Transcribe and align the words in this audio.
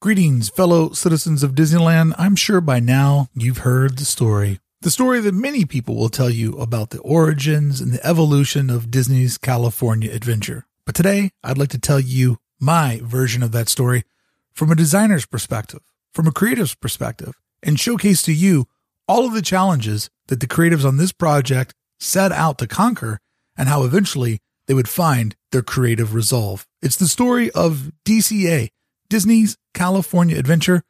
Greetings, 0.00 0.48
fellow 0.48 0.92
citizens 0.92 1.42
of 1.42 1.56
Disneyland. 1.56 2.14
I'm 2.16 2.36
sure 2.36 2.60
by 2.60 2.78
now 2.78 3.26
you've 3.34 3.58
heard 3.58 3.98
the 3.98 4.04
story. 4.04 4.60
The 4.80 4.92
story 4.92 5.18
that 5.18 5.34
many 5.34 5.64
people 5.64 5.96
will 5.96 6.08
tell 6.08 6.30
you 6.30 6.52
about 6.52 6.90
the 6.90 7.00
origins 7.00 7.80
and 7.80 7.92
the 7.92 8.06
evolution 8.06 8.70
of 8.70 8.92
Disney's 8.92 9.38
California 9.38 10.12
Adventure. 10.12 10.66
But 10.86 10.94
today, 10.94 11.32
I'd 11.42 11.58
like 11.58 11.70
to 11.70 11.80
tell 11.80 11.98
you 11.98 12.38
my 12.60 13.00
version 13.02 13.42
of 13.42 13.50
that 13.50 13.68
story 13.68 14.04
from 14.52 14.70
a 14.70 14.76
designer's 14.76 15.26
perspective, 15.26 15.80
from 16.12 16.28
a 16.28 16.32
creative's 16.32 16.76
perspective, 16.76 17.34
and 17.60 17.80
showcase 17.80 18.22
to 18.22 18.32
you 18.32 18.68
all 19.08 19.26
of 19.26 19.34
the 19.34 19.42
challenges 19.42 20.10
that 20.28 20.38
the 20.38 20.46
creatives 20.46 20.84
on 20.84 20.98
this 20.98 21.10
project 21.10 21.74
set 21.98 22.30
out 22.30 22.58
to 22.58 22.68
conquer 22.68 23.18
and 23.56 23.68
how 23.68 23.82
eventually 23.82 24.38
they 24.68 24.74
would 24.74 24.88
find 24.88 25.34
their 25.50 25.62
creative 25.62 26.14
resolve. 26.14 26.68
It's 26.80 26.94
the 26.94 27.08
story 27.08 27.50
of 27.50 27.90
DCA, 28.04 28.68
Disney's 29.08 29.56
California 29.72 30.36
Adventure, 30.36 30.82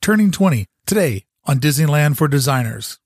turning 0.00 0.30
20 0.30 0.66
today 0.86 1.24
on 1.44 1.58
Disneyland 1.58 2.16
for 2.16 2.28
Designers. 2.28 2.98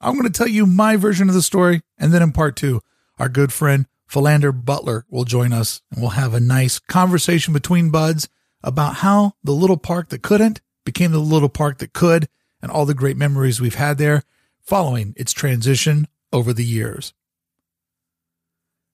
I'm 0.00 0.14
going 0.14 0.30
to 0.30 0.30
tell 0.30 0.46
you 0.46 0.66
my 0.66 0.96
version 0.96 1.28
of 1.28 1.34
the 1.34 1.42
story, 1.42 1.82
and 1.98 2.12
then 2.12 2.22
in 2.22 2.30
part 2.30 2.54
two, 2.54 2.80
our 3.18 3.28
good 3.28 3.52
friend 3.52 3.86
Philander 4.06 4.52
Butler 4.52 5.04
will 5.08 5.24
join 5.24 5.52
us, 5.52 5.82
and 5.90 6.00
we'll 6.00 6.10
have 6.10 6.32
a 6.32 6.40
nice 6.40 6.78
conversation 6.78 7.52
between 7.52 7.90
buds 7.90 8.28
about 8.62 8.96
how 8.96 9.32
the 9.42 9.52
little 9.52 9.76
park 9.76 10.10
that 10.10 10.22
couldn't 10.22 10.60
became 10.84 11.10
the 11.10 11.18
little 11.18 11.48
park 11.48 11.78
that 11.78 11.92
could, 11.92 12.28
and 12.62 12.70
all 12.70 12.86
the 12.86 12.94
great 12.94 13.16
memories 13.16 13.60
we've 13.60 13.74
had 13.74 13.98
there 13.98 14.22
following 14.60 15.12
its 15.16 15.32
transition 15.32 16.06
over 16.32 16.52
the 16.52 16.64
years. 16.64 17.14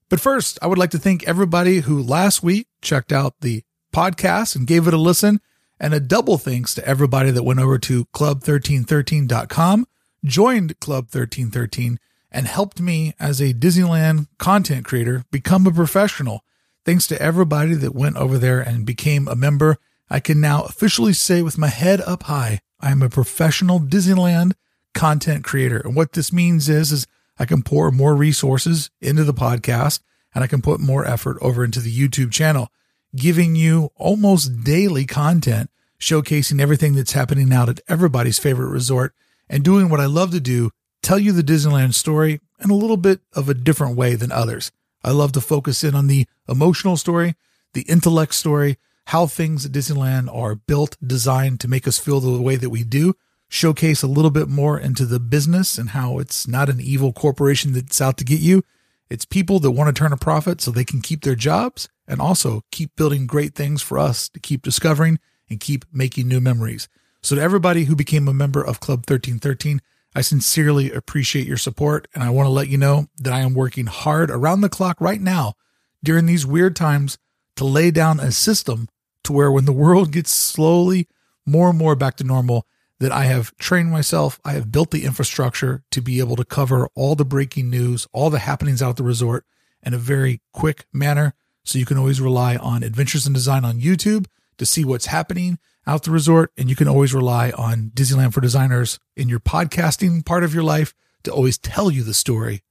But 0.09 0.21
first, 0.21 0.59
I 0.63 0.67
would 0.67 0.79
like 0.79 0.91
to 0.91 0.99
thank 0.99 1.25
everybody 1.25 1.81
who 1.81 2.03
last 2.03 2.43
week 2.43 2.69
checked 2.81 3.13
out 3.13 3.35
the 3.41 3.63
podcast 3.93 4.57
and 4.57 4.67
gave 4.67 4.87
it 4.87 4.95
a 4.95 4.99
listen. 4.99 5.41
And 5.79 5.95
a 5.95 6.01
double 6.01 6.37
thanks 6.37 6.75
to 6.75 6.87
everybody 6.87 7.31
that 7.31 7.43
went 7.43 7.61
over 7.61 7.79
to 7.79 8.05
club1313.com, 8.07 9.87
joined 10.25 10.79
Club 10.79 11.05
1313, 11.05 11.99
and 12.31 12.47
helped 12.47 12.81
me 12.81 13.15
as 13.19 13.41
a 13.41 13.55
Disneyland 13.55 14.29
content 14.39 14.85
creator 14.85 15.25
become 15.31 15.67
a 15.67 15.73
professional. 15.73 16.45
Thanks 16.85 17.07
to 17.09 17.21
everybody 17.21 17.75
that 17.75 17.95
went 17.95 18.17
over 18.17 18.37
there 18.37 18.61
and 18.61 18.85
became 18.85 19.27
a 19.27 19.35
member, 19.35 19.79
I 20.11 20.21
can 20.21 20.41
now 20.41 20.65
officially 20.65 21.15
say 21.15 21.41
with 21.41 21.57
my 21.57 21.69
head 21.69 22.01
up 22.03 22.25
high, 22.25 22.61
I 22.81 22.91
am 22.91 23.03
a 23.03 23.09
professional 23.09 23.81
Disneyland 23.81 24.53
content 24.93 25.45
creator. 25.45 25.79
And 25.79 25.95
what 25.95 26.13
this 26.13 26.33
means 26.33 26.69
is, 26.69 26.93
is 26.93 27.07
I 27.39 27.47
can 27.47 27.63
pour 27.63 27.91
more 27.91 28.15
resources 28.15 28.91
into 29.01 29.25
the 29.25 29.35
podcast 29.35 30.01
and 30.35 30.45
I 30.45 30.47
can 30.47 30.63
put 30.63 30.81
more 30.81 31.07
effort 31.07 31.39
over 31.41 31.65
into 31.65 31.81
the 31.81 31.97
YouTube 31.97 32.33
channel 32.33 32.69
giving 33.15 33.57
you 33.57 33.91
almost 33.97 34.65
daily 34.65 35.05
content 35.05 35.71
showcasing 36.01 36.61
everything 36.61 36.95
that's 36.95 37.13
happening 37.13 37.53
out 37.53 37.69
at 37.69 37.81
everybody's 37.87 38.39
favorite 38.39 38.71
resort 38.71 39.15
and 39.49 39.63
doing 39.63 39.89
what 39.89 40.01
I 40.01 40.07
love 40.07 40.31
to 40.33 40.41
do, 40.41 40.71
tell 41.03 41.19
you 41.19 41.33
the 41.33 41.43
Disneyland 41.43 41.95
story 41.95 42.41
in 42.59 42.71
a 42.71 42.75
little 42.75 42.97
bit 42.97 43.21
of 43.35 43.49
a 43.49 43.55
different 43.55 43.97
way 43.97 44.15
than 44.15 44.33
others. 44.33 44.73
I 45.05 45.11
love 45.11 45.33
to 45.33 45.41
focus 45.41 45.85
in 45.85 45.95
on 45.95 46.07
the 46.07 46.27
emotional 46.49 46.97
story, 46.97 47.35
the 47.75 47.83
intellect 47.83 48.35
story, 48.35 48.79
how 49.07 49.27
things 49.27 49.67
at 49.67 49.73
Disneyland 49.73 50.35
are 50.35 50.55
built, 50.55 50.97
designed 51.05 51.61
to 51.61 51.69
make 51.69 51.87
us 51.87 51.99
feel 51.99 52.21
the 52.21 52.41
way 52.41 52.57
that 52.57 52.71
we 52.71 52.85
do, 52.85 53.15
showcase 53.49 54.03
a 54.03 54.07
little 54.07 54.31
bit 54.31 54.49
more 54.49 54.79
into 54.79 55.05
the 55.05 55.21
business 55.21 55.79
and 55.79 55.91
how 55.91 56.19
it's 56.19 56.47
not 56.47 56.69
an 56.69 56.81
evil 56.81 57.13
corporation 57.13 57.73
that's 57.73 58.01
out 58.01 58.17
to 58.19 58.25
get 58.25 58.41
you. 58.41 58.63
It's 59.11 59.25
people 59.25 59.59
that 59.61 59.73
want 59.73 59.95
to 59.95 59.99
turn 59.99 60.13
a 60.13 60.17
profit 60.17 60.61
so 60.61 60.71
they 60.71 60.85
can 60.85 61.01
keep 61.01 61.23
their 61.23 61.35
jobs 61.35 61.89
and 62.07 62.21
also 62.21 62.63
keep 62.71 62.95
building 62.95 63.27
great 63.27 63.55
things 63.55 63.83
for 63.83 63.99
us 63.99 64.29
to 64.31 64.41
keep 64.41 64.63
discovering 64.63 65.19
and 65.51 65.59
keep 65.59 65.85
making 65.93 66.29
new 66.29 66.41
memories. 66.41 66.89
So, 67.23 67.35
to 67.35 67.43
everybody 67.43 67.85
who 67.85 67.97
became 67.97 68.29
a 68.29 68.33
member 68.33 68.63
of 68.63 68.81
Club 68.81 69.01
1313, 69.01 69.83
I 70.15 70.21
sincerely 70.23 70.93
appreciate 70.93 71.47
your 71.47 71.57
support. 71.57 72.09
And 72.15 72.23
I 72.23 72.31
want 72.31 72.47
to 72.47 72.51
let 72.51 72.69
you 72.69 72.79
know 72.79 73.09
that 73.19 73.33
I 73.33 73.41
am 73.41 73.53
working 73.53 73.87
hard 73.87 74.31
around 74.31 74.61
the 74.61 74.69
clock 74.69 75.01
right 75.01 75.21
now 75.21 75.55
during 76.03 76.27
these 76.27 76.47
weird 76.47 76.77
times 76.77 77.19
to 77.57 77.65
lay 77.65 77.91
down 77.91 78.21
a 78.21 78.33
system 78.33 78.89
to 79.25 79.33
where 79.33 79.51
when 79.51 79.65
the 79.65 79.73
world 79.85 80.13
gets 80.13 80.31
slowly 80.31 81.09
more 81.45 81.71
and 81.71 81.79
more 81.79 81.97
back 81.97 82.17
to 82.17 82.25
normal, 82.25 82.67
that 83.01 83.11
I 83.11 83.25
have 83.25 83.57
trained 83.57 83.91
myself, 83.91 84.39
I 84.45 84.53
have 84.53 84.71
built 84.71 84.91
the 84.91 85.05
infrastructure 85.05 85.83
to 85.91 86.01
be 86.01 86.21
able 86.21 86.37
to 86.37 86.45
cover 86.45 86.89
all 86.95 87.15
the 87.15 87.25
breaking 87.25 87.71
news, 87.71 88.07
all 88.13 88.31
the 88.31 88.39
happenings 88.39 88.83
out 88.83 88.91
at 88.91 88.97
the 88.97 89.03
resort 89.03 89.45
in 89.83 89.95
a 89.95 89.99
very 89.99 90.43
quick 90.53 90.85
manner 90.93 91.35
so 91.65 91.79
you 91.79 91.87
can 91.87 91.99
always 91.99 92.21
rely 92.21 92.57
on 92.57 92.83
Adventures 92.83 93.27
in 93.27 93.33
Design 93.33 93.65
on 93.65 93.81
YouTube 93.81 94.27
to 94.59 94.67
see 94.67 94.85
what's 94.85 95.07
happening 95.07 95.59
out 95.87 96.03
the 96.03 96.11
resort. 96.11 96.53
And 96.57 96.69
you 96.69 96.77
can 96.77 96.89
always 96.89 97.15
rely 97.15 97.51
on 97.53 97.91
Disneyland 97.95 98.35
for 98.35 98.41
Designers 98.41 98.99
in 99.17 99.29
your 99.29 99.41
podcasting 99.41 100.25
part 100.25 100.45
of 100.45 100.55
your 100.55 100.63
life 100.63 100.95
to 101.25 101.33
always 101.33 101.59
tell 101.59 101.91
you 101.91 102.03
the 102.03 102.15
story, 102.15 102.63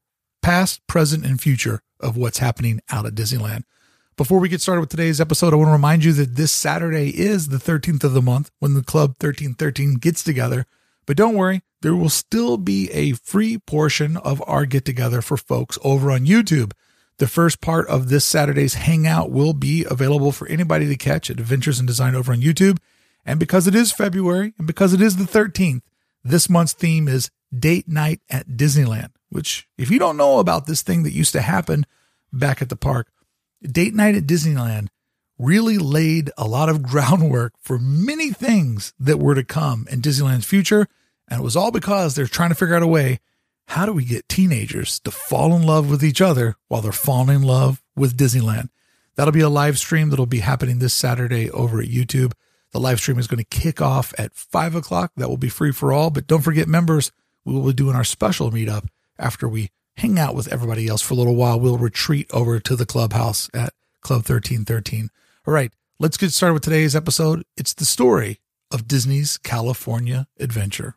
past, 0.42 0.86
present, 0.88 1.26
and 1.26 1.42
future 1.42 1.82
of 2.00 2.18
what's 2.18 2.40
happening 2.40 2.82
out 2.92 3.06
at 3.06 3.16
Disneyland. 3.16 3.64
Before 4.20 4.40
we 4.40 4.50
get 4.50 4.60
started 4.60 4.82
with 4.82 4.90
today's 4.90 5.22
episode, 5.22 5.54
I 5.54 5.56
want 5.56 5.70
to 5.70 5.72
remind 5.72 6.04
you 6.04 6.12
that 6.12 6.36
this 6.36 6.52
Saturday 6.52 7.18
is 7.18 7.48
the 7.48 7.56
13th 7.56 8.04
of 8.04 8.12
the 8.12 8.22
month 8.22 8.52
when 8.60 8.74
the 8.74 8.84
Club 8.84 9.12
1313 9.12 9.94
gets 9.94 10.26
together. 10.26 10.66
But 11.06 11.16
don't 11.16 11.38
worry, 11.38 11.62
there 11.82 11.96
will 11.96 12.10
still 12.10 12.58
be 12.58 12.92
a 12.92 13.14
free 13.14 13.60
portion 13.60 14.18
of 14.18 14.44
our 14.46 14.66
get 14.66 14.84
together 14.84 15.22
for 15.22 15.38
folks 15.38 15.80
over 15.86 16.12
on 16.12 16.26
YouTube. 16.26 16.74
The 17.20 17.30
first 17.30 17.62
part 17.62 17.88
of 17.88 18.10
this 18.10 18.26
Saturday's 18.26 18.74
Hangout 18.74 19.32
will 19.32 19.54
be 19.54 19.86
available 19.90 20.34
for 20.34 20.50
anybody 20.50 20.90
to 20.90 20.98
catch 20.98 21.32
at 21.32 21.40
Adventures 21.40 21.80
in 21.80 21.86
Design 21.86 22.14
over 22.14 22.34
on 22.34 22.42
YouTube. 22.42 22.80
And 23.26 23.40
because 23.40 23.68
it 23.68 23.74
is 23.74 23.94
February 23.94 24.54
and 24.58 24.68
because 24.68 24.92
it 24.92 25.00
is 25.00 25.16
the 25.16 25.24
13th, 25.24 25.80
this 26.26 26.50
month's 26.50 26.74
theme 26.74 27.08
is 27.08 27.32
Date 27.58 27.88
Night 27.88 28.20
at 28.30 28.50
Disneyland, 28.50 29.12
which, 29.30 29.70
if 29.78 29.90
you 29.90 29.98
don't 29.98 30.18
know 30.18 30.40
about 30.40 30.66
this 30.66 30.82
thing 30.82 31.04
that 31.04 31.14
used 31.14 31.32
to 31.32 31.42
happen 31.42 31.86
back 32.34 32.62
at 32.62 32.68
the 32.68 32.76
park, 32.76 33.08
Date 33.64 33.94
Night 33.94 34.16
at 34.16 34.24
Disneyland 34.24 34.88
really 35.38 35.78
laid 35.78 36.32
a 36.38 36.48
lot 36.48 36.70
of 36.70 36.84
groundwork 36.84 37.54
for 37.60 37.80
many 37.80 38.32
things 38.32 38.94
that 39.00 39.20
were 39.20 39.36
to 39.36 39.44
come 39.44 39.88
in 39.90 40.02
Disneyland's 40.02 40.46
future. 40.46 40.88
And 41.28 41.42
it 41.42 41.44
was 41.44 41.56
all 41.56 41.72
because 41.72 42.16
they're 42.16 42.28
trying 42.28 42.50
to 42.50 42.56
figure 42.56 42.76
out 42.76 42.84
a 42.84 42.88
way 42.88 43.20
how 43.68 43.86
do 43.86 43.94
we 43.94 44.04
get 44.04 44.28
teenagers 44.28 45.00
to 45.02 45.12
fall 45.12 45.56
in 45.56 45.62
love 45.62 45.92
with 45.92 46.04
each 46.04 46.22
other 46.22 46.56
while 46.70 46.82
they're 46.82 46.92
falling 46.92 47.36
in 47.36 47.44
love 47.44 47.84
with 47.96 48.18
Disneyland? 48.18 48.70
That'll 49.16 49.32
be 49.32 49.42
a 49.42 49.50
live 49.50 49.78
stream 49.78 50.10
that'll 50.10 50.26
be 50.26 50.40
happening 50.40 50.80
this 50.80 50.94
Saturday 50.94 51.52
over 51.52 51.80
at 51.80 51.88
YouTube. 51.88 52.32
The 52.72 52.80
live 52.80 53.00
stream 53.00 53.20
is 53.20 53.28
going 53.28 53.44
to 53.44 53.44
kick 53.44 53.80
off 53.80 54.12
at 54.18 54.34
five 54.34 54.74
o'clock. 54.74 55.12
That 55.18 55.30
will 55.30 55.38
be 55.38 55.50
free 55.50 55.72
for 55.72 55.94
all. 55.94 56.10
But 56.10 56.26
don't 56.26 56.42
forget, 56.42 56.68
members, 56.68 57.12
we 57.46 57.54
will 57.54 57.68
be 57.68 57.74
doing 57.74 57.96
our 57.96 58.04
special 58.04 58.50
meetup 58.50 58.88
after 59.20 59.48
we 59.48 59.70
hang 60.00 60.18
out 60.18 60.34
with 60.34 60.48
everybody 60.52 60.88
else 60.88 61.02
for 61.02 61.14
a 61.14 61.18
little 61.18 61.36
while. 61.36 61.60
We'll 61.60 61.78
retreat 61.78 62.28
over 62.32 62.60
to 62.60 62.76
the 62.76 62.86
clubhouse 62.86 63.50
at 63.54 63.74
Club 64.02 64.20
1313. 64.20 65.10
All 65.46 65.54
right, 65.54 65.72
let's 66.00 66.18
get 66.18 66.32
started 66.32 66.54
with 66.54 66.64
today's 66.64 66.96
episode. 66.96 67.44
It's 67.58 67.74
the 67.74 67.86
story 67.86 68.40
of 68.72 68.88
Disney's 68.88 69.38
California 69.38 70.28
Adventure. 70.40 70.96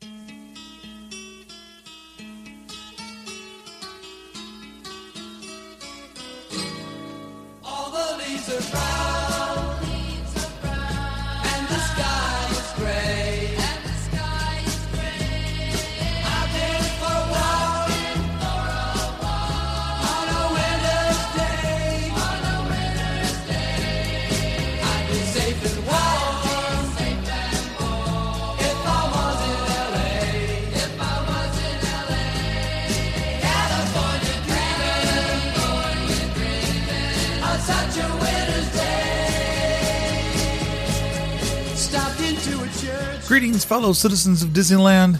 Greetings, 43.32 43.64
fellow 43.64 43.94
citizens 43.94 44.43
of 44.43 44.50
Disneyland. 44.50 45.19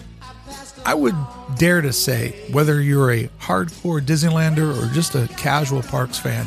I 0.85 0.93
would 0.93 1.15
dare 1.57 1.81
to 1.81 1.91
say, 1.91 2.47
whether 2.51 2.79
you're 2.79 3.11
a 3.11 3.27
hardcore 3.39 4.01
Disneylander 4.01 4.79
or 4.79 4.93
just 4.93 5.15
a 5.15 5.27
casual 5.29 5.81
parks 5.81 6.19
fan, 6.19 6.45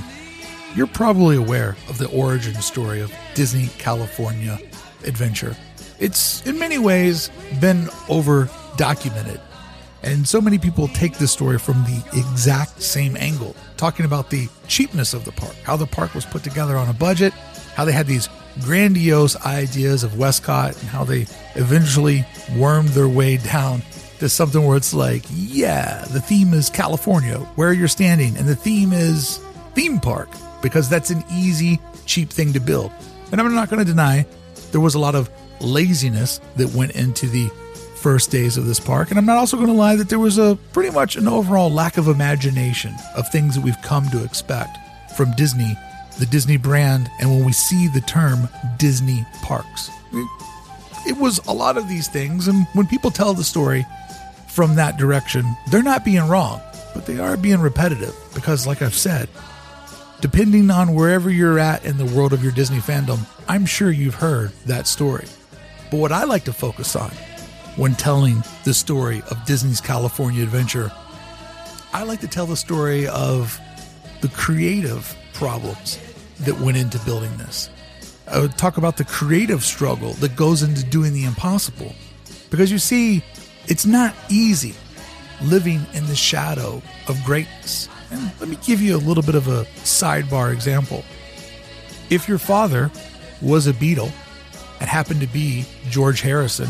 you're 0.76 0.86
probably 0.86 1.34
aware 1.34 1.76
of 1.88 1.98
the 1.98 2.08
origin 2.10 2.54
story 2.62 3.00
of 3.00 3.12
Disney 3.34 3.66
California 3.78 4.60
Adventure. 5.02 5.56
It's 5.98 6.46
in 6.46 6.56
many 6.56 6.78
ways 6.78 7.32
been 7.60 7.88
over 8.08 8.48
documented, 8.76 9.40
and 10.04 10.28
so 10.28 10.40
many 10.40 10.58
people 10.58 10.86
take 10.86 11.18
this 11.18 11.32
story 11.32 11.58
from 11.58 11.82
the 11.82 12.00
exact 12.16 12.80
same 12.80 13.16
angle, 13.16 13.56
talking 13.76 14.06
about 14.06 14.30
the 14.30 14.48
cheapness 14.68 15.14
of 15.14 15.24
the 15.24 15.32
park, 15.32 15.56
how 15.64 15.76
the 15.76 15.84
park 15.88 16.14
was 16.14 16.24
put 16.24 16.44
together 16.44 16.76
on 16.76 16.88
a 16.88 16.94
budget, 16.94 17.32
how 17.76 17.84
they 17.84 17.92
had 17.92 18.06
these 18.06 18.28
grandiose 18.62 19.36
ideas 19.44 20.02
of 20.02 20.12
WestCOT 20.12 20.80
and 20.80 20.88
how 20.88 21.04
they 21.04 21.26
eventually 21.56 22.24
wormed 22.56 22.88
their 22.88 23.08
way 23.08 23.36
down 23.36 23.82
to 24.18 24.30
something 24.30 24.64
where 24.64 24.78
it's 24.78 24.94
like, 24.94 25.22
yeah, 25.30 26.02
the 26.10 26.20
theme 26.20 26.54
is 26.54 26.70
California, 26.70 27.36
where 27.56 27.74
you're 27.74 27.86
standing, 27.86 28.34
and 28.38 28.48
the 28.48 28.56
theme 28.56 28.94
is 28.94 29.38
theme 29.74 30.00
park, 30.00 30.30
because 30.62 30.88
that's 30.88 31.10
an 31.10 31.22
easy, 31.30 31.78
cheap 32.06 32.30
thing 32.30 32.54
to 32.54 32.60
build. 32.60 32.90
And 33.30 33.40
I'm 33.40 33.54
not 33.54 33.68
going 33.68 33.84
to 33.84 33.90
deny 33.90 34.26
there 34.72 34.80
was 34.80 34.94
a 34.94 34.98
lot 34.98 35.14
of 35.14 35.28
laziness 35.60 36.40
that 36.56 36.72
went 36.72 36.92
into 36.92 37.26
the 37.26 37.48
first 37.96 38.30
days 38.30 38.56
of 38.56 38.64
this 38.64 38.80
park. 38.80 39.10
And 39.10 39.18
I'm 39.18 39.26
not 39.26 39.36
also 39.36 39.58
going 39.58 39.68
to 39.68 39.74
lie 39.74 39.96
that 39.96 40.08
there 40.08 40.18
was 40.18 40.38
a 40.38 40.58
pretty 40.72 40.90
much 40.90 41.16
an 41.16 41.28
overall 41.28 41.70
lack 41.70 41.98
of 41.98 42.08
imagination 42.08 42.94
of 43.16 43.28
things 43.28 43.54
that 43.54 43.64
we've 43.64 43.80
come 43.82 44.08
to 44.10 44.24
expect 44.24 44.78
from 45.14 45.32
Disney, 45.32 45.76
the 46.18 46.26
Disney 46.26 46.56
brand, 46.56 47.10
and 47.20 47.30
when 47.30 47.44
we 47.44 47.52
see 47.52 47.88
the 47.88 48.00
term 48.00 48.48
Disney 48.78 49.26
parks. 49.42 49.90
It 51.06 51.16
was 51.16 51.38
a 51.46 51.52
lot 51.52 51.76
of 51.76 51.88
these 51.88 52.08
things, 52.08 52.48
and 52.48 52.66
when 52.72 52.86
people 52.86 53.10
tell 53.10 53.34
the 53.34 53.44
story 53.44 53.86
from 54.48 54.76
that 54.76 54.96
direction, 54.96 55.44
they're 55.70 55.82
not 55.82 56.04
being 56.04 56.26
wrong, 56.26 56.60
but 56.94 57.06
they 57.06 57.18
are 57.18 57.36
being 57.36 57.60
repetitive 57.60 58.14
because, 58.34 58.66
like 58.66 58.82
I've 58.82 58.94
said, 58.94 59.28
depending 60.20 60.70
on 60.70 60.94
wherever 60.94 61.30
you're 61.30 61.58
at 61.58 61.84
in 61.84 61.98
the 61.98 62.06
world 62.06 62.32
of 62.32 62.42
your 62.42 62.52
Disney 62.52 62.78
fandom, 62.78 63.20
I'm 63.48 63.66
sure 63.66 63.90
you've 63.90 64.14
heard 64.14 64.52
that 64.64 64.86
story. 64.86 65.26
But 65.90 65.98
what 65.98 66.12
I 66.12 66.24
like 66.24 66.44
to 66.44 66.52
focus 66.52 66.96
on 66.96 67.10
when 67.76 67.94
telling 67.94 68.42
the 68.64 68.72
story 68.72 69.22
of 69.30 69.44
Disney's 69.44 69.80
California 69.80 70.42
Adventure, 70.42 70.90
I 71.92 72.02
like 72.04 72.20
to 72.20 72.28
tell 72.28 72.46
the 72.46 72.56
story 72.56 73.06
of 73.06 73.60
the 74.22 74.28
creative 74.28 75.14
problems 75.34 75.98
that 76.40 76.60
went 76.60 76.76
into 76.76 76.98
building 77.00 77.36
this. 77.36 77.70
I 78.28 78.40
would 78.40 78.58
talk 78.58 78.76
about 78.76 78.96
the 78.96 79.04
creative 79.04 79.64
struggle 79.64 80.12
that 80.14 80.34
goes 80.36 80.62
into 80.62 80.84
doing 80.84 81.12
the 81.12 81.24
impossible. 81.24 81.94
Because 82.50 82.72
you 82.72 82.78
see, 82.78 83.22
it's 83.66 83.86
not 83.86 84.14
easy 84.28 84.74
living 85.42 85.84
in 85.92 86.06
the 86.06 86.16
shadow 86.16 86.82
of 87.08 87.22
greatness. 87.24 87.88
And 88.10 88.32
let 88.40 88.48
me 88.48 88.58
give 88.64 88.80
you 88.80 88.96
a 88.96 88.98
little 88.98 89.22
bit 89.22 89.34
of 89.34 89.48
a 89.48 89.64
sidebar 89.84 90.52
example. 90.52 91.04
If 92.10 92.28
your 92.28 92.38
father 92.38 92.90
was 93.42 93.66
a 93.66 93.72
Beatle 93.72 94.10
and 94.80 94.88
happened 94.88 95.20
to 95.20 95.26
be 95.26 95.64
George 95.88 96.20
Harrison, 96.20 96.68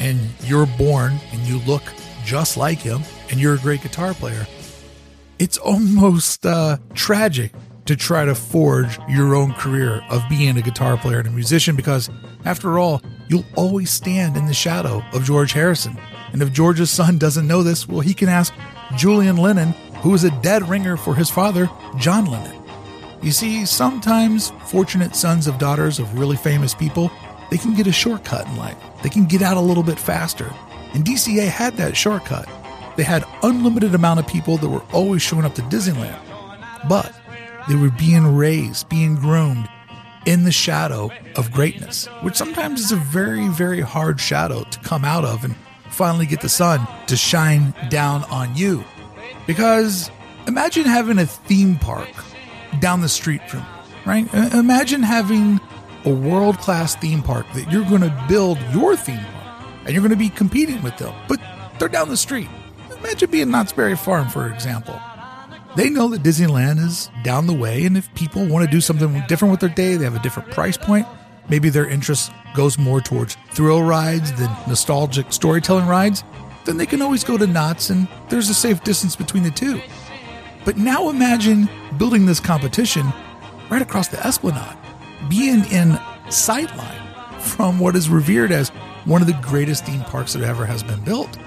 and 0.00 0.20
you're 0.44 0.66
born 0.78 1.18
and 1.32 1.40
you 1.42 1.58
look 1.60 1.82
just 2.24 2.56
like 2.56 2.78
him, 2.78 3.02
and 3.30 3.40
you're 3.40 3.54
a 3.54 3.58
great 3.58 3.82
guitar 3.82 4.14
player, 4.14 4.46
it's 5.38 5.58
almost 5.58 6.44
uh, 6.46 6.76
tragic 6.94 7.52
to 7.88 7.96
try 7.96 8.26
to 8.26 8.34
forge 8.34 8.98
your 9.08 9.34
own 9.34 9.54
career 9.54 10.04
of 10.10 10.22
being 10.28 10.58
a 10.58 10.62
guitar 10.62 10.98
player 10.98 11.20
and 11.20 11.28
a 11.28 11.30
musician 11.30 11.74
because, 11.74 12.10
after 12.44 12.78
all, 12.78 13.00
you'll 13.28 13.46
always 13.56 13.90
stand 13.90 14.36
in 14.36 14.44
the 14.44 14.52
shadow 14.52 15.02
of 15.14 15.24
George 15.24 15.52
Harrison. 15.52 15.98
And 16.32 16.42
if 16.42 16.52
George's 16.52 16.90
son 16.90 17.16
doesn't 17.18 17.46
know 17.46 17.62
this, 17.62 17.88
well, 17.88 18.00
he 18.00 18.12
can 18.12 18.28
ask 18.28 18.52
Julian 18.94 19.38
Lennon, 19.38 19.72
who 20.02 20.10
was 20.10 20.24
a 20.24 20.40
dead 20.42 20.68
ringer 20.68 20.98
for 20.98 21.14
his 21.14 21.30
father, 21.30 21.70
John 21.96 22.26
Lennon. 22.26 22.62
You 23.22 23.32
see, 23.32 23.64
sometimes 23.64 24.50
fortunate 24.66 25.16
sons 25.16 25.46
of 25.46 25.56
daughters 25.56 25.98
of 25.98 26.18
really 26.18 26.36
famous 26.36 26.74
people, 26.74 27.10
they 27.50 27.56
can 27.56 27.72
get 27.72 27.86
a 27.86 27.92
shortcut 27.92 28.46
in 28.46 28.56
life. 28.56 28.76
They 29.02 29.08
can 29.08 29.24
get 29.24 29.40
out 29.40 29.56
a 29.56 29.60
little 29.60 29.82
bit 29.82 29.98
faster. 29.98 30.52
And 30.92 31.06
DCA 31.06 31.48
had 31.48 31.78
that 31.78 31.96
shortcut. 31.96 32.46
They 32.98 33.02
had 33.02 33.24
unlimited 33.42 33.94
amount 33.94 34.20
of 34.20 34.26
people 34.26 34.58
that 34.58 34.68
were 34.68 34.84
always 34.92 35.22
showing 35.22 35.46
up 35.46 35.54
to 35.54 35.62
Disneyland. 35.62 36.20
But 36.86 37.17
they 37.68 37.74
were 37.74 37.90
being 37.90 38.36
raised, 38.36 38.88
being 38.88 39.16
groomed 39.16 39.68
in 40.26 40.44
the 40.44 40.52
shadow 40.52 41.10
of 41.36 41.52
greatness, 41.52 42.06
which 42.22 42.34
sometimes 42.34 42.80
is 42.80 42.92
a 42.92 42.96
very, 42.96 43.48
very 43.48 43.80
hard 43.80 44.20
shadow 44.20 44.64
to 44.64 44.78
come 44.80 45.04
out 45.04 45.24
of 45.24 45.44
and 45.44 45.54
finally 45.90 46.26
get 46.26 46.40
the 46.40 46.48
sun 46.48 46.86
to 47.06 47.16
shine 47.16 47.74
down 47.88 48.24
on 48.24 48.54
you. 48.54 48.84
Because 49.46 50.10
imagine 50.46 50.84
having 50.84 51.18
a 51.18 51.26
theme 51.26 51.76
park 51.76 52.08
down 52.80 53.00
the 53.00 53.08
street 53.08 53.48
from, 53.48 53.64
right? 54.04 54.32
Imagine 54.54 55.02
having 55.02 55.60
a 56.04 56.10
world 56.10 56.58
class 56.58 56.94
theme 56.96 57.22
park 57.22 57.46
that 57.54 57.70
you're 57.72 57.88
going 57.88 58.02
to 58.02 58.24
build 58.28 58.58
your 58.72 58.96
theme 58.96 59.18
park 59.18 59.64
and 59.84 59.92
you're 59.92 60.02
going 60.02 60.10
to 60.10 60.16
be 60.16 60.28
competing 60.28 60.82
with 60.82 60.96
them, 60.98 61.14
but 61.28 61.40
they're 61.78 61.88
down 61.88 62.08
the 62.08 62.16
street. 62.16 62.48
Imagine 62.98 63.30
being 63.30 63.50
Knott's 63.50 63.72
Berry 63.72 63.96
Farm, 63.96 64.28
for 64.28 64.52
example. 64.52 65.00
They 65.78 65.90
know 65.90 66.08
that 66.08 66.24
Disneyland 66.24 66.84
is 66.84 67.08
down 67.22 67.46
the 67.46 67.54
way, 67.54 67.84
and 67.84 67.96
if 67.96 68.12
people 68.16 68.44
want 68.44 68.64
to 68.64 68.68
do 68.70 68.80
something 68.80 69.22
different 69.28 69.52
with 69.52 69.60
their 69.60 69.68
day, 69.68 69.94
they 69.94 70.02
have 70.02 70.16
a 70.16 70.18
different 70.18 70.50
price 70.50 70.76
point. 70.76 71.06
Maybe 71.48 71.68
their 71.68 71.88
interest 71.88 72.32
goes 72.52 72.76
more 72.80 73.00
towards 73.00 73.36
thrill 73.52 73.84
rides 73.84 74.32
than 74.32 74.50
nostalgic 74.66 75.32
storytelling 75.32 75.86
rides, 75.86 76.24
then 76.64 76.78
they 76.78 76.84
can 76.84 77.00
always 77.00 77.22
go 77.22 77.38
to 77.38 77.46
Knott's, 77.46 77.90
and 77.90 78.08
there's 78.28 78.48
a 78.48 78.54
safe 78.54 78.82
distance 78.82 79.14
between 79.14 79.44
the 79.44 79.52
two. 79.52 79.80
But 80.64 80.78
now 80.78 81.10
imagine 81.10 81.70
building 81.96 82.26
this 82.26 82.40
competition 82.40 83.12
right 83.70 83.80
across 83.80 84.08
the 84.08 84.18
Esplanade, 84.26 84.76
being 85.28 85.64
in 85.66 85.90
sightline 86.26 87.40
from 87.40 87.78
what 87.78 87.94
is 87.94 88.08
revered 88.08 88.50
as 88.50 88.70
one 89.04 89.20
of 89.20 89.28
the 89.28 89.38
greatest 89.42 89.86
theme 89.86 90.00
parks 90.00 90.32
that 90.32 90.42
ever 90.42 90.66
has 90.66 90.82
been 90.82 91.04
built. 91.04 91.38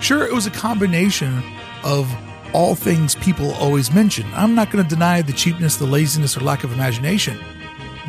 Sure, 0.00 0.24
it 0.24 0.32
was 0.32 0.46
a 0.46 0.50
combination 0.50 1.42
of 1.84 2.10
all 2.54 2.74
things 2.74 3.16
people 3.16 3.52
always 3.54 3.92
mention. 3.92 4.26
I'm 4.32 4.54
not 4.54 4.70
going 4.70 4.82
to 4.82 4.88
deny 4.88 5.20
the 5.20 5.32
cheapness, 5.32 5.76
the 5.76 5.86
laziness, 5.86 6.36
or 6.36 6.40
lack 6.40 6.64
of 6.64 6.72
imagination, 6.72 7.38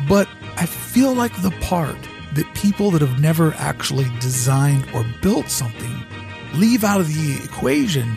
but 0.08 0.28
I 0.56 0.64
feel 0.64 1.12
like 1.12 1.42
the 1.42 1.50
part 1.62 1.98
that 2.34 2.46
people 2.54 2.90
that 2.92 3.00
have 3.02 3.20
never 3.20 3.52
actually 3.54 4.06
designed 4.20 4.86
or 4.94 5.04
built 5.20 5.50
something 5.50 6.02
leave 6.54 6.84
out 6.84 7.00
of 7.00 7.08
the 7.08 7.44
equation 7.44 8.16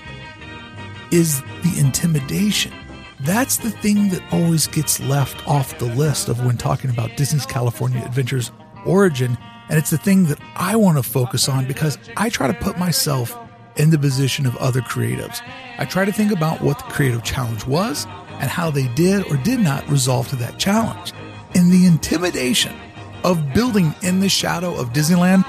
is 1.11 1.41
the 1.63 1.73
intimidation. 1.77 2.73
That's 3.21 3.57
the 3.57 3.71
thing 3.71 4.09
that 4.09 4.21
always 4.31 4.67
gets 4.67 4.99
left 4.99 5.45
off 5.47 5.77
the 5.77 5.85
list 5.85 6.29
of 6.29 6.45
when 6.45 6.57
talking 6.57 6.89
about 6.89 7.17
Disney's 7.17 7.45
California 7.45 8.01
Adventures 8.05 8.51
origin. 8.85 9.37
And 9.67 9.77
it's 9.77 9.89
the 9.89 9.97
thing 9.97 10.25
that 10.25 10.39
I 10.55 10.75
want 10.75 10.97
to 10.97 11.03
focus 11.03 11.49
on 11.49 11.65
because 11.65 11.97
I 12.15 12.29
try 12.29 12.47
to 12.47 12.53
put 12.53 12.77
myself 12.77 13.37
in 13.79 13.89
the 13.89 13.97
position 13.97 14.45
of 14.45 14.55
other 14.57 14.81
creatives. 14.81 15.41
I 15.77 15.85
try 15.85 16.05
to 16.05 16.11
think 16.11 16.31
about 16.31 16.61
what 16.61 16.77
the 16.77 16.83
creative 16.85 17.23
challenge 17.23 17.65
was 17.65 18.05
and 18.39 18.49
how 18.49 18.69
they 18.69 18.87
did 18.89 19.25
or 19.31 19.37
did 19.37 19.59
not 19.59 19.89
resolve 19.89 20.27
to 20.29 20.35
that 20.35 20.59
challenge. 20.59 21.13
And 21.55 21.71
the 21.71 21.85
intimidation 21.85 22.75
of 23.23 23.53
building 23.53 23.95
in 24.03 24.19
the 24.19 24.29
shadow 24.29 24.75
of 24.75 24.89
Disneyland, 24.89 25.45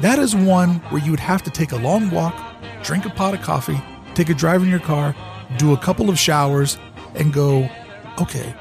that 0.00 0.18
is 0.18 0.34
one 0.34 0.76
where 0.90 1.02
you 1.02 1.10
would 1.10 1.20
have 1.20 1.42
to 1.42 1.50
take 1.50 1.72
a 1.72 1.76
long 1.76 2.10
walk, 2.10 2.34
drink 2.82 3.04
a 3.04 3.10
pot 3.10 3.34
of 3.34 3.42
coffee, 3.42 3.80
take 4.14 4.30
a 4.30 4.34
drive 4.34 4.62
in 4.62 4.70
your 4.70 4.80
car, 4.80 5.14
do 5.58 5.72
a 5.72 5.78
couple 5.78 6.08
of 6.08 6.18
showers, 6.18 6.78
and 7.14 7.32
go, 7.32 7.68
okay, 8.20 8.54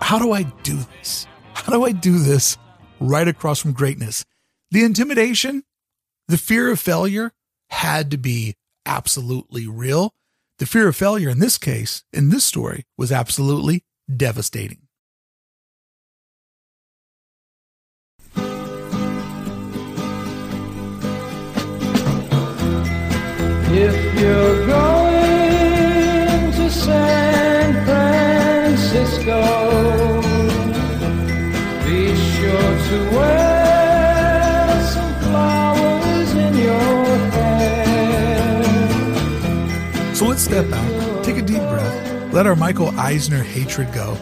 how 0.00 0.18
do 0.18 0.32
I 0.32 0.42
do 0.42 0.76
this? 0.98 1.26
How 1.54 1.72
do 1.72 1.84
I 1.84 1.92
do 1.92 2.18
this 2.18 2.58
right 3.00 3.26
across 3.26 3.60
from 3.60 3.72
greatness? 3.72 4.24
The 4.70 4.84
intimidation, 4.84 5.64
the 6.28 6.36
fear 6.36 6.70
of 6.70 6.80
failure 6.80 7.32
had 7.74 8.10
to 8.12 8.16
be 8.16 8.54
absolutely 8.86 9.66
real. 9.66 10.14
The 10.58 10.66
fear 10.66 10.88
of 10.88 10.96
failure 10.96 11.28
in 11.28 11.40
this 11.40 11.58
case, 11.58 12.04
in 12.12 12.30
this 12.30 12.44
story, 12.44 12.84
was 12.96 13.10
absolutely 13.10 13.82
devastating. 14.14 14.78
If 23.76 24.20
you're 24.20 24.66
going 24.68 24.93
step 40.54 40.72
out, 40.72 41.24
take 41.24 41.36
a 41.36 41.42
deep 41.42 41.58
breath, 41.58 42.32
let 42.32 42.46
our 42.46 42.54
Michael 42.54 42.96
Eisner 42.96 43.42
hatred 43.42 43.92
go, 43.92 44.16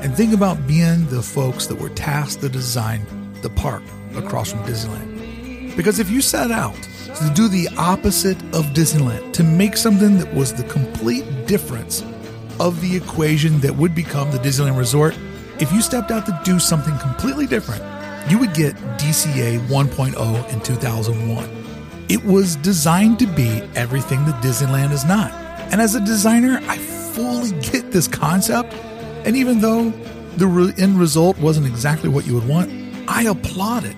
and 0.00 0.16
think 0.16 0.32
about 0.32 0.66
being 0.66 1.06
the 1.08 1.20
folks 1.20 1.66
that 1.66 1.78
were 1.78 1.90
tasked 1.90 2.40
to 2.40 2.48
design 2.48 3.04
the 3.42 3.50
park 3.50 3.82
across 4.14 4.50
from 4.50 4.60
Disneyland. 4.60 5.76
Because 5.76 5.98
if 5.98 6.08
you 6.08 6.22
set 6.22 6.50
out 6.50 6.74
to 7.16 7.30
do 7.34 7.48
the 7.48 7.68
opposite 7.76 8.42
of 8.54 8.64
Disneyland, 8.72 9.34
to 9.34 9.42
make 9.42 9.76
something 9.76 10.16
that 10.16 10.32
was 10.32 10.54
the 10.54 10.62
complete 10.62 11.26
difference 11.46 12.02
of 12.58 12.80
the 12.80 12.96
equation 12.96 13.60
that 13.60 13.76
would 13.76 13.94
become 13.94 14.30
the 14.30 14.38
Disneyland 14.38 14.78
Resort, 14.78 15.14
if 15.58 15.70
you 15.70 15.82
stepped 15.82 16.10
out 16.10 16.24
to 16.24 16.40
do 16.44 16.58
something 16.58 16.96
completely 16.96 17.46
different, 17.46 17.82
you 18.30 18.38
would 18.38 18.54
get 18.54 18.74
DCA 18.96 19.58
1.0 19.66 20.50
in 20.50 20.60
2001. 20.62 22.06
It 22.08 22.24
was 22.24 22.56
designed 22.56 23.18
to 23.18 23.26
be 23.26 23.60
everything 23.74 24.24
that 24.24 24.42
Disneyland 24.42 24.90
is 24.90 25.04
not. 25.04 25.43
And 25.70 25.80
as 25.80 25.94
a 25.94 26.00
designer, 26.00 26.60
I 26.68 26.78
fully 26.78 27.52
get 27.60 27.92
this 27.92 28.08
concept. 28.08 28.72
And 29.24 29.36
even 29.36 29.60
though 29.60 29.90
the 30.36 30.46
re- 30.46 30.72
end 30.78 30.98
result 30.98 31.38
wasn't 31.38 31.66
exactly 31.66 32.08
what 32.08 32.26
you 32.26 32.34
would 32.34 32.48
want, 32.48 32.70
I 33.08 33.22
applaud 33.24 33.84
it. 33.84 33.96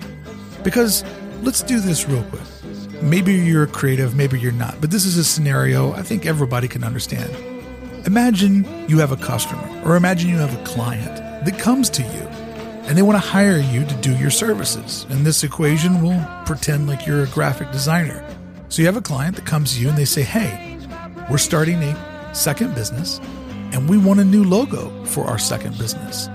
Because 0.63 1.05
let's 1.43 1.63
do 1.63 1.81
this 1.81 2.09
real 2.09 2.23
quick. 2.25 2.43
Maybe 3.03 3.35
you're 3.35 3.67
creative, 3.67 4.17
maybe 4.17 4.41
you're 4.41 4.53
not, 4.53 4.81
but 4.81 4.91
this 4.91 5.05
is 5.05 5.19
a 5.19 5.25
scenario 5.25 5.93
I 5.93 6.03
think 6.03 6.25
everybody 6.25 6.67
can 6.67 6.83
understand. 6.83 7.31
Imagine 8.07 8.65
you 8.89 8.99
have 8.99 9.13
a 9.13 9.17
customer, 9.17 9.69
or 9.85 9.97
imagine 9.97 10.31
you 10.31 10.39
have 10.39 10.59
a 10.59 10.65
client 10.65 11.45
that 11.45 11.59
comes 11.59 11.91
to 11.91 12.03
you 12.03 12.27
and 12.87 12.97
they 12.97 13.03
want 13.03 13.21
to 13.21 13.29
hire 13.29 13.59
you 13.59 13.85
to 13.85 13.95
do 13.97 14.17
your 14.17 14.31
services. 14.31 15.07
In 15.11 15.25
this 15.25 15.43
equation, 15.43 16.01
we'll 16.03 16.25
pretend 16.47 16.87
like 16.87 17.07
you're 17.07 17.25
a 17.25 17.29
graphic 17.29 17.71
designer. 17.73 18.25
So 18.69 18.81
you 18.81 18.87
have 18.87 18.97
a 18.97 19.03
client 19.03 19.37
that 19.37 19.45
comes 19.45 19.75
to 19.75 19.81
you 19.81 19.89
and 19.89 19.99
they 19.99 20.05
say, 20.05 20.23
Hey, 20.23 20.66
we're 21.31 21.39
starting 21.39 21.83
a 21.83 22.35
second 22.35 22.75
business 22.75 23.21
and 23.73 23.89
we 23.89 23.99
want 23.99 24.21
a 24.21 24.25
new 24.25 24.45
logo 24.45 25.05
for 25.07 25.25
our 25.25 25.39
second 25.39 25.77
business. 25.79 26.29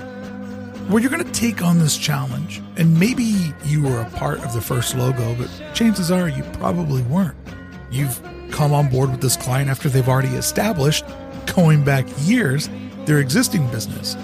Well, 0.90 1.00
you're 1.00 1.12
going 1.12 1.24
to 1.24 1.32
take 1.32 1.62
on 1.62 1.80
this 1.80 1.98
challenge, 1.98 2.62
and 2.76 3.00
maybe 3.00 3.54
you 3.64 3.84
were 3.84 4.02
a 4.02 4.10
part 4.10 4.44
of 4.44 4.52
the 4.52 4.60
first 4.60 4.96
logo, 4.96 5.36
but 5.36 5.50
chances 5.74 6.12
are 6.12 6.28
you 6.28 6.44
probably 6.54 7.02
weren't. 7.04 7.38
You've 7.90 8.22
come 8.52 8.74
on 8.74 8.90
board 8.90 9.10
with 9.10 9.22
this 9.22 9.38
client 9.38 9.70
after 9.70 9.88
they've 9.88 10.10
already 10.10 10.36
established, 10.36 11.06
going 11.56 11.86
back 11.86 12.06
years, 12.20 12.70
their 13.06 13.20
existing 13.20 13.66
business. 13.72 14.18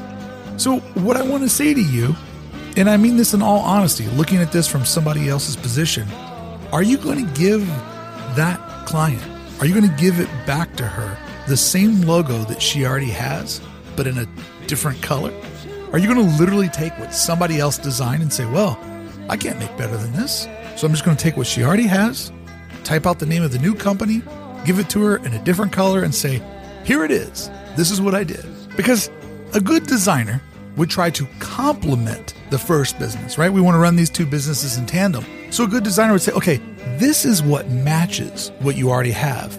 So, 0.57 0.79
what 0.95 1.15
I 1.15 1.21
want 1.21 1.43
to 1.43 1.49
say 1.49 1.73
to 1.73 1.81
you, 1.81 2.15
and 2.75 2.89
I 2.89 2.97
mean 2.97 3.15
this 3.15 3.33
in 3.33 3.41
all 3.41 3.59
honesty, 3.59 4.07
looking 4.09 4.39
at 4.39 4.51
this 4.51 4.67
from 4.67 4.83
somebody 4.83 5.29
else's 5.29 5.55
position, 5.55 6.07
are 6.73 6.83
you 6.83 6.97
going 6.97 7.25
to 7.25 7.39
give 7.39 7.65
that 8.35 8.59
client, 8.85 9.23
are 9.59 9.65
you 9.65 9.73
going 9.73 9.89
to 9.89 10.01
give 10.01 10.19
it 10.19 10.29
back 10.45 10.75
to 10.75 10.85
her 10.85 11.17
the 11.47 11.57
same 11.57 12.01
logo 12.01 12.37
that 12.43 12.61
she 12.61 12.85
already 12.85 13.09
has, 13.09 13.59
but 13.95 14.05
in 14.05 14.17
a 14.17 14.27
different 14.67 15.01
color? 15.01 15.33
Are 15.91 15.97
you 15.97 16.07
going 16.07 16.23
to 16.23 16.37
literally 16.37 16.69
take 16.69 16.97
what 16.99 17.13
somebody 17.13 17.59
else 17.59 17.77
designed 17.77 18.21
and 18.21 18.31
say, 18.31 18.45
well, 18.45 18.79
I 19.29 19.37
can't 19.37 19.57
make 19.57 19.75
better 19.77 19.97
than 19.97 20.13
this, 20.13 20.47
so 20.75 20.85
I'm 20.85 20.93
just 20.93 21.05
going 21.05 21.17
to 21.17 21.23
take 21.23 21.37
what 21.37 21.47
she 21.47 21.63
already 21.63 21.87
has, 21.87 22.31
type 22.83 23.07
out 23.07 23.19
the 23.19 23.25
name 23.25 23.41
of 23.41 23.51
the 23.51 23.57
new 23.57 23.73
company, 23.73 24.21
give 24.63 24.77
it 24.77 24.89
to 24.91 25.01
her 25.03 25.17
in 25.17 25.33
a 25.33 25.43
different 25.43 25.71
color, 25.71 26.03
and 26.03 26.13
say, 26.13 26.41
here 26.83 27.03
it 27.03 27.11
is. 27.11 27.49
This 27.75 27.89
is 27.89 27.99
what 27.99 28.13
I 28.13 28.23
did. 28.23 28.45
Because 28.75 29.09
a 29.53 29.59
good 29.59 29.87
designer 29.87 30.41
would 30.75 30.89
try 30.89 31.09
to 31.09 31.25
complement 31.39 32.35
the 32.51 32.59
first 32.59 32.99
business, 32.99 33.37
right? 33.39 33.51
We 33.51 33.61
want 33.61 33.73
to 33.75 33.79
run 33.79 33.95
these 33.95 34.11
two 34.11 34.25
businesses 34.25 34.77
in 34.77 34.85
tandem. 34.85 35.25
So 35.49 35.63
a 35.63 35.67
good 35.67 35.83
designer 35.83 36.13
would 36.13 36.21
say, 36.21 36.33
okay, 36.33 36.61
this 36.99 37.25
is 37.25 37.43
what 37.43 37.69
matches 37.69 38.51
what 38.59 38.75
you 38.75 38.89
already 38.89 39.11
have. 39.11 39.57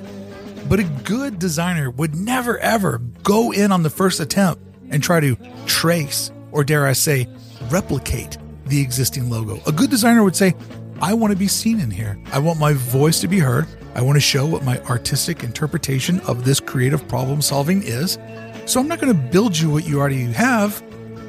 But 0.69 0.81
a 0.81 0.85
good 0.85 1.39
designer 1.39 1.91
would 1.91 2.15
never 2.15 2.59
ever 2.59 2.99
go 3.23 3.53
in 3.53 3.73
on 3.73 3.83
the 3.83 3.91
first 3.91 4.21
attempt 4.21 4.63
and 4.91 5.03
try 5.03 5.21
to 5.21 5.37
trace, 5.67 6.31
or 6.53 6.65
dare 6.65 6.87
I 6.87 6.93
say, 6.93 7.29
replicate 7.71 8.39
the 8.67 8.81
existing 8.81 9.31
logo. 9.31 9.61
A 9.67 9.73
good 9.73 9.91
designer 9.91 10.23
would 10.25 10.37
say, 10.37 10.55
I 11.01 11.15
want 11.15 11.33
to 11.33 11.39
be 11.39 11.49
seen 11.49 11.81
in 11.81 11.91
here. 11.91 12.19
I 12.33 12.39
want 12.39 12.59
my 12.59 12.73
voice 12.73 13.21
to 13.21 13.29
be 13.29 13.39
heard. 13.39 13.67
I 13.95 14.03
want 14.03 14.17
to 14.17 14.21
show 14.21 14.47
what 14.47 14.65
my 14.65 14.79
artistic 14.81 15.43
interpretation 15.43 16.21
of 16.21 16.45
this 16.45 16.61
creative 16.61 17.07
problem 17.09 17.41
solving 17.41 17.83
is. 17.83 18.19
So 18.67 18.81
I'm 18.81 18.89
not 18.89 19.01
going 19.01 19.13
to 19.15 19.23
build 19.31 19.57
you 19.57 19.71
what 19.71 19.87
you 19.87 20.01
already 20.01 20.25
have. 20.25 20.83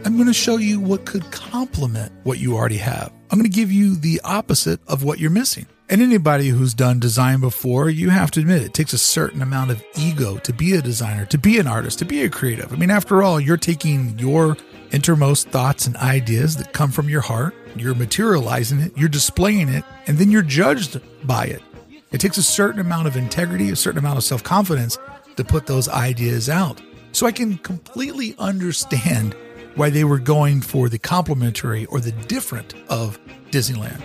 I'm 0.06 0.16
going 0.16 0.28
to 0.28 0.34
show 0.34 0.58
you 0.58 0.80
what 0.80 1.06
could 1.06 1.30
complement 1.32 2.12
what 2.24 2.40
you 2.40 2.56
already 2.56 2.78
have. 2.78 3.14
I'm 3.32 3.38
going 3.38 3.50
to 3.50 3.56
give 3.56 3.72
you 3.72 3.96
the 3.96 4.20
opposite 4.24 4.80
of 4.88 5.04
what 5.04 5.20
you're 5.20 5.30
missing. 5.30 5.68
And 5.92 6.04
anybody 6.04 6.50
who's 6.50 6.76
done 6.76 7.00
design 7.00 7.40
before, 7.40 7.90
you 7.90 8.12
have 8.12 8.30
to 8.32 8.42
admit 8.42 8.62
it 8.62 8.76
takes 8.76 8.94
a 8.94 8.98
certain 9.00 9.42
amount 9.42 9.72
of 9.72 9.84
ego 9.98 10.38
to 10.38 10.54
be 10.54 10.76
a 10.76 10.84
designer, 10.84 11.26
to 11.26 11.38
be 11.40 11.58
an 11.58 11.66
artist, 11.66 11.98
to 11.98 12.06
be 12.06 12.22
a 12.22 12.30
creative. 12.30 12.72
I 12.72 12.76
mean, 12.76 12.92
after 12.92 13.24
all, 13.24 13.40
you're 13.40 13.58
taking 13.58 14.18
your 14.20 14.56
innermost 14.92 15.50
thoughts 15.50 15.88
and 15.88 15.98
ideas 15.98 16.58
that 16.58 16.74
come 16.74 16.92
from 16.92 17.10
your 17.10 17.22
heart, 17.22 17.56
you're 17.76 17.96
materializing 17.96 18.82
it, 18.82 18.96
you're 18.96 19.10
displaying 19.10 19.68
it, 19.68 19.84
and 20.06 20.20
then 20.20 20.30
you're 20.30 20.44
judged 20.44 21.02
by 21.26 21.46
it. 21.46 21.64
It 22.12 22.22
takes 22.22 22.38
a 22.38 22.44
certain 22.44 22.80
amount 22.80 23.08
of 23.08 23.18
integrity, 23.18 23.72
a 23.72 23.76
certain 23.76 24.00
amount 24.00 24.18
of 24.18 24.24
self 24.24 24.44
confidence 24.44 25.00
to 25.38 25.44
put 25.44 25.66
those 25.66 25.90
ideas 25.90 26.50
out. 26.50 26.80
So 27.14 27.26
I 27.26 27.32
can 27.32 27.58
completely 27.58 28.36
understand 28.38 29.36
why 29.74 29.90
they 29.90 30.04
were 30.04 30.20
going 30.20 30.62
for 30.62 30.88
the 30.88 31.00
complementary 31.00 31.88
or 31.88 32.00
the 32.00 32.12
different 32.12 32.76
of 32.90 33.20
Disneyland. 33.50 34.04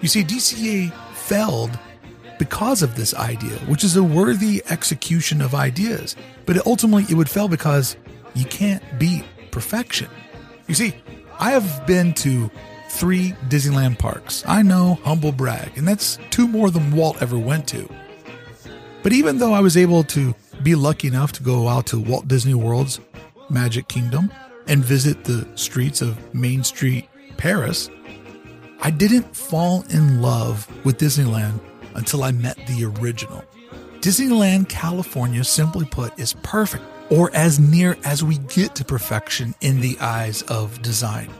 You 0.00 0.08
see, 0.08 0.22
DCA 0.22 0.92
failed 1.24 1.78
because 2.38 2.82
of 2.82 2.96
this 2.96 3.14
idea, 3.14 3.56
which 3.66 3.84
is 3.84 3.96
a 3.96 4.02
worthy 4.02 4.62
execution 4.68 5.40
of 5.40 5.54
ideas. 5.54 6.16
But 6.46 6.66
ultimately, 6.66 7.04
it 7.08 7.14
would 7.14 7.30
fail 7.30 7.48
because 7.48 7.96
you 8.34 8.44
can't 8.44 8.82
beat 8.98 9.24
perfection. 9.50 10.08
You 10.66 10.74
see, 10.74 10.94
I 11.38 11.50
have 11.50 11.86
been 11.86 12.12
to 12.14 12.50
three 12.88 13.32
Disneyland 13.48 13.98
parks. 13.98 14.44
I 14.46 14.62
know, 14.62 14.94
humble 15.02 15.32
brag, 15.32 15.76
and 15.76 15.86
that's 15.86 16.18
two 16.30 16.46
more 16.46 16.70
than 16.70 16.92
Walt 16.92 17.20
ever 17.22 17.38
went 17.38 17.66
to. 17.68 17.88
But 19.02 19.12
even 19.12 19.38
though 19.38 19.52
I 19.52 19.60
was 19.60 19.76
able 19.76 20.04
to 20.04 20.34
be 20.62 20.74
lucky 20.74 21.08
enough 21.08 21.32
to 21.32 21.42
go 21.42 21.68
out 21.68 21.86
to 21.88 22.00
Walt 22.00 22.28
Disney 22.28 22.54
World's 22.54 23.00
Magic 23.50 23.88
Kingdom 23.88 24.32
and 24.66 24.84
visit 24.84 25.24
the 25.24 25.46
streets 25.56 26.00
of 26.00 26.34
Main 26.34 26.64
Street, 26.64 27.08
Paris, 27.36 27.90
I 28.84 28.90
didn't 28.90 29.34
fall 29.34 29.82
in 29.88 30.20
love 30.20 30.68
with 30.84 30.98
Disneyland 30.98 31.58
until 31.94 32.22
I 32.22 32.32
met 32.32 32.58
the 32.66 32.84
original. 32.84 33.42
Disneyland 34.00 34.68
California, 34.68 35.42
simply 35.42 35.86
put, 35.86 36.18
is 36.20 36.34
perfect, 36.42 36.84
or 37.08 37.34
as 37.34 37.58
near 37.58 37.96
as 38.04 38.22
we 38.22 38.36
get 38.36 38.74
to 38.74 38.84
perfection 38.84 39.54
in 39.62 39.80
the 39.80 39.96
eyes 40.00 40.42
of 40.42 40.82
design. 40.82 41.30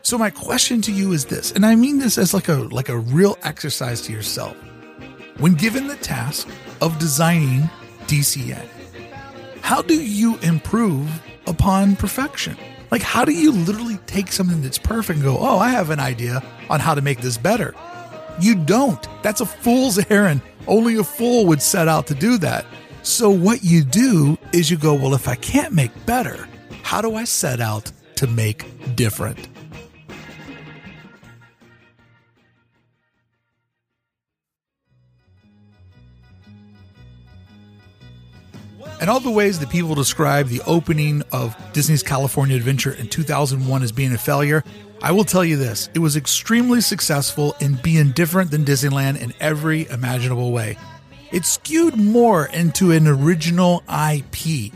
So 0.00 0.16
my 0.16 0.30
question 0.30 0.80
to 0.80 0.90
you 0.90 1.12
is 1.12 1.26
this, 1.26 1.52
and 1.52 1.66
I 1.66 1.74
mean 1.74 1.98
this 1.98 2.16
as 2.16 2.32
like 2.32 2.48
a 2.48 2.54
like 2.54 2.88
a 2.88 2.96
real 2.96 3.36
exercise 3.42 4.00
to 4.02 4.12
yourself. 4.14 4.56
When 5.36 5.52
given 5.52 5.88
the 5.88 5.96
task 5.96 6.48
of 6.80 6.98
designing 6.98 7.68
DCA, 8.06 8.66
how 9.60 9.82
do 9.82 10.02
you 10.02 10.38
improve 10.38 11.20
upon 11.46 11.96
perfection? 11.96 12.56
Like, 12.90 13.02
how 13.02 13.24
do 13.24 13.32
you 13.32 13.52
literally 13.52 13.98
take 14.06 14.32
something 14.32 14.62
that's 14.62 14.78
perfect 14.78 15.16
and 15.18 15.24
go, 15.24 15.36
oh, 15.38 15.58
I 15.58 15.70
have 15.70 15.90
an 15.90 16.00
idea 16.00 16.42
on 16.70 16.80
how 16.80 16.94
to 16.94 17.02
make 17.02 17.20
this 17.20 17.36
better? 17.36 17.74
You 18.40 18.54
don't. 18.54 19.06
That's 19.22 19.40
a 19.40 19.46
fool's 19.46 19.98
errand. 20.10 20.40
Only 20.66 20.96
a 20.96 21.04
fool 21.04 21.46
would 21.46 21.62
set 21.62 21.88
out 21.88 22.06
to 22.08 22.14
do 22.14 22.38
that. 22.38 22.64
So, 23.02 23.30
what 23.30 23.62
you 23.62 23.84
do 23.84 24.36
is 24.52 24.70
you 24.70 24.76
go, 24.76 24.94
well, 24.94 25.14
if 25.14 25.28
I 25.28 25.34
can't 25.34 25.72
make 25.72 25.90
better, 26.04 26.48
how 26.82 27.00
do 27.00 27.14
I 27.14 27.24
set 27.24 27.60
out 27.60 27.90
to 28.16 28.26
make 28.26 28.66
different? 28.96 29.48
And 39.00 39.08
all 39.08 39.20
the 39.20 39.30
ways 39.30 39.60
that 39.60 39.70
people 39.70 39.94
describe 39.94 40.48
the 40.48 40.60
opening 40.66 41.22
of 41.30 41.56
Disney's 41.72 42.02
California 42.02 42.56
Adventure 42.56 42.92
in 42.92 43.08
2001 43.08 43.82
as 43.82 43.92
being 43.92 44.12
a 44.12 44.18
failure, 44.18 44.64
I 45.00 45.12
will 45.12 45.24
tell 45.24 45.44
you 45.44 45.56
this 45.56 45.88
it 45.94 46.00
was 46.00 46.16
extremely 46.16 46.80
successful 46.80 47.54
in 47.60 47.74
being 47.76 48.10
different 48.10 48.50
than 48.50 48.64
Disneyland 48.64 49.20
in 49.20 49.32
every 49.38 49.88
imaginable 49.88 50.50
way. 50.50 50.76
It 51.30 51.44
skewed 51.44 51.96
more 51.96 52.46
into 52.46 52.90
an 52.90 53.06
original 53.06 53.84
IP. 53.88 54.72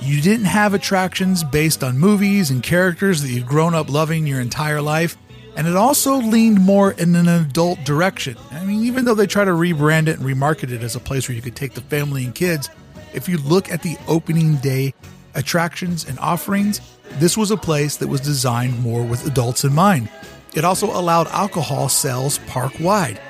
You 0.00 0.20
didn't 0.20 0.46
have 0.46 0.74
attractions 0.74 1.42
based 1.42 1.82
on 1.82 1.98
movies 1.98 2.50
and 2.50 2.62
characters 2.62 3.22
that 3.22 3.28
you'd 3.28 3.46
grown 3.46 3.74
up 3.74 3.90
loving 3.90 4.26
your 4.26 4.40
entire 4.40 4.82
life. 4.82 5.16
And 5.56 5.66
it 5.66 5.76
also 5.76 6.16
leaned 6.16 6.60
more 6.60 6.92
in 6.92 7.14
an 7.14 7.28
adult 7.28 7.82
direction. 7.84 8.36
I 8.50 8.64
mean, 8.64 8.84
even 8.84 9.04
though 9.04 9.14
they 9.14 9.26
try 9.26 9.44
to 9.44 9.52
rebrand 9.52 10.08
it 10.08 10.18
and 10.18 10.26
remarket 10.26 10.70
it 10.72 10.82
as 10.82 10.94
a 10.94 11.00
place 11.00 11.28
where 11.28 11.36
you 11.36 11.42
could 11.42 11.56
take 11.56 11.74
the 11.74 11.80
family 11.80 12.24
and 12.24 12.34
kids, 12.34 12.68
if 13.14 13.28
you 13.28 13.38
look 13.38 13.70
at 13.70 13.82
the 13.82 13.96
opening 14.08 14.56
day 14.56 14.92
attractions 15.34 16.06
and 16.08 16.18
offerings, 16.18 16.80
this 17.18 17.36
was 17.36 17.50
a 17.50 17.56
place 17.56 17.96
that 17.98 18.08
was 18.08 18.20
designed 18.20 18.78
more 18.80 19.02
with 19.02 19.26
adults 19.26 19.64
in 19.64 19.72
mind. 19.72 20.08
It 20.54 20.64
also 20.64 20.86
allowed 20.86 21.28
alcohol 21.28 21.88
sales 21.88 22.38
park 22.46 22.72
wide. 22.80 23.20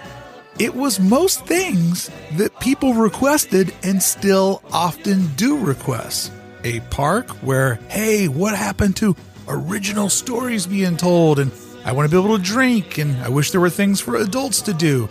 It 0.59 0.75
was 0.75 1.01
most 1.01 1.47
things 1.47 2.11
that 2.33 2.61
people 2.61 2.95
requested 2.95 3.75
and 3.83 4.03
still 4.03 4.63
often 4.73 5.27
do 5.35 5.59
request. 5.59 6.33
A 6.63 6.81
park 6.91 7.29
where, 7.43 7.75
hey, 7.89 8.29
what 8.29 8.57
happened 8.57 8.97
to 8.97 9.17
original 9.49 10.09
stories 10.09 10.67
being 10.67 10.97
told? 10.97 11.39
And 11.39 11.51
I 11.85 11.93
want 11.93 12.09
to 12.09 12.17
be 12.17 12.23
able 12.23 12.37
to 12.39 12.43
drink, 12.43 12.99
and 12.99 13.17
I 13.19 13.29
wish 13.29 13.51
there 13.51 13.61
were 13.61 13.69
things 13.69 14.01
for 14.01 14.17
adults 14.17 14.63
to 14.63 14.73
do. 14.73 15.09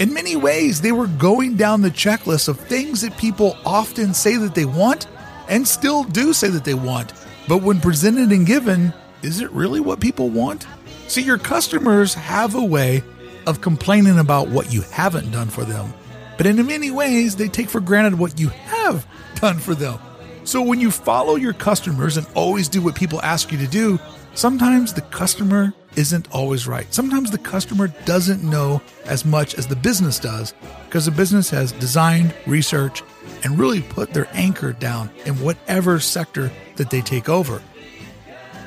In 0.00 0.14
many 0.14 0.34
ways, 0.34 0.80
they 0.80 0.92
were 0.92 1.08
going 1.08 1.56
down 1.56 1.82
the 1.82 1.90
checklist 1.90 2.48
of 2.48 2.58
things 2.58 3.02
that 3.02 3.18
people 3.18 3.58
often 3.66 4.14
say 4.14 4.38
that 4.38 4.54
they 4.54 4.64
want 4.64 5.06
and 5.46 5.68
still 5.68 6.04
do 6.04 6.32
say 6.32 6.48
that 6.48 6.64
they 6.64 6.72
want. 6.72 7.12
But 7.46 7.58
when 7.58 7.80
presented 7.80 8.32
and 8.32 8.46
given, 8.46 8.94
is 9.22 9.42
it 9.42 9.50
really 9.50 9.78
what 9.78 10.00
people 10.00 10.30
want? 10.30 10.66
See, 11.06 11.20
your 11.20 11.36
customers 11.36 12.14
have 12.14 12.54
a 12.54 12.64
way 12.64 13.02
of 13.46 13.60
complaining 13.60 14.18
about 14.18 14.48
what 14.48 14.72
you 14.72 14.80
haven't 14.80 15.32
done 15.32 15.50
for 15.50 15.66
them. 15.66 15.92
But 16.38 16.46
in 16.46 16.66
many 16.66 16.90
ways, 16.90 17.36
they 17.36 17.48
take 17.48 17.68
for 17.68 17.80
granted 17.80 18.18
what 18.18 18.40
you 18.40 18.48
have 18.48 19.06
done 19.34 19.58
for 19.58 19.74
them. 19.74 19.98
So 20.44 20.62
when 20.62 20.80
you 20.80 20.90
follow 20.90 21.36
your 21.36 21.52
customers 21.52 22.16
and 22.16 22.26
always 22.34 22.70
do 22.70 22.80
what 22.80 22.94
people 22.94 23.20
ask 23.20 23.52
you 23.52 23.58
to 23.58 23.66
do, 23.66 23.98
sometimes 24.32 24.94
the 24.94 25.02
customer 25.02 25.74
isn't 25.96 26.30
always 26.32 26.66
right. 26.66 26.92
Sometimes 26.92 27.30
the 27.30 27.38
customer 27.38 27.88
doesn't 28.04 28.42
know 28.42 28.80
as 29.06 29.24
much 29.24 29.54
as 29.56 29.66
the 29.66 29.76
business 29.76 30.18
does 30.18 30.54
because 30.86 31.04
the 31.04 31.10
business 31.10 31.50
has 31.50 31.72
designed, 31.72 32.34
researched, 32.46 33.02
and 33.44 33.58
really 33.58 33.82
put 33.82 34.12
their 34.12 34.28
anchor 34.32 34.72
down 34.72 35.10
in 35.26 35.34
whatever 35.40 36.00
sector 36.00 36.50
that 36.76 36.90
they 36.90 37.00
take 37.00 37.28
over. 37.28 37.62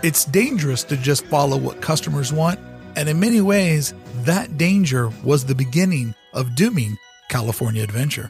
It's 0.03 0.25
dangerous 0.25 0.83
to 0.85 0.97
just 0.97 1.25
follow 1.27 1.57
what 1.57 1.81
customers 1.81 2.33
want, 2.33 2.59
and 2.95 3.07
in 3.07 3.19
many 3.19 3.41
ways, 3.41 3.93
that 4.23 4.57
danger 4.57 5.09
was 5.23 5.45
the 5.45 5.55
beginning 5.55 6.13
of 6.33 6.55
dooming 6.55 6.97
California 7.29 7.83
Adventure. 7.83 8.29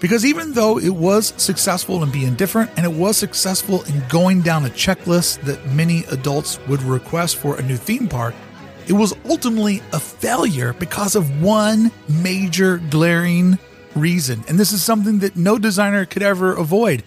Because 0.00 0.24
even 0.24 0.54
though 0.54 0.78
it 0.78 0.88
was 0.88 1.34
successful 1.36 2.02
in 2.02 2.10
being 2.10 2.34
different 2.34 2.70
and 2.76 2.86
it 2.86 2.92
was 2.92 3.18
successful 3.18 3.82
in 3.82 4.02
going 4.08 4.40
down 4.40 4.64
a 4.64 4.70
checklist 4.70 5.42
that 5.42 5.64
many 5.66 6.04
adults 6.04 6.58
would 6.68 6.82
request 6.82 7.36
for 7.36 7.56
a 7.56 7.62
new 7.62 7.76
theme 7.76 8.08
park, 8.08 8.34
it 8.88 8.94
was 8.94 9.14
ultimately 9.28 9.82
a 9.92 10.00
failure 10.00 10.72
because 10.72 11.14
of 11.14 11.42
one 11.42 11.92
major 12.08 12.78
glaring 12.90 13.58
reason. 13.94 14.42
And 14.48 14.58
this 14.58 14.72
is 14.72 14.82
something 14.82 15.18
that 15.18 15.36
no 15.36 15.58
designer 15.58 16.06
could 16.06 16.22
ever 16.22 16.56
avoid. 16.56 17.04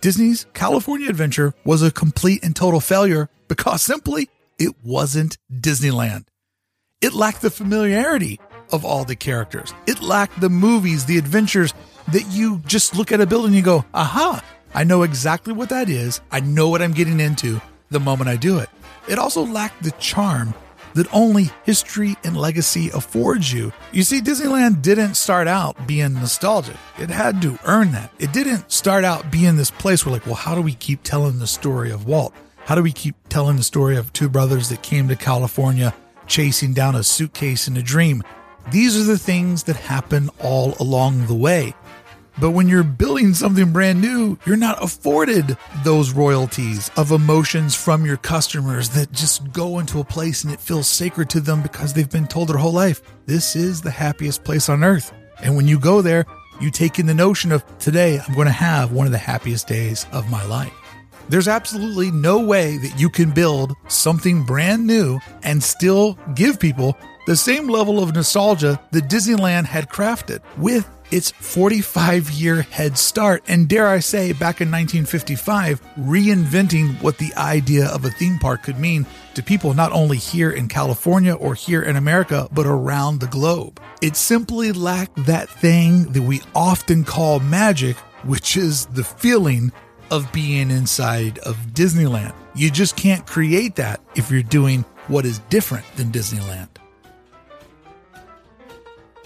Disney's 0.00 0.46
California 0.54 1.08
Adventure 1.08 1.54
was 1.64 1.82
a 1.82 1.90
complete 1.90 2.42
and 2.42 2.54
total 2.54 2.80
failure 2.80 3.28
because 3.46 3.80
simply 3.80 4.28
it 4.58 4.74
wasn't 4.82 5.38
Disneyland. 5.52 6.26
It 7.00 7.14
lacked 7.14 7.42
the 7.42 7.50
familiarity 7.50 8.40
of 8.70 8.84
all 8.84 9.04
the 9.04 9.16
characters. 9.16 9.74
It 9.86 10.00
lacked 10.00 10.40
the 10.40 10.50
movies, 10.50 11.04
the 11.04 11.18
adventures 11.18 11.74
that 12.12 12.26
you 12.30 12.60
just 12.66 12.96
look 12.96 13.12
at 13.12 13.20
a 13.20 13.26
building 13.26 13.48
and 13.48 13.56
you 13.56 13.62
go, 13.62 13.84
aha, 13.94 14.42
I 14.74 14.84
know 14.84 15.02
exactly 15.02 15.52
what 15.52 15.68
that 15.70 15.88
is. 15.88 16.20
I 16.30 16.40
know 16.40 16.68
what 16.68 16.82
I'm 16.82 16.92
getting 16.92 17.20
into 17.20 17.60
the 17.90 18.00
moment 18.00 18.28
I 18.28 18.36
do 18.36 18.58
it. 18.58 18.68
It 19.08 19.18
also 19.18 19.44
lacked 19.44 19.82
the 19.82 19.92
charm 19.92 20.54
that 20.94 21.12
only 21.14 21.50
history 21.64 22.16
and 22.24 22.36
legacy 22.36 22.90
affords 22.90 23.52
you. 23.52 23.72
You 23.92 24.02
see, 24.02 24.20
Disneyland 24.20 24.82
didn't 24.82 25.14
start 25.14 25.46
out 25.46 25.86
being 25.86 26.14
nostalgic. 26.14 26.76
It 26.98 27.10
had 27.10 27.40
to 27.42 27.58
earn 27.64 27.92
that. 27.92 28.12
It 28.18 28.32
didn't 28.32 28.70
start 28.72 29.04
out 29.04 29.30
being 29.30 29.56
this 29.56 29.70
place 29.70 30.04
where, 30.04 30.12
like, 30.12 30.26
well, 30.26 30.34
how 30.34 30.54
do 30.54 30.62
we 30.62 30.74
keep 30.74 31.02
telling 31.02 31.38
the 31.38 31.46
story 31.46 31.90
of 31.90 32.06
Walt? 32.06 32.34
How 32.64 32.74
do 32.74 32.82
we 32.82 32.92
keep 32.92 33.14
telling 33.28 33.56
the 33.56 33.62
story 33.62 33.96
of 33.96 34.12
two 34.12 34.28
brothers 34.28 34.68
that 34.68 34.82
came 34.82 35.08
to 35.08 35.16
California 35.16 35.94
chasing 36.26 36.74
down 36.74 36.94
a 36.94 37.02
suitcase 37.02 37.68
in 37.68 37.76
a 37.76 37.82
dream? 37.82 38.22
These 38.70 38.98
are 38.98 39.04
the 39.04 39.18
things 39.18 39.62
that 39.62 39.76
happen 39.76 40.28
all 40.40 40.74
along 40.78 41.26
the 41.26 41.34
way. 41.34 41.74
But 42.38 42.50
when 42.50 42.68
you're 42.68 42.84
building 42.84 43.32
something 43.32 43.72
brand 43.72 44.00
new, 44.00 44.38
you're 44.44 44.58
not 44.58 44.82
afforded 44.82 45.56
those 45.84 46.12
royalties 46.12 46.90
of 46.96 47.10
emotions 47.10 47.74
from 47.74 48.04
your 48.04 48.18
customers 48.18 48.90
that 48.90 49.10
just 49.10 49.52
go 49.52 49.78
into 49.78 50.00
a 50.00 50.04
place 50.04 50.44
and 50.44 50.52
it 50.52 50.60
feels 50.60 50.86
sacred 50.86 51.30
to 51.30 51.40
them 51.40 51.62
because 51.62 51.94
they've 51.94 52.10
been 52.10 52.28
told 52.28 52.48
their 52.48 52.58
whole 52.58 52.72
life 52.72 53.00
this 53.26 53.56
is 53.56 53.80
the 53.80 53.90
happiest 53.90 54.44
place 54.44 54.68
on 54.68 54.84
earth. 54.84 55.12
And 55.42 55.56
when 55.56 55.66
you 55.66 55.80
go 55.80 56.02
there, 56.02 56.26
you 56.60 56.70
take 56.70 56.98
in 56.98 57.06
the 57.06 57.14
notion 57.14 57.50
of 57.50 57.64
today, 57.78 58.20
I'm 58.20 58.34
going 58.34 58.46
to 58.46 58.52
have 58.52 58.92
one 58.92 59.06
of 59.06 59.12
the 59.12 59.18
happiest 59.18 59.66
days 59.66 60.06
of 60.12 60.30
my 60.30 60.44
life. 60.44 60.72
There's 61.28 61.48
absolutely 61.48 62.10
no 62.10 62.38
way 62.40 62.76
that 62.78 63.00
you 63.00 63.08
can 63.08 63.30
build 63.30 63.74
something 63.88 64.44
brand 64.44 64.86
new 64.86 65.20
and 65.42 65.62
still 65.62 66.18
give 66.34 66.60
people 66.60 66.96
the 67.28 67.36
same 67.36 67.68
level 67.68 68.02
of 68.02 68.14
nostalgia 68.14 68.80
that 68.90 69.06
Disneyland 69.06 69.66
had 69.66 69.90
crafted 69.90 70.40
with 70.56 70.88
its 71.10 71.30
45 71.30 72.30
year 72.30 72.62
head 72.62 72.96
start, 72.96 73.44
and 73.46 73.68
dare 73.68 73.86
I 73.86 73.98
say, 73.98 74.32
back 74.32 74.62
in 74.62 74.70
1955, 74.70 75.82
reinventing 75.98 77.02
what 77.02 77.18
the 77.18 77.34
idea 77.34 77.84
of 77.88 78.06
a 78.06 78.10
theme 78.10 78.38
park 78.38 78.62
could 78.62 78.78
mean 78.78 79.04
to 79.34 79.42
people 79.42 79.74
not 79.74 79.92
only 79.92 80.16
here 80.16 80.50
in 80.50 80.68
California 80.68 81.34
or 81.34 81.54
here 81.54 81.82
in 81.82 81.96
America, 81.96 82.48
but 82.50 82.64
around 82.64 83.20
the 83.20 83.26
globe. 83.26 83.78
It 84.00 84.16
simply 84.16 84.72
lacked 84.72 85.26
that 85.26 85.50
thing 85.50 86.04
that 86.12 86.22
we 86.22 86.40
often 86.54 87.04
call 87.04 87.40
magic, 87.40 87.98
which 88.24 88.56
is 88.56 88.86
the 88.86 89.04
feeling 89.04 89.70
of 90.10 90.32
being 90.32 90.70
inside 90.70 91.36
of 91.40 91.56
Disneyland. 91.74 92.32
You 92.54 92.70
just 92.70 92.96
can't 92.96 93.26
create 93.26 93.76
that 93.76 94.00
if 94.16 94.30
you're 94.30 94.42
doing 94.42 94.86
what 95.08 95.26
is 95.26 95.40
different 95.50 95.84
than 95.96 96.10
Disneyland. 96.10 96.68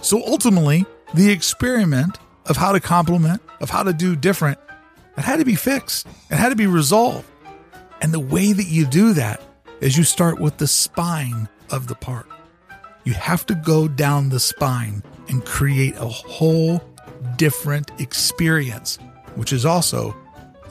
So 0.03 0.23
ultimately, 0.27 0.85
the 1.15 1.31
experiment 1.31 2.19
of 2.47 2.57
how 2.57 2.73
to 2.73 2.81
complement, 2.81 3.41
of 3.61 3.71
how 3.71 3.85
to 3.85 3.93
do 3.93 4.17
different, 4.17 4.59
it 5.17 5.23
had 5.23 5.39
to 5.39 5.45
be 5.45 5.55
fixed. 5.55 6.07
It 6.29 6.37
had 6.37 6.49
to 6.49 6.57
be 6.57 6.67
resolved. 6.67 7.29
And 8.01 8.13
the 8.13 8.21
way 8.21 8.53
that 8.53 8.67
you 8.67 8.85
do 8.85 9.13
that 9.15 9.41
is 9.81 9.97
you 9.97 10.05
start 10.05 10.41
with 10.41 10.59
the 10.59 10.67
spine 10.67 11.49
of 11.71 11.87
the 11.87 11.95
park. 11.95 12.29
You 13.05 13.13
have 13.15 13.47
to 13.47 13.55
go 13.55 13.87
down 13.87 14.29
the 14.29 14.41
spine 14.41 15.03
and 15.29 15.45
create 15.45 15.97
a 15.97 16.09
whole 16.09 16.83
different 17.37 17.91
experience, 18.01 18.99
which 19.37 19.53
is 19.53 19.65
also 19.65 20.17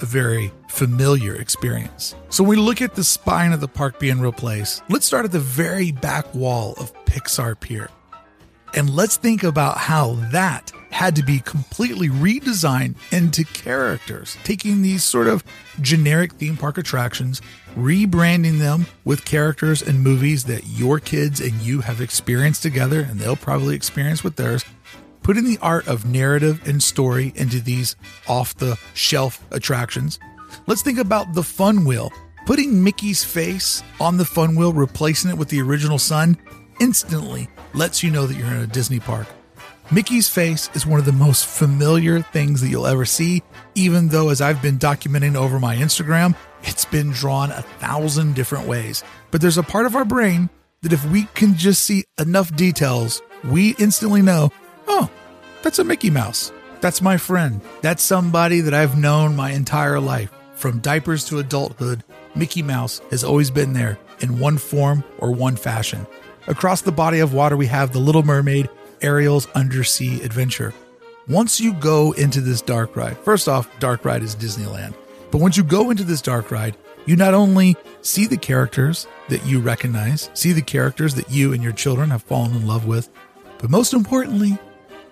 a 0.02 0.06
very 0.06 0.52
familiar 0.68 1.36
experience. 1.36 2.16
So 2.30 2.44
when 2.44 2.58
we 2.58 2.64
look 2.64 2.82
at 2.82 2.96
the 2.96 3.04
spine 3.04 3.54
of 3.54 3.62
the 3.62 3.68
park 3.68 3.98
being 4.00 4.20
replaced, 4.20 4.84
let's 4.90 5.06
start 5.06 5.24
at 5.24 5.32
the 5.32 5.40
very 5.40 5.92
back 5.92 6.34
wall 6.36 6.74
of 6.78 6.94
Pixar 7.06 7.58
Pier. 7.60 7.90
And 8.74 8.90
let's 8.90 9.18
think 9.18 9.44
about 9.44 9.78
how 9.78 10.14
that 10.32 10.72
had 10.92 11.16
to 11.16 11.24
be 11.24 11.40
completely 11.40 12.10
redesigned 12.10 12.96
into 13.12 13.44
characters, 13.44 14.38
taking 14.44 14.82
these 14.82 15.04
sort 15.04 15.28
of 15.28 15.44
generic 15.82 16.34
theme 16.34 16.58
park 16.58 16.78
attractions, 16.78 17.42
rebranding 17.76 18.60
them 18.60 18.86
with 19.04 19.26
characters 19.26 19.82
and 19.82 20.04
movies 20.04 20.46
that 20.46 20.68
your 20.68 21.00
kids 21.00 21.40
and 21.40 21.54
you 21.62 21.82
have 21.82 22.02
experienced 22.02 22.62
together 22.62 23.02
and 23.02 23.20
they'll 23.20 23.36
probably 23.36 23.76
experience 23.76 24.24
with 24.24 24.36
theirs, 24.36 24.64
putting 25.24 25.46
the 25.46 25.58
art 25.62 25.88
of 25.88 26.06
narrative 26.06 26.62
and 26.68 26.84
story 26.84 27.32
into 27.36 27.60
these 27.60 27.96
off 28.28 28.56
the 28.58 28.78
shelf 28.94 29.46
attractions. 29.52 30.20
Let's 30.68 30.82
think 30.82 31.00
about 31.00 31.34
the 31.34 31.44
fun 31.44 31.86
wheel. 31.86 32.12
Putting 32.46 32.84
Mickey's 32.84 33.24
face 33.24 33.84
on 34.00 34.18
the 34.18 34.26
fun 34.26 34.56
wheel, 34.56 34.74
replacing 34.74 35.30
it 35.30 35.38
with 35.38 35.50
the 35.50 35.62
original 35.62 36.00
sun, 36.00 36.38
instantly 36.82 37.48
lets 37.74 38.04
you 38.04 38.12
know 38.12 38.26
that 38.26 38.36
you're 38.36 38.48
in 38.48 38.58
a 38.58 38.68
Disney 38.68 39.00
park. 39.00 39.28
Mickey's 39.92 40.28
face 40.28 40.70
is 40.74 40.86
one 40.86 41.00
of 41.00 41.06
the 41.06 41.12
most 41.12 41.46
familiar 41.46 42.22
things 42.22 42.60
that 42.62 42.70
you'll 42.70 42.88
ever 42.88 43.06
see, 43.06 43.44
even 43.76 44.08
though, 44.08 44.30
as 44.30 44.42
I've 44.42 44.62
been 44.62 44.80
documenting 44.80 45.36
over 45.36 45.60
my 45.60 45.76
Instagram, 45.76 46.36
it's 46.64 46.86
been 46.86 47.12
drawn 47.12 47.52
a 47.52 47.62
thousand 47.62 48.36
different 48.36 48.68
ways. 48.68 49.04
But 49.30 49.42
there's 49.42 49.58
a 49.58 49.64
part 49.64 49.86
of 49.86 49.96
our 49.96 50.06
brain 50.06 50.50
that 50.82 50.94
if 50.94 51.06
we 51.06 51.26
can 51.36 51.56
just 51.56 51.86
see 51.86 52.06
enough 52.20 52.56
details, 52.56 53.22
we 53.44 53.76
instantly 53.78 54.22
know, 54.22 54.52
oh, 54.88 55.10
that's 55.62 55.80
a 55.80 55.84
Mickey 55.84 56.10
Mouse. 56.10 56.52
That's 56.80 57.02
my 57.02 57.18
friend. 57.18 57.62
That's 57.82 58.02
somebody 58.02 58.62
that 58.62 58.74
I've 58.74 58.98
known 58.98 59.36
my 59.36 59.52
entire 59.52 60.00
life. 60.00 60.32
From 60.56 60.80
diapers 60.80 61.26
to 61.26 61.40
adulthood, 61.40 62.04
Mickey 62.34 62.64
Mouse 62.64 63.02
has 63.12 63.24
always 63.24 63.52
been 63.52 63.74
there 63.74 64.00
in 64.20 64.40
one 64.40 64.58
form 64.58 65.04
or 65.20 65.32
one 65.32 65.56
fashion. 65.56 66.08
Across 66.48 66.82
the 66.82 66.92
body 66.92 67.20
of 67.20 67.34
water, 67.34 67.56
we 67.56 67.68
have 67.68 67.94
The 67.94 68.00
Little 68.00 68.24
Mermaid, 68.24 68.68
Ariel's 69.02 69.48
Undersea 69.52 70.24
Adventure. 70.24 70.74
Once 71.28 71.60
you 71.60 71.72
go 71.74 72.14
into 72.14 72.42
this 72.42 72.64
dark 72.64 72.96
ride, 72.96 73.16
first 73.20 73.48
off, 73.48 73.70
dark 73.80 74.04
ride 74.06 74.24
is 74.24 74.36
Disneyland. 74.36 74.96
But 75.30 75.38
once 75.40 75.56
you 75.56 75.64
go 75.64 75.92
into 75.92 76.04
this 76.04 76.22
dark 76.22 76.50
ride, 76.50 76.76
you 77.06 77.16
not 77.16 77.36
only 77.36 77.78
see 78.02 78.26
the 78.26 78.38
characters 78.38 79.06
that 79.30 79.46
you 79.46 79.60
recognize, 79.60 80.32
see 80.34 80.52
the 80.52 80.64
characters 80.64 81.14
that 81.14 81.30
you 81.30 81.54
and 81.54 81.62
your 81.62 81.74
children 81.74 82.10
have 82.10 82.24
fallen 82.24 82.56
in 82.56 82.66
love 82.66 82.88
with, 82.88 83.10
but 83.60 83.70
most 83.70 83.94
importantly, 83.94 84.58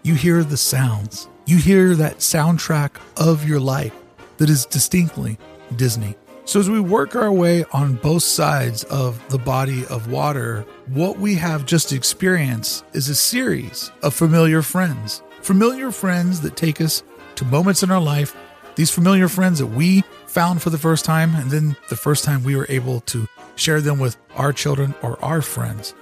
you 0.01 0.15
hear 0.15 0.43
the 0.43 0.57
sounds. 0.57 1.29
You 1.45 1.57
hear 1.57 1.93
that 1.95 2.17
soundtrack 2.17 2.91
of 3.17 3.47
your 3.47 3.59
life 3.59 3.93
that 4.37 4.49
is 4.49 4.65
distinctly 4.65 5.37
Disney. 5.75 6.15
So, 6.49 6.59
as 6.59 6.67
we 6.67 6.79
work 6.79 7.15
our 7.15 7.31
way 7.31 7.63
on 7.73 7.93
both 7.93 8.23
sides 8.23 8.83
of 8.85 9.21
the 9.29 9.37
body 9.37 9.85
of 9.85 10.09
water, 10.09 10.65
what 10.87 11.19
we 11.19 11.35
have 11.35 11.63
just 11.63 11.93
experienced 11.93 12.83
is 12.91 13.07
a 13.07 13.13
series 13.13 13.91
of 14.01 14.15
familiar 14.15 14.63
friends. 14.63 15.21
Familiar 15.43 15.91
friends 15.91 16.41
that 16.41 16.55
take 16.55 16.81
us 16.81 17.03
to 17.35 17.45
moments 17.45 17.83
in 17.83 17.91
our 17.91 18.01
life, 18.01 18.35
these 18.73 18.89
familiar 18.89 19.27
friends 19.27 19.59
that 19.59 19.67
we 19.67 20.01
found 20.25 20.63
for 20.63 20.71
the 20.71 20.79
first 20.79 21.05
time, 21.05 21.35
and 21.35 21.51
then 21.51 21.75
the 21.89 21.95
first 21.95 22.23
time 22.23 22.43
we 22.43 22.55
were 22.55 22.65
able 22.67 23.01
to 23.01 23.27
share 23.55 23.79
them 23.79 23.99
with 23.99 24.17
our 24.35 24.51
children 24.51 24.95
or 25.03 25.23
our 25.23 25.43
friends. 25.43 25.93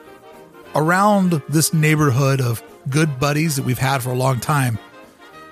Around 0.75 1.41
this 1.49 1.73
neighborhood 1.73 2.39
of 2.39 2.63
good 2.89 3.19
buddies 3.19 3.57
that 3.57 3.65
we've 3.65 3.77
had 3.77 4.01
for 4.01 4.11
a 4.11 4.17
long 4.17 4.39
time, 4.39 4.79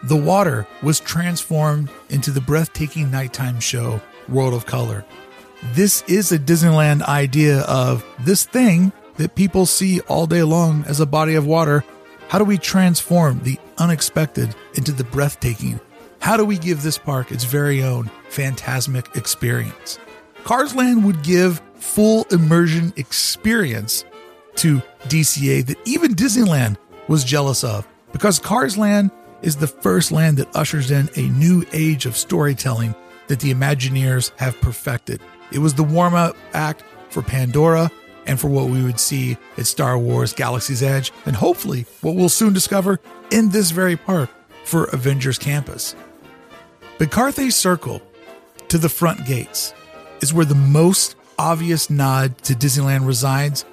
the 0.04 0.16
water 0.16 0.66
was 0.82 1.02
transformed 1.02 1.90
into 2.10 2.32
the 2.32 2.40
breathtaking 2.40 3.12
nighttime 3.12 3.60
show 3.60 4.00
World 4.30 4.54
of 4.54 4.66
Color. 4.66 5.06
This 5.74 6.04
is 6.08 6.32
a 6.32 6.40
Disneyland 6.40 7.02
idea 7.04 7.62
of 7.62 8.06
this 8.20 8.46
thing 8.46 8.92
that 9.18 9.36
people 9.36 9.66
see 9.66 10.00
all 10.02 10.28
day 10.28 10.44
long 10.44 10.84
as 10.88 11.00
a 11.00 11.06
body 11.06 11.36
of 11.36 11.46
water. 11.46 11.84
How 12.28 12.40
do 12.40 12.46
we 12.46 12.58
transform 12.58 13.42
the 13.44 13.60
unexpected 13.78 14.56
into 14.76 14.92
the 14.92 15.04
breathtaking? 15.04 15.80
How 16.20 16.38
do 16.38 16.46
we 16.46 16.58
give 16.58 16.82
this 16.82 16.98
park 16.98 17.32
its 17.32 17.44
very 17.44 17.84
own 17.84 18.10
Fantasmic 18.30 19.16
experience? 19.16 20.00
Carsland 20.44 21.04
would 21.04 21.24
give 21.24 21.62
full 21.76 22.26
immersion 22.32 22.94
experience 22.98 24.06
to 24.56 24.82
DCA 25.04 25.66
that 25.66 25.78
even 25.86 26.16
Disneyland 26.16 26.78
was 27.08 27.24
jealous 27.24 27.64
of 27.64 27.88
because 28.12 28.40
Carsland 28.40 29.12
is 29.42 29.56
the 29.56 29.68
first 29.68 30.12
land 30.12 30.38
that 30.38 30.56
ushers 30.56 30.92
in 30.92 31.10
a 31.16 31.30
new 31.30 31.64
age 31.74 32.06
of 32.06 32.18
storytelling 32.18 32.96
that 33.28 33.40
the 33.40 33.54
Imagineers 33.54 34.32
have 34.38 34.60
perfected. 34.62 35.22
It 35.52 35.60
was 35.60 35.74
the 35.74 35.84
warm 35.84 36.14
up 36.14 36.36
act 36.54 36.84
for 37.10 37.22
Pandora 37.22 37.92
and 38.26 38.40
for 38.40 38.48
what 38.48 38.70
we 38.70 38.84
would 38.84 39.00
see 39.00 39.38
at 39.58 39.68
Star 39.68 39.98
Wars 39.98 40.34
Galaxy's 40.34 40.82
Edge, 40.82 41.12
and 41.26 41.36
hopefully 41.36 41.86
what 42.02 42.16
we'll 42.16 42.30
soon 42.30 42.54
discover 42.54 43.00
in 43.32 43.50
this 43.50 43.72
very 43.72 43.96
park 43.96 44.30
for 44.64 44.86
Avengers 44.86 45.38
Campus. 45.38 45.96
But 46.98 47.12
Carthay 47.12 47.52
Circle 47.52 48.02
to 48.70 48.78
the 48.78 48.90
front 48.90 49.26
gates 49.26 49.74
is 50.22 50.34
where 50.34 50.46
the 50.46 50.56
most 50.56 51.16
obvious 51.38 51.90
nod 51.90 52.38
to 52.40 52.54
Disneyland 52.54 53.06
resides, 53.06 53.66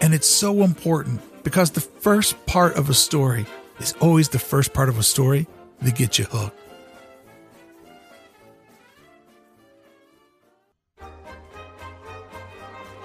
and 0.00 0.14
it's 0.14 0.28
so 0.28 0.62
important 0.62 1.20
because 1.42 1.70
the 1.70 1.80
first 1.80 2.46
part 2.46 2.76
of 2.76 2.88
a 2.90 2.94
story 2.94 3.46
is 3.80 3.94
always 4.00 4.28
the 4.28 4.38
first 4.38 4.72
part 4.72 4.88
of 4.88 4.98
a 4.98 5.02
story 5.02 5.46
that 5.82 5.96
gets 5.96 6.18
you 6.18 6.26
hooked. 6.26 6.58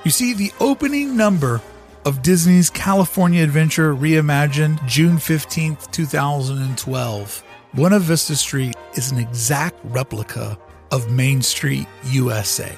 You 0.03 0.09
see, 0.09 0.33
the 0.33 0.51
opening 0.59 1.15
number 1.15 1.61
of 2.05 2.23
Disney's 2.23 2.71
California 2.71 3.43
Adventure 3.43 3.93
Reimagined 3.93 4.83
June 4.87 5.17
15th, 5.17 5.91
2012. 5.91 7.43
Buena 7.75 7.99
Vista 7.99 8.35
Street 8.35 8.75
is 8.95 9.11
an 9.11 9.19
exact 9.19 9.77
replica 9.83 10.57
of 10.89 11.11
Main 11.11 11.43
Street, 11.43 11.85
USA. 12.05 12.75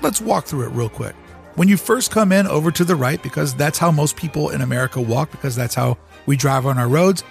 Let's 0.00 0.22
walk 0.22 0.46
through 0.46 0.66
it 0.68 0.70
real 0.70 0.88
quick. 0.88 1.14
When 1.56 1.68
you 1.68 1.76
first 1.76 2.10
come 2.10 2.32
in 2.32 2.46
over 2.46 2.70
to 2.70 2.84
the 2.84 2.96
right, 2.96 3.22
because 3.22 3.54
that's 3.54 3.78
how 3.78 3.90
most 3.90 4.16
people 4.16 4.48
in 4.48 4.62
America 4.62 4.98
walk, 4.98 5.30
because 5.30 5.54
that's 5.54 5.74
how 5.74 5.98
we 6.24 6.38
drive 6.38 6.64
on 6.64 6.78
our 6.78 6.88
roads, 6.88 7.22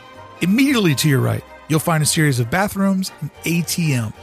immediately 0.41 0.93
to 0.95 1.09
your 1.09 1.19
right, 1.19 1.43
you'll 1.67 1.79
find 1.79 2.03
a 2.03 2.05
series 2.05 2.39
of 2.39 2.51
bathrooms 2.51 3.11
and 3.21 3.33
ATM. 3.43 4.13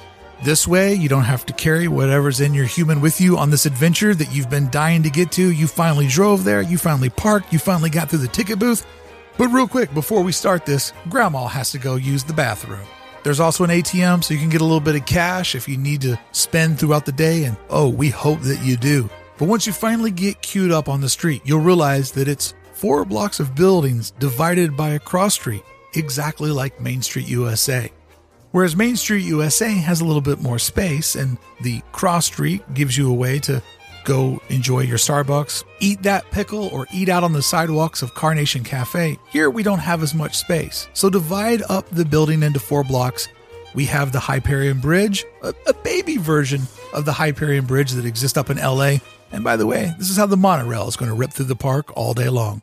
This 0.43 0.67
way, 0.67 0.95
you 0.95 1.09
don't 1.09 1.23
have 1.23 1.47
to 1.47 1.53
carry 1.53 1.87
whatever's 1.87 2.41
in 2.41 2.53
your 2.53 2.65
human 2.65 3.01
with 3.01 3.21
you 3.21 3.39
on 3.39 3.51
this 3.51 3.65
adventure 3.65 4.13
that 4.13 4.35
you've 4.35 4.51
been 4.51 4.71
dying 4.71 5.05
to 5.05 5.11
get 5.11 5.31
to. 5.33 5.53
You 5.53 5.69
finally 5.69 6.09
drove 6.09 6.43
there, 6.43 6.61
you 6.63 6.79
finally 6.79 7.11
parked, 7.11 7.53
you 7.53 7.61
finally 7.61 7.91
got 7.91 8.11
through 8.11 8.19
the 8.19 8.27
ticket 8.27 8.59
booth. 8.59 8.85
But 9.39 9.53
real 9.53 9.69
quick, 9.69 9.95
before 9.95 10.21
we 10.23 10.33
start 10.33 10.67
this, 10.67 10.93
Grandma 11.09 11.47
has 11.47 11.71
to 11.71 11.79
go 11.79 11.95
use 11.95 12.25
the 12.25 12.33
bathroom. 12.33 12.85
There's 13.23 13.39
also 13.39 13.63
an 13.63 13.71
ATM 13.71 14.25
so 14.25 14.35
you 14.35 14.41
can 14.41 14.49
get 14.49 14.63
a 14.63 14.65
little 14.65 14.81
bit 14.81 14.97
of 14.97 15.07
cash 15.07 15.55
if 15.55 15.69
you 15.69 15.77
need 15.77 16.01
to 16.01 16.19
spend 16.33 16.77
throughout 16.77 17.07
the 17.07 17.13
day, 17.13 17.45
and 17.45 17.57
oh, 17.71 17.89
we 17.89 18.11
hope 18.11 18.41
that 18.41 18.65
you 18.65 18.77
do. 18.77 19.09
But 19.39 19.47
once 19.47 19.65
you 19.65 19.73
finally 19.73 20.11
get 20.11 20.43
queued 20.43 20.73
up 20.73 20.89
on 20.89 21.01
the 21.01 21.09
street, 21.09 21.43
you'll 21.45 21.61
realize 21.61 22.11
that 22.13 22.27
it's 22.27 22.55
four 22.73 23.05
blocks 23.05 23.39
of 23.39 23.55
buildings 23.55 24.11
divided 24.19 24.77
by 24.77 24.91
a 24.91 24.99
cross 24.99 25.35
street, 25.35 25.63
exactly 25.95 26.51
like 26.51 26.81
Main 26.81 27.01
Street 27.01 27.29
USA. 27.29 27.93
Whereas 28.53 28.77
Main 28.77 28.97
Street 28.97 29.25
USA 29.25 29.73
has 29.73 30.01
a 30.01 30.05
little 30.05 30.21
bit 30.21 30.41
more 30.41 30.59
space, 30.59 31.15
and 31.15 31.39
the 31.63 31.83
cross 31.93 32.27
street 32.27 32.63
gives 32.75 32.97
you 32.97 33.11
a 33.11 33.15
way 33.15 33.39
to 33.41 33.63
go 34.05 34.41
enjoy 34.49 34.81
your 34.81 34.99
Starbucks, 34.99 35.65
eat 35.81 36.03
that 36.03 36.31
pickle, 36.31 36.69
or 36.69 36.87
eat 36.93 37.09
out 37.09 37.25
on 37.25 37.33
the 37.33 37.43
sidewalks 37.43 38.03
of 38.03 38.15
Carnation 38.15 38.63
Cafe. 38.63 39.19
Here 39.31 39.49
we 39.49 39.63
don't 39.63 39.79
have 39.79 40.03
as 40.03 40.15
much 40.15 40.37
space. 40.37 40.89
So 40.93 41.09
divide 41.09 41.63
up 41.69 41.89
the 41.89 42.05
building 42.05 42.43
into 42.43 42.61
four 42.61 42.85
blocks. 42.85 43.29
We 43.75 43.87
have 43.87 44.13
the 44.13 44.21
Hyperion 44.21 44.81
Bridge, 44.81 45.25
a, 45.43 45.55
a 45.67 45.73
baby 45.73 46.19
version 46.19 46.63
of 46.93 47.07
the 47.07 47.13
Hyperion 47.13 47.65
Bridge 47.65 47.93
that 47.93 48.05
exists 48.05 48.37
up 48.37 48.51
in 48.51 48.59
LA. 48.59 48.97
And 49.31 49.43
by 49.43 49.57
the 49.57 49.67
way, 49.67 49.95
this 49.99 50.11
is 50.11 50.19
how 50.19 50.27
the 50.27 50.37
monorail 50.37 50.89
is 50.89 50.97
going 50.97 51.11
to 51.11 51.17
rip 51.17 51.33
through 51.33 51.47
the 51.47 51.57
park 51.57 51.97
all 51.97 52.13
day 52.13 52.29
long. 52.29 52.63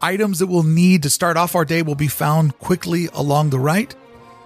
Items 0.00 0.38
that 0.38 0.46
we'll 0.46 0.62
need 0.62 1.02
to 1.02 1.10
start 1.10 1.36
off 1.36 1.54
our 1.54 1.64
day 1.64 1.82
will 1.82 1.94
be 1.94 2.08
found 2.08 2.58
quickly 2.58 3.08
along 3.12 3.50
the 3.50 3.60
right, 3.60 3.94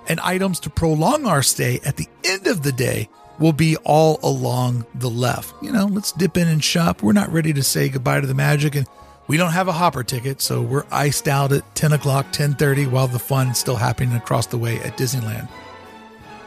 and 0.08 0.20
items 0.20 0.60
to 0.60 0.70
prolong 0.70 1.26
our 1.26 1.42
stay 1.42 1.80
at 1.84 1.96
the 1.96 2.08
end 2.24 2.46
of 2.46 2.62
the 2.62 2.72
day 2.72 3.08
will 3.38 3.52
be 3.52 3.76
all 3.78 4.18
along 4.22 4.86
the 4.94 5.10
left. 5.10 5.54
You 5.62 5.72
know, 5.72 5.86
let's 5.86 6.12
dip 6.12 6.36
in 6.36 6.48
and 6.48 6.62
shop. 6.62 7.02
We're 7.02 7.12
not 7.12 7.32
ready 7.32 7.52
to 7.52 7.62
say 7.62 7.88
goodbye 7.88 8.20
to 8.20 8.26
the 8.26 8.34
magic, 8.34 8.74
and 8.74 8.86
we 9.26 9.36
don't 9.36 9.52
have 9.52 9.68
a 9.68 9.72
hopper 9.72 10.02
ticket, 10.02 10.40
so 10.40 10.62
we're 10.62 10.86
iced 10.90 11.28
out 11.28 11.52
at 11.52 11.74
10 11.74 11.92
o'clock, 11.92 12.32
10:30, 12.32 12.86
while 12.86 13.08
the 13.08 13.18
fun's 13.18 13.58
still 13.58 13.76
happening 13.76 14.14
across 14.14 14.46
the 14.46 14.58
way 14.58 14.78
at 14.80 14.96
Disneyland. 14.96 15.48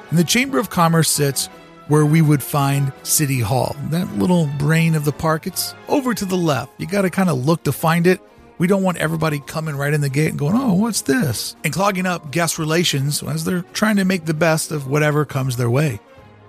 And 0.10 0.17
the 0.17 0.24
Chamber 0.24 0.58
of 0.58 0.69
Commerce 0.69 1.10
sits 1.10 1.48
where 1.88 2.06
we 2.06 2.22
would 2.22 2.41
find 2.41 2.91
City 3.04 3.39
Hall. 3.39 3.76
That 3.89 4.17
little 4.17 4.48
brain 4.58 4.95
of 4.95 5.06
the 5.06 5.12
park, 5.12 5.48
it's 5.48 5.74
over 5.88 6.13
to 6.13 6.26
the 6.26 6.38
left. 6.38 6.72
You 6.78 6.88
got 6.88 7.02
to 7.02 7.10
kind 7.10 7.30
of 7.30 7.45
look 7.45 7.63
to 7.63 7.72
find 7.72 8.08
it. 8.08 8.22
We 8.60 8.67
don't 8.67 8.84
want 8.84 8.98
everybody 8.98 9.39
coming 9.39 9.76
right 9.78 9.93
in 9.93 10.02
the 10.02 10.10
gate 10.10 10.30
and 10.30 10.38
going, 10.38 10.54
oh, 10.56 10.74
what's 10.74 11.02
this? 11.02 11.56
And 11.63 11.74
clogging 11.74 12.06
up 12.06 12.30
guest 12.30 12.60
relations 12.60 13.24
as 13.24 13.45
they're 13.45 13.63
trying 13.74 13.95
to 13.95 14.06
make 14.06 14.26
the 14.26 14.34
best 14.34 14.72
of 14.72 14.86
whatever 14.86 15.24
comes 15.24 15.56
their 15.56 15.69
way. 15.69 16.02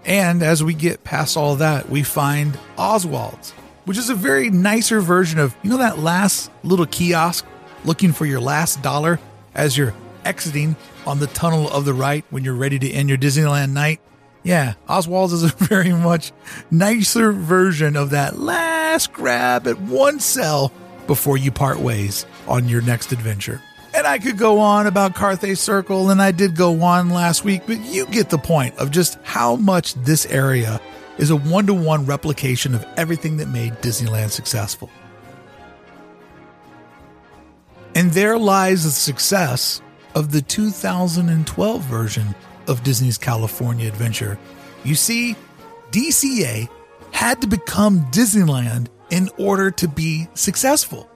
And 0.04 0.42
as 0.42 0.62
we 0.64 0.74
get 0.74 1.04
past 1.04 1.36
all 1.36 1.54
that, 1.56 1.88
we 1.88 2.02
find 2.02 2.58
Oswald's, 2.76 3.52
which 3.84 3.96
is 3.96 4.10
a 4.10 4.16
very 4.16 4.50
nicer 4.50 5.00
version 5.00 5.38
of, 5.38 5.54
you 5.62 5.70
know, 5.70 5.76
that 5.78 6.00
last 6.00 6.50
little 6.64 6.86
kiosk 6.86 7.46
looking 7.84 8.12
for 8.12 8.26
your 8.26 8.40
last 8.40 8.82
dollar 8.82 9.20
as 9.54 9.78
you're 9.78 9.94
exiting 10.24 10.74
on 11.06 11.20
the 11.20 11.28
tunnel 11.28 11.70
of 11.70 11.84
the 11.84 11.94
right 11.94 12.24
when 12.30 12.42
you're 12.44 12.54
ready 12.54 12.78
to 12.80 12.90
end 12.90 13.08
your 13.08 13.18
Disneyland 13.18 13.70
night. 13.70 14.00
Yeah, 14.42 14.74
Oswald's 14.88 15.32
is 15.32 15.44
a 15.44 15.48
very 15.64 15.92
much 15.92 16.32
nicer 16.72 17.30
version 17.30 17.94
of 17.94 18.10
that 18.10 18.36
last 18.36 19.12
grab 19.12 19.68
at 19.68 19.78
one 19.78 20.18
cell 20.18 20.72
before 21.10 21.36
you 21.36 21.50
part 21.50 21.80
ways 21.80 22.24
on 22.46 22.68
your 22.68 22.80
next 22.80 23.10
adventure. 23.10 23.60
And 23.92 24.06
I 24.06 24.20
could 24.20 24.38
go 24.38 24.60
on 24.60 24.86
about 24.86 25.16
Carthay 25.16 25.58
Circle, 25.58 26.08
and 26.08 26.22
I 26.22 26.30
did 26.30 26.54
go 26.54 26.80
on 26.82 27.10
last 27.10 27.44
week, 27.44 27.62
but 27.66 27.80
you 27.80 28.06
get 28.06 28.30
the 28.30 28.38
point 28.38 28.76
of 28.78 28.92
just 28.92 29.18
how 29.24 29.56
much 29.56 29.94
this 29.94 30.24
area 30.26 30.80
is 31.18 31.30
a 31.30 31.36
one 31.36 31.66
to 31.66 31.74
one 31.74 32.06
replication 32.06 32.76
of 32.76 32.86
everything 32.96 33.38
that 33.38 33.48
made 33.48 33.72
Disneyland 33.82 34.30
successful. 34.30 34.88
And 37.96 38.12
there 38.12 38.38
lies 38.38 38.84
the 38.84 38.90
success 38.90 39.82
of 40.14 40.30
the 40.30 40.42
2012 40.42 41.82
version 41.82 42.36
of 42.68 42.84
Disney's 42.84 43.18
California 43.18 43.88
Adventure. 43.88 44.38
You 44.84 44.94
see, 44.94 45.34
DCA 45.90 46.68
had 47.10 47.40
to 47.40 47.48
become 47.48 48.02
Disneyland 48.12 48.86
in 49.10 49.28
order 49.38 49.70
to 49.72 49.88
be 49.88 50.28
successful. 50.34 51.08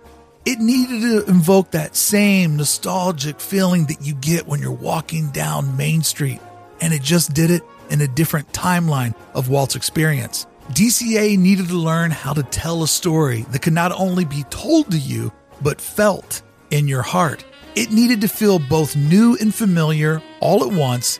It 0.45 0.59
needed 0.59 1.01
to 1.01 1.25
invoke 1.31 1.71
that 1.71 1.97
same 1.97 2.57
nostalgic 2.57 3.41
feeling 3.41 3.87
that 3.87 4.03
you 4.03 4.15
get 4.15 4.47
when 4.47 4.61
you're 4.61 4.73
walking 4.73 5.31
down 5.31 5.77
Main 5.77 6.03
Street, 6.03 6.41
and 6.81 6.93
it 6.93 7.03
just 7.03 7.33
did 7.33 7.51
it 7.51 7.63
in 7.89 8.01
a 8.03 8.09
different 8.09 8.53
timeline 8.53 9.15
of 9.35 9.49
Walt's 9.49 9.77
experience. 9.77 10.47
DCA 10.71 11.39
needed 11.39 11.69
to 11.69 11.75
learn 11.75 12.11
how 12.11 12.33
to 12.33 12.43
tell 12.43 12.83
a 12.83 12.89
story 12.89 13.43
that 13.51 13.63
could 13.63 13.73
not 13.73 13.93
only 13.93 14.25
be 14.25 14.45
told 14.51 14.91
to 14.91 14.99
you, 14.99 15.33
but 15.63 15.81
felt 15.81 16.43
in 16.71 16.89
your 16.89 17.03
heart. 17.03 17.45
It 17.75 17.91
needed 17.91 18.21
to 18.21 18.29
feel 18.29 18.59
both 18.59 18.97
new 18.97 19.37
and 19.41 19.55
familiar 19.55 20.23
all 20.41 20.65
at 20.65 20.73
once. 20.73 21.19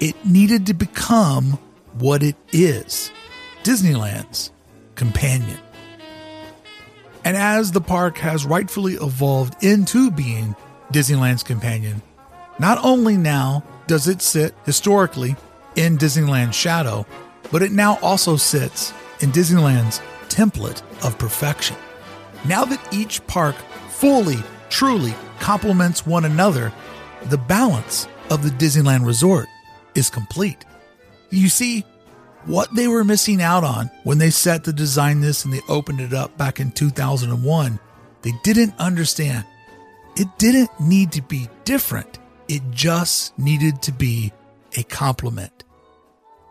It 0.00 0.24
needed 0.24 0.66
to 0.66 0.74
become 0.74 1.58
what 1.98 2.22
it 2.22 2.36
is 2.52 3.10
Disneyland's 3.62 4.52
companion. 4.94 5.58
And 7.24 7.36
as 7.36 7.72
the 7.72 7.80
park 7.80 8.18
has 8.18 8.44
rightfully 8.44 8.94
evolved 8.94 9.62
into 9.64 10.10
being 10.10 10.54
Disneyland's 10.92 11.42
companion, 11.42 12.02
not 12.58 12.78
only 12.84 13.16
now 13.16 13.64
does 13.86 14.08
it 14.08 14.20
sit 14.22 14.54
historically 14.64 15.34
in 15.76 15.96
Disneyland's 15.96 16.54
shadow, 16.54 17.06
but 17.50 17.62
it 17.62 17.72
now 17.72 17.98
also 18.02 18.36
sits 18.36 18.92
in 19.20 19.32
Disneyland's 19.32 20.00
template 20.28 20.82
of 21.04 21.18
perfection. 21.18 21.76
Now 22.44 22.64
that 22.66 22.92
each 22.92 23.26
park 23.26 23.56
fully, 23.88 24.38
truly 24.68 25.14
complements 25.40 26.06
one 26.06 26.26
another, 26.26 26.72
the 27.24 27.38
balance 27.38 28.06
of 28.30 28.42
the 28.42 28.50
Disneyland 28.50 29.06
resort 29.06 29.46
is 29.94 30.10
complete. 30.10 30.64
You 31.30 31.48
see, 31.48 31.84
what 32.46 32.74
they 32.74 32.88
were 32.88 33.04
missing 33.04 33.40
out 33.40 33.64
on 33.64 33.90
when 34.02 34.18
they 34.18 34.30
set 34.30 34.64
to 34.64 34.72
design 34.72 35.20
this 35.20 35.44
and 35.44 35.54
they 35.54 35.60
opened 35.68 36.00
it 36.00 36.12
up 36.12 36.36
back 36.36 36.60
in 36.60 36.70
2001, 36.72 37.78
they 38.22 38.32
didn't 38.42 38.74
understand. 38.78 39.44
It 40.16 40.28
didn't 40.38 40.70
need 40.78 41.12
to 41.12 41.22
be 41.22 41.48
different, 41.64 42.18
it 42.48 42.62
just 42.70 43.36
needed 43.38 43.82
to 43.82 43.92
be 43.92 44.32
a 44.76 44.82
complement. 44.82 45.64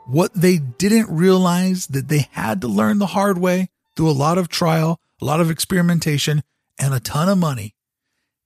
What 0.06 0.34
they 0.34 0.58
didn't 0.58 1.15
realize 1.15 1.88
that 1.88 2.10
they 2.10 2.27
had 2.32 2.62
to 2.62 2.67
learn 2.67 2.99
the 2.99 3.08
hard 3.08 3.38
way 3.38 3.69
through 3.95 4.10
a 4.10 4.12
lot 4.12 4.38
of 4.38 4.49
trial, 4.49 4.99
a 5.21 5.25
lot 5.25 5.39
of 5.39 5.49
experimentation, 5.49 6.43
and 6.79 6.93
a 6.93 6.99
ton 6.99 7.29
of 7.29 7.38
money. 7.38 7.75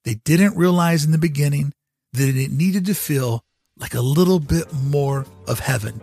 They 0.04 0.16
didn't 0.16 0.58
realize 0.58 1.04
in 1.04 1.12
the 1.12 1.18
beginning 1.18 1.74
that 2.14 2.30
it 2.30 2.52
needed 2.52 2.86
to 2.86 2.94
feel 2.94 3.44
like 3.78 3.94
a 3.94 4.02
little 4.02 4.40
bit 4.40 4.72
more 4.74 5.26
of 5.48 5.60
heaven 5.60 6.02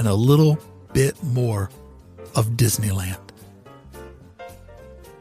and 0.00 0.08
a 0.08 0.14
little 0.14 0.58
bit 0.94 1.22
more 1.22 1.68
of 2.34 2.46
Disneyland. 2.52 3.20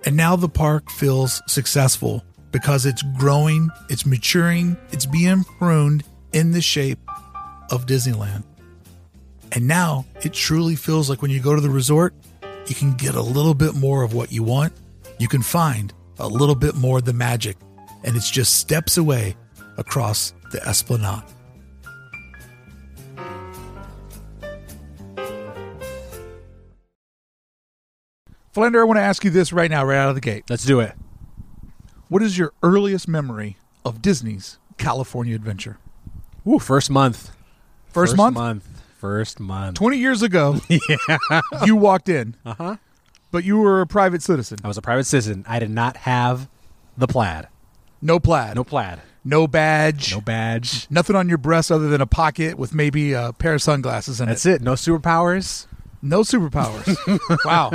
And 0.05 0.15
now 0.15 0.37
the 0.37 0.47
park 0.47 0.89
feels 0.89 1.41
successful 1.47 2.23
because 2.51 2.85
it's 2.85 3.01
growing, 3.17 3.69
it's 3.89 4.05
maturing, 4.05 4.77
it's 4.93 5.05
being 5.05 5.43
pruned 5.43 6.05
in 6.31 6.51
the 6.51 6.61
shape 6.61 6.99
of 7.69 7.87
Disneyland. 7.87 8.43
And 9.51 9.67
now 9.67 10.05
it 10.23 10.31
truly 10.31 10.77
feels 10.77 11.09
like 11.09 11.21
when 11.21 11.29
you 11.29 11.41
go 11.41 11.55
to 11.55 11.61
the 11.61 11.69
resort, 11.69 12.13
you 12.67 12.73
can 12.73 12.93
get 12.93 13.15
a 13.15 13.21
little 13.21 13.53
bit 13.53 13.75
more 13.75 14.03
of 14.03 14.13
what 14.13 14.31
you 14.31 14.43
want. 14.43 14.71
You 15.17 15.27
can 15.27 15.41
find 15.41 15.91
a 16.19 16.27
little 16.27 16.55
bit 16.55 16.75
more 16.75 16.99
of 16.99 17.05
the 17.05 17.11
magic, 17.11 17.57
and 18.05 18.15
it's 18.15 18.31
just 18.31 18.59
steps 18.59 18.95
away 18.95 19.35
across 19.77 20.33
the 20.53 20.65
Esplanade. 20.65 21.23
Flander, 28.51 28.81
I 28.81 28.83
want 28.83 28.97
to 28.97 29.01
ask 29.03 29.23
you 29.23 29.29
this 29.29 29.53
right 29.53 29.69
now, 29.69 29.85
right 29.85 29.97
out 29.97 30.09
of 30.09 30.15
the 30.15 30.21
gate. 30.21 30.45
Let's 30.49 30.65
do 30.65 30.79
it. 30.79 30.93
What 32.07 32.23
is 32.23 32.37
your 32.37 32.53
earliest 32.63 33.07
memory 33.07 33.57
of 33.85 34.01
Disney's 34.01 34.57
California 34.77 35.35
Adventure? 35.35 35.77
Ooh, 36.47 36.57
first 36.59 36.89
month. 36.89 37.31
First, 37.89 38.17
month? 38.17 38.35
month. 38.35 38.83
First 38.97 39.39
month. 39.39 39.75
20 39.77 39.97
years 39.97 40.21
ago, 40.23 40.59
you 41.65 41.75
walked 41.75 42.09
in, 42.09 42.35
Uh 42.45 42.53
huh. 42.55 42.75
but 43.31 43.43
you 43.43 43.57
were 43.57 43.81
a 43.81 43.87
private 43.87 44.21
citizen. 44.23 44.57
I 44.63 44.67
was 44.67 44.77
a 44.77 44.81
private 44.81 45.05
citizen. 45.05 45.45
I 45.47 45.59
did 45.59 45.69
not 45.69 45.97
have 45.97 46.49
the 46.97 47.07
plaid. 47.07 47.47
No 48.01 48.19
plaid, 48.19 48.55
No 48.55 48.63
plaid. 48.63 49.01
no 49.23 49.47
badge, 49.47 50.13
No 50.13 50.21
badge. 50.21 50.87
nothing 50.89 51.15
on 51.15 51.29
your 51.29 51.37
breast 51.37 51.71
other 51.71 51.87
than 51.89 52.01
a 52.01 52.05
pocket 52.07 52.57
with 52.57 52.73
maybe 52.73 53.13
a 53.13 53.31
pair 53.33 53.53
of 53.53 53.61
sunglasses 53.61 54.19
in 54.19 54.27
That's 54.27 54.45
it. 54.45 54.55
it. 54.55 54.61
No 54.61 54.73
superpowers. 54.73 55.65
No 56.01 56.21
superpowers. 56.21 56.97
wow. 57.45 57.71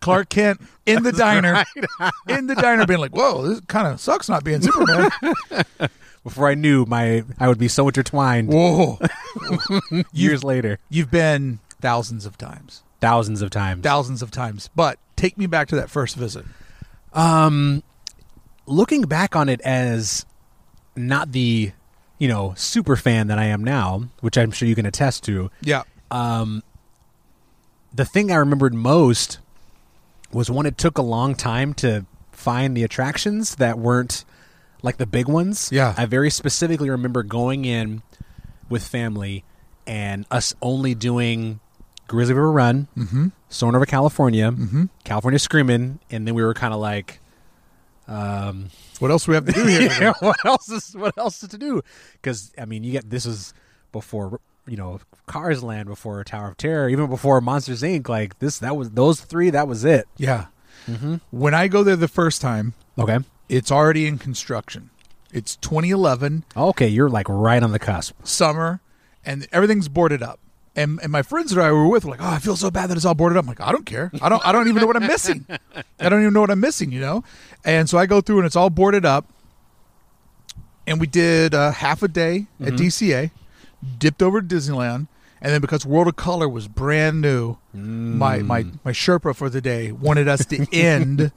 Clark 0.00 0.28
Kent 0.30 0.60
in 0.86 1.02
the 1.02 1.12
diner, 1.26 1.64
in 2.28 2.46
the 2.46 2.54
diner, 2.54 2.86
being 2.86 3.00
like, 3.00 3.14
"Whoa, 3.14 3.46
this 3.46 3.60
kind 3.68 3.86
of 3.86 4.00
sucks 4.00 4.28
not 4.28 4.44
being 4.44 4.62
Superman." 4.62 5.10
Before 6.24 6.48
I 6.48 6.54
knew 6.54 6.84
my, 6.86 7.24
I 7.38 7.48
would 7.48 7.58
be 7.58 7.68
so 7.68 7.86
intertwined. 7.88 8.48
Whoa, 8.52 8.98
years 10.12 10.44
later, 10.44 10.78
you've 10.88 11.10
been 11.10 11.60
thousands 11.80 12.26
of 12.26 12.36
times, 12.36 12.82
thousands 13.00 13.42
of 13.42 13.50
times. 13.50 13.82
thousands 13.82 14.22
of 14.22 14.30
times. 14.30 14.68
But 14.74 14.98
take 15.16 15.38
me 15.38 15.46
back 15.46 15.68
to 15.68 15.76
that 15.76 15.88
first 15.90 16.16
visit. 16.16 16.44
Um, 17.12 17.82
looking 18.66 19.02
back 19.02 19.34
on 19.34 19.48
it 19.48 19.60
as 19.62 20.24
not 20.94 21.32
the, 21.32 21.72
you 22.18 22.28
know, 22.28 22.52
super 22.56 22.96
fan 22.96 23.28
that 23.28 23.38
I 23.38 23.46
am 23.46 23.64
now, 23.64 24.04
which 24.20 24.36
I'm 24.36 24.50
sure 24.50 24.68
you 24.68 24.74
can 24.74 24.86
attest 24.86 25.24
to. 25.24 25.50
Yeah, 25.62 25.82
Um, 26.10 26.62
the 27.92 28.04
thing 28.04 28.30
I 28.30 28.36
remembered 28.36 28.74
most 28.74 29.38
was 30.32 30.50
when 30.50 30.66
it 30.66 30.78
took 30.78 30.98
a 30.98 31.02
long 31.02 31.34
time 31.34 31.74
to 31.74 32.06
find 32.32 32.76
the 32.76 32.84
attractions 32.84 33.56
that 33.56 33.78
weren't 33.78 34.24
like 34.82 34.96
the 34.96 35.06
big 35.06 35.28
ones. 35.28 35.70
Yeah. 35.72 35.94
I 35.96 36.06
very 36.06 36.30
specifically 36.30 36.88
remember 36.88 37.22
going 37.22 37.64
in 37.64 38.02
with 38.68 38.86
family 38.86 39.44
and 39.86 40.24
us 40.30 40.54
only 40.62 40.94
doing 40.94 41.60
Grizzly 42.06 42.34
River 42.34 42.52
Run, 42.52 42.88
mm-hmm. 42.96 43.28
Over 43.62 43.86
California, 43.86 44.50
Mm-hmm. 44.52 44.84
California 45.04 45.38
Screaming, 45.38 45.98
and 46.10 46.26
then 46.26 46.34
we 46.34 46.42
were 46.42 46.54
kind 46.54 46.72
of 46.72 46.80
like, 46.80 47.20
um, 48.08 48.70
What 49.00 49.10
else 49.10 49.24
do 49.26 49.32
we 49.32 49.34
have 49.34 49.46
to 49.46 49.52
do 49.52 49.64
here? 49.66 49.90
yeah, 50.00 50.12
what 50.20 50.36
else 50.44 50.68
is 50.70 50.96
what 50.96 51.16
else 51.18 51.42
is 51.42 51.48
to 51.50 51.58
do? 51.58 51.82
Because 52.14 52.52
I 52.56 52.64
mean, 52.64 52.84
you 52.84 52.92
get 52.92 53.10
this 53.10 53.26
is 53.26 53.52
before 53.92 54.40
you 54.70 54.76
know 54.76 55.00
Cars 55.26 55.62
Land, 55.62 55.88
before 55.88 56.22
Tower 56.24 56.48
of 56.48 56.56
Terror, 56.56 56.88
even 56.88 57.08
before 57.10 57.40
Monsters 57.40 57.82
Inc. 57.82 58.08
Like 58.08 58.38
this, 58.38 58.58
that 58.60 58.76
was 58.76 58.90
those 58.92 59.20
three. 59.20 59.50
That 59.50 59.68
was 59.68 59.84
it. 59.84 60.06
yeah. 60.16 60.46
Mm-hmm. 60.86 61.16
When 61.30 61.52
I 61.54 61.68
go 61.68 61.82
there 61.84 61.94
the 61.96 62.08
first 62.08 62.40
time, 62.40 62.72
Okay. 62.98 63.18
it's 63.50 63.70
already 63.70 64.06
in 64.06 64.16
construction. 64.18 64.88
It's 65.32 65.56
2011 65.56 66.44
Okay, 66.56 66.88
you're 66.88 67.10
like 67.10 67.28
right 67.28 67.62
on 67.62 67.72
the 67.72 67.78
cusp. 67.78 68.14
summer, 68.24 68.80
and 69.24 69.46
everything's 69.52 69.88
boarded 69.88 70.22
up. 70.22 70.40
And 70.74 70.98
and 71.02 71.10
my 71.12 71.22
friends 71.22 71.50
that 71.52 71.62
I 71.62 71.70
were 71.72 71.86
with 71.88 72.04
were 72.04 72.12
like, 72.12 72.22
"Oh, 72.22 72.28
I 72.30 72.38
feel 72.38 72.56
so 72.56 72.70
bad 72.70 72.88
that 72.90 72.96
it's 72.96 73.04
all 73.04 73.14
boarded 73.14 73.36
up." 73.36 73.44
I'm 73.44 73.48
like, 73.48 73.60
"I 73.60 73.72
don't 73.72 73.84
care. 73.84 74.10
I 74.22 74.28
don't. 74.28 74.44
I 74.46 74.52
don't 74.52 74.68
even 74.68 74.80
know 74.80 74.86
what 74.86 74.96
I'm 74.96 75.06
missing. 75.06 75.44
I 76.00 76.08
don't 76.08 76.20
even 76.22 76.32
know 76.32 76.40
what 76.40 76.50
I'm 76.50 76.60
missing." 76.60 76.92
You 76.92 77.00
know. 77.00 77.24
And 77.64 77.88
so 77.90 77.98
I 77.98 78.06
go 78.06 78.20
through, 78.20 78.38
and 78.38 78.46
it's 78.46 78.56
all 78.56 78.70
boarded 78.70 79.04
up. 79.04 79.26
And 80.86 80.98
we 81.00 81.06
did 81.06 81.54
uh, 81.54 81.72
half 81.72 82.02
a 82.02 82.08
day 82.08 82.46
at 82.60 82.72
DCA, 82.74 83.30
dipped 83.98 84.22
over 84.22 84.40
to 84.42 84.46
Disneyland, 84.56 85.08
and 85.40 85.52
then 85.52 85.60
because 85.60 85.86
World 85.86 86.08
of 86.08 86.16
Color 86.16 86.48
was 86.48 86.68
brand 86.68 87.20
new, 87.20 87.56
my 87.72 88.38
my 88.40 88.66
my 88.84 88.92
Sherpa 88.92 89.34
for 89.34 89.48
the 89.50 89.60
day 89.60 89.92
wanted 89.92 90.28
us 90.28 90.44
to 90.46 90.66
end 90.72 91.32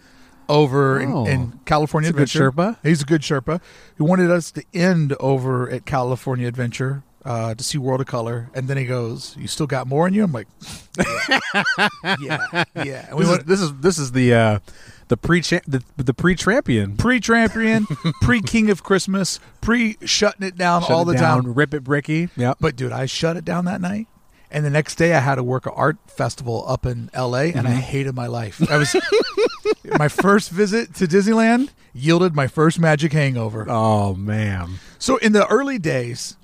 over 0.50 1.00
Oh. 1.02 1.26
in, 1.26 1.28
in 1.32 1.60
California 1.66 2.12
That's 2.12 2.36
a 2.36 2.38
good 2.40 2.48
Adventure. 2.50 2.74
Sherpa. 2.74 2.78
He's 2.84 3.02
a 3.02 3.06
good 3.06 3.22
Sherpa. 3.22 3.62
He 3.98 4.04
wanted 4.04 4.30
us 4.30 4.52
to 4.52 4.64
end 4.74 5.14
over 5.22 5.70
at 5.70 5.86
California 5.86 6.48
Adventure 6.50 7.04
uh, 7.24 7.56
to 7.56 7.64
see 7.64 7.78
World 7.78 8.02
of 8.02 8.08
Color, 8.08 8.50
and 8.54 8.68
then 8.68 8.76
he 8.76 8.86
goes, 8.86 9.38
"You 9.40 9.48
still 9.48 9.68
got 9.68 9.88
more 9.88 10.06
in 10.06 10.14
you?" 10.14 10.26
I'm 10.26 10.34
like, 10.34 10.48
"Yeah, 12.20 12.64
yeah." 12.84 13.14
We 13.14 13.24
This 13.24 13.32
is, 13.40 13.46
this 13.46 13.62
is 13.62 13.74
this 13.80 13.98
is 13.98 14.12
the 14.12 14.34
uh, 14.34 14.60
the 15.08 15.18
pre 15.18 15.42
the, 15.42 15.84
the 15.98 16.14
pre 16.14 16.36
champion. 16.36 16.98
pre-Trampion, 16.98 17.86
pre-King 18.22 18.70
of 18.70 18.84
Christmas, 18.84 19.40
pre-shutting 19.62 20.46
it 20.46 20.58
down 20.58 20.84
all 20.90 21.06
the 21.06 21.16
time. 21.16 21.54
Rip 21.54 21.74
it, 21.74 21.84
Bricky. 21.84 22.30
Yep. 22.36 22.58
But 22.60 22.76
dude, 22.76 22.92
I 22.92 23.06
shut 23.06 23.38
it 23.38 23.46
down 23.46 23.66
that 23.66 23.82
night. 23.82 24.08
And 24.52 24.64
the 24.64 24.70
next 24.70 24.96
day 24.96 25.16
I 25.16 25.20
had 25.20 25.36
to 25.36 25.44
work 25.44 25.66
an 25.66 25.72
art 25.76 25.98
festival 26.08 26.64
up 26.68 26.86
in 26.86 27.10
LA 27.18 27.50
and 27.56 27.68
I 27.68 27.72
hated 27.72 28.14
my 28.14 28.28
life. 28.28 28.62
I 28.70 28.78
was 28.78 28.96
my 29.98 30.08
first 30.08 30.52
visit 30.52 30.94
to 30.96 31.08
Disneyland 31.08 31.70
yielded 31.94 32.36
my 32.36 32.48
first 32.48 32.80
magic 32.80 33.14
hangover. 33.14 33.66
Oh 33.68 34.14
man. 34.14 34.76
So 35.00 35.18
in 35.18 35.32
the 35.32 35.48
early 35.48 35.80
days, 35.80 36.38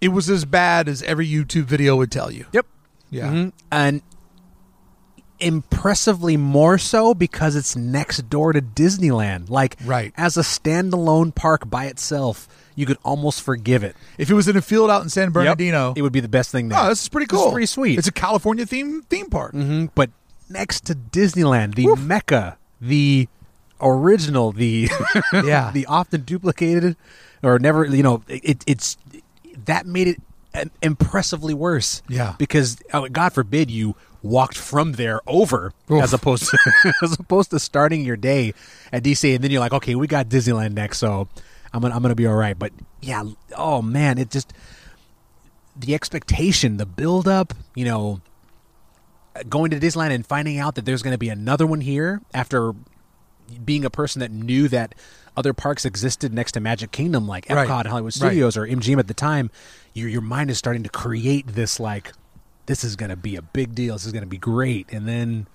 it 0.00 0.08
was 0.08 0.28
as 0.28 0.44
bad 0.44 0.88
as 0.88 1.02
every 1.04 1.28
YouTube 1.28 1.64
video 1.64 1.96
would 1.96 2.10
tell 2.10 2.30
you. 2.32 2.46
Yep. 2.52 2.66
Yeah. 3.10 3.28
Mhm. 3.30 3.52
And 3.70 4.02
impressively 5.40 6.36
more 6.36 6.78
so 6.78 7.14
because 7.14 7.56
it's 7.56 7.74
next 7.76 8.28
door 8.30 8.52
to 8.52 8.60
Disneyland. 8.60 9.48
Like, 9.50 9.76
Right. 9.84 10.12
as 10.16 10.36
a 10.36 10.42
standalone 10.42 11.34
park 11.34 11.68
by 11.70 11.86
itself, 11.86 12.46
you 12.74 12.86
could 12.86 12.98
almost 13.04 13.42
forgive 13.42 13.82
it. 13.82 13.96
If 14.18 14.30
it 14.30 14.34
was 14.34 14.48
in 14.48 14.56
a 14.56 14.62
field 14.62 14.90
out 14.90 15.02
in 15.02 15.08
San 15.08 15.30
Bernardino, 15.30 15.92
it 15.96 16.02
would 16.02 16.12
be 16.12 16.20
the 16.20 16.28
best 16.28 16.50
thing 16.50 16.68
there. 16.68 16.78
oh, 16.80 16.88
this 16.88 17.02
is 17.02 17.08
pretty 17.08 17.26
cool. 17.26 17.46
is 17.46 17.52
pretty 17.52 17.66
sweet. 17.66 17.98
It's 17.98 18.08
a 18.08 18.12
California 18.12 18.64
theme 18.66 19.02
theme 19.10 19.26
park. 19.26 19.52
hmm 19.52 19.86
But 19.94 20.10
next 20.48 20.84
to 20.86 20.94
Disneyland, 20.94 21.74
the 21.74 21.94
Mecca, 21.96 22.58
the 22.80 23.28
original, 23.80 24.52
the 24.52 24.90
Yeah. 25.32 25.70
the 25.72 25.86
often 25.86 26.22
duplicated 26.22 26.96
or 27.42 27.58
never, 27.58 27.84
you 27.84 28.02
know, 28.02 28.22
it, 28.28 28.62
it's 28.66 28.96
that 29.64 29.86
made 29.86 30.08
it 30.08 30.70
impressively 30.82 31.54
worse. 31.54 32.02
Yeah. 32.08 32.34
because 32.38 32.78
oh, 32.92 33.08
God 33.08 33.32
forbid 33.32 33.70
you 33.70 33.94
walked 34.22 34.56
from 34.58 34.92
there 34.92 35.20
over 35.26 35.72
Oof. 35.90 36.02
as 36.02 36.12
opposed 36.12 36.48
to 36.50 36.92
as 37.02 37.12
opposed 37.18 37.50
to 37.50 37.58
starting 37.58 38.04
your 38.04 38.16
day 38.16 38.52
at 38.92 39.02
DC 39.02 39.34
and 39.34 39.42
then 39.42 39.50
you're 39.50 39.60
like, 39.60 39.72
okay, 39.72 39.94
we 39.94 40.06
got 40.06 40.28
Disneyland 40.28 40.72
next, 40.72 40.98
so 40.98 41.28
I'm 41.72 41.80
gonna 41.82 41.94
I'm 41.94 42.02
gonna 42.02 42.14
be 42.14 42.26
all 42.26 42.34
right. 42.34 42.58
But 42.58 42.72
yeah, 43.00 43.24
oh 43.56 43.80
man, 43.82 44.18
it 44.18 44.30
just 44.30 44.52
the 45.76 45.94
expectation, 45.94 46.76
the 46.76 46.86
build 46.86 47.26
up, 47.26 47.54
you 47.74 47.84
know, 47.84 48.20
going 49.48 49.70
to 49.70 49.78
Disneyland 49.80 50.10
and 50.12 50.26
finding 50.26 50.58
out 50.58 50.74
that 50.74 50.84
there's 50.84 51.02
going 51.02 51.14
to 51.14 51.18
be 51.18 51.28
another 51.28 51.66
one 51.66 51.80
here 51.80 52.20
after 52.34 52.74
being 53.64 53.84
a 53.84 53.90
person 53.90 54.20
that 54.20 54.30
knew 54.30 54.68
that 54.68 54.94
other 55.36 55.54
parks 55.54 55.84
existed 55.84 56.34
next 56.34 56.52
to 56.52 56.60
Magic 56.60 56.90
Kingdom, 56.90 57.26
like 57.26 57.46
Epcot 57.46 57.54
Right. 57.68 57.78
and 57.80 57.88
Hollywood 57.88 58.14
Right. 58.20 58.28
Studios 58.30 58.56
or 58.56 58.66
MGM 58.66 58.98
at 58.98 59.06
the 59.06 59.14
time, 59.14 59.50
your 59.94 60.08
your 60.08 60.20
mind 60.20 60.50
is 60.50 60.58
starting 60.58 60.82
to 60.82 60.90
create 60.90 61.46
this 61.46 61.80
like 61.80 62.12
this 62.70 62.84
is 62.84 62.94
going 62.94 63.10
to 63.10 63.16
be 63.16 63.34
a 63.34 63.42
big 63.42 63.74
deal. 63.74 63.94
This 63.96 64.06
is 64.06 64.12
going 64.12 64.22
to 64.22 64.28
be 64.28 64.38
great, 64.38 64.86
and 64.92 65.08
then 65.08 65.46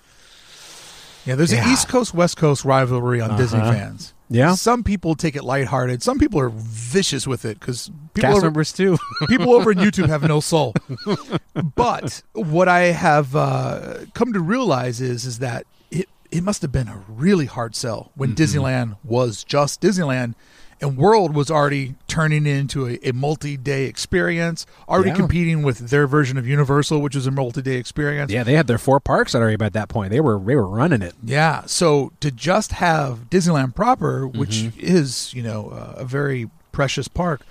Yeah, 1.26 1.36
there's 1.36 1.52
Yeah. 1.54 1.66
an 1.66 1.72
East 1.74 1.88
Coast 1.88 2.14
West 2.14 2.36
Coast 2.38 2.66
rivalry 2.66 3.20
on 3.22 3.36
Disney 3.38 3.60
Uh-huh. 3.62 3.72
fans. 3.72 4.14
Yeah. 4.30 4.54
some 4.56 4.84
people 4.84 5.16
take 5.16 5.36
it 5.36 5.44
lighthearted. 5.44 6.04
Some 6.04 6.18
people 6.20 6.40
are 6.40 6.50
vicious 6.50 7.26
with 7.28 7.46
it 7.46 7.60
because 7.60 7.90
people 8.14 8.30
cast 8.30 8.38
over, 8.38 8.46
members 8.48 8.72
too. 8.74 8.98
people 9.28 9.54
over 9.54 9.72
in 9.72 9.78
YouTube 9.78 10.08
have 10.10 10.24
no 10.24 10.40
soul. 10.40 10.74
But 11.76 12.22
what 12.34 12.68
I 12.68 12.92
have 12.92 13.36
uh, 13.36 14.06
come 14.14 14.34
to 14.34 14.40
realize 14.40 15.00
is 15.02 15.26
is 15.26 15.40
that 15.40 15.66
it 15.92 16.08
it 16.32 16.44
must 16.44 16.62
have 16.64 16.72
been 16.72 16.88
a 16.90 17.00
really 17.08 17.46
hard 17.46 17.76
sell 17.76 18.12
when 18.16 18.36
Mm-hmm. 18.36 18.44
Disneyland 18.60 18.98
was 19.04 19.44
just 19.44 19.80
Disneyland. 19.82 20.34
And 20.82 20.98
World 20.98 21.34
was 21.34 21.50
already 21.50 21.96
turning 22.08 22.46
into 22.46 22.86
a, 22.88 23.00
a 23.02 23.14
multi-day 23.14 23.86
experience, 23.86 24.66
already 24.90 25.10
Yeah. 25.12 25.16
competing 25.16 25.64
with 25.64 25.90
their 25.90 26.06
version 26.06 26.38
of 26.38 26.46
Universal, 26.46 27.02
which 27.02 27.16
was 27.16 27.26
a 27.26 27.32
multi-day 27.32 27.78
experience. 27.78 28.30
yeah, 28.32 28.44
they 28.44 28.54
had 28.56 28.68
their 28.68 28.78
four 28.78 29.00
parks 29.00 29.34
already 29.34 29.56
by 29.56 29.70
that 29.70 29.88
point. 29.88 30.12
They 30.12 30.20
were 30.20 30.38
they 30.38 30.56
were 30.56 30.68
running 30.68 31.02
it. 31.02 31.14
Yeah. 31.24 31.64
So 31.66 32.12
to 32.20 32.30
just 32.30 32.74
have 32.74 33.30
Disneyland 33.30 33.74
proper, 33.74 34.28
which 34.28 34.64
Mm-hmm. 34.64 34.80
is, 34.82 35.34
you 35.34 35.42
know, 35.44 35.70
uh, 35.70 35.94
a 36.02 36.06
very 36.06 36.50
precious 36.72 37.08
park, 37.08 37.42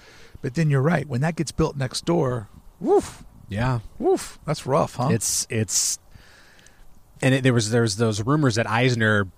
But 0.43 0.55
then 0.55 0.69
you're 0.69 0.83
right. 0.83 1.09
When 1.09 1.23
that 1.23 1.37
gets 1.37 1.51
built 1.53 1.75
next 1.79 2.05
door, 2.05 2.49
woof, 2.79 3.25
Yeah. 3.49 3.79
woof, 3.99 4.39
that's 4.45 4.67
rough, 4.67 4.97
huh? 4.97 5.09
It's 5.11 5.47
it's 5.49 5.99
and 7.23 7.35
it, 7.35 7.43
there 7.43 7.55
was 7.55 7.71
there's 7.71 7.97
those 7.97 8.23
rumors 8.23 8.57
that 8.57 8.69
Eisner 8.69 9.29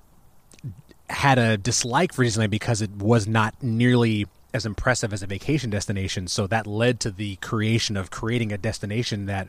had 1.08 1.38
a 1.38 1.56
dislike 1.56 2.12
for 2.12 2.24
Disneyland 2.24 2.50
because 2.50 2.82
it 2.82 2.90
was 2.90 3.26
not 3.26 3.54
nearly 3.62 4.26
as 4.52 4.66
impressive 4.66 5.12
as 5.12 5.22
a 5.22 5.26
vacation 5.26 5.70
destination. 5.70 6.26
So 6.28 6.46
that 6.46 6.66
led 6.66 7.00
to 7.00 7.10
the 7.10 7.36
creation 7.36 7.96
of 7.96 8.10
creating 8.10 8.52
a 8.52 8.58
destination 8.58 9.26
that 9.26 9.48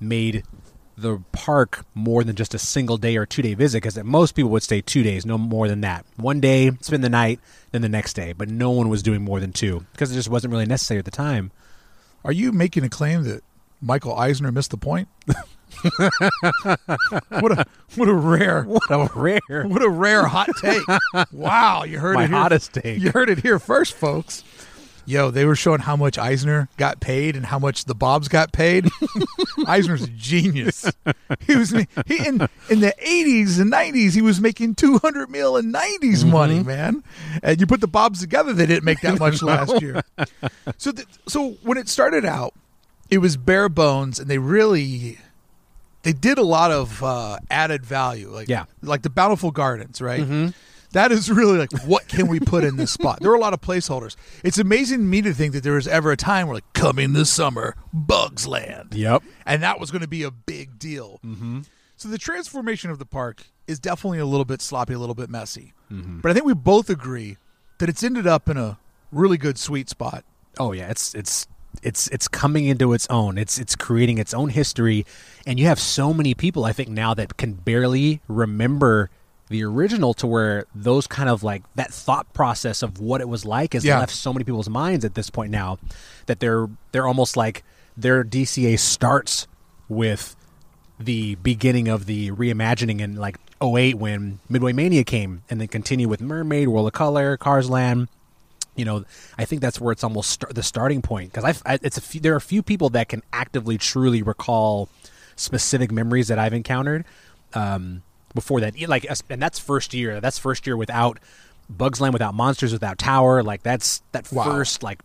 made 0.00 0.44
the 0.96 1.22
park 1.32 1.84
more 1.94 2.24
than 2.24 2.36
just 2.36 2.52
a 2.52 2.58
single 2.58 2.98
day 2.98 3.16
or 3.16 3.24
two 3.24 3.42
day 3.42 3.54
visit 3.54 3.78
because 3.78 4.02
most 4.04 4.32
people 4.32 4.50
would 4.50 4.62
stay 4.62 4.80
two 4.80 5.02
days, 5.02 5.24
no 5.24 5.38
more 5.38 5.68
than 5.68 5.80
that. 5.80 6.04
One 6.16 6.40
day, 6.40 6.72
spend 6.80 7.02
the 7.02 7.08
night, 7.08 7.40
then 7.72 7.80
the 7.82 7.88
next 7.88 8.14
day. 8.14 8.32
But 8.32 8.48
no 8.48 8.70
one 8.70 8.88
was 8.88 9.02
doing 9.02 9.22
more 9.22 9.40
than 9.40 9.52
two 9.52 9.86
because 9.92 10.12
it 10.12 10.14
just 10.14 10.28
wasn't 10.28 10.52
really 10.52 10.66
necessary 10.66 10.98
at 10.98 11.04
the 11.04 11.10
time. 11.10 11.52
Are 12.24 12.32
you 12.32 12.52
making 12.52 12.84
a 12.84 12.90
claim 12.90 13.22
that 13.24 13.42
Michael 13.80 14.14
Eisner 14.14 14.52
missed 14.52 14.72
the 14.72 14.76
point? 14.76 15.08
what 17.28 17.52
a 17.52 17.66
what 17.96 18.08
a 18.08 18.14
rare 18.14 18.64
What 18.64 18.90
a 18.90 19.10
rare, 19.14 19.40
what 19.66 19.82
a 19.82 19.88
rare 19.88 20.26
hot 20.26 20.50
take. 20.60 20.82
Wow, 21.32 21.84
you 21.84 21.98
heard 21.98 22.14
my 22.14 22.24
it 22.24 22.28
here. 22.28 22.36
hottest 22.36 22.72
take. 22.74 23.00
You 23.00 23.10
heard 23.10 23.30
it 23.30 23.40
here 23.40 23.58
first, 23.58 23.94
folks. 23.94 24.44
Yo, 25.06 25.30
they 25.30 25.44
were 25.44 25.56
showing 25.56 25.80
how 25.80 25.96
much 25.96 26.18
Eisner 26.18 26.68
got 26.76 27.00
paid 27.00 27.34
and 27.34 27.46
how 27.46 27.58
much 27.58 27.86
the 27.86 27.94
Bobs 27.94 28.28
got 28.28 28.52
paid. 28.52 28.88
Eisner's 29.66 30.02
a 30.02 30.08
genius. 30.08 30.90
He 31.40 31.56
was 31.56 31.70
he 31.70 32.26
in 32.26 32.46
in 32.68 32.80
the 32.80 32.94
eighties 32.98 33.58
and 33.58 33.70
nineties. 33.70 34.14
He 34.14 34.22
was 34.22 34.40
making 34.40 34.76
two 34.76 34.98
hundred 34.98 35.30
mil 35.30 35.56
in 35.56 35.72
90s 35.72 36.00
mm-hmm. 36.00 36.30
money, 36.30 36.62
man. 36.62 37.02
And 37.42 37.60
you 37.60 37.66
put 37.66 37.80
the 37.80 37.88
Bobs 37.88 38.20
together, 38.20 38.52
they 38.52 38.66
didn't 38.66 38.84
make 38.84 39.00
that 39.00 39.18
much 39.18 39.42
last 39.42 39.80
year. 39.80 40.02
So, 40.76 40.92
th- 40.92 41.08
so 41.26 41.52
when 41.62 41.76
it 41.78 41.88
started 41.88 42.24
out, 42.24 42.54
it 43.10 43.18
was 43.18 43.36
bare 43.36 43.68
bones, 43.68 44.20
and 44.20 44.28
they 44.28 44.38
really 44.38 45.18
they 46.02 46.12
did 46.12 46.38
a 46.38 46.42
lot 46.42 46.70
of 46.70 47.02
uh, 47.02 47.38
added 47.50 47.84
value, 47.84 48.30
like 48.30 48.48
Yeah. 48.48 48.64
like 48.82 49.02
the 49.02 49.10
Bountiful 49.10 49.50
Gardens, 49.50 50.00
right? 50.00 50.52
That 50.92 51.12
is 51.12 51.30
really 51.30 51.56
like 51.56 51.70
what 51.84 52.08
can 52.08 52.26
we 52.26 52.40
put 52.40 52.64
in 52.64 52.76
this 52.76 52.90
spot? 52.90 53.20
There 53.20 53.30
were 53.30 53.36
a 53.36 53.40
lot 53.40 53.54
of 53.54 53.60
placeholders. 53.60 54.16
It's 54.42 54.58
amazing 54.58 54.98
to 54.98 55.04
me 55.04 55.22
to 55.22 55.32
think 55.32 55.52
that 55.52 55.62
there 55.62 55.74
was 55.74 55.86
ever 55.86 56.10
a 56.10 56.16
time 56.16 56.48
where 56.48 56.56
like 56.56 56.72
coming 56.72 57.12
this 57.12 57.30
summer, 57.30 57.76
Bugs 57.92 58.46
Land, 58.48 58.94
Yep. 58.94 59.22
and 59.46 59.62
that 59.62 59.78
was 59.78 59.92
going 59.92 60.02
to 60.02 60.08
be 60.08 60.24
a 60.24 60.32
big 60.32 60.78
deal. 60.80 61.20
Mm-hmm. 61.24 61.60
So 61.96 62.08
the 62.08 62.18
transformation 62.18 62.90
of 62.90 62.98
the 62.98 63.06
park 63.06 63.44
is 63.68 63.78
definitely 63.78 64.18
a 64.18 64.26
little 64.26 64.44
bit 64.44 64.60
sloppy, 64.60 64.94
a 64.94 64.98
little 64.98 65.14
bit 65.14 65.30
messy, 65.30 65.74
but 65.90 66.30
I 66.30 66.34
think 66.34 66.44
we 66.44 66.54
both 66.54 66.90
agree 66.90 67.36
that 67.78 67.88
it's 67.88 68.02
ended 68.02 68.26
up 68.26 68.48
in 68.48 68.56
a 68.56 68.78
really 69.12 69.36
good 69.38 69.58
sweet 69.58 69.88
spot. 69.88 70.24
Oh 70.58 70.72
yeah, 70.72 70.88
it's 70.90 71.14
it's 71.14 71.46
it's 71.82 72.08
it's 72.08 72.28
coming 72.28 72.66
into 72.66 72.92
its 72.92 73.06
own. 73.10 73.38
It's 73.38 73.58
it's 73.58 73.76
creating 73.76 74.18
its 74.18 74.34
own 74.34 74.50
history, 74.50 75.06
and 75.46 75.58
you 75.58 75.66
have 75.66 75.78
so 75.80 76.12
many 76.12 76.34
people 76.34 76.64
I 76.64 76.72
think 76.72 76.88
now 76.88 77.14
that 77.14 77.36
can 77.36 77.52
barely 77.54 78.20
remember 78.28 79.10
the 79.48 79.64
original 79.64 80.14
to 80.14 80.26
where 80.28 80.64
those 80.74 81.06
kind 81.08 81.28
of 81.28 81.42
like 81.42 81.62
that 81.74 81.92
thought 81.92 82.32
process 82.32 82.82
of 82.82 83.00
what 83.00 83.20
it 83.20 83.28
was 83.28 83.44
like 83.44 83.72
has 83.72 83.84
Yeah. 83.84 83.98
left 83.98 84.12
so 84.12 84.32
many 84.32 84.44
people's 84.44 84.68
minds 84.68 85.04
at 85.04 85.14
this 85.14 85.28
point 85.28 85.50
now 85.50 85.78
that 86.26 86.38
they're 86.40 86.68
they're 86.92 87.06
almost 87.06 87.36
like 87.36 87.64
their 87.96 88.22
DCA 88.24 88.78
starts 88.78 89.48
with 89.88 90.36
the 91.00 91.34
beginning 91.36 91.88
of 91.88 92.06
the 92.06 92.30
reimagining 92.30 93.00
in 93.00 93.16
like 93.16 93.38
08 93.62 93.96
when 93.96 94.38
Midway 94.48 94.72
Mania 94.72 95.02
came 95.02 95.42
and 95.50 95.60
then 95.60 95.68
continue 95.68 96.08
with 96.08 96.20
Mermaid, 96.20 96.68
World 96.68 96.86
of 96.86 96.92
Color, 96.92 97.36
Cars 97.36 97.68
Land, 97.68 98.08
you 98.80 98.84
know, 98.86 99.04
I 99.38 99.44
think 99.44 99.60
that's 99.60 99.78
where 99.80 99.92
it's 99.92 100.02
almost 100.02 100.30
start, 100.30 100.54
the 100.54 100.62
starting 100.62 101.02
point 101.02 101.32
because 101.32 101.44
I, 101.66 101.78
it's 101.82 101.98
a 101.98 102.00
few, 102.00 102.20
there 102.20 102.32
are 102.32 102.36
a 102.36 102.40
few 102.40 102.62
people 102.62 102.88
that 102.90 103.08
can 103.10 103.22
actively 103.32 103.76
truly 103.78 104.22
recall 104.22 104.88
specific 105.36 105.92
memories 105.92 106.28
that 106.28 106.38
I've 106.38 106.54
encountered 106.54 107.04
um, 107.54 108.02
before 108.34 108.60
that. 108.60 108.72
Like, 108.88 109.06
and 109.28 109.40
that's 109.42 109.58
first 109.58 109.92
year. 109.94 110.20
That's 110.20 110.38
first 110.38 110.66
year 110.66 110.76
without 110.76 111.18
Bugs 111.68 112.00
Land, 112.00 112.14
without 112.14 112.34
monsters, 112.34 112.72
without 112.72 112.96
Tower. 112.98 113.42
Like 113.42 113.62
that's 113.62 114.02
that 114.12 114.32
Wow. 114.32 114.44
first 114.44 114.82
like 114.82 115.00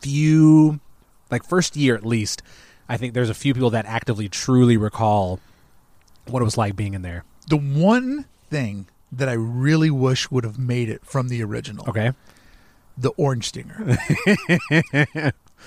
few, 0.00 0.80
like 1.30 1.44
first 1.44 1.76
year 1.76 1.94
at 1.96 2.06
least. 2.06 2.42
I 2.88 2.96
think 2.96 3.14
there's 3.14 3.30
a 3.30 3.34
few 3.34 3.52
people 3.54 3.70
that 3.70 3.84
actively 3.86 4.28
truly 4.28 4.76
recall 4.76 5.40
what 6.26 6.40
it 6.40 6.44
was 6.44 6.56
like 6.56 6.76
being 6.76 6.94
in 6.94 7.02
there. 7.02 7.24
The 7.48 7.56
one 7.56 8.26
thing 8.50 8.86
that 9.10 9.28
I 9.28 9.32
really 9.32 9.90
wish 9.90 10.30
would 10.30 10.44
have 10.44 10.58
made 10.58 10.88
it 10.88 11.04
from 11.04 11.28
the 11.28 11.42
original, 11.42 11.84
Okay. 11.88 12.12
The 12.98 13.10
orange 13.16 13.46
stinger. 13.48 13.96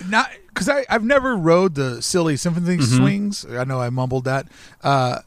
Not 0.07 0.29
because 0.47 0.69
I 0.69 0.85
I've 0.89 1.03
never 1.03 1.35
rode 1.35 1.75
the 1.75 2.01
silly 2.01 2.37
symphony 2.37 2.77
Mm-hmm. 2.77 2.97
swings. 2.97 3.45
I 3.45 3.63
know 3.63 3.81
I 3.81 3.89
mumbled 3.89 4.25
that 4.25 4.47
uh, 4.83 5.19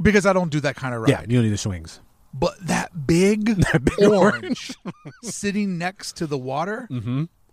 because 0.00 0.26
I 0.26 0.32
don't 0.32 0.50
do 0.50 0.60
that 0.60 0.76
kind 0.76 0.94
of 0.94 1.00
ride. 1.02 1.10
Yeah, 1.10 1.20
you 1.22 1.36
don't 1.36 1.44
need 1.44 1.50
the 1.52 1.58
swings. 1.58 2.00
But 2.34 2.54
that 2.66 3.06
big, 3.06 3.64
orange 4.02 4.74
sitting 5.22 5.78
next 5.78 6.16
to 6.18 6.26
the 6.26 6.36
water, 6.36 6.86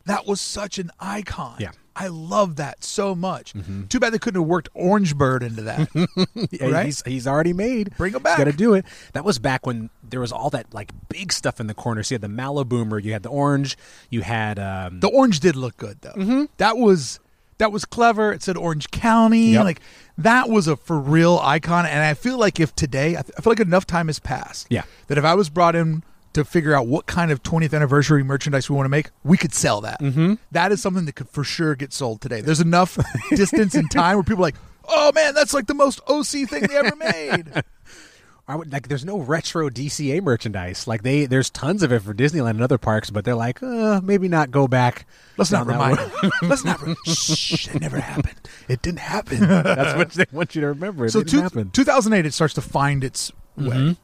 that 0.05 0.27
was 0.27 0.41
such 0.41 0.77
an 0.77 0.91
icon. 0.99 1.53
Mm-hmm. 1.53 1.61
Yeah. 1.63 1.71
Mm-hmm. 1.95 2.03
I 2.03 2.07
love 2.07 2.55
that 2.57 2.83
so 2.83 3.13
much. 3.15 3.53
Too 3.89 3.99
bad 3.99 4.13
they 4.13 4.19
couldn't 4.19 4.41
have 4.41 4.47
worked 4.47 4.69
Orange 4.73 5.15
Bird 5.15 5.43
into 5.43 5.61
that. 5.63 5.89
Yeah, 6.51 6.67
Right? 6.71 6.85
he's 6.85 7.03
he's 7.05 7.27
already 7.27 7.53
made. 7.53 7.95
Bring 7.97 8.13
him 8.13 8.23
back. 8.23 8.37
Got 8.37 8.45
to 8.45 8.51
do 8.53 8.73
it. 8.73 8.85
That 9.13 9.23
was 9.25 9.39
back 9.39 9.65
when 9.65 9.89
there 10.03 10.19
was 10.19 10.31
all 10.31 10.49
that 10.51 10.73
like 10.73 10.91
big 11.09 11.31
stuff 11.31 11.59
in 11.59 11.67
the 11.67 11.73
corners. 11.73 12.09
You 12.11 12.15
had 12.15 12.21
the 12.21 12.27
Maliboomer, 12.27 13.01
you 13.03 13.13
had 13.13 13.23
the 13.23 13.29
orange, 13.29 13.77
you 14.09 14.21
had 14.21 14.57
um, 14.59 14.99
the 14.99 15.07
orange 15.09 15.39
did 15.39 15.55
look 15.55 15.77
good 15.77 15.99
though. 16.01 16.47
That 16.57 16.77
was 16.77 17.19
that 17.59 17.71
was 17.71 17.85
clever. 17.85 18.33
It 18.33 18.41
said 18.41 18.57
Orange 18.57 18.89
County. 18.91 19.51
Yep. 19.51 19.63
Like 19.63 19.81
that 20.17 20.49
was 20.49 20.67
a 20.67 20.75
for 20.75 20.99
real 20.99 21.39
icon. 21.41 21.85
And 21.85 21.99
I 22.03 22.13
feel 22.15 22.37
like 22.37 22.59
if 22.59 22.75
today, 22.75 23.11
I, 23.17 23.21
th- 23.21 23.31
I 23.37 23.41
feel 23.41 23.51
like 23.51 23.59
enough 23.59 23.85
time 23.85 24.07
has 24.07 24.19
passed. 24.19 24.67
Yeah. 24.69 24.83
That 25.07 25.17
if 25.17 25.23
I 25.23 25.35
was 25.35 25.49
brought 25.49 25.75
in 25.75 26.03
to 26.33 26.43
figure 26.43 26.75
out 26.75 26.87
what 26.87 27.05
kind 27.05 27.31
of 27.31 27.43
20th 27.43 27.73
anniversary 27.73 28.23
merchandise 28.23 28.69
we 28.69 28.75
want 28.75 28.85
to 28.85 28.89
make, 28.89 29.09
we 29.23 29.37
could 29.37 29.53
sell 29.53 29.81
that. 29.81 29.99
Mm-hmm. 30.01 30.35
That 30.51 30.71
is 30.71 30.81
something 30.81 31.05
that 31.05 31.15
could 31.15 31.29
for 31.29 31.43
sure 31.43 31.75
get 31.75 31.93
sold 31.93 32.21
today. 32.21 32.41
There's 32.41 32.61
enough 32.61 32.97
distance 33.29 33.75
in 33.75 33.87
time 33.87 34.15
where 34.15 34.23
people 34.23 34.43
are 34.43 34.47
like, 34.47 34.55
oh 34.87 35.11
man, 35.13 35.33
that's 35.33 35.53
like 35.53 35.67
the 35.67 35.73
most 35.73 36.01
OC 36.07 36.49
thing 36.49 36.63
they 36.63 36.77
ever 36.77 36.95
made. 36.95 37.63
I 38.45 38.57
would 38.57 38.73
like. 38.73 38.89
There's 38.89 39.05
no 39.05 39.19
retro 39.19 39.69
DCA 39.69 40.21
merchandise. 40.21 40.85
Like 40.85 41.01
they, 41.01 41.25
there's 41.25 41.49
tons 41.49 41.81
of 41.81 41.93
it 41.93 42.01
for 42.01 42.13
Disneyland 42.13 42.49
and 42.49 42.61
other 42.61 42.77
parks, 42.77 43.09
but 43.09 43.23
they're 43.23 43.35
like, 43.35 43.63
uh, 43.63 44.01
maybe 44.03 44.27
not 44.27 44.51
go 44.51 44.67
back. 44.67 45.05
Let's 45.37 45.49
not 45.49 45.65
remind. 45.65 45.97
Let's 46.41 46.65
not. 46.65 46.81
Re- 46.81 46.93
Shh, 47.05 47.73
it 47.73 47.79
never 47.79 48.01
happened. 48.01 48.35
It 48.67 48.81
didn't 48.81 48.99
happen. 48.99 49.39
That's 49.39 49.97
what 49.97 50.11
they 50.11 50.25
want 50.33 50.55
you 50.55 50.61
to 50.61 50.67
remember. 50.67 51.05
It 51.05 51.11
so 51.11 51.19
didn't 51.19 51.31
two, 51.31 51.41
happen. 51.41 51.71
2008 51.71 52.25
it 52.25 52.33
starts 52.33 52.53
to 52.55 52.61
find 52.61 53.05
its 53.05 53.31
way 53.55 53.95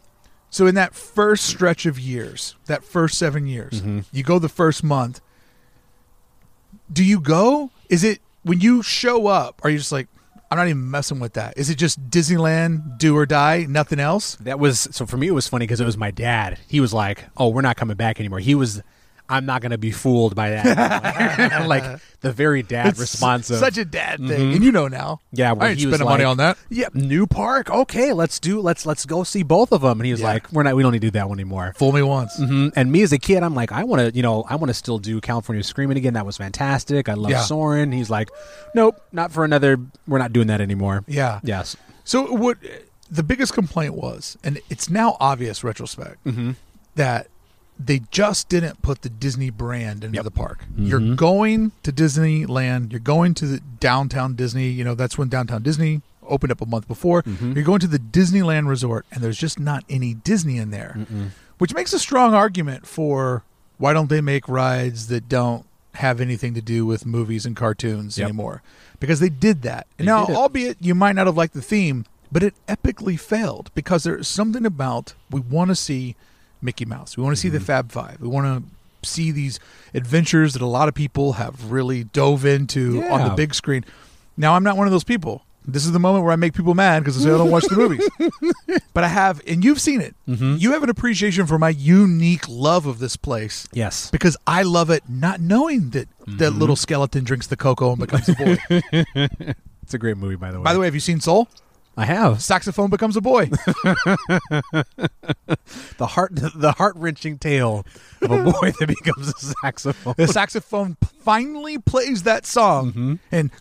so 0.49 0.67
in 0.67 0.75
that 0.75 0.93
first 0.95 1.45
stretch 1.45 1.85
of 1.85 1.99
years 1.99 2.55
that 2.65 2.83
first 2.83 3.17
seven 3.17 3.47
years 3.47 3.81
mm-hmm. 3.81 3.99
you 4.11 4.23
go 4.23 4.39
the 4.39 4.49
first 4.49 4.83
month 4.83 5.21
do 6.91 7.03
you 7.03 7.19
go 7.19 7.71
is 7.89 8.03
it 8.03 8.19
when 8.43 8.59
you 8.59 8.81
show 8.81 9.27
up 9.27 9.61
are 9.63 9.69
you 9.69 9.77
just 9.77 9.91
like 9.91 10.07
i'm 10.49 10.57
not 10.57 10.67
even 10.67 10.89
messing 10.89 11.19
with 11.19 11.33
that 11.33 11.57
is 11.57 11.69
it 11.69 11.75
just 11.75 12.09
disneyland 12.09 12.97
do 12.97 13.15
or 13.15 13.25
die 13.25 13.65
nothing 13.69 13.99
else 13.99 14.35
That 14.41 14.59
was 14.59 14.87
so 14.91 15.05
for 15.05 15.17
me. 15.17 15.27
It 15.27 15.31
was 15.31 15.47
funny 15.47 15.65
because 15.65 15.81
it 15.81 15.85
was 15.85 15.97
my 15.97 16.11
dad. 16.11 16.57
He 16.67 16.79
was 16.79 16.93
like, 16.93 17.25
"Oh, 17.37 17.49
we're 17.49 17.61
not 17.61 17.77
coming 17.77 17.97
back 17.97 18.19
anymore." 18.19 18.39
He 18.39 18.55
was, 18.55 18.81
"I'm 19.29 19.45
not 19.45 19.61
going 19.61 19.71
to 19.71 19.77
be 19.77 19.91
fooled 19.91 20.35
by 20.35 20.49
that." 20.51 21.65
like 21.67 22.01
the 22.21 22.31
very 22.33 22.63
dad 22.63 22.97
response 22.97 23.49
of, 23.49 23.57
such 23.59 23.77
a 23.77 23.85
dad 23.85 24.17
thing 24.27 24.53
and 24.53 24.63
you 24.63 24.71
know 24.71 24.87
now 24.89 25.21
Yeah, 25.31 25.51
i 25.51 25.53
where 25.53 25.69
ain't 25.69 25.79
he 25.79 25.85
was 25.85 25.95
spending 25.95 26.09
money 26.09 26.23
on 26.25 26.37
that 26.37 26.57
"Yeah, 26.69 26.87
new 26.93 27.25
park. 27.27 27.69
Okay, 27.69 28.11
let's 28.13 28.39
do. 28.39 28.59
Let's 28.59 28.85
let's 28.85 29.05
go 29.05 29.23
see 29.23 29.43
both 29.43 29.71
of 29.71 29.81
them." 29.81 29.99
And 29.99 30.05
he 30.05 30.11
was 30.11 30.21
Yeah. 30.21 30.27
like, 30.33 30.51
"We're 30.51 30.63
not. 30.63 30.75
We 30.75 30.83
don't 30.83 30.91
need 30.91 31.01
to 31.01 31.07
do 31.07 31.11
that 31.11 31.29
one 31.29 31.37
anymore." 31.39 31.73
fool 31.77 31.91
me 31.91 32.01
once 32.01 32.35
hmm 32.37 32.69
And 32.75 32.91
me 32.91 33.01
as 33.03 33.11
a 33.13 33.17
kid, 33.19 33.43
I'm 33.43 33.55
like, 33.55 33.71
I 33.71 33.83
want 33.83 34.01
to, 34.01 34.15
you 34.15 34.21
know, 34.23 34.43
I 34.49 34.55
want 34.55 34.69
to 34.69 34.73
still 34.73 34.97
do 34.99 35.21
California 35.21 35.63
Screaming 35.63 35.97
again. 35.97 36.13
That 36.15 36.25
was 36.25 36.37
fantastic. 36.37 37.07
I 37.07 37.13
love 37.13 37.31
Yeah. 37.31 37.41
Soarin'. 37.41 37.91
He's 37.91 38.09
like, 38.09 38.29
nope, 38.73 38.99
not 39.11 39.31
for 39.31 39.45
another. 39.45 39.77
We're 40.07 40.17
not 40.19 40.33
doing 40.33 40.47
that 40.47 40.59
anymore. 40.61 41.03
yeah 41.07 41.39
Yes. 41.43 41.75
So 42.03 42.25
what 42.33 42.57
the 43.11 43.23
biggest 43.23 43.53
complaint 43.53 43.93
was, 43.93 44.37
and 44.43 44.59
it's 44.69 44.89
now 44.89 45.15
obvious 45.19 45.63
retrospect, 45.63 46.17
that 46.95 47.27
they 47.81 48.01
just 48.11 48.49
didn't 48.49 48.81
put 48.81 49.03
the 49.03 49.09
Disney 49.09 49.49
brand 49.49 50.03
into 50.03 50.17
Yep. 50.17 50.23
the 50.25 50.31
park. 50.31 50.65
Mm-hmm. 50.73 50.85
You're 50.85 51.15
going 51.15 51.71
to 51.83 51.91
Disneyland. 51.93 52.91
You're 52.91 52.99
going 52.99 53.33
to 53.35 53.45
the 53.47 53.59
downtown 53.79 54.35
Disney. 54.35 54.67
You 54.69 54.83
know 54.83 54.95
that's 54.95 55.17
when 55.17 55.29
downtown 55.29 55.63
Disney 55.63 56.01
opened 56.27 56.51
up 56.51 56.61
a 56.61 56.65
month 56.65 56.87
before. 56.87 57.23
Mm-hmm. 57.23 57.53
You're 57.53 57.63
going 57.63 57.79
to 57.79 57.87
the 57.87 57.97
Disneyland 57.99 58.67
Resort, 58.67 59.05
and 59.11 59.23
there's 59.23 59.37
just 59.37 59.59
not 59.59 59.83
any 59.89 60.13
Disney 60.13 60.57
in 60.57 60.71
there, 60.71 61.07
which 61.57 61.73
makes 61.73 61.93
a 61.93 61.99
strong 61.99 62.33
argument 62.33 62.85
for 62.85 63.43
why 63.77 63.93
don't 63.93 64.09
they 64.09 64.21
make 64.21 64.47
rides 64.47 65.07
that 65.07 65.29
don't 65.29 65.65
have 65.95 66.21
anything 66.21 66.53
to 66.53 66.61
do 66.61 66.85
with 66.85 67.05
movies 67.05 67.45
and 67.45 67.55
cartoons 67.55 68.17
Yep. 68.17 68.25
anymore? 68.25 68.61
Because 68.99 69.19
they 69.21 69.29
did 69.29 69.61
that. 69.63 69.87
They 69.97 70.03
now, 70.05 70.25
did 70.25 70.35
albeit 70.35 70.77
you 70.81 70.93
might 70.93 71.15
not 71.15 71.25
have 71.27 71.37
liked 71.37 71.53
the 71.53 71.61
theme, 71.61 72.05
but 72.31 72.43
it 72.43 72.53
epically 72.67 73.17
failed 73.19 73.71
because 73.73 74.03
there's 74.03 74.27
something 74.27 74.65
about 74.65 75.13
we 75.31 75.39
want 75.39 75.69
to 75.69 75.75
see 75.75 76.15
Mickey 76.61 76.85
Mouse. 76.85 77.17
We 77.17 77.23
want 77.23 77.35
to 77.35 77.39
see 77.41 77.49
the 77.49 77.59
Fab 77.59 77.91
Five. 77.91 78.19
We 78.21 78.27
want 78.27 78.63
to 79.01 79.07
see 79.09 79.31
these 79.31 79.59
adventures 79.93 80.53
that 80.53 80.61
a 80.61 80.65
lot 80.67 80.87
of 80.89 80.93
people 80.93 81.33
have 81.33 81.71
really 81.71 82.03
dove 82.05 82.45
into 82.45 83.03
on 83.03 83.27
the 83.27 83.33
big 83.35 83.53
screen. 83.55 83.85
Now, 84.37 84.55
I'm 84.55 84.63
not 84.63 84.77
one 84.77 84.87
of 84.87 84.91
those 84.91 85.03
people. 85.03 85.45
This 85.65 85.85
is 85.85 85.91
the 85.91 85.99
moment 85.99 86.23
where 86.23 86.33
I 86.33 86.35
make 86.37 86.53
people 86.53 86.73
mad 86.73 86.99
because 87.03 87.17
I 87.19 87.23
say 87.23 87.33
I 87.33 87.37
don't 87.37 87.51
watch 87.51 87.65
the 87.65 87.75
movies. 87.75 88.09
But 88.93 89.03
I 89.03 89.07
have, 89.07 89.39
and 89.47 89.63
you've 89.63 89.79
seen 89.79 90.01
it. 90.01 90.15
Mm-hmm. 90.27 90.55
You 90.57 90.71
have 90.73 90.83
an 90.83 90.89
appreciation 90.89 91.45
for 91.45 91.57
my 91.59 91.69
unique 91.69 92.47
love 92.49 92.85
of 92.85 92.99
this 92.99 93.15
place 93.15 93.67
Yes. 93.71 94.09
because 94.11 94.35
I 94.47 94.63
love 94.63 94.89
it, 94.89 95.03
not 95.07 95.39
knowing 95.39 95.91
that 95.91 96.07
that 96.25 96.49
Mm-hmm. 96.51 96.59
little 96.59 96.75
skeleton 96.75 97.23
drinks 97.23 97.47
the 97.47 97.55
cocoa 97.55 97.91
and 97.91 97.99
becomes 97.99 98.29
a 98.29 98.33
boy. 98.33 98.57
It's 99.83 99.93
a 99.93 99.97
great 99.97 100.17
movie, 100.17 100.35
by 100.35 100.51
the 100.51 100.59
way. 100.59 100.63
By 100.63 100.73
the 100.73 100.79
way, 100.79 100.85
have 100.87 100.93
you 100.93 100.99
seen 100.99 101.19
Soul? 101.19 101.47
I 101.97 102.05
have 102.05 102.41
Saxophone 102.41 102.89
becomes 102.89 103.17
a 103.17 103.21
boy. 103.21 103.45
the 105.97 106.07
heart 106.07 106.31
the 106.33 106.73
heart 106.77 106.95
wrenching 106.95 107.37
tale 107.37 107.85
of 108.21 108.31
a 108.31 108.43
boy 108.43 108.71
that 108.79 108.87
becomes 108.87 109.27
a 109.27 109.53
saxophone. 109.61 110.13
the 110.17 110.27
saxophone 110.27 110.95
finally 111.01 111.77
plays 111.77 112.23
that 112.23 112.45
song 112.45 112.93
mm-hmm. 112.93 113.15
and 113.31 113.51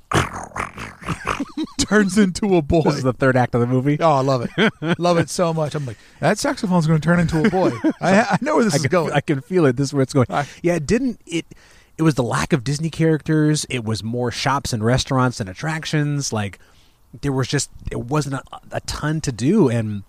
turns 1.79 2.16
into 2.16 2.57
a 2.57 2.62
boy. 2.62 2.83
This 2.83 2.97
is 2.97 3.03
the 3.03 3.12
third 3.12 3.37
act 3.37 3.55
of 3.55 3.61
the 3.61 3.66
movie. 3.66 3.99
Oh, 4.01 4.12
I 4.12 4.20
love 4.20 4.49
it. 4.57 4.99
love 4.99 5.18
it 5.18 5.31
so 5.31 5.53
much. 5.53 5.74
I'm 5.74 5.87
like, 5.87 5.99
that 6.20 6.39
saxophone's 6.39 6.87
going 6.87 7.01
to 7.01 7.05
turn 7.05 7.20
into 7.20 7.45
a 7.45 7.51
boy. 7.51 7.72
I, 8.01 8.20
I 8.20 8.39
know 8.41 8.57
where 8.57 8.64
this 8.64 8.74
I 8.74 8.76
is 8.76 8.83
can, 8.83 8.91
going. 8.91 9.12
I 9.12 9.20
can 9.20 9.41
feel 9.41 9.66
it. 9.66 9.76
This 9.76 9.89
is 9.89 9.95
where 9.95 10.03
it's 10.03 10.12
going. 10.12 10.26
I- 10.31 10.47
yeah, 10.62 10.76
it 10.76 10.87
didn't 10.87 11.20
it. 11.26 11.47
It 11.97 12.03
was 12.03 12.14
the 12.14 12.22
lack 12.22 12.53
of 12.53 12.62
Disney 12.62 12.91
characters. 12.91 13.66
It 13.68 13.85
was 13.85 14.05
more 14.05 14.31
shops 14.31 14.72
and 14.72 14.85
restaurants 14.85 15.41
and 15.41 15.49
attractions. 15.49 16.33
Like 16.33 16.61
there 17.20 17.32
was 17.32 17.48
just 17.48 17.70
it 17.90 18.00
wasn't 18.00 18.34
a, 18.36 18.42
a 18.72 18.80
ton 18.82 19.20
to 19.22 19.32
do, 19.32 19.68
and 19.68 20.02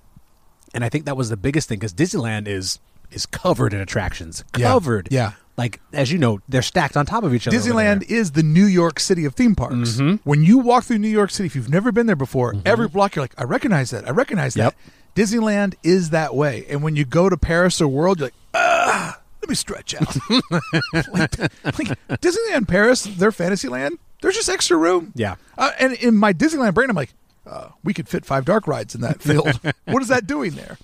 and 0.73 0.83
I 0.83 0.89
think 0.89 1.05
that 1.05 1.17
was 1.17 1.29
the 1.29 1.37
biggest 1.37 1.69
thing 1.69 1.79
because 1.79 1.93
Disneyland 1.93 2.47
is 2.47 2.79
is 3.11 3.25
covered 3.25 3.73
in 3.73 3.79
attractions. 3.81 4.43
Covered. 4.53 5.07
Yeah. 5.11 5.33
Like 5.57 5.81
as 5.91 6.11
you 6.11 6.17
know, 6.17 6.39
they're 6.47 6.61
stacked 6.61 6.95
on 6.95 7.05
top 7.05 7.23
of 7.23 7.33
each 7.33 7.47
other. 7.47 7.57
Disneyland 7.57 8.03
is 8.09 8.31
the 8.31 8.43
New 8.43 8.65
York 8.65 8.99
City 8.99 9.25
of 9.25 9.35
theme 9.35 9.55
parks. 9.55 9.75
Mm-hmm. 9.97 10.15
When 10.29 10.43
you 10.43 10.59
walk 10.59 10.85
through 10.85 10.99
New 10.99 11.09
York 11.09 11.31
City, 11.31 11.47
if 11.47 11.55
you've 11.55 11.69
never 11.69 11.91
been 11.91 12.05
there 12.05 12.15
before, 12.15 12.55
every 12.65 12.87
block 12.87 13.15
you're 13.15 13.23
like, 13.23 13.33
I 13.37 13.43
recognize 13.43 13.89
that. 13.91 14.07
I 14.07 14.11
recognize 14.11 14.55
Yep. 14.55 14.73
that. 14.75 15.21
Disneyland 15.21 15.75
is 15.83 16.11
that 16.11 16.33
way. 16.33 16.65
And 16.69 16.81
when 16.81 16.95
you 16.95 17.03
go 17.03 17.27
to 17.29 17.35
Paris 17.35 17.81
or 17.81 17.89
World, 17.89 18.19
you're 18.19 18.27
like, 18.27 18.33
ah, 18.53 19.19
let 19.41 19.49
me 19.49 19.55
stretch 19.55 19.95
out. 19.95 20.15
like, 21.11 21.37
like 21.39 21.97
Disneyland 22.21 22.67
Paris, 22.69 23.03
their 23.03 23.31
Fantasyland, 23.33 23.97
there's 24.21 24.35
just 24.35 24.49
extra 24.49 24.77
room. 24.77 25.11
Yeah. 25.15 25.35
Uh, 25.57 25.71
and 25.79 25.93
in 25.93 26.15
my 26.15 26.33
Disneyland 26.33 26.73
brain, 26.73 26.89
I'm 26.89 26.95
like, 26.95 27.13
uh, 27.45 27.69
we 27.83 27.93
could 27.93 28.07
fit 28.07 28.25
five 28.25 28.45
dark 28.45 28.67
rides 28.67 28.95
in 28.95 29.01
that 29.01 29.21
field. 29.21 29.59
what 29.85 30.01
is 30.01 30.09
that 30.09 30.27
doing 30.27 30.51
there? 30.51 30.77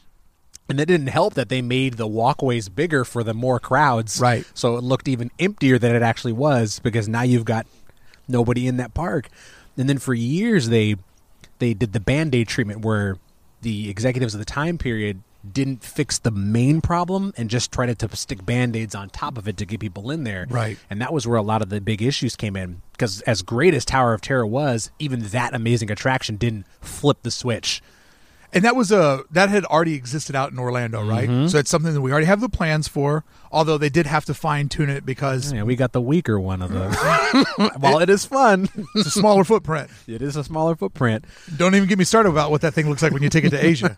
And 0.68 0.80
it 0.80 0.86
didn't 0.88 1.08
help 1.08 1.36
that 1.36 1.50
they 1.50 1.62
made 1.62 1.96
the 1.96 2.08
walkways 2.08 2.70
bigger 2.70 3.06
for 3.06 3.24
the 3.24 3.34
more 3.36 3.60
crowds. 3.60 4.20
Right. 4.20 4.46
So 4.56 4.78
it 4.78 4.84
looked 4.84 5.08
even 5.08 5.30
emptier 5.38 5.78
than 5.78 5.96
it 5.96 6.02
actually 6.02 6.34
was 6.34 6.80
because 6.80 7.08
now 7.08 7.22
you've 7.22 7.46
got 7.46 7.68
nobody 8.28 8.66
in 8.68 8.78
that 8.78 8.94
park. 8.94 9.30
And 9.78 9.88
then 9.88 10.00
for 10.00 10.14
years 10.14 10.70
they 10.70 10.96
they 11.60 11.74
did 11.74 11.94
the 11.94 12.00
band-aid 12.00 12.48
treatment 12.48 12.82
where 12.84 13.18
the 13.62 13.90
executives 13.90 14.34
of 14.34 14.40
the 14.40 14.46
time 14.46 14.78
period 14.78 15.22
didn't 15.54 15.84
fix 15.84 16.20
the 16.20 16.32
main 16.32 16.82
problem 16.82 17.34
and 17.38 17.50
just 17.50 17.72
tried 17.72 17.98
to 17.98 18.16
stick 18.16 18.46
band-aids 18.46 18.96
on 18.96 19.10
top 19.10 19.38
of 19.38 19.48
it 19.48 19.58
to 19.58 19.66
get 19.66 19.80
people 19.80 20.12
in 20.12 20.24
there. 20.24 20.46
Right. 20.50 20.78
And 20.90 21.02
that 21.02 21.14
was 21.14 21.28
where 21.28 21.38
a 21.38 21.42
lot 21.42 21.62
of 21.62 21.70
the 21.70 21.82
big 21.82 22.02
issues 22.02 22.36
came 22.36 22.56
in 22.56 22.82
because 22.92 23.22
as 23.22 23.42
great 23.42 23.74
as 23.74 23.86
Tower 23.86 24.14
of 24.14 24.22
Terror 24.22 24.46
was, 24.48 24.92
even 25.00 25.22
that 25.30 25.54
amazing 25.54 25.92
attraction 25.92 26.38
didn't 26.38 26.66
flip 26.82 27.18
the 27.24 27.32
switch. 27.32 27.82
And 28.56 28.64
that 28.64 28.76
was 28.76 28.92
a 28.92 29.24
that 29.32 29.50
had 29.50 29.66
already 29.66 29.94
existed 29.94 30.36
out 30.36 30.52
in 30.52 30.58
Orlando, 30.58 31.06
right? 31.06 31.28
Mm-hmm. 31.30 31.48
So 31.48 31.58
it's 31.60 31.70
something 31.70 31.94
that 31.94 32.02
we 32.02 32.12
already 32.12 32.26
have 32.26 32.40
the 32.42 32.50
plans 32.50 32.88
for. 32.88 33.26
Although 33.52 33.78
they 33.78 33.90
did 33.90 34.06
have 34.06 34.26
to 34.26 34.34
fine 34.34 34.70
tune 34.70 34.90
it 34.90 35.06
because 35.06 35.54
Yeah, 35.54 35.64
we 35.64 35.76
got 35.76 35.92
the 35.92 36.02
weaker 36.02 36.40
one 36.40 36.62
of 36.62 36.72
those. 36.72 36.96
While 37.78 38.00
it 38.00 38.10
is 38.10 38.26
fun, 38.26 38.68
it's 38.96 39.08
a 39.08 39.12
smaller 39.12 39.44
footprint. 39.44 39.90
it 40.08 40.22
is 40.22 40.36
a 40.36 40.44
smaller 40.44 40.76
footprint. 40.76 41.26
Don't 41.56 41.76
even 41.76 41.88
get 41.88 41.98
me 41.98 42.06
started 42.06 42.30
about 42.30 42.50
what 42.50 42.62
that 42.62 42.74
thing 42.74 42.90
looks 42.90 43.02
like 43.02 43.12
when 43.12 43.24
you 43.24 43.30
take 43.30 43.44
it 43.44 43.52
to 43.52 43.64
Asia. 43.64 43.98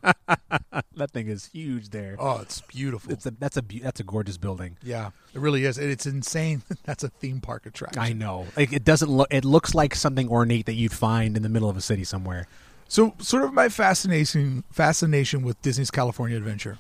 That 0.96 1.12
thing 1.12 1.28
is 1.28 1.46
huge 1.46 1.90
there. 1.90 2.16
Oh, 2.20 2.40
it's 2.42 2.62
beautiful. 2.62 3.12
It's 3.12 3.26
a 3.26 3.32
that's 3.32 3.58
a 3.58 3.64
that's 3.82 4.00
a 4.00 4.04
gorgeous 4.04 4.38
building. 4.38 4.78
yeah, 4.84 5.12
it 5.34 5.40
really 5.40 5.66
is. 5.66 5.78
And 5.78 5.90
It's 5.92 6.06
insane. 6.08 6.64
That's 6.84 7.04
a 7.04 7.10
theme 7.10 7.42
park 7.42 7.66
attraction. 7.66 8.02
I 8.02 8.14
know. 8.14 8.48
Like 8.56 8.74
it 8.74 8.84
doesn't 8.84 9.10
look. 9.10 9.28
It 9.32 9.46
looks 9.46 9.76
like 9.76 9.94
something 9.94 10.30
ornate 10.30 10.66
that 10.66 10.74
you'd 10.74 10.94
find 10.94 11.38
in 11.38 11.44
the 11.44 11.50
middle 11.50 11.70
of 11.70 11.78
a 11.78 11.82
city 11.82 12.04
somewhere. 12.04 12.48
So, 12.88 13.14
sort 13.20 13.44
of 13.44 13.54
my 13.54 13.70
fascination 13.70 14.64
fascination 14.72 15.42
with 15.44 15.62
Disney's 15.62 15.92
California 15.92 16.38
Adventure 16.38 16.78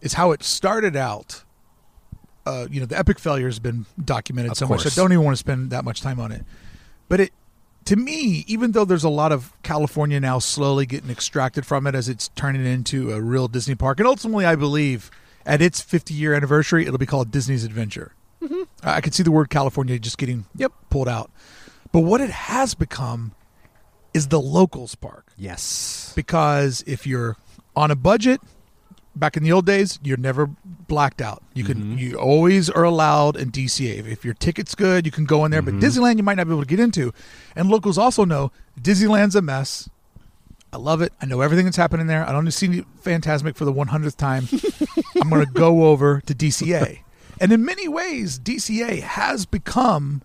is 0.00 0.14
how 0.14 0.32
it 0.32 0.42
started 0.42 0.96
out. 0.96 1.44
Uh, 2.46 2.66
you 2.70 2.80
know, 2.80 2.86
the 2.86 2.98
epic 2.98 3.18
failure 3.18 3.46
has 3.46 3.58
been 3.58 3.84
documented 4.02 4.52
Of 4.52 4.58
so 4.58 4.66
much. 4.66 4.86
I 4.86 4.90
don't 4.90 5.12
even 5.12 5.24
want 5.24 5.34
to 5.36 5.38
spend 5.38 5.70
that 5.70 5.84
much 5.84 6.00
time 6.00 6.18
on 6.18 6.32
it. 6.32 6.44
But 7.08 7.20
it, 7.20 7.32
to 7.84 7.94
me, 7.96 8.44
even 8.46 8.72
though 8.72 8.84
there's 8.86 9.04
a 9.04 9.08
lot 9.10 9.32
of 9.32 9.52
California 9.62 10.18
now 10.18 10.38
slowly 10.38 10.86
getting 10.86 11.10
extracted 11.10 11.66
from 11.66 11.86
it 11.86 11.94
as 11.94 12.08
it's 12.08 12.28
turning 12.28 12.64
into 12.64 13.12
a 13.12 13.20
real 13.20 13.48
Disney 13.48 13.74
park, 13.74 14.00
and 14.00 14.06
ultimately, 14.08 14.44
I 14.46 14.56
believe 14.56 15.10
at 15.44 15.60
its 15.62 15.80
50 15.80 16.14
year 16.14 16.34
anniversary, 16.34 16.84
it'll 16.86 16.98
be 16.98 17.06
called 17.06 17.30
Disney's 17.30 17.64
Adventure. 17.64 18.12
I 18.42 18.66
I 18.82 19.00
could 19.00 19.14
see 19.14 19.22
the 19.22 19.30
word 19.30 19.50
California 19.50 19.98
just 19.98 20.16
getting 20.18 20.46
Yep. 20.56 20.72
pulled 20.90 21.08
out. 21.08 21.30
But 21.92 22.00
what 22.00 22.20
it 22.20 22.30
has 22.30 22.74
become 22.74 23.32
is 24.14 24.28
the 24.28 24.40
locals 24.40 24.94
park. 24.94 25.32
Yes. 25.36 26.12
because 26.16 26.82
if 26.86 27.06
you're 27.06 27.36
on 27.76 27.90
a 27.90 27.96
budget 27.96 28.40
back 29.14 29.36
in 29.36 29.42
the 29.42 29.52
old 29.52 29.66
days 29.66 29.98
you're 30.02 30.16
never 30.16 30.48
blacked 30.88 31.20
out. 31.20 31.42
You 31.54 31.64
can 31.64 31.76
Mm-hmm. 31.78 31.98
you 31.98 32.16
always 32.18 32.70
are 32.70 32.84
allowed 32.84 33.36
in 33.36 33.50
dca 33.52 34.06
if, 34.06 34.24
your 34.24 34.34
ticket's 34.34 34.74
good 34.74 35.04
you 35.06 35.12
can 35.12 35.24
go 35.24 35.44
in 35.44 35.50
there 35.50 35.62
Mm-hmm. 35.62 35.78
but 35.80 35.86
disneyland 35.86 36.16
you 36.16 36.22
might 36.22 36.36
not 36.36 36.46
be 36.46 36.52
able 36.52 36.62
to 36.62 36.68
get 36.68 36.80
into. 36.80 37.12
And 37.56 37.68
locals 37.68 37.98
also 37.98 38.24
know 38.24 38.50
disneyland's 38.80 39.34
a 39.36 39.42
mess. 39.42 39.88
I 40.72 40.76
love 40.76 41.00
it. 41.02 41.12
I 41.22 41.26
know 41.26 41.40
everything 41.40 41.64
that's 41.64 41.78
happening 41.78 42.08
there. 42.08 42.28
I 42.28 42.32
don't 42.32 42.50
see 42.50 42.84
Fantasmic 43.02 43.56
for 43.56 43.64
the 43.64 43.72
100th 43.72 44.16
time. 44.16 44.46
I'm 45.20 45.30
going 45.30 45.44
to 45.46 45.50
go 45.52 45.84
over 45.86 46.20
to 46.26 46.34
dca 46.34 47.00
and 47.40 47.52
in 47.52 47.64
many 47.64 47.86
ways 47.88 48.38
dca 48.38 49.00
has 49.02 49.46
become 49.46 50.22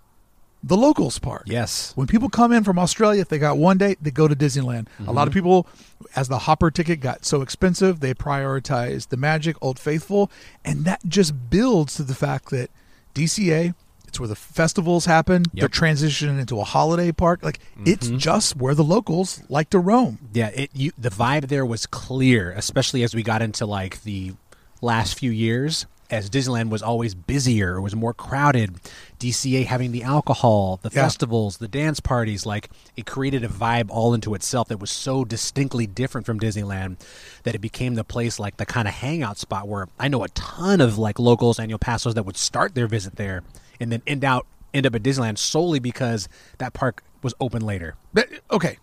the 0.64 0.78
locals 0.78 1.20
park 1.20 1.44
Yes. 1.46 1.92
when 1.96 2.08
people 2.08 2.30
come 2.30 2.54
in 2.54 2.64
from 2.64 2.80
Australia, 2.80 3.22
if 3.22 3.28
they 3.28 3.38
got 3.38 3.58
one 3.58 3.78
day, 3.78 3.98
they 4.02 4.12
go 4.12 4.28
to 4.28 4.36
Disneyland. 4.36 4.88
A 5.06 5.12
lot 5.12 5.28
of 5.28 5.34
mm-hmm. 5.34 5.40
people, 5.40 5.68
as 6.16 6.30
the 6.30 6.40
hopper 6.40 6.72
ticket 6.72 7.02
got 7.02 7.26
so 7.26 7.42
expensive, 7.42 8.00
they 8.00 8.14
prioritized 8.14 9.10
the 9.10 9.18
Magic, 9.18 9.58
Old 9.62 9.78
Faithful, 9.78 10.32
and 10.64 10.86
that 10.86 11.02
just 11.06 11.50
builds 11.50 11.96
to 11.96 12.04
the 12.04 12.16
fact 12.16 12.50
that 12.52 12.70
DCA, 13.14 13.76
it's 14.08 14.20
where 14.20 14.30
the 14.30 14.36
festivals 14.36 15.06
happen. 15.06 15.44
They're 15.54 15.68
transitioning 15.68 16.40
into 16.40 16.60
a 16.60 16.64
holiday 16.64 17.12
park. 17.12 17.44
Like 17.44 17.60
it's 17.84 18.08
mm-hmm. 18.08 18.18
just 18.18 18.56
where 18.56 18.76
the 18.76 18.84
locals 18.84 19.42
like 19.50 19.72
to 19.72 19.80
roam. 19.80 20.30
Yeah. 20.34 20.50
It. 20.50 20.70
You. 20.74 20.92
The 20.98 21.10
vibe 21.10 21.48
there 21.48 21.66
was 21.66 21.88
clear, 21.88 22.52
especially 22.52 23.02
as 23.02 23.16
we 23.16 23.24
got 23.24 23.42
into 23.42 23.66
like 23.66 24.04
the 24.04 24.34
last 24.82 25.18
few 25.18 25.32
years. 25.32 25.88
As 26.14 26.30
Disneyland 26.30 26.70
was 26.70 26.84
always 26.84 27.16
busier, 27.16 27.76
it 27.78 27.82
was 27.82 27.96
more 27.96 28.14
crowded. 28.14 28.76
DCA 29.20 29.66
having 29.66 29.92
the 29.92 30.04
alcohol, 30.04 30.80
the 30.84 30.90
Yeah. 30.94 31.02
festivals, 31.04 31.58
the 31.58 31.68
dance 31.68 32.00
parties, 32.00 32.46
like 32.46 32.70
it 32.96 33.08
created 33.08 33.44
a 33.44 33.48
vibe 33.48 33.88
all 33.90 34.14
into 34.14 34.36
itself 34.36 34.68
that 34.68 34.78
was 34.80 34.92
so 34.92 35.26
distinctly 35.26 35.88
different 35.88 36.28
from 36.28 36.40
Disneyland 36.40 36.98
that 37.44 37.56
it 37.56 37.62
became 37.62 37.96
the 37.96 38.04
place 38.04 38.38
like 38.38 38.58
the 38.58 38.66
kind 38.66 38.88
of 38.88 38.94
hangout 38.94 39.40
spot 39.40 39.68
where 39.68 39.88
I 40.00 40.08
know 40.08 40.24
a 40.24 40.30
ton 40.30 40.82
of 40.82 41.00
like 41.00 41.18
locals, 41.18 41.58
and 41.58 41.64
annual 41.64 41.80
passos 41.80 42.14
that 42.14 42.24
would 42.28 42.38
start 42.38 42.76
their 42.76 42.86
visit 42.88 43.16
there 43.16 43.42
and 43.80 43.92
then 43.92 44.04
end 44.06 44.24
out 44.24 44.46
end 44.72 44.86
up 44.86 44.94
at 44.94 45.02
Disneyland 45.02 45.40
solely 45.40 45.80
because 45.80 46.30
that 46.60 46.74
park 46.74 47.04
was 47.24 47.34
open 47.40 47.64
later. 47.66 47.96
But, 48.14 48.30
okay. 48.52 48.78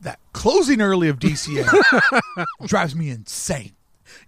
That 0.00 0.18
closing 0.32 0.80
early 0.80 1.08
of 1.08 1.18
DCA 1.18 1.66
drives 2.66 2.94
me 2.94 3.10
insane. 3.10 3.72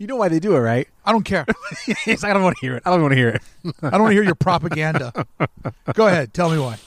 You 0.02 0.08
know 0.08 0.16
why 0.16 0.26
they 0.26 0.40
do 0.40 0.56
it, 0.56 0.58
right? 0.58 0.88
I 1.04 1.12
don't 1.12 1.22
care. 1.22 1.46
Like, 1.86 2.24
I 2.24 2.32
don't 2.32 2.42
want 2.42 2.56
to 2.56 2.60
hear 2.60 2.74
it. 2.74 2.82
I 2.84 2.90
don't 2.90 3.02
want 3.02 3.12
to 3.12 3.16
hear 3.16 3.28
it. 3.28 3.42
I 3.84 3.90
don't 3.90 4.00
want 4.00 4.10
to 4.10 4.14
hear 4.14 4.24
your 4.24 4.34
propaganda. 4.34 5.12
Go 5.94 6.08
ahead. 6.08 6.34
Tell 6.34 6.50
me 6.50 6.58
why. 6.58 6.78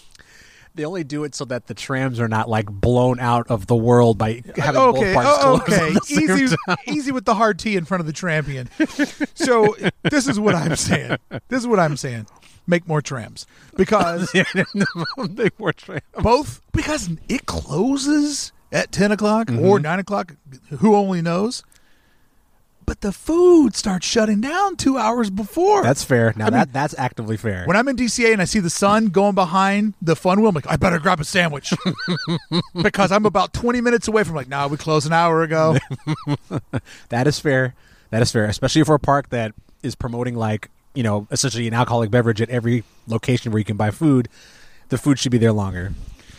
They 0.74 0.84
only 0.84 1.05
do 1.05 1.24
it 1.24 1.34
so 1.34 1.45
that 1.45 1.68
the 1.68 1.74
trams 1.74 2.20
are 2.20 2.28
not 2.28 2.49
like 2.49 2.66
blown 2.66 3.22
out 3.22 3.49
of 3.49 3.68
the 3.68 3.76
world 3.76 4.18
by 4.18 4.43
having 4.57 4.82
okay, 4.82 4.99
both 4.99 5.13
parts 5.13 5.30
oh, 5.32 5.39
closed 5.39 5.61
okay, 5.61 5.93
the 5.93 5.99
same 6.01 6.39
easy, 6.43 6.55
easy 6.88 7.11
with 7.13 7.24
the 7.24 7.36
hard 7.36 7.57
T 7.57 7.78
in 7.78 7.86
front 7.86 8.01
of 8.01 8.05
the 8.05 8.11
trampion. 8.11 8.68
So 9.34 9.78
this 10.03 10.28
is 10.28 10.38
what 10.38 10.53
I'm 10.53 10.76
saying. 10.76 11.18
This 11.47 11.61
is 11.61 11.68
what 11.68 11.80
I'm 11.80 11.95
saying. 11.95 12.28
Make 12.68 12.86
more 12.86 13.01
trams 13.01 13.47
because 13.78 14.30
Big 15.36 15.57
more 15.57 15.72
tram. 15.72 16.01
both 16.22 16.61
because 16.74 17.09
it 17.30 17.45
closes 17.45 18.51
at 18.74 18.91
ten 18.91 19.13
o'clock 19.13 19.49
or 19.49 19.53
mm-hmm. 19.53 19.84
nine 19.84 19.99
o'clock. 19.99 20.36
Who 20.80 20.95
only 20.95 21.22
knows? 21.22 21.63
But 22.86 23.02
the 23.02 23.12
food 23.12 23.76
starts 23.76 24.06
shutting 24.06 24.42
down 24.42 24.76
two 24.76 24.98
hours 24.98 25.30
before. 25.30 25.82
That's 25.82 26.04
fair. 26.04 26.34
Now 26.36 26.46
I 26.46 26.50
mean, 26.50 26.60
that 26.60 26.74
that's 26.74 26.96
actively 26.98 27.38
fair. 27.38 27.66
When 27.66 27.76
I'm 27.76 27.88
in 27.88 27.96
DCA 27.96 28.34
and 28.34 28.42
I 28.42 28.46
see 28.46 28.60
the 28.60 28.70
sun 28.70 29.08
going 29.08 29.36
behind 29.36 29.96
the 30.02 30.16
fun 30.16 30.40
wheel, 30.40 30.50
I'm 30.50 30.56
like, 30.56 30.70
I 30.70 30.76
better 30.76 31.00
grab 31.00 31.20
a 31.20 31.24
sandwich 31.24 31.74
because 32.82 33.12
I'm 33.12 33.26
about 33.26 33.54
20 33.54 33.82
minutes 33.82 34.08
away 34.08 34.24
from 34.24 34.36
like, 34.36 34.48
nah, 34.48 34.68
we 34.68 34.78
closed 34.78 35.08
an 35.08 35.14
hour 35.14 35.42
ago. 35.42 35.78
that 37.10 37.28
is 37.28 37.40
fair. 37.40 37.74
That 38.12 38.22
is 38.22 38.32
fair, 38.32 38.46
especially 38.46 38.84
for 38.84 38.96
a 38.96 39.00
park 39.00 39.30
that 39.30 39.54
is 39.82 39.96
promoting 39.96 40.36
like 40.36 40.70
you 40.96 41.04
know, 41.04 41.28
essentially 41.30 41.68
an 41.68 41.74
alcoholic 41.74 42.10
beverage 42.10 42.42
at 42.42 42.50
every 42.50 42.84
location 43.06 43.52
where 43.52 43.60
you 43.60 43.66
can 43.66 43.78
buy 43.78 43.92
food, 43.92 44.28
the 44.90 44.98
food 44.98 45.20
should 45.20 45.32
be 45.32 45.38
there 45.38 45.52
longer. 45.52 45.94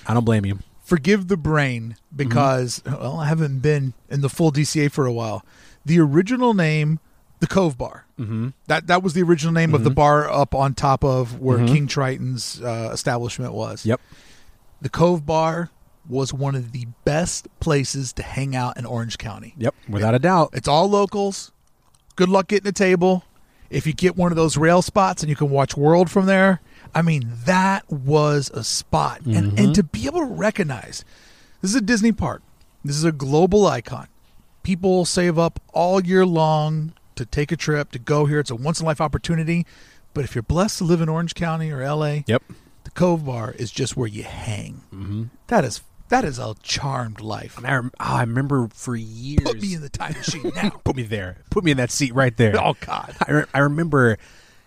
I 0.07 0.15
don't 0.15 0.25
blame 0.25 0.45
you. 0.45 0.59
Forgive 0.83 1.29
the 1.29 1.37
brain 1.37 1.97
mm-hmm. 1.97 2.17
because 2.17 2.83
well, 2.85 3.19
I 3.19 3.27
haven't 3.27 3.61
been 3.61 3.93
in 4.09 4.23
the 4.23 4.29
full 4.29 4.51
DCA 4.51 4.91
for 4.91 5.07
a 5.07 5.13
while. 5.13 5.45
The 5.87 5.99
original 6.01 6.53
name, 6.53 7.01
the 7.41 7.47
Cove 7.47 7.79
Bar. 7.79 8.05
Mm-hmm. 8.19 8.49
That 8.67 8.89
that 8.89 9.03
was 9.03 9.15
the 9.15 9.23
original 9.23 9.55
name 9.55 9.75
of 9.75 9.85
the 9.85 9.91
bar 9.91 10.31
up 10.31 10.55
on 10.55 10.75
top 10.75 11.05
of 11.05 11.41
where 11.41 11.67
King 11.67 11.87
Triton's 11.87 12.61
uh, 12.61 12.91
establishment 12.93 13.53
was. 13.55 13.87
Yep. 13.87 14.01
The 14.83 14.89
Cove 14.91 15.25
Bar 15.25 15.71
was 16.09 16.33
one 16.33 16.55
of 16.55 16.73
the 16.73 16.87
best 17.05 17.49
places 17.61 18.13
to 18.15 18.23
hang 18.23 18.55
out 18.55 18.77
in 18.77 18.85
Orange 18.87 19.19
County. 19.19 19.55
Yep. 19.59 19.75
Without 19.89 20.15
a 20.15 20.19
doubt. 20.19 20.51
It's 20.53 20.69
all 20.69 20.89
locals. 20.89 21.53
Good 22.15 22.29
luck 22.29 22.49
getting 22.49 22.69
a 22.69 22.73
table. 22.73 23.25
If 23.69 23.87
you 23.87 23.93
get 23.93 24.17
one 24.17 24.31
of 24.31 24.37
those 24.37 24.57
rail 24.57 24.81
spots 24.83 25.23
and 25.23 25.31
you 25.31 25.35
can 25.35 25.51
watch 25.51 25.77
World 25.77 26.11
from 26.11 26.27
there, 26.27 26.61
I 26.95 27.03
mean, 27.03 27.29
that 27.45 27.91
was 27.91 28.51
a 28.55 28.63
spot. 28.63 29.23
And, 29.23 29.59
and 29.59 29.75
to 29.75 29.83
be 29.83 30.07
able 30.07 30.21
to 30.21 30.27
recognize 30.27 31.05
this 31.61 31.71
is 31.71 31.77
a 31.77 31.81
Disney 31.81 32.13
park, 32.13 32.43
this 32.85 32.97
is 32.97 33.05
a 33.05 33.13
global 33.13 33.67
icon. 33.67 34.07
People 34.67 35.05
save 35.05 35.39
up 35.39 35.61
all 35.73 36.01
year 36.05 36.27
long 36.27 36.93
to 37.15 37.25
take 37.25 37.53
a 37.53 37.57
trip, 37.57 37.93
to 37.93 38.01
go 38.01 38.27
here. 38.27 38.41
It's 38.41 38.51
a 38.51 38.57
once 38.57 38.81
in 38.81 38.85
a 38.85 38.89
life 38.89 39.01
opportunity. 39.01 39.65
But 40.13 40.25
if 40.25 40.35
you're 40.35 40.43
blessed 40.43 40.79
to 40.79 40.85
live 40.85 41.01
in 41.01 41.09
Orange 41.09 41.35
County 41.37 41.71
or 41.71 41.89
LA, 41.89 42.23
Yep. 42.27 42.43
the 42.83 42.91
Cove 42.91 43.25
Bar 43.25 43.53
is 43.53 43.71
just 43.71 43.97
where 43.97 44.09
you 44.09 44.25
hang. 44.25 44.83
Mm-hmm. 44.93 45.25
That 45.47 45.65
is 45.65 45.83
that 46.09 46.25
is 46.25 46.41
a 46.41 46.57
charmed 46.65 47.21
life. 47.21 47.61
I, 47.65 47.75
rem- 47.75 47.93
oh, 48.01 48.05
I 48.17 48.21
remember 48.23 48.67
for 48.75 48.97
years. 48.97 49.45
Put 49.45 49.61
me 49.63 49.75
in 49.75 49.83
the 49.83 49.89
time 49.89 50.15
machine 50.15 50.51
now. 50.57 50.71
Put 50.83 50.97
me 50.97 51.05
there. 51.05 51.39
Put 51.51 51.63
me 51.63 51.71
in 51.71 51.77
that 51.77 51.93
seat 51.93 52.13
right 52.13 52.37
there. 52.37 52.61
oh 52.61 52.75
God. 52.81 53.15
I, 53.25 53.31
re- 53.31 53.45
I 53.55 53.59
remember 53.61 54.19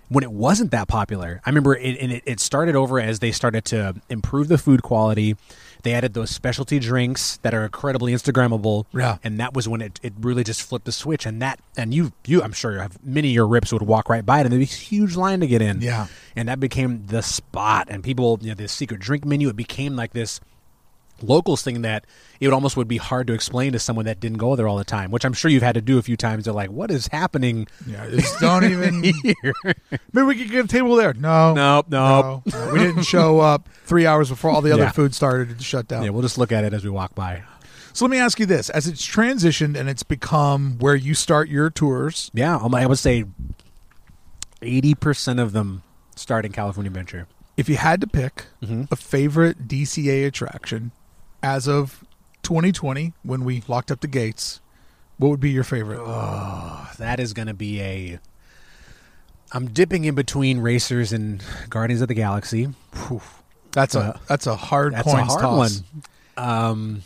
when 0.08 0.24
it 0.24 0.32
wasn't 0.32 0.72
that 0.72 0.88
popular. 0.88 1.42
I 1.46 1.50
remember 1.50 1.76
it, 1.76 1.98
and 2.00 2.14
it, 2.14 2.24
it 2.26 2.40
started 2.40 2.76
over 2.78 3.02
as 3.02 3.20
they 3.20 3.34
started 3.34 3.66
to 3.66 3.96
improve 4.10 4.48
the 4.48 4.58
food 4.58 4.82
quality. 4.82 5.36
They 5.84 5.94
added 5.94 6.14
those 6.14 6.30
specialty 6.30 6.80
drinks 6.80 7.38
that 7.38 7.54
are 7.54 7.64
incredibly 7.64 8.14
Instagrammable. 8.14 8.86
Yeah. 8.94 9.18
And 9.24 9.40
that 9.40 9.54
was 9.54 9.68
when 9.68 9.82
it, 9.82 10.00
it 10.04 10.14
really 10.20 10.44
just 10.44 10.62
flipped 10.62 10.86
the 10.86 10.92
switch. 10.92 11.26
And 11.26 11.42
that, 11.42 11.60
and 11.78 11.94
you, 11.94 12.12
you, 12.26 12.44
I'm 12.44 12.52
sure 12.52 12.74
you 12.74 12.80
have 12.80 13.04
many 13.04 13.30
of 13.30 13.34
your 13.34 13.48
rips 13.48 13.72
would 13.72 13.82
walk 13.82 14.10
right 14.10 14.26
by 14.26 14.40
it 14.40 14.46
and 14.46 14.52
there'd 14.52 14.60
be 14.60 14.66
a 14.66 14.68
huge 14.68 15.16
line 15.16 15.40
to 15.40 15.48
get 15.48 15.62
in. 15.62 15.82
Yeah. 15.82 16.08
And 16.36 16.50
that 16.50 16.60
became 16.60 17.06
the 17.08 17.22
spot. 17.22 17.88
And 17.90 18.04
people, 18.04 18.40
you 18.42 18.50
know, 18.50 18.56
the 18.56 18.68
secret 18.68 19.00
drink 19.00 19.26
menu, 19.26 19.50
it 19.50 19.56
became 19.56 19.96
like 19.96 20.14
this 20.14 20.42
locals 21.22 21.62
thing 21.62 21.82
that 21.84 22.06
it 22.40 22.48
would 22.48 22.54
almost 22.54 22.78
would 22.78 22.88
be 22.88 22.98
hard 22.98 23.28
to 23.28 23.34
explain 23.34 23.74
to 23.74 23.80
someone 23.80 24.06
that 24.06 24.20
didn't 24.20 24.38
go 24.38 24.56
there 24.56 24.68
all 24.68 24.78
the 24.78 24.84
time, 24.84 25.12
which 25.12 25.26
I'm 25.26 25.34
sure 25.34 25.50
you've 25.52 25.64
had 25.64 25.76
to 25.76 25.82
do 25.82 25.98
a 25.98 26.02
few 26.02 26.16
times. 26.18 26.46
They're 26.46 26.54
like, 26.54 26.72
what 26.72 26.90
is 26.92 27.08
happening? 27.08 27.68
Yeah, 27.86 28.10
just 28.10 28.40
don't 28.40 28.64
even. 28.72 29.04
here? 29.04 29.54
Maybe 30.14 30.26
we 30.26 30.36
could 30.36 30.50
get 30.52 30.66
a 30.66 30.68
table 30.68 30.96
there. 30.96 31.14
No, 31.14 31.54
Nope, 31.54 31.88
nope. 31.90 32.44
no, 32.46 32.60
no. 32.68 32.74
We 32.74 32.80
didn't 32.80 33.04
show 33.04 33.40
up 33.40 33.68
three 33.86 34.06
hours 34.06 34.30
before 34.30 34.52
all 34.52 34.62
the 34.62 34.72
other 34.72 34.84
Yeah. 34.84 34.92
food 34.92 35.14
started 35.14 35.58
to 35.58 35.64
shut 35.64 35.88
down. 35.88 36.04
Yeah, 36.04 36.10
we'll 36.12 36.22
just 36.22 36.38
look 36.38 36.52
at 36.52 36.64
it 36.64 36.74
as 36.74 36.84
we 36.84 36.90
walk 36.90 37.16
by. 37.16 37.44
So 37.94 38.06
let 38.06 38.12
me 38.12 38.18
ask 38.18 38.40
you 38.40 38.46
this: 38.46 38.70
as 38.70 38.88
it's 38.88 39.06
transitioned 39.06 39.76
and 39.78 39.90
it's 39.90 40.04
become 40.04 40.78
where 40.80 40.96
you 40.96 41.14
start 41.16 41.50
your 41.50 41.70
tours, 41.70 42.30
Yeah, 42.34 42.56
um, 42.56 42.74
I 42.76 42.86
would 42.86 43.00
say 43.00 43.26
80% 44.62 45.42
of 45.42 45.52
them 45.54 45.84
start 46.16 46.46
in 46.46 46.52
California 46.52 46.90
Adventure. 46.90 47.28
if 47.58 47.68
you 47.70 47.78
had 47.78 48.02
to 48.02 48.08
pick 48.08 48.46
Mm-hmm. 48.64 48.84
a 48.92 48.96
favorite 48.96 49.68
DCA 49.68 50.26
attraction 50.28 50.92
as 51.42 51.68
of 51.68 52.04
2020 52.44 53.14
when 53.24 53.44
we 53.44 53.64
locked 53.68 53.92
up 53.92 54.02
the 54.02 54.08
gates, 54.08 54.62
what 55.18 55.30
would 55.30 55.40
be 55.40 55.52
your 55.52 55.64
favorite? 55.64 56.00
That 56.98 57.20
is 57.20 57.34
going 57.34 57.48
to 57.48 57.54
be 57.54 57.82
a. 57.82 58.20
I'm 59.52 59.70
dipping 59.70 60.06
in 60.06 60.16
between 60.16 60.60
Racers 60.60 61.12
and 61.12 61.44
Guardians 61.70 62.02
of 62.02 62.08
the 62.08 62.14
Galaxy. 62.14 62.66
Whew. 63.08 63.22
That's 63.72 63.96
a 63.96 64.00
uh, 64.00 64.18
that's 64.28 64.48
a 64.48 64.56
hard 64.56 64.94
That's 64.94 65.04
coin 65.04 65.20
a 65.22 65.26
hard 65.26 65.42
toss. 65.42 65.84
one. 66.38 66.46
Um, 66.46 67.02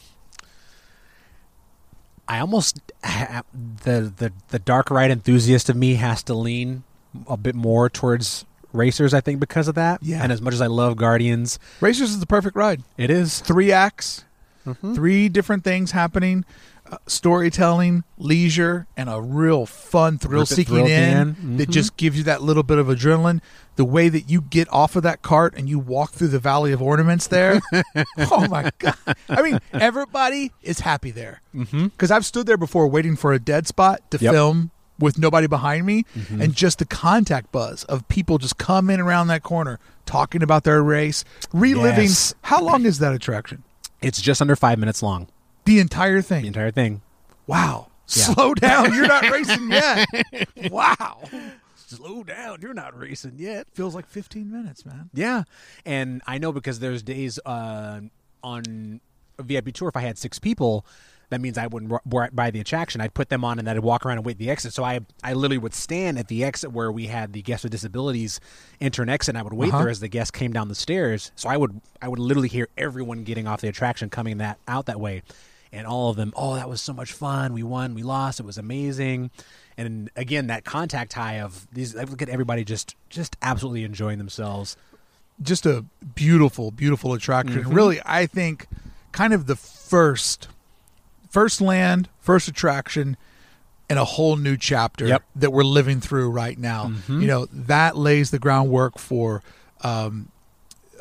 I 2.28 2.40
almost 2.40 2.80
ha- 3.04 3.44
the 3.84 4.14
the 4.16 4.32
the 4.50 4.60
dark 4.60 4.90
ride 4.90 5.12
enthusiast 5.12 5.70
of 5.70 5.76
me 5.76 5.96
has 5.96 6.24
to 6.24 6.34
lean 6.34 6.84
a 7.28 7.36
bit 7.38 7.56
more 7.56 7.90
towards 7.90 8.46
racers. 8.74 9.14
I 9.14 9.22
think 9.22 9.40
because 9.40 9.68
of 9.68 9.76
that. 9.76 10.02
Yeah. 10.04 10.22
And 10.24 10.32
as 10.32 10.42
much 10.42 10.54
as 10.54 10.62
I 10.62 10.68
love 10.68 10.98
Guardians, 10.98 11.60
Racers 11.80 12.10
is 12.12 12.20
the 12.20 12.26
perfect 12.26 12.56
ride. 12.56 12.84
it 12.98 13.10
is. 13.10 13.40
Three 13.40 13.72
acts, 13.72 14.26
Mm-hmm. 14.66 14.94
three 14.96 15.28
different 15.30 15.64
things 15.66 15.92
happening. 15.92 16.46
Uh, 16.90 16.98
storytelling, 17.08 18.04
leisure, 18.18 18.88
and 18.96 19.10
a 19.10 19.20
real 19.20 19.66
fun 19.66 20.18
thrill 20.18 20.46
seeking 20.46 20.76
thrill 20.76 20.86
in 20.88 21.36
can. 21.36 21.58
that 21.58 21.70
just 21.70 21.96
gives 21.98 22.18
you 22.18 22.24
that 22.26 22.42
little 22.42 22.64
bit 22.64 22.78
of 22.78 22.88
adrenaline. 22.88 23.42
The 23.76 23.86
way 23.86 24.08
that 24.10 24.30
you 24.30 24.42
get 24.42 24.72
off 24.72 24.96
of 24.96 25.04
that 25.04 25.22
cart 25.22 25.54
and 25.58 25.68
you 25.68 25.80
walk 25.80 26.12
through 26.12 26.28
the 26.30 26.40
Valley 26.40 26.72
of 26.72 26.82
Ornaments 26.82 27.28
there. 27.28 27.60
oh 28.18 28.48
my 28.48 28.70
God. 28.80 28.96
I 29.30 29.42
mean, 29.42 29.60
everybody 29.74 30.52
is 30.62 30.82
happy 30.82 31.12
there. 31.12 31.42
Because 31.54 32.12
I've 32.12 32.26
stood 32.26 32.46
there 32.48 32.58
before 32.58 32.88
waiting 32.88 33.16
for 33.16 33.34
a 33.34 33.40
dead 33.40 33.68
spot 33.68 34.02
to 34.12 34.18
Yep. 34.18 34.34
film 34.34 34.72
with 35.00 35.18
nobody 35.18 35.48
behind 35.48 35.86
me 35.86 36.06
and 36.30 36.54
just 36.54 36.80
the 36.80 36.86
contact 36.86 37.52
buzz 37.52 37.84
of 37.86 38.08
people 38.08 38.38
just 38.38 38.58
coming 38.58 39.00
around 39.00 39.28
that 39.28 39.44
corner 39.44 39.80
talking 40.06 40.44
about 40.44 40.64
their 40.64 40.84
race, 40.84 41.24
reliving. 41.52 42.04
Yes. 42.06 42.36
How 42.44 42.62
long 42.62 42.86
is 42.86 43.00
that 43.00 43.14
attraction? 43.14 43.64
It's 44.02 44.22
just 44.22 44.42
under 44.42 44.56
five 44.56 44.78
minutes 44.78 45.02
long. 45.02 45.28
The 45.66 45.80
entire 45.80 46.22
thing. 46.22 46.42
The 46.42 46.48
entire 46.48 46.72
thing. 46.72 47.02
Wow. 47.48 47.88
Yeah. 48.10 48.24
Slow 48.26 48.54
down. 48.54 48.94
You're 48.94 49.08
not 49.08 49.30
racing 49.30 49.72
yet. 49.72 50.06
wow. 50.72 51.22
Slow 51.76 52.24
down. 52.24 52.60
You're 52.62 52.74
not 52.74 52.98
racing 52.98 53.34
yet. 53.38 53.68
Feels 53.74 53.96
like 53.96 54.06
15 54.08 54.52
minutes, 54.52 54.86
man. 54.86 55.10
Yeah, 55.14 55.44
and 55.86 56.22
I 56.26 56.38
know 56.38 56.52
because 56.52 56.80
there's 56.80 57.04
days 57.04 57.40
uh, 57.46 58.02
on 58.44 59.00
a 59.38 59.44
VIP 59.44 59.74
tour. 59.74 59.90
If 59.90 59.96
I 59.98 60.02
had 60.02 60.18
six 60.18 60.40
people, 60.40 60.86
that 61.34 61.42
means 61.42 61.58
I 61.58 61.68
wouldn't 61.68 61.92
r- 61.92 62.30
buy 62.32 62.52
the 62.52 62.60
attraction. 62.60 63.02
I'd 63.02 63.14
put 63.14 63.30
them 63.30 63.44
on, 63.44 63.60
and 63.60 63.68
then 63.68 63.76
I'd 63.76 63.84
walk 63.84 64.06
around 64.06 64.18
and 64.20 64.26
wait 64.26 64.34
at 64.34 64.38
the 64.38 64.50
exit. 64.50 64.74
So 64.74 64.84
I, 64.84 65.02
I 65.24 65.34
literally 65.34 65.58
would 65.58 65.74
stand 65.74 66.18
at 66.18 66.28
the 66.30 66.44
exit 66.44 66.72
where 66.72 66.92
we 66.92 67.08
had 67.08 67.34
the 67.34 67.42
guests 67.42 67.64
with 67.64 67.72
disabilities 67.72 68.40
enter 68.80 69.02
and 69.02 69.12
exit. 69.12 69.34
And 69.36 69.38
I 69.40 69.42
would 69.42 69.54
wait 69.54 69.70
Uh-huh. 69.74 69.80
there 69.80 69.90
as 69.90 70.00
the 70.00 70.08
guests 70.08 70.32
came 70.32 70.54
down 70.54 70.68
the 70.70 70.76
stairs. 70.76 71.32
So 71.36 71.50
I 71.50 71.58
would, 71.58 71.82
I 72.02 72.08
would 72.08 72.20
literally 72.20 72.48
hear 72.50 72.70
everyone 72.78 73.24
getting 73.24 73.48
off 73.48 73.62
the 73.62 73.68
attraction 73.68 74.10
coming 74.10 74.38
that 74.38 74.58
out 74.68 74.86
that 74.86 75.00
way, 75.00 75.24
and 75.72 75.86
all 75.88 76.10
of 76.10 76.16
them. 76.16 76.32
Oh, 76.36 76.56
that 76.56 76.70
was 76.70 76.82
so 76.82 76.94
much 76.94 77.12
fun. 77.14 77.54
We 77.54 77.64
won. 77.64 77.94
We 77.96 78.04
lost. 78.04 78.40
It 78.40 78.46
was 78.46 78.58
amazing. 78.58 79.32
And 79.78 80.12
again, 80.16 80.48
that 80.48 80.66
contact 80.66 81.14
high 81.14 81.40
of 81.42 81.68
these. 81.74 81.96
I 81.96 82.04
look 82.04 82.22
at 82.22 82.30
everybody 82.30 82.64
just, 82.64 82.96
just 83.10 83.36
absolutely 83.42 83.84
enjoying 83.84 84.20
themselves. 84.20 84.78
Just 85.42 85.66
a 85.66 85.84
beautiful, 86.14 86.70
beautiful 86.70 87.14
attraction. 87.14 87.62
Mm-hmm. 87.64 87.74
Really, 87.74 88.00
I 88.06 88.28
think 88.28 88.68
kind 89.14 89.34
of 89.34 89.48
the 89.48 89.56
first, 89.56 90.48
first 91.34 91.60
land, 91.62 92.08
first 92.20 92.48
attraction 92.48 93.18
and 93.90 93.98
a 94.00 94.06
whole 94.06 94.38
new 94.38 94.56
chapter 94.56 95.08
Yep. 95.08 95.24
that 95.36 95.52
we're 95.52 95.64
living 95.64 96.00
through 96.00 96.30
right 96.30 96.58
now. 96.58 96.92
Mhm. 97.08 97.22
You 97.22 97.28
know, 97.28 97.48
that 97.52 97.98
lays 97.98 98.30
the 98.32 98.40
groundwork 98.40 98.98
for, 99.00 99.42
um, 99.82 100.30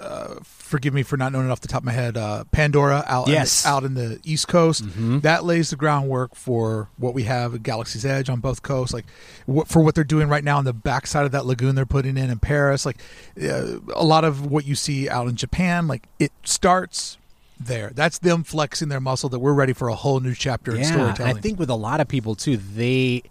uh, 0.00 0.34
forgive 0.42 0.92
me 0.94 1.02
for 1.02 1.16
not 1.18 1.30
knowing 1.32 1.46
it 1.46 1.50
off 1.52 1.60
the 1.60 1.68
top 1.68 1.82
of 1.82 1.84
my 1.84 1.92
head, 1.92 2.16
uh, 2.16 2.44
Pandora 2.50 3.04
out, 3.06 3.28
Yes. 3.28 3.64
in 3.64 3.68
the, 3.70 3.74
out 3.76 3.84
in 3.84 3.94
the 3.94 4.20
East 4.24 4.48
Coast. 4.48 4.84
Mhm. 4.84 5.20
That 5.22 5.44
lays 5.44 5.70
the 5.70 5.76
groundwork 5.76 6.34
for 6.34 6.88
what 6.96 7.12
we 7.14 7.24
have 7.24 7.54
at 7.54 7.62
Galaxy's 7.62 8.04
Edge 8.04 8.28
on 8.30 8.40
both 8.40 8.62
coasts. 8.62 8.92
Like 8.94 9.04
what, 9.46 9.68
for 9.68 9.80
what 9.82 9.94
they're 9.94 10.02
doing 10.02 10.28
right 10.28 10.42
now 10.42 10.56
on 10.58 10.64
the 10.64 10.72
backside 10.72 11.24
of 11.26 11.32
that 11.32 11.44
lagoon 11.46 11.74
they're 11.76 11.86
putting 11.86 12.16
in 12.16 12.30
in 12.30 12.38
Paris. 12.40 12.84
Like 12.86 12.96
uh, 13.40 13.78
a 13.94 14.02
lot 14.04 14.24
of 14.24 14.46
what 14.46 14.64
you 14.64 14.74
see 14.74 15.08
out 15.08 15.28
in 15.28 15.36
Japan, 15.36 15.86
like 15.86 16.08
it 16.18 16.32
starts 16.42 17.18
there. 17.66 17.90
That's 17.94 18.18
them 18.18 18.44
flexing 18.44 18.88
their 18.88 19.00
muscle 19.00 19.28
that 19.30 19.38
we're 19.38 19.52
ready 19.54 19.72
for 19.72 19.88
a 19.88 19.94
whole 19.94 20.20
new 20.20 20.34
chapter 20.34 20.72
in 20.74 20.80
Yeah, 20.80 20.92
storytelling. 20.92 21.36
I 21.36 21.40
think 21.40 21.58
with 21.58 21.70
a 21.70 21.74
lot 21.74 22.00
of 22.00 22.08
people 22.08 22.34
too, 22.34 22.56
they 22.56 23.22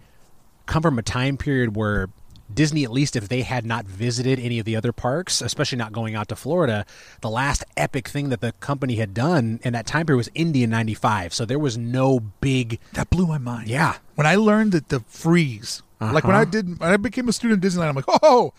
come 0.65 0.81
from 0.81 0.97
a 0.99 1.01
time 1.03 1.37
period 1.37 1.75
where 1.75 2.07
Disney, 2.53 2.83
at 2.83 2.91
least 2.91 3.15
if 3.15 3.29
they 3.29 3.43
had 3.43 3.65
not 3.65 3.85
visited 3.85 4.37
any 4.37 4.59
of 4.59 4.65
the 4.65 4.75
other 4.75 4.91
parks, 4.91 5.41
especially 5.41 5.77
not 5.77 5.93
going 5.93 6.15
out 6.15 6.27
to 6.27 6.35
Florida, 6.35 6.85
the 7.21 7.29
last 7.29 7.63
epic 7.77 8.09
thing 8.09 8.27
that 8.27 8.41
the 8.41 8.51
company 8.53 8.95
had 8.95 9.13
done 9.13 9.61
in 9.63 9.71
that 9.71 9.85
time 9.85 10.05
period 10.05 10.17
was 10.17 10.29
Indy 10.35 10.61
in 10.63 10.69
'95. 10.69 11.33
So 11.33 11.45
there 11.45 11.57
was 11.59 11.77
no 11.77 12.19
big, 12.19 12.79
that 12.93 13.09
blew 13.09 13.25
my 13.25 13.37
mind. 13.37 13.69
yeah, 13.69 13.97
When 14.15 14.27
I 14.27 14.35
learned 14.35 14.73
that 14.73 14.89
the 14.89 14.99
freeze, 15.07 15.81
like 16.01 16.25
when 16.25 16.33
Uh-huh. 16.35 16.41
I 16.41 16.45
did, 16.45 16.77
when 16.79 16.89
I 16.91 16.97
became 16.97 17.29
a 17.29 17.33
student 17.33 17.63
at 17.63 17.71
Disneyland, 17.71 17.87
I'm 17.89 17.95
like, 17.95 18.05
oh, 18.21 18.53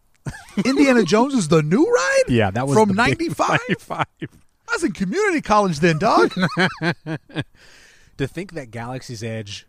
Indiana 0.64 1.02
Jones 1.04 1.34
is 1.34 1.48
the 1.48 1.62
new 1.62 1.84
ride. 1.84 2.22
yeah, 2.28 2.50
that 2.50 2.66
was 2.66 2.76
from 2.78 2.88
the 2.88 2.94
big 2.94 3.18
'95. 3.38 3.58
95. 4.68 4.70
I 4.70 4.74
was 4.74 4.84
in 4.84 4.92
community 4.92 5.40
college 5.40 5.80
then, 5.80 5.98
dog. 5.98 6.32
To 8.18 8.26
think 8.26 8.54
that 8.54 8.72
Galaxy's 8.72 9.22
Edge 9.22 9.64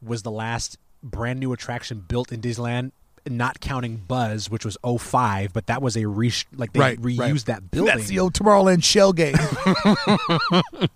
was 0.00 0.22
the 0.22 0.30
last 0.30 0.78
brand 1.02 1.38
new 1.38 1.52
attraction 1.52 2.00
built 2.00 2.32
in 2.32 2.40
Disneyland. 2.40 2.92
Not 3.28 3.60
counting 3.60 3.96
Buzz, 3.98 4.48
which 4.48 4.64
was 4.64 4.78
05, 4.82 5.52
but 5.52 5.66
that 5.66 5.82
was 5.82 5.98
a 5.98 6.06
re- 6.06 6.32
like 6.56 6.72
they 6.72 6.80
Right, 6.80 6.98
reused 6.98 7.18
right. 7.18 7.44
that 7.44 7.70
building. 7.70 7.94
That's 7.94 8.08
the 8.08 8.18
old 8.20 8.32
Tomorrowland 8.32 8.82
shell 8.84 9.12
game. 9.12 9.34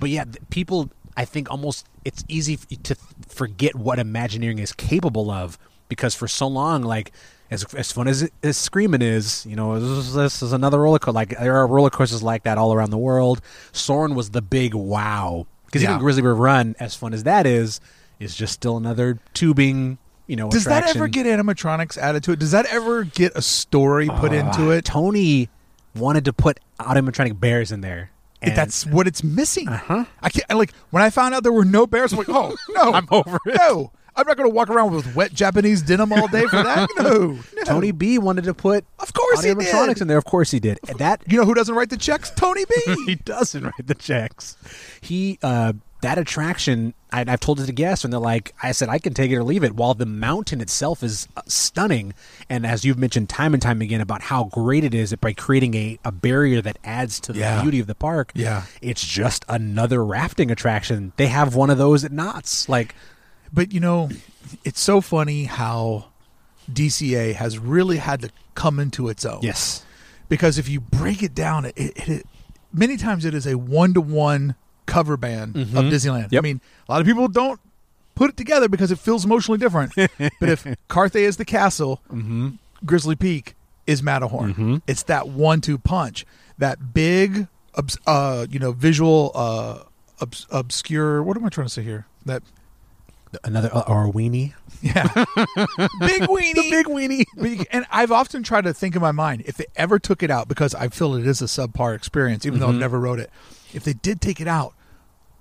But 0.00 0.10
yeah, 0.10 0.24
people, 0.50 0.90
I 1.16 1.24
think 1.24 1.50
almost 1.50 1.86
it's 2.04 2.24
easy 2.28 2.56
to 2.56 2.96
forget 3.28 3.76
what 3.76 3.98
Imagineering 4.00 4.58
is 4.58 4.72
capable 4.72 5.30
of 5.30 5.56
because 5.88 6.14
for 6.16 6.26
so 6.26 6.48
long, 6.48 6.82
like 6.82 7.12
as 7.54 7.64
as 7.74 7.90
fun 7.92 8.06
as 8.08 8.28
as 8.42 8.56
screaming 8.56 9.00
is, 9.02 9.46
you 9.46 9.56
know, 9.56 9.80
this 9.80 10.06
is, 10.08 10.14
this 10.14 10.42
is 10.42 10.52
another 10.52 10.80
roller 10.80 10.98
coaster. 10.98 11.12
Like 11.12 11.30
there 11.38 11.56
are 11.56 11.66
roller 11.66 11.90
coasters 11.90 12.22
like 12.22 12.42
that 12.42 12.58
all 12.58 12.74
around 12.74 12.90
the 12.90 12.98
world. 12.98 13.40
Soarin' 13.72 14.14
was 14.14 14.30
the 14.30 14.42
big 14.42 14.74
wow 14.74 15.46
because 15.66 15.82
Yeah. 15.82 15.90
even 15.90 16.00
Grizzly 16.00 16.22
River 16.22 16.34
Run, 16.34 16.74
as 16.78 16.94
fun 16.94 17.14
as 17.14 17.22
that 17.24 17.46
is, 17.46 17.80
is 18.20 18.34
just 18.36 18.52
still 18.52 18.76
another 18.76 19.18
tubing. 19.32 19.98
You 20.26 20.36
know, 20.36 20.48
Does 20.50 20.64
that 20.64 20.94
ever 20.96 21.06
get 21.08 21.26
animatronics 21.26 21.98
added 21.98 22.22
to 22.24 22.32
it? 22.32 22.38
Does 22.38 22.52
that 22.52 22.64
ever 22.66 23.04
get 23.04 23.32
a 23.34 23.42
story 23.42 24.08
put 24.08 24.32
into 24.32 24.68
Uh, 24.68 24.76
it? 24.76 24.84
Tony 24.86 25.50
wanted 25.94 26.24
to 26.24 26.32
put 26.32 26.60
animatronic 26.80 27.38
bears 27.38 27.70
in 27.72 27.80
there. 27.82 28.10
And 28.40 28.56
That's 28.56 28.84
what 28.86 29.06
it's 29.06 29.22
missing. 29.24 29.68
Uh-huh. 29.68 30.04
I 30.22 30.28
can't. 30.30 30.44
I, 30.50 30.54
like 30.54 30.72
when 30.90 31.02
I 31.02 31.08
found 31.10 31.34
out 31.34 31.42
there 31.42 31.52
were 31.52 31.64
no 31.64 31.86
bears, 31.86 32.12
I'm 32.12 32.18
like, 32.18 32.28
oh 32.28 32.54
no, 32.70 32.92
I'm 32.94 33.06
over 33.10 33.38
it. 33.46 33.54
No, 33.58 33.90
I'm 34.16 34.26
not 34.26 34.36
going 34.36 34.48
to 34.48 34.54
walk 34.54 34.70
around 34.70 34.92
with 34.92 35.14
wet 35.16 35.32
Japanese 35.34 35.82
denim 35.82 36.12
all 36.12 36.28
day 36.28 36.46
for 36.46 36.62
that. 36.62 36.88
No, 36.98 37.38
no. 37.56 37.62
Tony 37.64 37.90
B 37.92 38.18
wanted 38.18 38.44
to 38.44 38.54
put 38.54 38.84
Of 38.98 39.12
course 39.12 39.42
he 39.42 39.50
animatronics 39.50 39.94
did. 39.94 40.02
in 40.02 40.08
there. 40.08 40.18
Of 40.18 40.24
course 40.24 40.50
he 40.50 40.60
did. 40.60 40.78
And 40.88 40.98
that 40.98 41.22
You 41.26 41.38
know 41.38 41.44
who 41.44 41.54
doesn't 41.54 41.74
write 41.74 41.90
the 41.90 41.96
checks? 41.96 42.30
Tony 42.30 42.64
B. 42.64 42.96
he 43.06 43.14
doesn't 43.16 43.62
write 43.64 43.86
the 43.86 43.94
checks. 43.94 44.56
He 45.00 45.38
uh 45.42 45.72
that 46.02 46.18
attraction, 46.18 46.92
I, 47.10 47.24
I've 47.26 47.40
told 47.40 47.60
it 47.60 47.66
to 47.66 47.72
guests, 47.72 48.04
and 48.04 48.12
they're 48.12 48.20
like, 48.20 48.54
I 48.62 48.72
said, 48.72 48.90
I 48.90 48.98
can 48.98 49.14
take 49.14 49.30
it 49.30 49.36
or 49.36 49.42
leave 49.42 49.64
it. 49.64 49.74
While 49.74 49.94
the 49.94 50.04
mountain 50.04 50.60
itself 50.60 51.02
is 51.02 51.28
uh, 51.34 51.40
stunning, 51.46 52.12
and 52.50 52.66
as 52.66 52.84
you've 52.84 52.98
mentioned 52.98 53.30
time 53.30 53.54
and 53.54 53.62
time 53.62 53.80
again 53.80 54.02
about 54.02 54.20
how 54.20 54.44
great 54.44 54.84
it 54.84 54.92
is 54.92 55.14
by 55.16 55.32
creating 55.32 55.72
a, 55.74 55.98
a 56.04 56.12
barrier 56.12 56.60
that 56.60 56.78
adds 56.84 57.18
to 57.20 57.32
the 57.32 57.38
Yeah. 57.38 57.62
beauty 57.62 57.80
of 57.80 57.86
the 57.86 57.94
park, 57.94 58.32
Yeah. 58.34 58.64
it's 58.82 59.02
just 59.06 59.46
another 59.48 60.04
rafting 60.04 60.50
attraction. 60.50 61.14
They 61.16 61.28
have 61.28 61.54
one 61.54 61.70
of 61.70 61.78
those 61.78 62.04
at 62.04 62.12
Knott's. 62.12 62.68
Like, 62.68 62.94
but 63.54 63.72
you 63.72 63.80
know, 63.80 64.10
it's 64.64 64.80
so 64.80 65.00
funny 65.00 65.44
how 65.44 66.06
DCA 66.70 67.34
has 67.34 67.58
really 67.58 67.98
had 67.98 68.20
to 68.22 68.30
come 68.54 68.78
into 68.80 69.08
its 69.08 69.24
own. 69.24 69.40
yes. 69.42 69.84
because 70.28 70.58
if 70.58 70.68
you 70.68 70.80
break 70.80 71.22
it 71.22 71.34
down, 71.34 71.64
it, 71.66 71.74
it, 71.76 72.08
it 72.08 72.26
many 72.72 72.96
times 72.96 73.24
it 73.24 73.34
is 73.34 73.46
a 73.46 73.56
one 73.56 73.94
to 73.94 74.00
one 74.00 74.54
cover 74.86 75.16
band 75.16 75.56
of 75.56 75.68
Disneyland. 75.68 76.28
I 76.38 76.42
mean, 76.42 76.60
a 76.88 76.92
lot 76.92 77.00
of 77.00 77.06
people 77.06 77.28
don't 77.28 77.60
put 78.14 78.30
it 78.30 78.36
together 78.36 78.68
because 78.68 78.90
it 78.90 78.98
feels 78.98 79.24
emotionally 79.24 79.58
different. 79.58 79.92
but 79.96 80.48
if 80.48 80.64
Carthay 80.88 81.22
is 81.22 81.36
the 81.36 81.44
castle, 81.44 82.00
Grizzly 82.84 83.16
Peak 83.16 83.54
is 83.86 84.02
Matterhorn. 84.02 84.82
It's 84.86 85.02
that 85.04 85.28
one 85.28 85.60
two 85.60 85.78
punch, 85.78 86.24
that 86.58 86.94
big, 86.94 87.48
uh, 88.06 88.46
you 88.50 88.58
know, 88.58 88.72
visual, 88.72 89.30
uh, 89.34 89.80
obs- 90.20 90.46
obscure. 90.50 91.22
What 91.22 91.36
am 91.36 91.44
I 91.44 91.48
trying 91.48 91.66
to 91.66 91.72
say 91.72 91.82
here? 91.82 92.06
That 92.26 92.42
Another, 93.42 93.70
uh, 93.74 93.82
or 93.88 94.06
a 94.08 94.12
weenie. 94.12 94.52
yeah, 94.82 95.04
big 96.00 96.22
weenie, 96.22 96.54
The 96.54 96.70
big 96.70 96.86
weenie. 96.86 97.24
You- 97.36 97.64
and 97.70 97.86
I've 97.90 98.12
often 98.12 98.42
tried 98.42 98.64
to 98.64 98.74
think 98.74 98.94
in 98.94 99.02
my 99.02 99.12
mind 99.12 99.42
if 99.46 99.56
they 99.56 99.66
ever 99.76 99.98
took 99.98 100.22
it 100.22 100.30
out 100.30 100.48
because 100.48 100.74
I 100.74 100.88
feel 100.88 101.14
it 101.14 101.26
is 101.26 101.40
a 101.42 101.46
subpar 101.46 101.94
experience, 101.94 102.44
even 102.46 102.60
though 102.60 102.66
Mm-hmm. 102.66 102.74
I've 102.76 102.80
never 102.80 103.00
wrote 103.00 103.18
it. 103.20 103.30
If 103.72 103.84
they 103.84 103.92
did 103.94 104.20
take 104.20 104.40
it 104.40 104.48
out, 104.48 104.74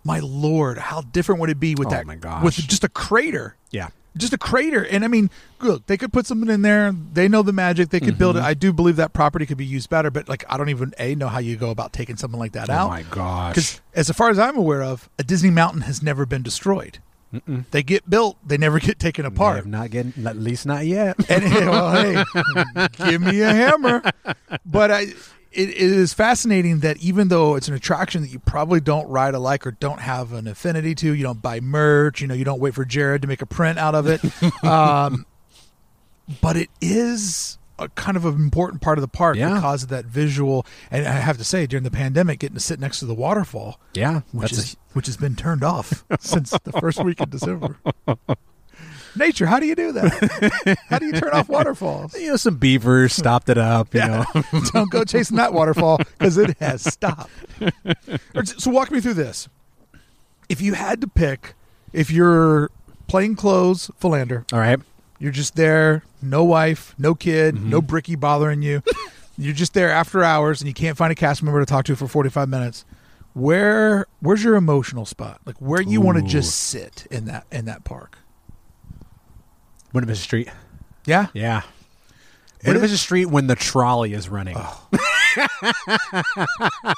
my 0.04 0.20
lord, 0.20 0.78
how 0.78 1.02
different 1.02 1.40
would 1.42 1.50
it 1.50 1.60
be 1.60 1.76
with 1.76 1.88
Oh 1.88 1.92
that? 1.92 2.06
my 2.06 2.16
gosh. 2.16 2.44
with 2.44 2.56
just 2.56 2.84
a 2.84 2.90
crater, 2.90 3.56
Yeah. 3.72 3.88
just 4.18 4.34
a 4.34 4.38
crater. 4.38 4.86
And 4.86 5.06
I 5.06 5.08
mean, 5.08 5.30
look, 5.62 5.86
they 5.86 5.96
could 5.98 6.12
put 6.12 6.26
something 6.26 6.50
in 6.50 6.62
there. 6.62 6.92
They 6.92 7.28
know 7.30 7.42
the 7.42 7.54
magic. 7.54 7.90
They 7.90 8.02
could 8.02 8.18
build 8.18 8.36
it. 8.36 8.40
Mm-hmm. 8.40 8.48
I 8.48 8.54
do 8.54 8.74
believe 8.74 8.98
that 8.98 9.14
property 9.14 9.46
could 9.46 9.58
be 9.58 9.66
used 9.66 9.90
better. 9.90 10.12
But 10.12 10.28
like, 10.28 10.44
I 10.50 10.58
don't 10.58 10.68
even 10.70 10.94
a 11.00 11.16
know 11.16 11.30
how 11.30 11.40
you 11.40 11.56
go 11.56 11.70
about 11.70 11.94
taking 11.94 12.18
something 12.18 12.40
like 12.40 12.52
that 12.52 12.70
Oh 12.70 12.74
out. 12.74 12.86
Oh 12.88 12.90
my 12.90 13.04
gosh. 13.04 13.52
Because 13.54 13.82
as 13.94 14.10
far 14.12 14.30
as 14.30 14.38
I'm 14.38 14.58
aware 14.58 14.84
of, 14.84 15.08
a 15.18 15.24
Disney 15.24 15.52
mountain 15.52 15.82
has 15.82 16.04
never 16.04 16.26
been 16.26 16.44
destroyed. 16.44 17.00
They 17.72 17.84
get 17.84 18.10
built. 18.10 18.38
They 18.46 18.58
never 18.58 18.80
get 18.80 19.00
taken 19.00 19.26
apart. 19.26 19.58
have 19.58 19.66
not 19.66 19.92
getting, 19.92 20.26
at 20.26 20.38
least 20.38 20.66
not 20.66 20.86
yet. 20.86 21.18
And 21.30 21.44
well, 21.44 21.92
hey, 21.92 22.24
give 23.10 23.22
me 23.22 23.42
a 23.42 23.54
hammer. 23.54 24.04
But 24.66 24.92
I, 24.92 25.02
it, 25.52 25.70
it 25.70 25.78
is 25.78 26.14
fascinating 26.14 26.80
that 26.80 26.98
even 26.98 27.28
though 27.28 27.56
it's 27.56 27.68
an 27.68 27.74
attraction 27.74 28.22
that 28.22 28.30
you 28.30 28.40
probably 28.40 28.80
don't 28.80 29.08
ride 29.08 29.34
alike 29.34 29.66
or 29.66 29.72
don't 29.72 30.00
have 30.00 30.34
an 30.34 30.48
affinity 30.48 30.96
to, 30.96 31.14
you 31.14 31.24
don't 31.24 31.42
buy 31.42 31.60
merch, 31.60 32.22
you 32.22 32.28
know, 32.28 32.34
you 32.34 32.46
don't 32.46 32.60
wait 32.60 32.74
for 32.74 32.86
Jared 32.86 33.22
to 33.24 33.28
make 33.28 33.42
a 33.42 33.46
print 33.46 33.78
out 33.78 33.96
of 33.96 34.08
it. 34.08 34.22
um, 34.64 35.26
but 36.42 36.56
it 36.56 36.70
is 36.82 37.58
a 37.80 37.90
kind 37.90 38.16
of 38.16 38.26
an 38.26 38.36
important 38.36 38.82
part 38.82 38.98
of 38.98 39.02
the 39.02 39.08
park 39.08 39.36
Yeah. 39.36 39.56
because 39.56 39.84
of 39.84 39.90
that 39.90 40.06
visual. 40.06 40.66
And 40.92 41.08
I 41.08 41.12
have 41.14 41.38
to 41.40 41.44
say, 41.44 41.66
during 41.66 41.84
the 41.84 41.92
pandemic, 41.92 42.40
getting 42.40 42.56
to 42.56 42.60
sit 42.62 42.80
next 42.80 43.00
to 43.00 43.06
the 43.06 43.16
waterfall, 43.16 43.80
Yeah. 43.94 44.22
which 44.32 44.52
that's 44.52 44.58
a- 44.58 44.62
is 44.72 44.78
which 44.94 45.08
has 45.08 45.18
been 45.18 45.36
turned 45.36 45.64
off 45.64 46.04
since 46.20 46.52
the 46.64 46.72
first 46.74 47.04
week 47.04 47.20
of 47.20 47.30
December. 47.32 47.78
Nature, 49.16 49.46
how 49.46 49.60
do 49.60 49.68
you 49.68 49.76
do 49.76 49.92
that? 49.92 50.78
How 50.90 50.98
do 50.98 51.06
you 51.06 51.12
turn 51.14 51.30
off 51.34 51.48
waterfalls? 51.48 52.14
you 52.20 52.30
know, 52.30 52.36
some 52.36 52.58
beavers 52.58 53.14
stopped 53.14 53.48
it 53.50 53.60
up. 53.60 53.94
You 53.94 54.02
know, 54.02 54.26
Don't 54.72 54.90
go 54.90 55.04
chasing 55.04 55.38
that 55.38 55.54
waterfall 55.54 55.98
because 56.18 56.38
it 56.38 56.58
has 56.60 56.82
stopped. 56.84 57.30
So 58.58 58.72
walk 58.72 58.90
me 58.90 59.02
through 59.02 59.14
this. 59.14 59.48
If 60.50 60.62
you 60.62 60.74
had 60.74 61.00
to 61.02 61.08
pick, 61.08 61.54
if 61.92 62.10
you're 62.10 62.72
plain 63.08 63.36
clothes 63.36 63.92
philander, 64.00 64.46
all 64.52 64.60
right. 64.60 64.80
You're 65.24 65.32
just 65.32 65.56
there, 65.56 66.04
no 66.22 66.44
wife, 66.44 66.94
no 66.98 67.16
kid, 67.16 67.56
Mm-hmm. 67.56 67.70
no 67.70 67.82
bricky 67.82 68.16
bothering 68.16 68.62
you. 68.62 68.84
you're 69.38 69.54
just 69.54 69.74
there 69.74 69.90
after 69.90 70.22
hours 70.22 70.60
and 70.60 70.68
you 70.68 70.74
can't 70.74 70.98
find 70.98 71.14
a 71.14 71.16
cast 71.16 71.42
member 71.42 71.62
to 71.62 71.66
talk 71.66 71.86
to 71.86 71.96
for 71.96 72.10
45 72.10 72.50
minutes. 72.50 72.84
Where 73.34 74.06
where's 74.20 74.44
your 74.44 74.56
emotional 74.56 75.06
spot? 75.06 75.40
Like 75.46 75.56
where 75.60 75.82
you 75.82 76.02
want 76.02 76.18
to 76.18 76.24
just 76.24 76.56
sit 76.60 77.08
in 77.10 77.24
that 77.26 77.46
in 77.54 77.64
that 77.66 77.86
park? 77.86 78.18
Winnebago 79.94 80.16
Street. 80.16 80.50
Yeah? 81.06 81.28
Yeah. 81.34 81.62
It 82.60 82.68
Winnebago 82.68 82.96
Street 82.96 83.26
when 83.28 83.48
the 83.48 83.56
trolley 83.56 84.14
is 84.14 84.28
running. 84.28 84.58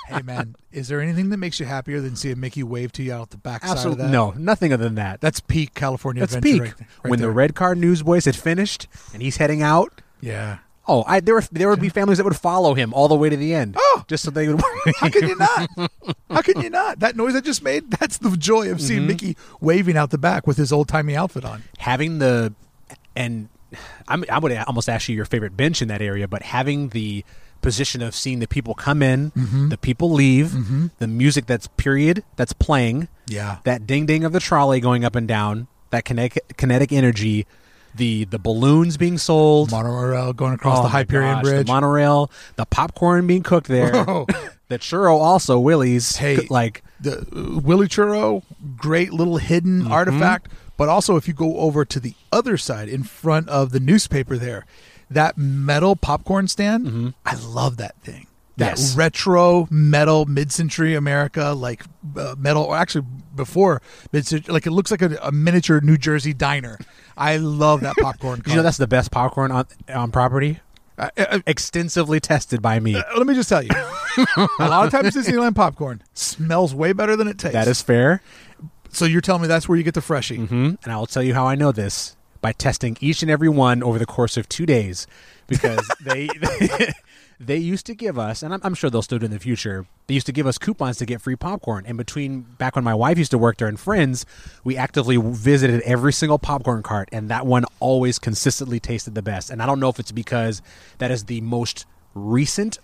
hey 0.07 0.21
man, 0.23 0.55
is 0.71 0.87
there 0.87 1.01
anything 1.01 1.29
that 1.29 1.37
makes 1.37 1.59
you 1.59 1.65
happier 1.65 2.01
than 2.01 2.15
seeing 2.15 2.39
Mickey 2.39 2.63
wave 2.63 2.91
to 2.93 3.03
you 3.03 3.13
out 3.13 3.29
the 3.31 3.37
backside 3.37 3.85
of 3.85 3.97
that? 3.97 4.09
no, 4.09 4.31
nothing 4.31 4.73
other 4.73 4.83
than 4.83 4.95
that. 4.95 5.21
That's 5.21 5.39
peak 5.39 5.73
California 5.73 6.21
That's 6.21 6.35
adventure 6.35 6.63
peak. 6.65 6.73
right, 6.79 6.87
right 7.03 7.09
when 7.09 7.19
there. 7.19 7.29
the 7.29 7.33
red 7.33 7.55
car 7.55 7.75
newsboys 7.75 8.25
had 8.25 8.35
finished 8.35 8.87
and 9.13 9.21
he's 9.21 9.37
heading 9.37 9.61
out. 9.61 10.01
Yeah. 10.21 10.59
Oh, 10.87 11.03
I, 11.07 11.19
there 11.19 11.33
were 11.33 11.43
there 11.51 11.67
would 11.69 11.81
be 11.81 11.89
families 11.89 12.19
that 12.19 12.25
would 12.25 12.35
follow 12.35 12.75
him 12.75 12.93
all 12.93 13.07
the 13.07 13.15
way 13.15 13.27
to 13.29 13.35
the 13.37 13.55
end. 13.55 13.75
Oh! 13.77 14.03
just 14.07 14.23
so 14.23 14.29
they 14.29 14.47
would. 14.47 14.61
How 14.97 15.09
can 15.09 15.27
you 15.27 15.35
not? 15.39 15.69
How 16.29 16.41
can 16.43 16.61
you 16.61 16.69
not? 16.69 16.99
That 16.99 17.15
noise 17.15 17.35
I 17.35 17.39
just 17.41 17.63
made, 17.63 17.89
that's 17.89 18.19
the 18.19 18.35
joy 18.37 18.69
of 18.69 18.77
Mm-hmm. 18.77 18.85
seeing 18.85 19.07
Mickey 19.07 19.35
waving 19.59 19.97
out 19.97 20.11
the 20.11 20.19
back 20.19 20.45
with 20.45 20.57
his 20.57 20.71
old 20.71 20.87
timey 20.87 21.15
outfit 21.15 21.43
on. 21.43 21.63
having 21.79 22.19
the 22.19 22.53
and 23.15 23.49
I'm, 24.07 24.23
I 24.29 24.37
would 24.39 24.51
almost 24.67 24.87
ask 24.87 25.09
you 25.09 25.15
your 25.15 25.25
favorite 25.25 25.57
bench 25.57 25.81
in 25.81 25.87
that 25.87 26.01
area, 26.03 26.27
but 26.27 26.43
having 26.43 26.89
the 26.89 27.25
position 27.65 28.01
of 28.01 28.13
seeing 28.15 28.39
the 28.39 28.47
people 28.47 28.73
come 28.73 29.01
in, 29.03 29.31
Mm-hmm. 29.31 29.69
the 29.69 29.77
people 29.77 30.11
leave, 30.11 30.53
the 30.99 31.07
music 31.07 31.45
that's 31.47 31.67
period 31.75 32.23
that's 32.37 32.53
playing, 32.53 33.07
Yeah. 33.27 33.57
that 33.63 33.85
ding 33.87 34.05
ding 34.05 34.23
of 34.23 34.31
the 34.31 34.39
trolley 34.39 34.79
going 34.79 35.03
up 35.03 35.15
and 35.15 35.27
down, 35.27 35.67
that 35.89 36.05
kinetic, 36.05 36.55
kinetic 36.57 36.91
energy, 36.91 37.45
the 37.95 38.25
the 38.25 38.37
balloons 38.39 38.97
being 38.97 39.17
sold, 39.17 39.71
Monorail 39.71 40.33
going 40.33 40.53
across 40.53 40.79
Oh 40.79 40.83
the 40.83 40.89
Hyperion 40.89 41.35
gosh, 41.35 41.43
Bridge. 41.43 41.65
the 41.67 41.71
monorail, 41.73 42.29
the 42.55 42.65
popcorn 42.65 43.25
being 43.25 43.41
cooked 43.43 43.67
there, 43.67 43.91
the 44.67 44.77
churro 44.79 45.17
also 45.19 45.57
Willie's, 45.59 46.17
Hey. 46.17 46.45
like 46.49 46.83
the 46.99 47.19
uh, 47.19 47.59
Willy 47.59 47.87
Churro, 47.87 48.43
great 48.77 49.11
little 49.13 49.37
hidden 49.37 49.83
Mm-hmm. 49.83 49.91
artifact. 49.91 50.47
But 50.77 50.89
also, 50.89 51.15
if 51.15 51.25
you 51.25 51.33
go 51.33 51.57
over 51.59 51.85
to 51.85 51.99
the 52.01 52.15
other 52.33 52.57
side 52.57 52.89
in 52.89 53.03
front 53.03 53.47
of 53.47 53.71
the 53.71 53.79
newspaper 53.79 54.35
there, 54.37 54.65
that 55.09 55.37
metal 55.37 55.95
popcorn 55.95 56.47
stand, 56.47 57.13
I 57.25 57.35
love 57.35 57.77
that 57.77 57.95
thing. 58.01 58.27
That 58.57 58.75
Mm-hmm. 58.75 58.81
Yes. 58.81 58.95
retro 58.95 59.67
metal 59.69 60.25
mid-century 60.25 60.95
America, 60.95 61.49
like 61.51 61.83
uh, 62.15 62.35
metal, 62.37 62.63
or 62.63 62.77
actually 62.77 63.05
before 63.35 63.81
mid-century, 64.13 64.53
like 64.53 64.65
it 64.65 64.71
looks 64.71 64.91
like 64.91 65.01
a, 65.01 65.17
a 65.21 65.31
miniature 65.33 65.81
New 65.81 65.97
Jersey 65.97 66.33
diner. 66.33 66.79
I 67.17 67.35
love 67.35 67.81
that 67.81 67.97
popcorn. 67.97 68.41
you 68.47 68.55
know 68.55 68.63
that's 68.63 68.77
the 68.77 68.87
best 68.87 69.11
popcorn 69.11 69.51
on 69.51 69.65
on 69.93 70.09
property, 70.11 70.59
I- 70.97 71.11
I- 71.17 71.43
extensively 71.45 72.21
tested 72.21 72.61
by 72.61 72.79
me. 72.79 72.95
Uh, 72.95 73.03
let 73.17 73.27
me 73.27 73.33
just 73.35 73.49
tell 73.49 73.61
you, 73.61 73.71
a 74.37 74.47
lot 74.59 74.85
of 74.85 74.91
times 74.91 75.13
Disneyland 75.13 75.55
popcorn 75.55 76.01
smells 76.13 76.73
way 76.73 76.93
better 76.93 77.17
than 77.17 77.27
it 77.27 77.37
tastes. 77.37 77.53
That 77.53 77.67
is 77.67 77.81
fair. 77.81 78.21
so. 78.89 79.03
You're 79.03 79.19
telling 79.19 79.41
me 79.41 79.49
that's 79.49 79.67
where 79.67 79.77
you 79.77 79.83
get 79.83 79.95
the 79.95 80.01
freshie. 80.01 80.37
hmm 80.37 80.75
And 80.81 80.93
I 80.93 80.95
will 80.95 81.07
tell 81.07 81.23
you 81.23 81.33
how 81.33 81.45
I 81.45 81.55
know 81.55 81.73
this 81.73 82.15
by 82.41 82.51
testing 82.51 82.97
each 83.01 83.21
and 83.21 83.31
every 83.31 83.49
one 83.49 83.83
over 83.83 83.99
the 83.99 84.05
course 84.05 84.37
of 84.37 84.47
two 84.49 84.65
days, 84.65 85.07
because 85.47 85.87
they 86.03 86.29
they 87.39 87.57
used 87.57 87.85
to 87.87 87.95
give 87.95 88.17
us, 88.17 88.43
and 88.43 88.53
I'm, 88.53 88.61
I'm 88.63 88.73
sure 88.73 88.89
they'll 88.89 89.01
still 89.01 89.19
do 89.19 89.25
in 89.25 89.31
the 89.31 89.39
future. 89.39 89.85
They 90.07 90.13
used 90.13 90.25
to 90.27 90.31
give 90.31 90.47
us 90.47 90.57
coupons 90.57 90.97
to 90.97 91.05
get 91.05 91.21
free 91.21 91.35
popcorn. 91.35 91.85
And 91.85 91.97
between 91.97 92.41
back 92.41 92.75
when 92.75 92.83
my 92.83 92.93
wife 92.93 93.17
used 93.17 93.31
to 93.31 93.37
work 93.37 93.57
there 93.57 93.67
and 93.67 93.79
friends, 93.79 94.25
we 94.63 94.77
actively 94.77 95.17
visited 95.17 95.81
every 95.81 96.13
single 96.13 96.39
popcorn 96.39 96.83
cart, 96.83 97.09
and 97.11 97.29
that 97.29 97.45
one 97.45 97.65
always 97.79 98.19
consistently 98.19 98.79
tasted 98.79 99.15
the 99.15 99.21
best. 99.21 99.49
And 99.49 99.61
I 99.61 99.65
don't 99.65 99.79
know 99.79 99.89
if 99.89 99.99
it's 99.99 100.11
because 100.11 100.61
that 100.99 101.11
is 101.11 101.25
the 101.25 101.41
most 101.41 101.85
recent. 102.13 102.79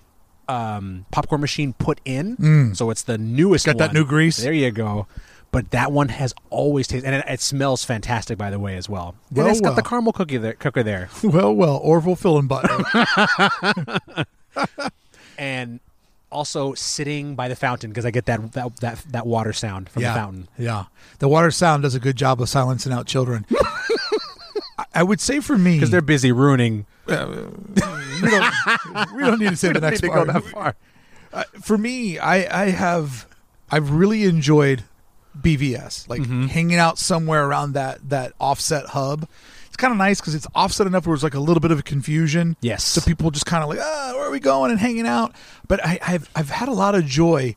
Um, 0.48 1.06
popcorn 1.12 1.40
machine 1.40 1.72
put 1.74 2.02
in, 2.04 2.36
so 2.76 2.90
it's 2.90 3.04
the 3.04 3.18
newest. 3.18 3.66
Got 3.68 3.78
that 3.78 3.94
new 3.94 4.04
grease? 4.06 4.38
There 4.38 4.52
you 4.52 4.72
go. 4.72 5.08
But 5.52 5.72
that 5.72 5.92
one 5.92 6.10
has 6.10 6.34
always 6.50 6.88
tasted, 6.88 7.06
and 7.08 7.16
it, 7.16 7.26
it 7.28 7.42
smells 7.42 7.84
fantastic, 7.84 8.38
by 8.38 8.50
the 8.50 8.60
way, 8.60 8.78
as 8.78 8.88
well. 8.88 9.16
Well, 9.32 9.46
and 9.46 9.52
it's 9.52 9.62
got 9.62 9.76
the 9.76 9.82
caramel 9.84 10.14
cookie 10.14 10.38
there, 10.38 10.54
cooker 10.54 10.84
there, 10.84 11.10
Well, 11.24 11.54
well, 11.54 11.78
Orville 11.78 12.16
filling 12.16 12.48
Fillenbutton. 12.48 14.26
and 15.38 15.80
also 16.32 16.74
sitting 16.74 17.36
by 17.36 17.50
the 17.50 17.56
fountain 17.56 17.90
because 17.92 18.06
I 18.06 18.12
get 18.12 18.26
that 18.26 18.54
that 18.54 18.78
that, 18.78 19.04
that 19.10 19.28
water 19.28 19.52
sound 19.54 19.90
from 19.90 20.02
yeah, 20.04 20.14
the 20.14 20.20
fountain. 20.20 20.48
Yeah, 20.58 20.86
the 21.20 21.28
water 21.28 21.52
sound 21.52 21.84
does 21.84 21.96
a 21.96 22.00
good 22.00 22.16
job 22.16 22.42
of 22.42 22.50
silencing 22.50 22.94
out 22.94 23.06
children. 23.06 23.46
I- 24.94 25.04
would 25.04 25.22
say 25.22 25.40
for 25.40 25.58
me, 25.58 25.76
Because 25.76 25.90
they're 25.92 26.02
busy 26.02 26.32
ruining. 26.32 26.86
we 27.08 27.14
don't, 27.16 27.44
we 29.16 29.24
don't 29.24 29.40
need 29.40 29.50
to 29.50 29.56
say 29.56 29.72
the 29.72 29.80
next 29.82 30.02
part. 30.02 30.28
go 30.28 30.34
that 30.34 30.44
far. 30.44 30.76
Uh, 31.34 31.44
for 31.62 31.78
me, 31.78 32.20
I, 32.20 32.64
I 32.64 32.70
have 32.72 33.26
I've 33.70 33.92
really 33.92 34.24
enjoyed 34.26 34.84
BVS, 35.40 36.08
like 36.10 36.22
Mm-hmm. 36.22 36.48
hanging 36.48 36.78
out 36.78 36.98
somewhere 36.98 37.46
around 37.46 37.74
that 37.74 38.10
that 38.10 38.34
offset 38.40 38.88
hub. 38.88 39.28
It's 39.68 39.78
kind 39.78 39.92
of 39.92 39.98
nice 39.98 40.20
because 40.20 40.36
it's 40.36 40.48
offset 40.54 40.86
enough 40.88 41.08
where 41.08 41.14
it's 41.14 41.24
like 41.24 41.34
a 41.34 41.40
little 41.40 41.62
bit 41.62 41.72
of 41.72 41.80
a 41.80 41.84
confusion. 41.84 42.58
Yes. 42.60 42.84
So 42.84 43.00
people 43.02 43.32
just 43.32 43.46
kind 43.46 43.64
of 43.64 43.70
like, 43.70 43.80
ah, 43.82 44.12
where 44.16 44.26
are 44.28 44.32
we 44.32 44.40
going 44.42 44.70
and 44.72 44.80
hanging 44.80 45.08
out? 45.08 45.34
But 45.68 45.84
I, 45.86 45.98
I've 46.06 46.30
I've 46.36 46.50
had 46.50 46.68
a 46.68 46.74
lot 46.74 46.94
of 46.96 47.06
joy. 47.06 47.56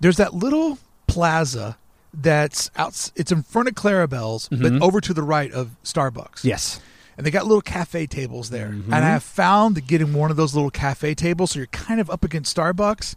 There's 0.00 0.18
that 0.18 0.34
little 0.34 0.78
plaza 1.06 1.78
that's 2.12 2.70
out. 2.76 3.10
It's 3.16 3.32
in 3.32 3.42
front 3.42 3.68
of 3.68 3.74
Clarabelle's, 3.74 4.48
Mhm. 4.50 4.62
but 4.78 4.84
over 4.84 5.00
to 5.00 5.14
the 5.14 5.22
right 5.22 5.50
of 5.52 5.70
Starbucks 5.84 6.44
Yes. 6.44 6.80
and 7.16 7.26
they 7.26 7.30
got 7.30 7.46
little 7.46 7.60
cafe 7.62 8.06
tables 8.06 8.50
there. 8.50 8.68
Mhm. 8.68 8.84
And 8.86 8.94
I 8.96 9.08
have 9.08 9.22
found 9.22 9.74
that 9.76 9.86
getting 9.86 10.12
one 10.12 10.30
of 10.30 10.36
those 10.36 10.54
little 10.54 10.70
cafe 10.70 11.14
tables, 11.14 11.52
so 11.52 11.58
you're 11.60 11.66
kind 11.68 12.00
of 12.00 12.10
up 12.10 12.24
against 12.24 12.54
Starbucks, 12.56 13.14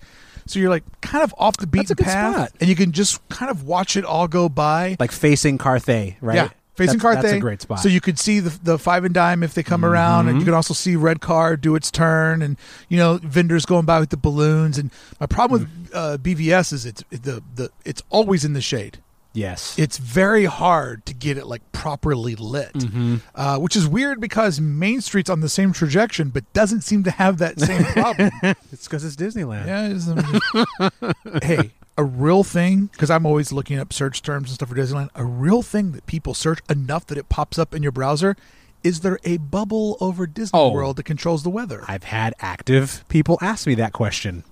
so 0.51 0.59
you're 0.59 0.69
like 0.69 0.83
kind 1.01 1.23
of 1.23 1.33
off 1.37 1.57
the 1.57 1.67
beaten 1.67 1.83
That's 1.87 1.91
a 1.91 1.95
good 1.95 2.05
path, 2.05 2.35
spot. 2.35 2.51
and 2.59 2.69
you 2.69 2.75
can 2.75 2.91
just 2.91 3.27
kind 3.29 3.49
of 3.49 3.63
watch 3.63 3.95
it 3.97 4.05
all 4.05 4.27
go 4.27 4.49
by. 4.49 4.97
Like 4.99 5.11
facing 5.11 5.57
Carthay, 5.57 6.15
right? 6.21 6.35
Yeah, 6.35 6.49
facing 6.75 6.97
that's, 6.99 7.03
Carthay. 7.17 7.21
That's 7.23 7.33
a 7.33 7.39
great 7.39 7.61
spot. 7.61 7.79
So 7.79 7.89
you 7.89 8.01
could 8.01 8.19
see 8.19 8.39
the 8.39 8.57
the 8.63 8.77
five 8.77 9.05
and 9.05 9.13
dime 9.13 9.43
if 9.43 9.53
they 9.53 9.63
come 9.63 9.83
around, 9.85 10.27
and 10.27 10.39
you 10.39 10.45
can 10.45 10.53
also 10.53 10.73
see 10.73 10.95
red 10.95 11.21
car 11.21 11.55
do 11.57 11.75
its 11.75 11.89
turn, 11.91 12.41
and 12.41 12.57
you 12.89 12.97
know 12.97 13.19
vendors 13.23 13.65
going 13.65 13.85
by 13.85 13.99
with 13.99 14.09
the 14.09 14.17
balloons. 14.17 14.77
And 14.77 14.91
my 15.19 15.25
problem 15.25 15.61
Mm. 15.61 15.63
with 15.83 15.95
uh, 15.95 16.17
BVS 16.17 16.73
is 16.73 16.85
it's 16.85 17.03
the 17.09 17.41
the 17.55 17.71
it's 17.85 18.03
always 18.09 18.43
in 18.45 18.53
the 18.53 18.61
shade. 18.61 18.99
Yes. 19.33 19.77
It's 19.79 19.97
very 19.97 20.45
hard 20.45 21.05
to 21.05 21.13
get 21.13 21.37
it 21.37 21.45
like 21.47 21.61
properly 21.71 22.35
lit 22.35 22.71
hmm 22.81 23.17
uh, 23.35 23.57
which 23.57 23.75
is 23.75 23.87
weird 23.87 24.19
because 24.21 24.59
Main 24.59 25.01
Street's 25.01 25.29
on 25.29 25.39
the 25.41 25.49
same 25.49 25.73
trajectory, 25.73 26.25
but 26.25 26.51
doesn't 26.53 26.81
seem 26.81 27.03
to 27.03 27.11
have 27.11 27.37
that 27.39 27.59
same 27.59 27.83
problem. 27.85 28.31
It's 28.71 28.87
because 28.87 29.03
it's 29.03 29.15
Disneyland. 29.15 29.67
yeah, 29.67 29.89
it's, 29.91 31.43
hey, 31.45 31.71
a 31.97 32.03
real 32.03 32.43
thing 32.43 32.85
because 32.87 33.09
I'm 33.09 33.25
always 33.25 33.51
looking 33.51 33.77
up 33.79 33.91
search 33.93 34.21
terms 34.21 34.49
and 34.49 34.55
stuff 34.55 34.69
for 34.69 34.75
Disneyland. 34.75 35.09
A 35.15 35.25
real 35.25 35.61
thing 35.61 35.91
that 35.91 36.05
people 36.05 36.33
search 36.33 36.59
enough 36.69 37.05
that 37.07 37.17
it 37.17 37.29
pops 37.29 37.57
up 37.59 37.73
in 37.75 37.83
your 37.83 37.91
browser. 37.91 38.35
Is 38.83 39.01
there 39.01 39.19
a 39.23 39.37
bubble 39.37 39.97
over 40.01 40.25
Disney 40.25 40.57
Oh. 40.59 40.71
World 40.71 40.95
that 40.95 41.03
controls 41.03 41.43
the 41.43 41.49
weather? 41.51 41.83
I've 41.87 42.05
had 42.05 42.33
active 42.39 43.05
people 43.09 43.37
ask 43.41 43.67
me 43.67 43.75
that 43.75 43.93
question. 43.93 44.43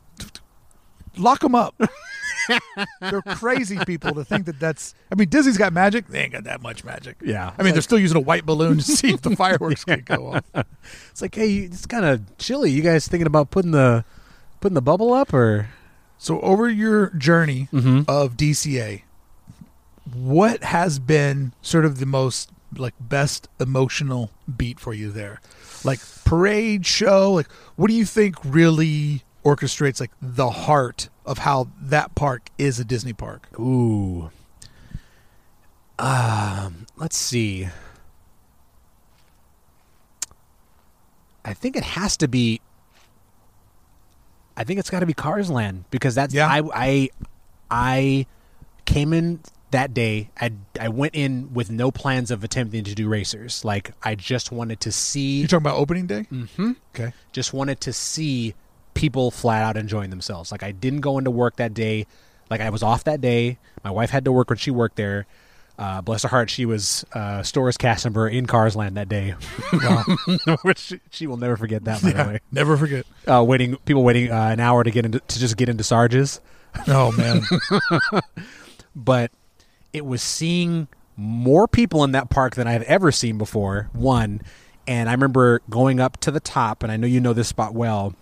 Lock 1.18 1.40
them 1.42 1.56
up. 1.56 1.76
they're 3.02 3.22
crazy 3.22 3.78
people 3.86 4.14
to 4.16 4.24
think 4.24 4.46
that 4.46 4.60
that's. 4.60 4.94
I 5.12 5.16
mean, 5.16 5.30
Disney's 5.30 5.58
got 5.58 5.74
magic. 5.74 6.08
They 6.08 6.22
ain't 6.22 6.34
got 6.34 6.44
that 6.46 6.62
much 6.62 6.84
magic. 6.84 7.18
Yeah. 7.24 7.54
I 7.58 7.64
mean, 7.64 7.74
they're 7.74 7.82
still 7.82 8.00
using 8.00 8.18
a 8.18 8.22
white 8.22 8.46
balloon 8.46 8.78
to 8.78 8.84
see 8.84 9.14
if 9.14 9.22
the 9.22 9.36
fireworks 9.36 9.84
can 9.86 10.02
go 10.06 10.34
off. 10.34 10.66
It's 11.12 11.22
like, 11.22 11.36
hey, 11.36 11.56
it's 11.58 11.86
kind 11.86 12.06
of 12.06 12.38
chilly. 12.38 12.72
You 12.72 12.82
guys 12.82 13.08
thinking 13.08 13.28
about 13.28 13.52
putting 13.52 13.72
the 13.72 14.04
putting 14.62 14.76
the 14.76 14.82
bubble 14.82 15.14
up 15.14 15.34
or? 15.34 15.70
So, 16.18 16.42
over 16.42 16.70
your 16.70 17.12
journey 17.12 17.70
Mm-hmm. 17.72 18.02
of 18.10 18.36
DCA, 18.36 19.04
what 20.14 20.64
has 20.64 21.00
been 21.00 21.54
sort 21.62 21.86
of 21.86 22.00
the 22.00 22.06
most 22.06 22.52
like 22.76 22.94
best 23.00 23.48
emotional 23.60 24.32
beat 24.58 24.80
for 24.80 24.94
you 24.94 25.12
there? 25.12 25.40
Like 25.84 26.00
parade 26.26 26.86
show, 26.86 27.32
like 27.34 27.50
what 27.76 27.88
do 27.88 27.94
you 27.94 28.06
think 28.06 28.36
really 28.44 29.24
orchestrates 29.56 30.00
like 30.00 30.12
the 30.22 30.50
heart 30.50 31.10
of 31.26 31.40
how 31.40 31.70
that 31.82 32.16
park 32.16 32.50
is 32.58 32.80
a 32.80 32.84
Disney 32.86 33.14
park? 33.14 33.48
Ooh. 33.60 34.32
Um, 35.98 36.86
let's 36.98 37.18
see. 37.18 37.68
I 41.44 41.54
think 41.54 41.76
it 41.76 41.84
has 41.84 42.18
to 42.18 42.28
be. 42.28 42.62
I 44.56 44.64
think 44.64 44.80
it's 44.80 44.90
got 44.90 45.00
to 45.00 45.06
be 45.06 45.14
Cars 45.14 45.50
Land 45.50 45.86
because 45.90 46.16
that's 46.16 46.34
Yeah. 46.34 46.48
I 46.48 46.62
I 46.74 47.10
I 47.72 48.26
came 48.86 49.14
in 49.14 49.40
that 49.72 49.94
day. 49.94 50.30
I 50.40 50.52
I 50.80 50.90
went 50.90 51.16
in 51.16 51.54
with 51.54 51.70
no 51.72 51.92
plans 51.92 52.30
of 52.30 52.44
attempting 52.44 52.84
to 52.84 52.94
do 52.96 53.08
racers. 53.08 53.64
Like 53.64 53.92
I 54.04 54.16
just 54.16 54.52
wanted 54.52 54.80
to 54.82 54.92
see. 54.92 55.40
You're 55.40 55.48
talking 55.48 55.64
about 55.66 55.78
opening 55.78 56.08
day? 56.08 56.28
Mhm 56.32 56.76
Okay. 56.94 57.14
just 57.32 57.54
wanted 57.54 57.80
to 57.82 57.94
see 57.94 58.54
people 59.00 59.32
flat 59.32 59.64
out 59.64 59.78
enjoying 59.78 60.10
themselves. 60.10 60.52
Like 60.52 60.62
I 60.62 60.72
didn't 60.74 61.00
go 61.02 61.18
into 61.18 61.32
work 61.32 61.56
that 61.56 61.74
day. 61.74 62.06
Like 62.50 62.60
I 62.60 62.70
was 62.70 62.84
off 62.84 63.06
that 63.06 63.22
day. 63.22 63.58
My 63.84 63.92
wife 63.92 64.10
had 64.10 64.26
to 64.26 64.32
work 64.32 64.50
when 64.50 64.58
she 64.58 64.72
worked 64.72 64.98
there. 64.98 65.26
Uh, 65.78 66.02
bless 66.02 66.24
her 66.24 66.28
heart, 66.28 66.50
she 66.50 66.66
was 66.66 67.06
uh, 67.14 67.42
stores 67.42 67.78
cast 67.78 68.04
member 68.04 68.28
in 68.28 68.46
Carsland 68.46 68.96
that 68.96 69.08
day, 69.08 69.34
which 70.64 70.78
she, 70.78 71.00
she 71.10 71.26
will 71.26 71.38
never 71.38 71.56
forget 71.56 71.86
that. 71.86 72.02
By 72.02 72.12
the 72.12 72.24
way, 72.30 72.40
Never 72.52 72.76
forget. 72.76 73.06
uh, 73.26 73.42
waiting 73.48 73.78
people 73.86 74.04
waiting 74.04 74.30
uh, 74.30 74.36
an 74.52 74.60
hour 74.60 74.84
to 74.84 74.92
get 74.92 75.06
into 75.06 75.20
to 75.22 75.40
just 75.40 75.56
get 75.56 75.70
into 75.70 75.86
Sarges, 75.86 76.42
Oh 76.90 77.14
man. 77.14 77.44
but 78.96 79.32
it 79.94 80.06
was 80.06 80.22
seeing 80.22 80.90
more 81.16 81.66
people 81.68 82.04
in 82.04 82.12
that 82.12 82.30
park 82.30 82.56
than 82.56 82.68
I 82.68 82.74
had 82.74 82.84
ever 82.84 83.10
seen 83.12 83.38
before. 83.38 83.90
One, 83.94 84.42
and 84.86 85.08
I 85.08 85.14
remember 85.14 85.62
going 85.70 86.02
up 86.02 86.18
to 86.22 86.32
the 86.32 86.42
top, 86.42 86.84
and 86.84 86.92
I 86.92 86.98
know 86.98 87.08
you 87.08 87.22
know 87.22 87.32
this 87.32 87.48
spot 87.48 87.74
well, 87.74 88.14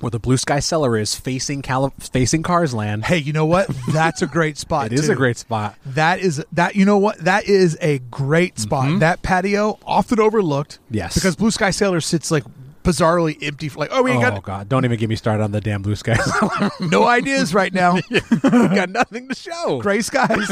where 0.00 0.10
the 0.10 0.18
Blue 0.18 0.36
Sky 0.36 0.60
Cellar 0.60 0.96
is 0.96 1.14
facing 1.14 1.62
Cali- 1.62 1.90
facing 1.98 2.42
Carsland. 2.42 3.04
hey, 3.04 3.18
you 3.18 3.32
know 3.32 3.46
what? 3.46 3.68
That's 3.92 4.22
a 4.22 4.26
great 4.26 4.56
spot. 4.58 4.86
It 4.86 4.92
is 4.94 5.06
too. 5.06 5.12
a 5.12 5.16
great 5.16 5.36
spot. 5.36 5.76
That 5.86 6.20
is 6.20 6.44
that. 6.52 6.76
You 6.76 6.84
know 6.84 6.98
what? 6.98 7.18
That 7.18 7.46
is 7.48 7.76
a 7.80 7.98
great 7.98 8.58
spot. 8.58 8.86
Mhm. 8.88 9.00
That 9.00 9.22
patio 9.22 9.78
often 9.84 10.20
overlooked. 10.20 10.78
Yes. 10.90 11.14
because 11.14 11.36
Blue 11.36 11.50
Sky 11.50 11.70
Cellar 11.70 12.00
sits 12.00 12.30
like 12.30 12.44
bizarrely 12.82 13.36
empty. 13.42 13.68
Like, 13.70 13.90
oh, 13.92 14.02
we 14.02 14.10
ain't 14.12 14.24
oh 14.24 14.30
got 14.30 14.42
God! 14.42 14.68
Don't 14.68 14.84
even 14.84 14.98
get 14.98 15.08
me 15.08 15.16
started 15.16 15.42
on 15.44 15.52
the 15.52 15.60
damn 15.60 15.82
Blue 15.82 15.96
skies. 15.96 16.18
No 16.80 17.04
ideas 17.04 17.52
right 17.54 17.72
now. 17.72 17.94
we 18.10 18.20
got 18.42 18.88
nothing 18.90 19.28
to 19.28 19.34
show. 19.34 19.80
Gray 19.80 20.00
skies. 20.00 20.48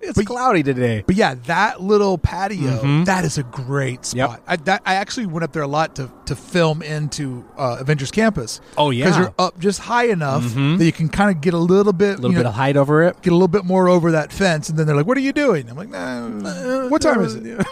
It's 0.00 0.16
But- 0.16 0.26
cloudy 0.26 0.62
today. 0.62 1.04
But 1.06 1.16
yeah, 1.16 1.34
that 1.46 1.80
little 1.80 2.18
patio, 2.18 2.80
Mhm. 2.82 3.04
that 3.06 3.24
is 3.24 3.38
a 3.38 3.42
great 3.42 4.04
spot. 4.06 4.30
Yep. 4.30 4.42
I, 4.46 4.56
that, 4.56 4.82
I 4.86 4.94
actually 4.94 5.26
went 5.26 5.44
up 5.44 5.52
there 5.52 5.62
a 5.62 5.66
lot 5.68 5.96
to, 5.96 6.10
to 6.26 6.34
film 6.36 6.82
into 6.82 7.44
uh, 7.56 7.76
Avengers 7.80 8.10
Campus. 8.10 8.60
Oh 8.76 8.90
yeah, 8.90 9.04
Because 9.06 9.18
you're 9.18 9.34
up 9.38 9.58
just 9.60 9.80
high 9.80 10.04
enough 10.06 10.42
Mhm. 10.44 10.78
that 10.78 10.84
you 10.84 10.92
can 10.92 11.08
kind 11.08 11.34
of 11.34 11.40
get 11.40 11.54
a 11.54 11.58
little 11.58 11.92
bit, 11.92 12.14
a 12.18 12.22
little 12.22 12.30
you 12.32 12.36
bit 12.38 12.42
know, 12.44 12.48
of 12.50 12.54
height 12.54 12.76
over 12.76 13.02
it. 13.04 13.20
get 13.22 13.30
a 13.32 13.36
little 13.36 13.48
bit 13.48 13.64
more 13.64 13.88
over 13.88 14.12
that 14.12 14.32
fence. 14.32 14.68
And 14.68 14.78
then 14.78 14.86
they're 14.86 14.96
like, 14.96 15.06
what 15.06 15.16
are 15.16 15.20
you 15.20 15.32
doing? 15.32 15.68
I'm 15.70 15.76
like, 15.76 15.88
nah, 15.90 16.88
what 16.88 17.02
time 17.02 17.20
is 17.22 17.34
it? 17.34 17.66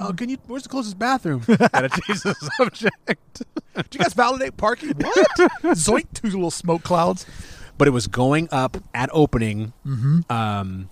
oh, 0.00 0.12
can 0.12 0.28
you? 0.28 0.38
Where's 0.46 0.62
the 0.64 0.68
closest 0.68 0.98
bathroom? 0.98 1.42
Gotta 1.46 1.88
change 1.88 2.22
the 2.22 2.34
subject. 2.56 2.77
Did 2.80 3.86
you 3.92 4.00
guys 4.00 4.14
validate 4.14 4.56
parking? 4.56 4.94
What? 4.98 5.76
Zoink, 5.76 6.06
two 6.14 6.28
little 6.28 6.50
smoke 6.50 6.82
clouds. 6.82 7.26
but 7.76 7.86
it 7.88 7.92
was 7.92 8.06
going 8.08 8.48
up 8.50 8.76
at 8.94 9.08
opening. 9.12 9.72
Mm-hmm. 9.86 10.20
Um, 10.32 10.90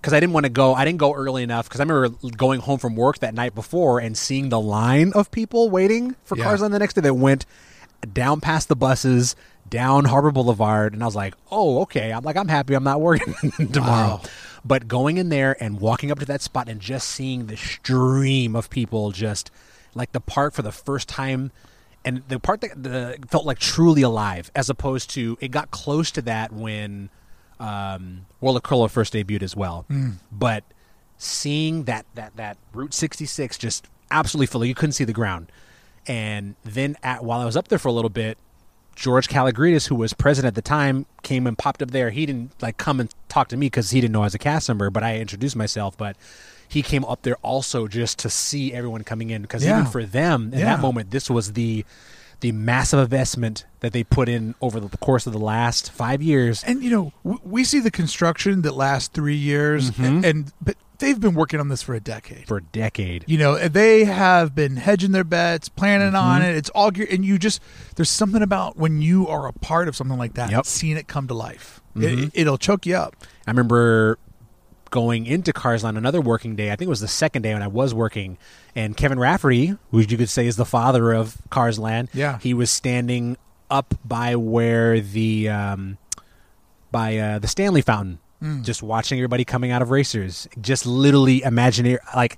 because 0.00 0.12
I 0.12 0.20
didn't 0.20 0.34
want 0.34 0.44
to 0.44 0.50
go. 0.50 0.74
I 0.74 0.84
didn't 0.84 0.98
go 0.98 1.14
early 1.14 1.42
enough 1.42 1.66
because 1.66 1.80
I 1.80 1.84
remember 1.84 2.10
going 2.36 2.60
home 2.60 2.78
from 2.78 2.94
work 2.94 3.20
that 3.20 3.32
night 3.32 3.54
before 3.54 4.00
and 4.00 4.16
seeing 4.18 4.50
the 4.50 4.60
line 4.60 5.12
of 5.14 5.30
people 5.30 5.70
waiting 5.70 6.14
for 6.24 6.36
Yeah. 6.36 6.44
cars 6.44 6.60
on 6.60 6.72
the 6.72 6.78
next 6.78 6.92
day 6.94 7.00
that 7.00 7.14
went 7.14 7.46
down 8.12 8.40
past 8.42 8.68
the 8.68 8.76
buses, 8.76 9.34
down 9.66 10.04
Harbor 10.04 10.30
Boulevard, 10.30 10.92
and 10.92 11.02
I 11.02 11.06
was 11.06 11.16
like, 11.16 11.34
"Oh, 11.50 11.80
okay." 11.82 12.12
I'm 12.12 12.22
like, 12.22 12.36
"I'm 12.36 12.48
happy. 12.48 12.74
I'm 12.74 12.84
not 12.84 13.00
working 13.00 13.32
tomorrow." 13.72 14.16
Wow. 14.16 14.22
But 14.62 14.88
going 14.88 15.16
in 15.16 15.30
there 15.30 15.56
and 15.62 15.80
walking 15.80 16.10
up 16.10 16.18
to 16.18 16.26
that 16.26 16.42
spot 16.42 16.68
and 16.68 16.80
just 16.82 17.08
seeing 17.08 17.46
the 17.46 17.56
stream 17.56 18.54
of 18.54 18.68
people, 18.68 19.10
just 19.10 19.50
like 19.94 20.12
the 20.12 20.20
park 20.20 20.54
for 20.54 20.62
the 20.62 20.72
first 20.72 21.08
time, 21.08 21.52
and 22.04 22.22
the 22.28 22.38
part 22.38 22.60
that 22.60 22.82
the, 22.82 23.18
felt 23.28 23.46
like 23.46 23.58
truly 23.58 24.02
alive, 24.02 24.50
as 24.54 24.68
opposed 24.70 25.10
to 25.10 25.38
it 25.40 25.50
got 25.50 25.70
close 25.70 26.10
to 26.12 26.22
that 26.22 26.52
when 26.52 27.10
um, 27.60 28.26
World 28.40 28.56
of 28.56 28.62
Cruella 28.62 28.90
first 28.90 29.14
debuted 29.14 29.42
as 29.42 29.56
well. 29.56 29.86
But 30.30 30.64
seeing 31.16 31.84
that 31.84 32.06
that 32.14 32.36
that 32.36 32.58
Route 32.72 32.94
66 32.94 33.56
just 33.58 33.88
absolutely 34.10 34.46
full, 34.46 34.64
you 34.64 34.74
couldn't 34.74 34.92
see 34.92 35.04
the 35.04 35.12
ground. 35.12 35.50
And 36.06 36.54
then 36.64 36.96
at, 37.02 37.24
while 37.24 37.40
I 37.40 37.44
was 37.44 37.56
up 37.56 37.68
there 37.68 37.78
for 37.78 37.88
a 37.88 37.92
little 37.92 38.10
bit, 38.10 38.36
George 38.94 39.28
Kalogridis, 39.28 39.88
who 39.88 39.94
was 39.94 40.12
president 40.12 40.50
at 40.50 40.54
the 40.54 40.62
time, 40.62 41.06
came 41.22 41.46
and 41.46 41.56
popped 41.56 41.82
up 41.82 41.90
there. 41.90 42.10
He 42.10 42.26
didn't 42.26 42.52
like 42.62 42.76
come 42.76 43.00
and 43.00 43.12
talk 43.28 43.48
to 43.48 43.56
me 43.56 43.66
because 43.66 43.90
he 43.90 44.00
didn't 44.00 44.12
know 44.12 44.20
I 44.20 44.26
was 44.26 44.34
a 44.34 44.38
cast 44.38 44.68
member, 44.68 44.90
but 44.90 45.02
I 45.02 45.18
introduced 45.18 45.56
myself. 45.56 45.96
But 45.96 46.16
he 46.74 46.82
came 46.82 47.04
up 47.04 47.22
there 47.22 47.36
also 47.42 47.88
just 47.88 48.18
to 48.20 48.28
see 48.30 48.72
everyone 48.72 49.02
coming 49.04 49.30
in 49.30 49.42
because 49.42 49.64
Yeah. 49.64 49.78
even 49.80 49.90
for 49.90 50.04
them 50.04 50.50
in 50.52 50.58
Yeah. 50.58 50.64
that 50.66 50.80
moment, 50.80 51.10
this 51.10 51.30
was 51.30 51.52
the 51.54 51.84
the 52.40 52.52
massive 52.52 52.98
investment 52.98 53.64
that 53.80 53.94
they 53.94 54.04
put 54.04 54.28
in 54.28 54.54
over 54.60 54.78
the 54.78 54.94
course 54.98 55.26
of 55.26 55.32
the 55.32 55.38
last 55.38 55.90
five 55.90 56.20
years. 56.20 56.62
And 56.64 56.82
you 56.82 56.90
know, 56.90 57.12
w- 57.24 57.40
we 57.42 57.64
see 57.64 57.80
the 57.80 57.90
construction 57.92 58.60
that 58.62 58.74
lasts 58.74 59.08
three 59.08 59.36
years, 59.36 59.92
Mm-hmm. 59.92 60.04
and, 60.04 60.24
and 60.26 60.52
but 60.60 60.76
they've 60.98 61.18
been 61.18 61.32
working 61.34 61.58
on 61.58 61.68
this 61.68 61.80
for 61.82 61.94
a 61.94 62.00
decade. 62.00 62.46
For 62.46 62.58
a 62.58 62.62
decade, 62.62 63.24
You 63.26 63.38
know, 63.38 63.56
they 63.68 64.04
have 64.04 64.54
been 64.54 64.76
hedging 64.76 65.12
their 65.12 65.24
bets, 65.24 65.70
planning 65.70 66.14
on 66.14 66.42
Mm-hmm. 66.42 66.50
it. 66.50 66.56
It's 66.56 66.70
all 66.70 66.90
gear, 66.90 67.06
and 67.10 67.24
you 67.24 67.38
just 67.38 67.60
there's 67.96 68.10
something 68.10 68.42
about 68.42 68.76
when 68.76 69.00
you 69.00 69.26
are 69.28 69.46
a 69.46 69.52
part 69.52 69.88
of 69.88 69.96
something 69.96 70.18
like 70.18 70.34
that, 70.34 70.50
Yep. 70.50 70.66
seeing 70.66 70.96
it 70.98 71.06
come 71.08 71.26
to 71.28 71.34
life. 71.34 71.80
Mhm. 71.96 72.24
It, 72.26 72.30
it'll 72.34 72.58
choke 72.58 72.84
you 72.84 72.96
up. 72.96 73.16
I 73.46 73.52
remember 73.52 74.18
going 74.90 75.26
into 75.26 75.52
Carsland 75.52 75.96
another 75.98 76.20
working 76.20 76.56
day. 76.56 76.70
I 76.70 76.76
think 76.76 76.86
it 76.86 76.90
was 76.90 77.00
the 77.00 77.08
second 77.08 77.42
day 77.42 77.52
when 77.52 77.62
I 77.62 77.68
was 77.68 77.92
working, 77.94 78.38
and 78.74 78.96
Kevin 78.96 79.18
Rafferty, 79.18 79.76
who 79.90 80.00
you 80.00 80.16
could 80.16 80.28
say 80.28 80.46
is 80.46 80.56
the 80.56 80.64
father 80.64 81.12
of 81.12 81.38
Cars 81.50 81.78
Land, 81.78 82.08
Yeah. 82.12 82.38
he 82.38 82.54
was 82.54 82.70
standing 82.70 83.36
up 83.70 83.94
by 84.04 84.36
where 84.36 85.00
the 85.00 85.48
um, 85.48 85.98
by 86.92 87.16
uh, 87.18 87.38
the 87.38 87.48
Stanley 87.48 87.82
Fountain, 87.82 88.18
Hmm. 88.40 88.62
just 88.62 88.82
watching 88.82 89.18
everybody 89.18 89.44
coming 89.44 89.70
out 89.70 89.80
of 89.80 89.90
racers. 89.90 90.46
Just 90.60 90.84
literally 90.86 91.42
imagining 91.42 91.98
like 92.14 92.36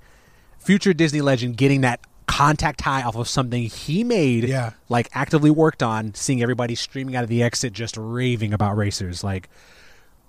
future 0.59 0.93
Disney 0.93 1.21
legend 1.21 1.57
getting 1.57 1.81
that 1.81 1.99
contact 2.27 2.81
high 2.81 3.01
off 3.03 3.15
of 3.15 3.27
something 3.27 3.63
he 3.63 4.03
made 4.03 4.43
Yeah. 4.45 4.71
like 4.89 5.09
actively 5.13 5.49
worked 5.49 5.81
on 5.81 6.13
seeing 6.13 6.41
everybody 6.41 6.75
streaming 6.75 7.15
out 7.15 7.23
of 7.23 7.29
the 7.29 7.41
exit 7.41 7.71
just 7.73 7.95
raving 7.97 8.53
about 8.53 8.75
racers 8.77 9.23
like 9.23 9.47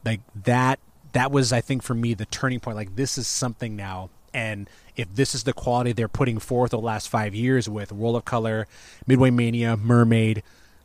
like 0.04 0.20
that 0.44 0.78
that 1.12 1.30
was 1.30 1.52
i 1.52 1.60
think 1.60 1.82
for 1.82 1.94
me 1.94 2.14
the 2.14 2.26
turning 2.26 2.60
point. 2.60 2.76
Like 2.76 2.96
this 2.96 3.18
is 3.18 3.26
something 3.26 3.76
now. 3.76 4.10
And 4.34 4.68
if 4.94 5.12
this 5.14 5.34
is 5.34 5.44
the 5.44 5.52
quality 5.52 5.92
they're 5.92 6.06
putting 6.08 6.38
forth 6.38 6.70
the 6.70 6.78
last 6.78 7.08
five 7.08 7.34
years 7.34 7.68
with 7.68 7.90
world 7.92 8.14
of 8.16 8.24
color 8.24 8.66
midway 9.06 9.30
mania 9.30 9.76
mermaid 9.76 10.42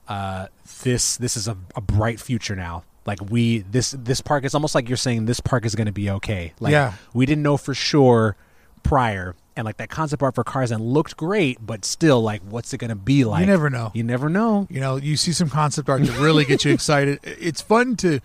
uh, 0.08 0.48
this 0.84 1.18
this 1.18 1.36
is 1.38 1.48
a, 1.48 1.58
a 1.76 1.82
bright 1.82 2.20
future 2.20 2.56
now. 2.56 2.84
Like 3.06 3.20
we 3.30 3.60
this 3.60 3.92
this 3.98 4.22
park 4.22 4.44
is 4.46 4.54
almost 4.54 4.76
like 4.76 4.88
you're 4.88 4.98
saying 4.98 5.26
this 5.26 5.40
park 5.40 5.66
is 5.66 5.76
going 5.76 5.88
to 5.88 5.94
be 5.94 6.10
okay. 6.10 6.54
Like 6.60 6.72
Yeah. 6.72 6.94
we 7.14 7.26
didn't 7.26 7.44
know 7.44 7.58
for 7.58 7.74
sure 7.74 8.36
prior. 8.82 9.36
And 9.56 9.66
like 9.66 9.78
that 9.78 9.90
concept 9.90 10.24
art 10.24 10.36
for 10.36 10.44
cars 10.44 10.72
and 10.72 10.82
looked 10.82 11.16
great 11.16 11.58
but 11.66 11.86
still 11.86 12.22
like 12.22 12.42
what's 12.42 12.74
it 12.74 12.80
going 12.80 12.90
to 12.90 12.96
be 12.96 13.24
like? 13.24 13.42
you 13.42 13.46
never 13.46 13.70
know. 13.70 13.92
you 13.94 14.04
never 14.04 14.28
know. 14.30 14.68
You 14.70 14.80
know, 14.80 14.96
you 14.96 15.16
see 15.16 15.32
some 15.32 15.50
concept 15.50 15.90
art 15.90 16.02
that 16.04 16.18
really 16.20 16.44
gets 16.46 16.66
you 16.66 16.74
excited. 16.80 17.20
It's 17.24 17.62
fun 17.62 17.96
to 17.98 18.20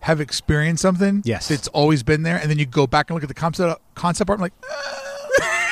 have 0.00 0.20
experienced 0.20 0.82
something 0.82 1.22
Yes. 1.24 1.50
it's 1.50 1.68
always 1.68 2.02
been 2.02 2.22
there, 2.22 2.36
and 2.36 2.50
then 2.50 2.58
you 2.58 2.66
go 2.66 2.86
back 2.86 3.10
and 3.10 3.14
look 3.14 3.22
at 3.22 3.28
the 3.28 3.34
concept 3.34 3.80
concept 3.94 4.30
art 4.30 4.40
and 4.40 4.42
like. 4.42 4.52
"Ah." 4.70 5.08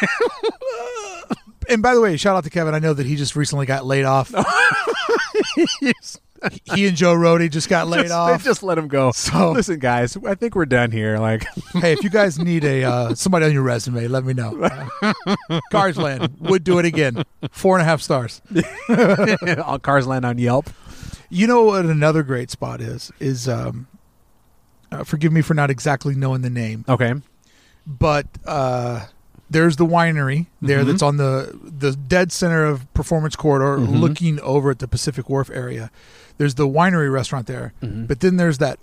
and 1.68 1.83
by 1.83 1.95
the 1.95 2.01
way, 2.01 2.16
shout 2.16 2.37
out 2.37 2.45
to 2.45 2.51
Kevin. 2.51 2.74
I 2.74 2.79
know 2.79 2.95
that 2.95 3.07
he 3.07 3.16
just 3.16 3.37
recently 3.37 3.66
got 3.66 3.85
laid 3.85 4.05
off. 4.05 4.33
he 6.74 6.87
and 6.87 6.97
Joe 6.97 7.14
Rohde 7.14 7.51
just 7.51 7.68
got 7.68 7.89
laid 7.89 8.03
just, 8.03 8.14
off. 8.14 8.43
They 8.43 8.49
just 8.49 8.62
let 8.62 8.79
him 8.79 8.89
go. 8.89 9.11
So- 9.12 9.53
listen, 9.53 9.79
guys, 9.79 10.16
I 10.26 10.35
think 10.35 10.55
we're 10.55 10.66
done 10.66 10.91
here. 10.91 11.18
Like, 11.18 11.45
hey, 11.74 11.93
if 11.93 12.05
you 12.05 12.11
guys 12.11 12.39
need 12.39 12.64
a 12.64 12.85
uh, 12.85 13.14
somebody 13.14 13.47
on 13.47 13.53
your 13.53 13.62
resume, 13.62 14.07
let 14.09 14.24
me 14.24 14.35
know. 14.35 14.57
Uh, 14.62 15.11
Carsland 15.72 16.39
would 16.41 16.64
do 16.64 16.79
it 16.79 16.85
again. 16.85 17.22
Four 17.51 17.76
and 17.76 17.83
a 17.83 17.85
half 17.85 18.03
stars. 18.03 18.41
all 19.64 19.79
cars 19.79 20.07
land 20.07 20.24
on 20.24 20.39
Yelp. 20.39 20.70
You 21.31 21.47
know 21.47 21.64
what 21.64 21.85
another 21.85 22.22
great 22.22 22.51
spot 22.51 22.81
is? 22.81 23.12
Is 23.20 23.49
um, 23.49 23.87
uh, 24.93 25.05
forgive 25.05 25.32
me 25.32 25.41
for 25.43 25.55
not 25.55 25.70
exactly 25.70 26.14
knowing 26.14 26.43
the 26.43 26.51
name, 26.51 26.84
Okay. 26.89 27.14
but 27.86 28.26
uh, 28.47 29.07
there's 29.51 29.76
the 29.76 29.86
winery 29.86 30.47
there 30.61 30.82
Mhm. 30.82 30.86
that's 30.86 31.03
on 31.03 31.16
the 31.16 31.59
the 31.62 31.93
dead 31.93 32.32
center 32.32 32.64
of 32.64 32.93
Performance 32.95 33.36
Corridor, 33.36 33.78
Mhm. 33.82 34.01
looking 34.01 34.41
over 34.41 34.70
at 34.70 34.78
the 34.78 34.89
Pacific 34.89 35.28
Wharf 35.28 35.51
area. 35.53 35.91
There's 36.39 36.55
the 36.55 36.68
winery 36.68 37.12
restaurant 37.12 37.47
there, 37.47 37.72
Mhm. 37.82 38.07
but 38.07 38.20
then 38.20 38.36
there's 38.36 38.59
that 38.59 38.78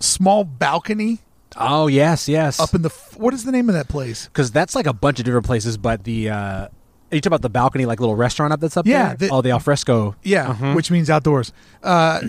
small 0.00 0.44
balcony 0.44 1.20
Oh 1.56 1.86
yes, 1.86 2.28
yes. 2.28 2.58
up 2.60 2.74
in 2.74 2.82
the. 2.82 2.88
f- 2.88 3.16
What 3.16 3.34
is 3.34 3.44
the 3.44 3.52
name 3.52 3.68
of 3.68 3.74
that 3.74 3.88
place? 3.88 4.26
because 4.26 4.50
that's 4.50 4.74
like 4.74 4.86
a 4.86 4.92
bunch 4.92 5.18
of 5.18 5.24
different 5.24 5.46
places. 5.46 5.76
But 5.76 6.04
the 6.04 6.30
uh, 6.30 6.68
you 7.10 7.20
talk 7.20 7.26
about 7.28 7.42
the 7.42 7.50
balcony, 7.50 7.84
like 7.84 8.00
little 8.00 8.16
restaurant 8.16 8.52
up 8.54 8.60
that's 8.60 8.76
up 8.76 8.86
Yeah, 8.86 9.08
there. 9.14 9.28
the- 9.28 9.34
oh, 9.34 9.42
the 9.42 9.50
alfresco. 9.50 10.14
Yeah, 10.22 10.54
Mhm. 10.54 10.74
which 10.74 10.90
means 10.90 11.10
outdoors. 11.10 11.52
Uh, 11.82 12.20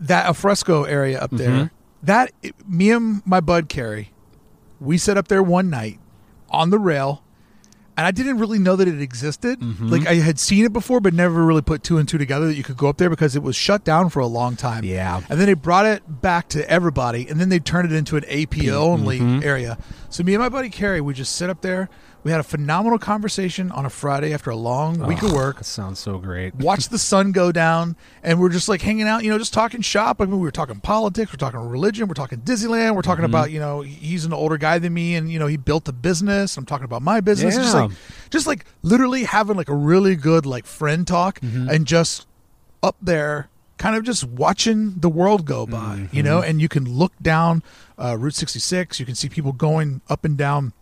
that 0.00 0.24
alfresco 0.26 0.84
area 0.84 1.20
up 1.20 1.30
there. 1.32 1.70
That 2.02 2.32
me 2.66 2.90
and 2.90 3.22
my 3.26 3.40
bud 3.40 3.68
Carrie, 3.68 4.12
we 4.80 4.98
sat 4.98 5.16
up 5.16 5.28
there 5.28 5.42
one 5.42 5.70
night 5.70 6.00
on 6.50 6.70
the 6.70 6.78
rail, 6.78 7.22
and 7.96 8.06
I 8.06 8.10
didn't 8.10 8.38
really 8.38 8.58
know 8.58 8.74
that 8.74 8.88
it 8.88 9.00
existed. 9.00 9.60
Mhm. 9.60 9.90
Like 9.90 10.06
I 10.08 10.14
had 10.14 10.40
seen 10.40 10.64
it 10.64 10.72
before, 10.72 11.00
but 11.00 11.14
never 11.14 11.44
really 11.44 11.62
put 11.62 11.82
two 11.84 11.98
and 11.98 12.08
two 12.08 12.18
together 12.18 12.46
that 12.46 12.54
you 12.56 12.64
could 12.64 12.76
go 12.76 12.88
up 12.88 12.96
there 12.96 13.08
because 13.10 13.36
it 13.36 13.42
was 13.42 13.54
shut 13.54 13.84
down 13.84 14.08
for 14.08 14.18
a 14.20 14.26
long 14.26 14.56
time. 14.56 14.84
Yeah. 14.84 15.20
and 15.28 15.38
then 15.38 15.46
they 15.46 15.54
brought 15.54 15.86
it 15.86 16.20
back 16.22 16.48
to 16.50 16.68
everybody, 16.68 17.28
and 17.28 17.38
then 17.40 17.48
they 17.50 17.58
turned 17.60 17.90
it 17.92 17.94
into 17.94 18.16
an 18.16 18.24
AP 18.28 18.68
only 18.70 19.20
Mhm. 19.20 19.44
area. 19.44 19.78
So 20.10 20.24
me 20.24 20.34
and 20.34 20.42
my 20.42 20.48
buddy 20.48 20.70
Carrie, 20.70 21.00
we 21.00 21.14
just 21.14 21.36
sit 21.36 21.48
up 21.48 21.60
there. 21.60 21.88
We 22.24 22.30
had 22.30 22.38
a 22.38 22.44
phenomenal 22.44 23.00
conversation 23.00 23.72
on 23.72 23.84
a 23.84 23.90
Friday 23.90 24.32
after 24.32 24.50
a 24.50 24.56
long 24.56 25.00
week 25.08 25.22
of 25.22 25.32
Oh, 25.32 25.34
work 25.34 25.56
That 25.58 25.64
sounds 25.64 25.98
so 25.98 26.18
great. 26.18 26.54
watch 26.68 26.88
the 26.88 26.98
sun 26.98 27.32
go 27.32 27.50
down, 27.50 27.96
and 28.22 28.38
we're 28.40 28.48
just 28.50 28.68
like 28.68 28.80
hanging 28.80 29.08
out, 29.08 29.24
you 29.24 29.30
know, 29.30 29.38
just 29.38 29.52
talking 29.52 29.80
shop. 29.80 30.20
I 30.20 30.26
mean, 30.26 30.34
we 30.36 30.42
were 30.42 30.52
talking 30.52 30.78
politics, 30.78 31.32
we're 31.32 31.36
talking 31.36 31.58
religion, 31.60 32.06
we're 32.06 32.14
talking 32.14 32.38
Disneyland, 32.42 32.94
we're 32.94 33.02
talking 33.02 33.24
Mhm. 33.24 33.28
about, 33.28 33.50
you 33.50 33.58
know, 33.58 33.80
he's 33.80 34.24
an 34.24 34.32
older 34.32 34.56
guy 34.56 34.78
than 34.78 34.94
me, 34.94 35.16
and 35.16 35.32
you 35.32 35.38
know, 35.40 35.48
he 35.48 35.56
built 35.56 35.88
a 35.88 35.92
business. 35.92 36.56
I'm 36.56 36.64
talking 36.64 36.84
about 36.84 37.02
my 37.02 37.20
business, 37.20 37.56
just 37.56 37.74
Yeah. 37.74 37.82
like, 37.82 37.90
just 38.30 38.46
like 38.46 38.66
literally 38.82 39.24
having 39.24 39.56
like 39.56 39.68
a 39.68 39.74
really 39.74 40.14
good 40.14 40.46
like 40.46 40.64
friend 40.64 41.04
talk, 41.06 41.40
Mhm. 41.40 41.68
and 41.70 41.86
just 41.86 42.26
up 42.84 42.94
there, 43.02 43.48
kind 43.78 43.96
of 43.96 44.04
just 44.04 44.22
watching 44.22 44.94
the 45.00 45.08
world 45.08 45.44
go 45.44 45.66
by, 45.66 46.08
you 46.12 46.22
Mhm. 46.22 46.24
know, 46.24 46.40
and 46.40 46.60
you 46.60 46.68
can 46.68 46.84
look 46.84 47.12
down 47.20 47.64
uh, 47.98 48.16
Route 48.18 48.34
66, 48.34 48.98
you 49.00 49.06
can 49.06 49.14
see 49.16 49.28
people 49.28 49.52
going 49.52 50.00
up 50.08 50.24
and 50.24 50.36
down 50.36 50.72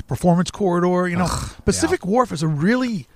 the 0.00 0.04
performance 0.04 0.50
corridor, 0.50 1.08
you 1.08 1.16
know. 1.16 1.28
Pacific 1.64 2.04
Wharf 2.04 2.32
is 2.32 2.42
a 2.42 2.48
really 2.48 3.06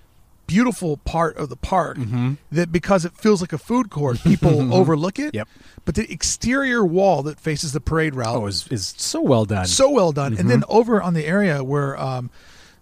beautiful 0.47 0.99
part 0.99 1.37
of 1.39 1.49
the 1.49 1.57
park 1.57 1.97
Mhm. 1.97 2.37
that 2.53 2.71
because 2.71 3.07
it 3.07 3.17
feels 3.17 3.41
like 3.41 3.53
a 3.55 3.59
food 3.59 3.89
court, 3.91 4.21
people 4.23 4.75
overlook 4.81 5.19
it. 5.19 5.35
Yep. 5.35 5.49
But 5.87 5.95
the 5.95 6.11
exterior 6.13 6.85
wall 6.85 7.23
that 7.23 7.41
faces 7.41 7.73
the 7.73 7.81
parade 7.81 8.15
route 8.15 8.37
Oh, 8.37 8.47
is 8.47 8.69
is 8.69 8.95
so 8.99 9.23
well 9.23 9.47
done. 9.47 9.67
so 9.67 9.89
well 9.91 10.13
done. 10.13 10.37
And 10.37 10.51
then 10.51 10.61
Mhm. 10.61 10.65
over 10.69 11.03
on 11.03 11.15
the 11.15 11.25
area 11.25 11.65
where 11.65 11.99
um, 11.99 12.31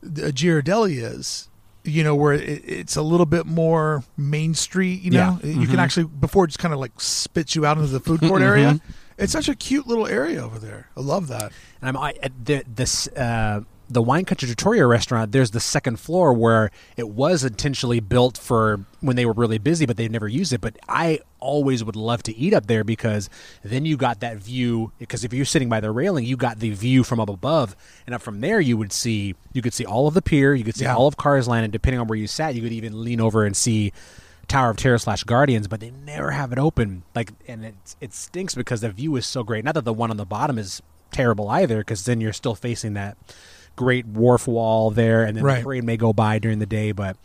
the 0.02 0.32
Ghirardelli 0.32 0.96
is, 1.02 1.48
you 1.84 2.02
know, 2.02 2.16
where 2.16 2.32
it, 2.32 2.62
it's 2.66 2.96
a 2.96 3.02
little 3.02 3.26
bit 3.26 3.46
more 3.46 4.02
Main 4.16 4.54
Street. 4.54 5.00
You 5.02 5.12
know, 5.12 5.38
Yeah. 5.44 5.50
you 5.60 5.66
can 5.68 5.76
Mhm. 5.76 5.84
actually 5.84 6.06
before 6.06 6.44
it 6.46 6.48
just 6.48 6.58
kind 6.58 6.74
of 6.74 6.80
like 6.80 6.92
spits 7.00 7.54
you 7.54 7.64
out 7.64 7.76
into 7.78 7.90
the 7.92 8.00
food 8.00 8.20
court 8.20 8.42
area. 8.52 8.80
It's 9.18 9.32
such 9.32 9.48
a 9.48 9.54
cute 9.54 9.86
little 9.86 10.08
area 10.08 10.42
over 10.44 10.58
there. 10.58 10.88
I 10.96 11.00
love 11.00 11.28
that. 11.28 11.52
And 11.80 11.88
I'm 11.90 11.96
I, 11.96 12.14
the 12.44 12.64
this 12.74 13.06
uh, 13.08 13.60
the 13.92 14.02
Wine 14.02 14.24
Country 14.24 14.46
Trattoria 14.46 14.86
restaurant. 14.86 15.32
There's 15.32 15.50
the 15.50 15.60
second 15.60 16.00
floor 16.00 16.32
where 16.32 16.70
it 16.96 17.08
was 17.08 17.44
intentionally 17.44 18.00
built 18.00 18.38
for 18.38 18.84
when 19.00 19.16
they 19.16 19.26
were 19.26 19.32
really 19.32 19.58
busy, 19.58 19.86
but 19.86 19.96
they've 19.96 20.10
never 20.10 20.28
used 20.28 20.52
it. 20.52 20.60
But 20.60 20.76
I 20.88 21.20
always 21.40 21.84
would 21.84 21.96
love 21.96 22.22
to 22.24 22.36
eat 22.36 22.54
up 22.54 22.66
there 22.66 22.84
because 22.84 23.28
then 23.62 23.84
you 23.84 23.96
got 23.96 24.20
that 24.20 24.36
view. 24.38 24.92
Because 24.98 25.24
if 25.24 25.32
you're 25.32 25.44
sitting 25.44 25.68
by 25.68 25.80
the 25.80 25.90
railing, 25.90 26.24
you 26.24 26.36
got 26.36 26.58
the 26.60 26.70
view 26.70 27.04
from 27.04 27.20
up 27.20 27.28
above, 27.28 27.76
and 28.06 28.14
up 28.14 28.22
from 28.22 28.40
there 28.40 28.60
you 28.60 28.76
would 28.76 28.92
see 28.92 29.34
you 29.52 29.62
could 29.62 29.74
see 29.74 29.84
all 29.84 30.06
of 30.08 30.14
the 30.14 30.22
pier, 30.22 30.54
you 30.54 30.64
could 30.64 30.76
see 30.76 30.84
Yeah. 30.84 30.94
all 30.96 31.06
of 31.06 31.16
Cars 31.16 31.46
Land, 31.46 31.64
and 31.64 31.72
depending 31.72 32.00
on 32.00 32.06
where 32.06 32.18
you 32.18 32.26
sat, 32.26 32.54
you 32.54 32.62
could 32.62 32.72
even 32.72 33.04
lean 33.04 33.20
over 33.20 33.44
and 33.44 33.56
see. 33.56 33.92
Tower 34.48 34.70
of 34.70 34.76
Terror 34.76 34.98
slash 34.98 35.22
Guardians, 35.22 35.68
but 35.68 35.78
they 35.80 35.92
never 36.04 36.32
have 36.32 36.52
it 36.52 36.58
open. 36.58 37.04
Like, 37.14 37.30
and 37.46 37.64
it 37.64 37.74
it 38.00 38.12
stinks 38.12 38.54
because 38.56 38.80
the 38.80 38.90
view 38.90 39.14
is 39.16 39.24
so 39.24 39.44
great. 39.44 39.64
Not 39.64 39.74
that 39.74 39.84
the 39.84 39.92
one 39.92 40.10
on 40.10 40.16
the 40.16 40.26
bottom 40.26 40.58
is 40.58 40.82
terrible 41.12 41.48
either, 41.48 41.78
because 41.78 42.04
then 42.04 42.20
you're 42.20 42.32
still 42.32 42.56
facing 42.56 42.92
that 42.94 43.16
great 43.76 44.06
wharf 44.06 44.46
wall 44.46 44.90
there, 44.90 45.24
and 45.24 45.36
then 45.36 45.44
Right. 45.44 45.58
the 45.58 45.64
parade 45.64 45.84
may 45.84 45.96
go 45.96 46.12
by 46.12 46.38
during 46.38 46.58
the 46.58 46.66
day. 46.66 46.92
But 46.92 47.16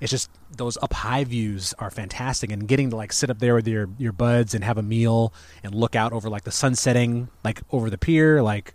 it's 0.00 0.10
just 0.10 0.30
those 0.56 0.76
up 0.82 0.92
high 0.92 1.24
views 1.24 1.74
are 1.78 1.90
fantastic, 1.90 2.50
and 2.52 2.66
getting 2.68 2.90
to 2.90 2.96
like 2.96 3.12
sit 3.12 3.30
up 3.30 3.38
there 3.38 3.54
with 3.54 3.66
your 3.68 3.88
your 3.98 4.12
buds 4.12 4.54
and 4.54 4.62
have 4.64 4.78
a 4.78 4.82
meal 4.82 5.32
and 5.62 5.74
look 5.74 5.94
out 5.96 6.12
over 6.12 6.28
like 6.28 6.44
the 6.44 6.52
sun 6.52 6.74
setting, 6.74 7.28
like 7.44 7.62
over 7.70 7.90
the 7.90 7.98
pier, 7.98 8.42
like 8.42 8.74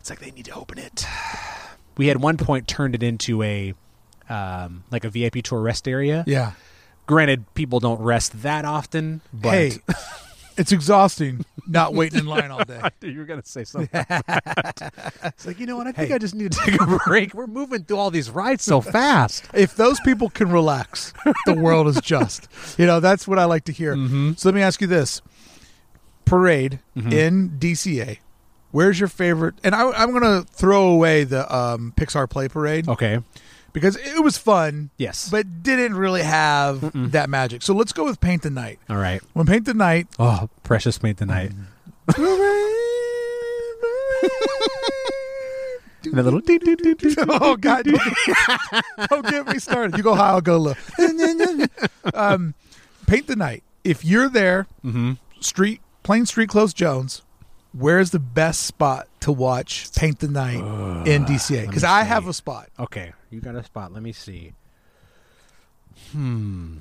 it's 0.00 0.10
like 0.10 0.20
they 0.20 0.30
need 0.30 0.44
to 0.46 0.54
open 0.54 0.78
it. 0.78 1.06
We 1.96 2.06
had 2.06 2.20
one 2.22 2.36
point 2.36 2.68
turned 2.68 2.94
it 2.94 3.02
into 3.02 3.42
a 3.42 3.74
um, 4.28 4.84
like 4.90 5.04
a 5.04 5.10
VIP 5.10 5.42
tour 5.42 5.60
rest 5.60 5.88
area. 5.88 6.22
Yeah. 6.26 6.52
Granted, 7.06 7.52
people 7.54 7.80
don't 7.80 8.00
rest 8.00 8.42
that 8.42 8.64
often, 8.66 9.22
but 9.32 9.50
hey, 9.50 9.72
it's 10.58 10.72
exhausting 10.72 11.44
not 11.66 11.94
waiting 11.94 12.20
in 12.20 12.26
line 12.34 12.50
all 12.50 12.64
day. 12.64 12.80
you 13.02 13.18
were 13.18 13.24
gonna 13.24 13.44
say 13.44 13.64
something. 13.64 13.88
it's 15.24 15.46
like 15.46 15.58
you 15.60 15.66
know 15.66 15.76
what? 15.76 15.86
I 15.86 15.92
think 15.92 16.08
Hey. 16.08 16.14
I 16.14 16.18
just 16.18 16.34
need 16.34 16.52
to 16.52 16.58
take 16.58 16.80
a 16.80 16.98
break. 17.06 17.34
We're 17.34 17.46
moving 17.46 17.84
through 17.84 17.98
all 17.98 18.10
these 18.10 18.30
rides 18.30 18.62
so 18.64 18.80
fast. 18.82 19.44
if 19.54 19.76
those 19.76 20.00
people 20.00 20.28
can 20.30 20.50
relax, 20.50 21.12
the 21.46 21.54
world 21.54 21.88
is 21.88 22.00
just. 22.00 22.48
You 22.78 22.86
know, 22.86 23.00
that's 23.00 23.26
what 23.28 23.38
I 23.38 23.44
like 23.44 23.64
to 23.64 23.72
hear. 23.72 23.94
Mm-hmm. 23.94 24.32
So 24.36 24.48
let 24.48 24.54
me 24.54 24.62
ask 24.62 24.80
you 24.80 24.86
this: 24.86 25.20
Parade 26.24 26.80
Mhm. 26.96 27.12
in 27.12 27.48
DCA. 27.58 28.18
Where's 28.70 29.00
your 29.00 29.08
favorite? 29.08 29.54
And 29.64 29.74
I, 29.74 29.90
I'm 29.92 30.10
going 30.10 30.22
to 30.22 30.46
throw 30.52 30.88
away 30.88 31.24
the 31.24 31.52
um, 31.54 31.94
Pixar 31.96 32.28
Play 32.28 32.48
Parade 32.48 32.86
Okay. 32.86 33.20
Because 33.72 33.96
it 33.96 34.22
was 34.22 34.38
fun, 34.38 34.90
Yes. 34.96 35.28
but 35.30 35.62
didn't 35.62 35.94
really 35.94 36.22
have 36.22 36.90
that 37.12 37.28
magic. 37.30 37.62
So 37.62 37.74
let's 37.74 37.92
go 37.92 38.04
with 38.04 38.20
Paint 38.20 38.42
the 38.42 38.50
Night. 38.50 38.78
All 38.88 38.96
right. 38.96 39.20
When 39.34 39.46
Paint 39.46 39.64
the 39.66 39.74
Night, 39.74 40.08
Oh, 40.18 40.48
precious 40.62 40.98
paint 40.98 41.18
the 41.18 41.26
night. 41.26 41.52
And 46.04 46.14
that 46.14 46.22
little 46.22 46.40
ding, 46.40 46.60
ding, 46.60 46.76
ding. 46.76 47.14
oh 47.28 47.56
God! 47.56 47.84
Don't 49.10 49.26
get, 49.28 49.46
me 49.48 49.58
started. 49.58 49.96
You 49.96 50.02
go 50.04 50.14
high, 50.14 50.28
I'll 50.30 50.40
go 50.40 50.56
low. 50.56 50.74
um, 52.14 52.54
Paint 53.06 53.26
the 53.26 53.34
Night. 53.36 53.62
If 53.84 54.04
you're 54.04 54.28
there, 54.28 54.66
street 55.40 55.80
Plain 56.04 56.24
Street 56.24 56.48
Close 56.48 56.72
Jones, 56.72 57.22
where's 57.72 58.10
the 58.10 58.20
best 58.20 58.62
spot 58.62 59.08
to 59.20 59.32
watch 59.32 59.92
Paint 59.94 60.20
the 60.20 60.28
Night 60.28 60.58
in 61.06 61.24
DCA? 61.24 61.66
Because 61.66 61.84
I 61.84 62.04
have 62.04 62.26
a 62.28 62.32
spot. 62.32 62.68
Okay, 62.78 63.12
you 63.30 63.40
got 63.40 63.54
a 63.54 63.62
spot. 63.64 63.92
Let 63.92 64.02
me 64.02 64.12
see. 64.12 64.52
Hmm. 66.12 66.78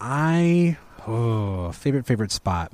I 0.00 0.76
oh 1.06 1.72
favorite 1.72 2.06
favorite 2.06 2.30
spot. 2.32 2.72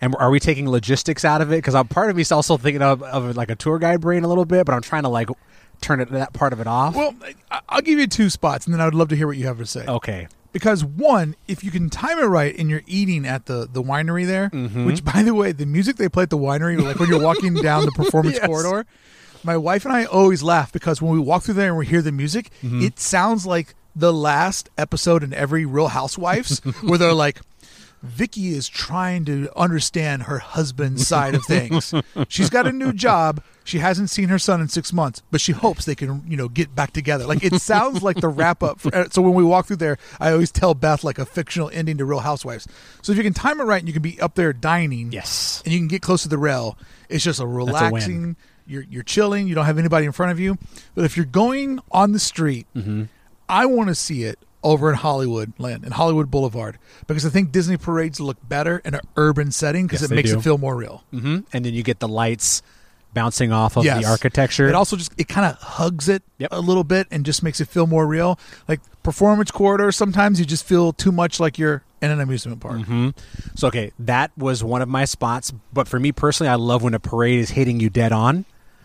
And 0.00 0.14
are 0.16 0.30
we 0.30 0.38
taking 0.40 0.68
logistics 0.68 1.24
out 1.24 1.40
of 1.40 1.52
it? 1.52 1.56
Because 1.56 1.74
I'm 1.74 1.88
part 1.88 2.08
of 2.10 2.16
me's 2.16 2.30
also 2.30 2.56
thinking 2.56 2.82
of, 2.82 3.02
of 3.02 3.36
like 3.36 3.50
a 3.50 3.56
tour 3.56 3.78
guide 3.80 4.00
brain 4.00 4.22
a 4.22 4.28
little 4.28 4.44
bit, 4.44 4.64
but 4.64 4.72
I'm 4.72 4.80
trying 4.82 5.02
to 5.02 5.08
like 5.08 5.28
turn 5.80 6.00
it 6.00 6.08
that 6.10 6.32
part 6.32 6.52
of 6.52 6.60
it 6.60 6.66
off. 6.68 6.94
Well, 6.94 7.14
I- 7.50 7.60
I'll 7.68 7.80
give 7.82 7.98
you 7.98 8.06
two 8.06 8.30
spots, 8.30 8.64
and 8.66 8.74
then 8.74 8.80
I 8.80 8.84
would 8.84 8.94
love 8.94 9.08
to 9.08 9.16
hear 9.16 9.26
what 9.26 9.36
you 9.36 9.46
have 9.46 9.58
to 9.58 9.66
say. 9.66 9.84
okay, 9.86 10.28
Because 10.52 10.84
one, 10.84 11.36
if 11.46 11.62
you 11.62 11.70
can 11.70 11.90
time 11.90 12.18
it 12.18 12.24
right 12.24 12.56
and 12.58 12.70
you're 12.70 12.82
eating 12.86 13.26
at 13.26 13.46
the 13.46 13.68
the 13.70 13.82
winery 13.82 14.26
there, 14.26 14.50
Mm-hmm. 14.50 14.86
which 14.86 15.04
by 15.04 15.22
the 15.22 15.34
way, 15.34 15.52
the 15.52 15.66
music 15.66 15.96
they 15.96 16.08
play 16.08 16.22
at 16.24 16.30
the 16.30 16.38
winery, 16.38 16.80
like 16.82 16.98
when 16.98 17.08
you're 17.08 17.20
walking 17.22 17.54
down 17.62 17.84
the 17.84 17.92
performance 17.92 18.36
Yes. 18.36 18.46
corridor, 18.46 18.86
my 19.44 19.56
wife 19.56 19.84
and 19.84 19.94
I 19.94 20.04
always 20.04 20.42
laugh 20.42 20.72
because 20.72 21.00
when 21.02 21.12
we 21.12 21.18
walk 21.18 21.42
through 21.44 21.54
there 21.54 21.68
and 21.68 21.76
we 21.78 21.86
hear 21.86 22.02
the 22.02 22.12
music, 22.12 22.50
Mm-hmm. 22.62 22.82
it 22.82 22.98
sounds 22.98 23.46
like 23.46 23.74
the 23.94 24.12
last 24.12 24.68
episode 24.78 25.22
in 25.22 25.32
every 25.34 25.64
Real 25.66 25.88
Housewives 25.88 26.58
where 26.82 26.98
they're 26.98 27.12
like. 27.12 27.40
Vicky 28.02 28.48
is 28.48 28.68
trying 28.68 29.24
to 29.24 29.50
understand 29.56 30.24
her 30.24 30.38
husband's 30.38 31.06
side 31.06 31.34
of 31.34 31.44
things. 31.44 31.92
She's 32.28 32.50
got 32.50 32.66
a 32.66 32.72
new 32.72 32.92
job. 32.92 33.42
She 33.64 33.78
hasn't 33.80 34.08
seen 34.10 34.28
her 34.28 34.38
son 34.38 34.60
in 34.60 34.68
six 34.68 34.92
months, 34.92 35.22
but 35.30 35.40
she 35.40 35.52
hopes 35.52 35.84
they 35.84 35.94
can, 35.94 36.22
you 36.26 36.36
know, 36.36 36.48
get 36.48 36.74
back 36.74 36.92
together. 36.92 37.26
Like 37.26 37.44
it 37.44 37.60
sounds 37.60 38.02
like 38.02 38.16
the 38.20 38.28
wrap 38.28 38.62
up. 38.62 38.80
For, 38.80 38.94
uh, 38.94 39.08
so 39.10 39.20
when 39.20 39.34
we 39.34 39.44
walk 39.44 39.66
through 39.66 39.76
there, 39.76 39.98
I 40.20 40.32
always 40.32 40.50
tell 40.50 40.74
Beth 40.74 41.04
like 41.04 41.18
a 41.18 41.26
fictional 41.26 41.68
ending 41.72 41.98
to 41.98 42.04
Real 42.04 42.20
Housewives. 42.20 42.66
So 43.02 43.12
if 43.12 43.18
you 43.18 43.24
can 43.24 43.34
time 43.34 43.60
it 43.60 43.64
right 43.64 43.80
and 43.80 43.88
you 43.88 43.92
can 43.92 44.02
be 44.02 44.18
up 44.20 44.36
there 44.36 44.52
dining, 44.52 45.12
yes, 45.12 45.62
and 45.64 45.74
you 45.74 45.78
can 45.80 45.88
get 45.88 46.00
close 46.00 46.22
to 46.22 46.28
the 46.28 46.38
rail, 46.38 46.78
it's 47.08 47.24
just 47.24 47.40
a 47.40 47.46
relaxing. 47.46 48.36
You're 48.66 48.84
you're 48.88 49.02
chilling. 49.02 49.48
You 49.48 49.54
don't 49.54 49.66
have 49.66 49.78
anybody 49.78 50.06
in 50.06 50.12
front 50.12 50.32
of 50.32 50.40
you. 50.40 50.56
But 50.94 51.04
if 51.04 51.16
you're 51.16 51.26
going 51.26 51.80
on 51.90 52.12
the 52.12 52.18
street, 52.18 52.66
Mm-hmm. 52.74 53.04
I 53.50 53.64
want 53.66 53.88
to 53.88 53.94
see 53.94 54.24
it 54.24 54.38
over 54.62 54.90
in 54.90 54.96
Hollywood 54.96 55.52
land 55.58 55.84
in 55.84 55.92
Hollywood 55.92 56.30
Boulevard 56.30 56.78
because 57.06 57.24
I 57.24 57.28
think 57.30 57.52
Disney 57.52 57.76
parades 57.76 58.18
look 58.20 58.36
better 58.48 58.78
in 58.84 58.94
an 58.94 59.00
urban 59.16 59.52
setting 59.52 59.86
because 59.86 60.02
Yes, 60.02 60.10
it 60.10 60.14
makes 60.14 60.30
do. 60.30 60.38
it 60.38 60.42
feel 60.42 60.58
more 60.58 60.74
real. 60.76 61.04
hmm 61.10 61.40
and 61.52 61.64
then 61.64 61.74
you 61.74 61.82
get 61.82 62.00
the 62.00 62.08
lights 62.08 62.62
bouncing 63.14 63.52
off 63.52 63.76
of 63.76 63.84
Yes. 63.84 64.02
the 64.04 64.10
architecture. 64.10 64.68
It 64.68 64.74
also 64.74 64.96
just 64.96 65.12
it 65.16 65.28
kind 65.28 65.46
of 65.46 65.56
hugs 65.62 66.08
it 66.08 66.22
Yep. 66.38 66.48
a 66.52 66.60
little 66.60 66.84
bit 66.84 67.06
and 67.10 67.24
just 67.24 67.42
makes 67.42 67.60
it 67.60 67.68
feel 67.68 67.86
more 67.86 68.06
real. 68.06 68.38
Like 68.66 68.80
performance 69.02 69.50
corridor, 69.50 69.92
sometimes 69.92 70.38
you 70.40 70.44
just 70.46 70.64
feel 70.64 70.92
too 70.92 71.12
much 71.12 71.38
like 71.40 71.58
you're 71.58 71.82
in 72.02 72.10
an 72.10 72.20
amusement 72.20 72.60
park. 72.60 72.80
hmm 72.82 73.10
So 73.54 73.68
okay, 73.68 73.92
that 74.00 74.30
was 74.36 74.62
one 74.62 74.82
of 74.82 74.88
my 74.88 75.04
spots. 75.04 75.52
But 75.72 75.88
for 75.88 75.98
me 75.98 76.12
personally, 76.12 76.48
I 76.50 76.56
love 76.56 76.82
when 76.82 76.94
a 76.94 77.00
parade 77.00 77.38
is 77.40 77.50
hitting 77.50 77.80
you 77.80 77.90
dead 77.90 78.12
on. 78.12 78.44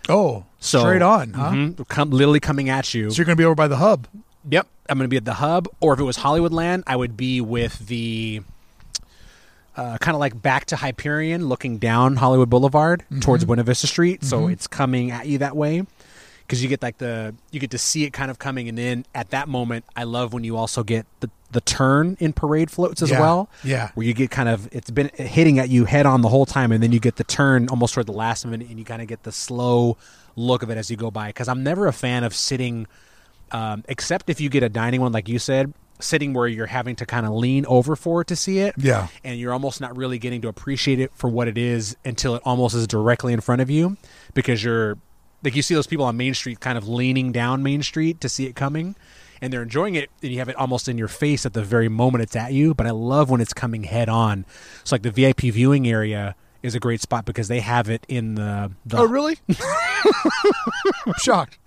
Oh, 0.10 0.46
So 0.60 0.80
straight 0.80 1.02
on, 1.02 1.34
huh? 1.34 1.52
mhm, 1.52 1.88
come, 1.88 2.10
literally 2.12 2.40
coming 2.40 2.70
at 2.70 2.94
you. 2.94 3.10
So 3.10 3.18
you're 3.18 3.26
gonna 3.26 3.36
be 3.36 3.46
over 3.46 3.56
by 3.56 3.68
the 3.68 3.78
hub. 3.78 4.08
Yep, 4.50 4.68
I'm 4.90 4.98
going 4.98 5.06
to 5.06 5.10
be 5.10 5.18
at 5.18 5.26
the 5.26 5.36
hub. 5.36 5.68
Or 5.80 5.94
if 5.94 6.00
it 6.00 6.04
was 6.04 6.18
Hollywoodland, 6.18 6.84
I 6.88 6.96
would 6.96 7.16
be 7.16 7.40
with 7.42 7.88
the 7.88 8.42
uh, 9.76 9.98
kind 10.00 10.16
of 10.16 10.20
like 10.20 10.40
back 10.42 10.66
to 10.66 10.76
Hyperion, 10.76 11.48
looking 11.48 11.78
down 11.78 12.16
Hollywood 12.18 12.50
Boulevard 12.50 13.04
towards 13.22 13.46
Buena 13.46 13.64
Vista 13.64 13.88
Street. 13.88 14.24
So 14.24 14.48
it's 14.48 14.68
coming 14.68 15.12
at 15.12 15.26
you 15.28 15.40
that 15.40 15.56
way 15.56 15.84
because 16.42 16.62
you 16.62 16.70
get 16.70 16.82
like 16.84 16.98
the 17.00 17.34
you 17.52 17.60
get 17.60 17.72
to 17.72 17.78
see 17.78 18.04
it 18.04 18.12
kind 18.14 18.30
of 18.30 18.38
coming, 18.38 18.68
and 18.70 18.78
then 18.78 19.06
at 19.16 19.30
that 19.32 19.48
moment, 19.48 19.86
I 19.96 20.04
love 20.04 20.34
when 20.34 20.44
you 20.44 20.58
also 20.58 20.84
get 20.84 21.06
the 21.22 21.30
the 21.52 21.62
turn 21.62 22.18
in 22.20 22.34
parade 22.34 22.70
floats 22.72 23.02
as 23.04 23.12
Yeah, 23.12 23.20
well. 23.20 23.50
yeah. 23.64 23.92
where 23.94 24.06
you 24.06 24.14
get 24.16 24.32
kind 24.32 24.50
of 24.50 24.68
it's 24.72 24.90
been 24.90 25.12
hitting 25.16 25.60
at 25.60 25.70
you 25.70 25.86
head 25.86 26.06
on 26.06 26.22
the 26.22 26.30
whole 26.30 26.46
time, 26.46 26.72
and 26.72 26.84
then 26.84 26.92
you 26.92 27.00
get 27.00 27.16
the 27.16 27.24
turn 27.24 27.70
almost 27.70 27.94
toward 27.94 28.08
the 28.08 28.12
last 28.12 28.46
minute, 28.46 28.70
and 28.70 28.78
you 28.78 28.86
kind 28.86 29.02
of 29.02 29.08
get 29.08 29.24
the 29.24 29.32
slow 29.32 29.98
look 30.36 30.62
of 30.64 30.70
it 30.70 30.78
as 30.78 30.92
you 30.92 30.98
go 30.98 31.10
by. 31.10 31.28
Because 31.28 31.48
I'm 31.48 31.64
never 31.64 31.88
a 31.88 31.94
fan 31.94 32.24
of 32.24 32.36
sitting 32.36 32.86
um, 33.54 33.84
except 33.88 34.30
if 34.30 34.42
you 34.42 34.50
get 34.50 34.64
a 34.64 34.70
dining 34.70 35.00
one 35.02 35.12
like 35.12 35.30
you 35.30 35.40
said 35.40 35.74
sitting 36.00 36.34
where 36.34 36.48
you're 36.48 36.66
having 36.66 36.96
to 36.98 37.06
kind 37.06 37.26
of 37.26 37.32
lean 37.32 37.66
over 37.68 37.96
for 37.96 38.22
it 38.22 38.28
to 38.28 38.36
see 38.36 38.60
it 38.60 38.74
Yeah. 38.78 39.08
and 39.24 39.40
you're 39.40 39.54
almost 39.54 39.80
not 39.80 39.96
really 39.96 40.18
getting 40.20 40.42
to 40.42 40.48
appreciate 40.50 41.00
it 41.00 41.12
for 41.16 41.30
what 41.30 41.48
it 41.48 41.58
is 41.58 41.96
until 42.04 42.36
it 42.36 42.42
almost 42.44 42.76
is 42.76 42.88
directly 42.88 43.32
in 43.32 43.40
front 43.40 43.62
of 43.62 43.70
you 43.70 43.96
because 44.34 44.64
you're 44.64 44.98
like 45.44 45.56
you 45.56 45.62
see 45.62 45.76
those 45.76 45.88
people 45.88 46.06
on 46.06 46.18
main 46.18 46.34
street 46.34 46.60
kind 46.60 46.78
of 46.78 46.88
leaning 46.90 47.32
down 47.32 47.64
main 47.64 47.84
street 47.84 48.20
to 48.22 48.28
see 48.28 48.46
it 48.48 48.56
coming 48.56 48.96
and 49.42 49.54
they're 49.54 49.62
enjoying 49.62 49.96
it 49.96 50.10
and 50.22 50.32
you 50.32 50.40
have 50.40 50.50
it 50.50 50.56
almost 50.58 50.88
in 50.90 50.98
your 50.98 51.08
face 51.08 51.46
at 51.46 51.54
the 51.54 51.64
very 51.64 51.88
moment 51.90 52.22
it's 52.24 52.36
at 52.36 52.52
you 52.54 52.74
but 52.74 52.88
i 52.88 52.92
love 52.92 53.30
when 53.30 53.40
it's 53.40 53.54
coming 53.54 53.84
head 53.84 54.10
on 54.10 54.46
so 54.84 54.96
like 54.96 55.04
the 55.04 55.12
vip 55.12 55.40
viewing 55.42 55.88
area 55.88 56.36
is 56.64 56.76
a 56.76 56.80
great 56.80 57.02
spot 57.02 57.24
because 57.26 57.50
they 57.50 57.60
have 57.60 57.90
it 57.90 58.06
in 58.10 58.36
the, 58.36 58.72
the 58.86 58.98
Oh, 58.98 59.06
really? 59.06 59.38
I'm 61.06 61.14
shocked. 61.20 61.60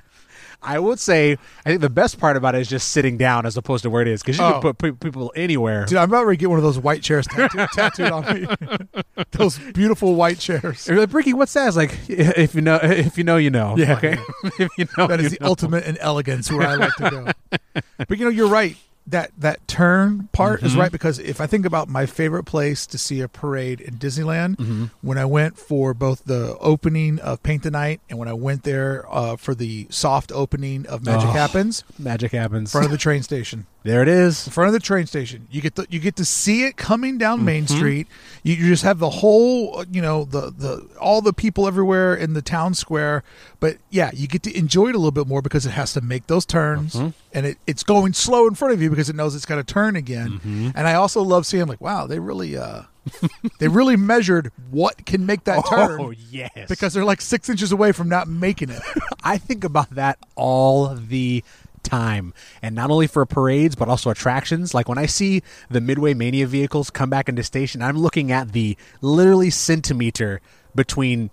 I 0.67 0.79
would 0.79 0.99
say 1.01 1.39
I 1.64 1.71
think 1.71 1.81
the 1.81 1.89
best 1.89 2.19
part 2.19 2.37
about 2.37 2.55
it 2.55 2.61
is 2.61 2.69
just 2.69 2.91
sitting 2.91 3.17
down 3.17 3.47
as 3.47 3.57
opposed 3.57 3.83
to 3.85 3.91
where 3.91 4.03
it 4.03 4.09
is 4.09 4.23
because 4.23 4.39
you 4.39 4.45
Oh. 4.45 4.53
can 4.53 4.61
put 4.61 4.79
pe- 4.79 4.93
people 4.93 5.33
anywhere. 5.37 5.85
Dude, 5.87 5.99
I'm 5.99 6.09
about 6.11 6.27
ready 6.27 6.37
to 6.37 6.41
get 6.41 6.51
one 6.51 6.59
of 6.59 6.64
those 6.64 6.79
white 6.79 7.03
chairs 7.03 7.27
tattooed, 7.27 7.69
tattooed 7.73 8.11
on 8.11 8.25
me. 8.35 8.47
those 9.33 9.59
beautiful 9.73 10.14
white 10.14 10.39
chairs. 10.39 10.87
You're 10.89 10.99
like, 10.99 11.12
Ricky, 11.12 11.33
what's 11.33 11.53
that? 11.55 11.69
It's 11.69 11.77
like, 11.77 11.97
if 12.09 12.55
you 12.55 12.61
know, 12.61 12.79
if 12.83 13.17
you 13.17 13.25
know, 13.25 13.37
you 13.37 13.51
know. 13.51 13.75
Yeah. 13.77 13.95
Okay. 13.97 14.19
if 14.59 14.71
you 14.77 14.87
know, 14.99 15.07
That 15.07 15.21
is 15.21 15.33
the 15.33 15.39
know. 15.41 15.47
ultimate 15.49 15.85
in 15.85 15.97
elegance 15.99 16.51
where 16.51 16.67
I 16.67 16.75
like 16.75 16.95
to 16.97 17.11
go. 17.11 17.81
but 18.09 18.19
you 18.19 18.25
know, 18.25 18.31
you're 18.31 18.49
right. 18.49 18.77
That 19.09 19.30
that 19.38 19.66
turn 19.68 20.28
part 20.32 20.59
Mm-hmm. 20.59 20.66
is 20.66 20.76
right 20.76 20.90
because 20.90 21.18
if 21.20 21.40
I 21.40 21.46
think 21.46 21.64
about 21.64 21.88
my 21.88 22.07
favorite 22.07 22.42
place 22.44 22.86
to 22.88 22.98
see 22.98 23.20
a 23.20 23.28
parade 23.28 23.80
in 23.80 23.94
Disneyland, 23.98 24.57
Mm-hmm. 24.57 24.84
when 25.00 25.16
I 25.18 25.24
went 25.24 25.57
for 25.59 25.94
both 25.94 26.24
the 26.24 26.57
opening 26.61 27.20
of 27.20 27.42
Paint 27.42 27.62
the 27.62 27.70
Night 27.70 28.00
and 28.11 28.18
when 28.18 28.26
I 28.28 28.32
went 28.32 28.64
there 28.64 29.04
uh, 29.09 29.36
for 29.36 29.54
the 29.54 29.86
soft 29.90 30.32
opening 30.32 30.86
of 30.86 31.04
Magic 31.04 31.28
Oh. 31.28 31.32
Happens, 31.32 31.84
Magic 31.98 32.32
happens. 32.32 32.72
front 32.72 32.84
of 32.86 32.90
the 32.90 32.98
train 32.98 33.22
station. 33.22 33.66
There 33.87 34.03
it 34.03 34.09
is. 34.09 34.47
in 34.47 34.53
front 34.53 34.66
of 34.68 34.72
the 34.72 34.80
train 34.80 35.07
station. 35.07 35.47
You 35.51 35.61
get 35.62 35.76
the, 35.76 35.87
you 35.89 35.99
get 36.01 36.16
to 36.16 36.24
see 36.24 36.64
it 36.64 36.76
coming 36.76 37.18
down 37.18 37.45
Main 37.45 37.64
Mm-hmm. 37.64 37.76
Street. 37.76 38.07
You, 38.43 38.55
you 38.55 38.68
just 38.68 38.82
have 38.84 38.99
the 38.99 39.09
whole, 39.11 39.78
uh, 39.78 39.84
you 39.91 40.03
know, 40.03 40.24
the 40.24 40.51
the 40.51 40.87
all 41.01 41.20
the 41.22 41.32
people 41.32 41.66
everywhere 41.66 42.14
in 42.14 42.32
the 42.34 42.43
town 42.43 42.74
square. 42.74 43.22
But 43.61 43.78
yeah, 43.91 44.11
you 44.12 44.28
get 44.28 44.43
to 44.45 44.57
enjoy 44.57 44.89
it 44.89 44.95
a 44.95 44.99
little 44.99 45.11
bit 45.11 45.26
more 45.26 45.41
because 45.43 45.64
it 45.66 45.70
has 45.70 45.93
to 45.95 46.01
make 46.01 46.26
those 46.26 46.45
turns, 46.45 46.95
Mm-hmm. 46.95 47.09
and 47.32 47.47
it, 47.47 47.59
it's 47.66 47.82
going 47.82 48.12
slow 48.12 48.47
in 48.47 48.55
front 48.55 48.74
of 48.74 48.82
you 48.82 48.91
because 48.91 49.09
it 49.09 49.16
knows 49.16 49.34
it's 49.34 49.47
got 49.47 49.57
to 49.57 49.64
turn 49.64 49.97
again. 49.97 50.32
Mm-hmm. 50.32 50.70
And 50.74 50.87
I 50.87 50.95
also 50.95 51.22
love 51.22 51.47
seeing 51.47 51.66
like, 51.66 51.80
wow, 51.80 52.07
they 52.07 52.18
really 52.18 52.57
uh, 52.57 52.82
they 53.59 53.68
really 53.68 53.97
measured 53.97 54.53
what 54.70 55.07
can 55.07 55.26
make 55.26 55.45
that 55.45 55.64
turn. 55.68 56.01
Oh 56.01 56.11
yes. 56.11 56.51
Because 56.68 56.93
they're 56.95 57.05
like 57.05 57.20
six 57.20 57.49
inches 57.49 57.72
away 57.72 57.93
from 57.93 58.09
not 58.09 58.28
making 58.28 58.70
it. 58.70 58.82
I 59.24 59.39
think 59.39 59.64
about 59.64 59.91
that 59.91 60.18
all 60.34 60.95
the 60.95 61.43
time. 61.87 62.34
And 62.61 62.74
not 62.74 62.91
only 62.91 63.07
for 63.07 63.24
parades, 63.24 63.74
but 63.76 63.89
also 63.89 64.11
attractions. 64.11 64.74
Like 64.74 64.89
when 64.89 64.99
I 64.99 65.07
see 65.07 65.43
the 65.70 65.80
Midway 65.80 66.12
Mania 66.14 66.47
vehicles 66.47 66.91
come 66.91 67.09
back 67.09 67.28
into 67.28 67.43
station, 67.43 67.80
I'm 67.82 67.97
looking 67.99 68.30
at 68.32 68.53
the 68.53 68.76
literally 69.01 69.51
centimeter 69.51 70.41
between 70.74 71.30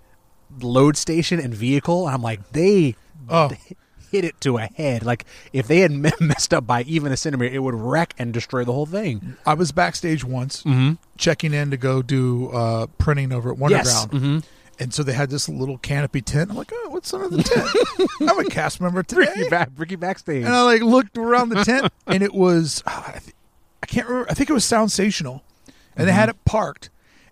load 0.61 0.95
station 0.97 1.39
and 1.39 1.53
vehicle. 1.53 2.05
And 2.07 2.15
I'm 2.15 2.21
like, 2.21 2.51
they, 2.51 2.95
Oh. 3.29 3.47
they 3.49 3.59
hit 4.11 4.25
it 4.25 4.39
to 4.41 4.57
a 4.57 4.65
head. 4.75 5.03
Like 5.03 5.25
if 5.53 5.67
they 5.67 5.79
had 5.79 5.91
messed 6.21 6.53
up 6.53 6.67
by 6.67 6.83
even 6.83 7.11
a 7.11 7.17
centimeter, 7.17 7.53
it 7.53 7.59
would 7.63 7.73
wreck 7.75 8.13
and 8.19 8.31
destroy 8.31 8.63
the 8.63 8.71
whole 8.73 8.85
thing. 8.85 9.35
I 9.45 9.55
was 9.55 9.71
backstage 9.71 10.23
once 10.23 10.63
checking 11.17 11.53
in 11.53 11.71
to 11.71 11.77
go 11.77 12.01
do 12.03 12.49
uh, 12.49 12.85
printing 12.99 13.31
over 13.31 13.51
at 13.51 13.69
Yes. 13.71 14.05
Wonderground. 14.05 14.43
And 14.79 14.93
so 14.93 15.03
they 15.03 15.13
had 15.13 15.29
this 15.29 15.47
little 15.47 15.77
canopy 15.77 16.21
tent. 16.21 16.49
I'm 16.49 16.57
like, 16.57 16.71
oh, 16.73 16.89
what's 16.89 17.13
under 17.13 17.29
the 17.29 17.43
tent? 17.43 18.09
I'm 18.29 18.39
a 18.39 18.49
cast 18.49 18.81
member 18.81 19.03
today. 19.03 19.31
Ricky, 19.35 19.49
back, 19.49 19.69
Ricky 19.77 19.95
backstage. 19.95 20.43
And 20.43 20.53
I 20.53 20.63
like 20.63 20.81
looked 20.81 21.17
around 21.17 21.49
the 21.49 21.63
tent, 21.63 21.91
and 22.07 22.23
it 22.23 22.33
was 22.33 22.81
oh, 22.87 23.03
I, 23.07 23.11
th- 23.19 23.35
I 23.81 23.85
can't 23.85 24.07
remember. 24.07 24.31
I 24.31 24.33
think 24.33 24.49
it 24.49 24.53
was 24.53 24.65
Soundsational, 24.65 25.41
and 25.95 26.07
they 26.07 26.11
had 26.11 26.29
it 26.29 26.43
parked, 26.45 26.89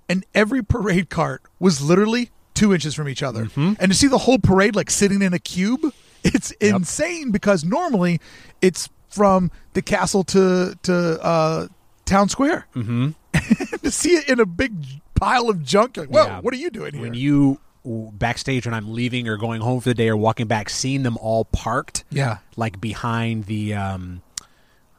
and 0.07 0.25
every 0.35 0.63
parade 0.63 1.09
cart 1.09 1.41
was 1.59 1.81
literally 1.81 2.29
two 2.53 2.73
inches 2.73 2.93
from 2.93 3.09
each 3.09 3.23
other. 3.23 3.49
And 3.55 3.79
to 3.79 3.93
see 3.93 4.07
the 4.07 4.19
whole 4.19 4.37
parade 4.37 4.75
like 4.75 4.89
sitting 4.91 5.21
in 5.21 5.33
a 5.33 5.39
cube, 5.39 5.81
it's 6.23 6.51
insane 6.51 7.31
because 7.31 7.63
normally 7.63 8.21
it's 8.61 8.89
from 9.09 9.51
the 9.73 9.81
castle 9.81 10.23
to 10.25 10.77
to 10.83 11.23
uh, 11.23 11.67
town 12.05 12.29
square. 12.29 12.67
Mm-hmm. 12.75 13.11
to 13.77 13.91
see 13.91 14.11
it 14.11 14.29
in 14.29 14.39
a 14.39 14.45
big 14.45 14.73
pile 15.21 15.49
of 15.49 15.63
junk, 15.63 15.95
like, 15.95 16.09
whoa, 16.09 16.25
Yeah. 16.25 16.39
what 16.41 16.53
are 16.53 16.57
you 16.57 16.69
doing 16.69 16.93
here? 16.93 17.01
when 17.01 17.13
you 17.13 17.59
backstage 17.85 18.65
when 18.65 18.73
I'm 18.75 18.93
leaving 18.93 19.27
or 19.27 19.37
going 19.37 19.61
home 19.61 19.79
for 19.79 19.89
the 19.89 19.95
day 19.95 20.09
or 20.09 20.17
walking 20.17 20.47
back, 20.47 20.69
seeing 20.69 21.03
them 21.03 21.17
all 21.17 21.45
parked, 21.45 22.03
Yeah. 22.11 22.37
like 22.55 22.79
behind 22.81 23.45
the, 23.45 23.73
um, 23.73 24.21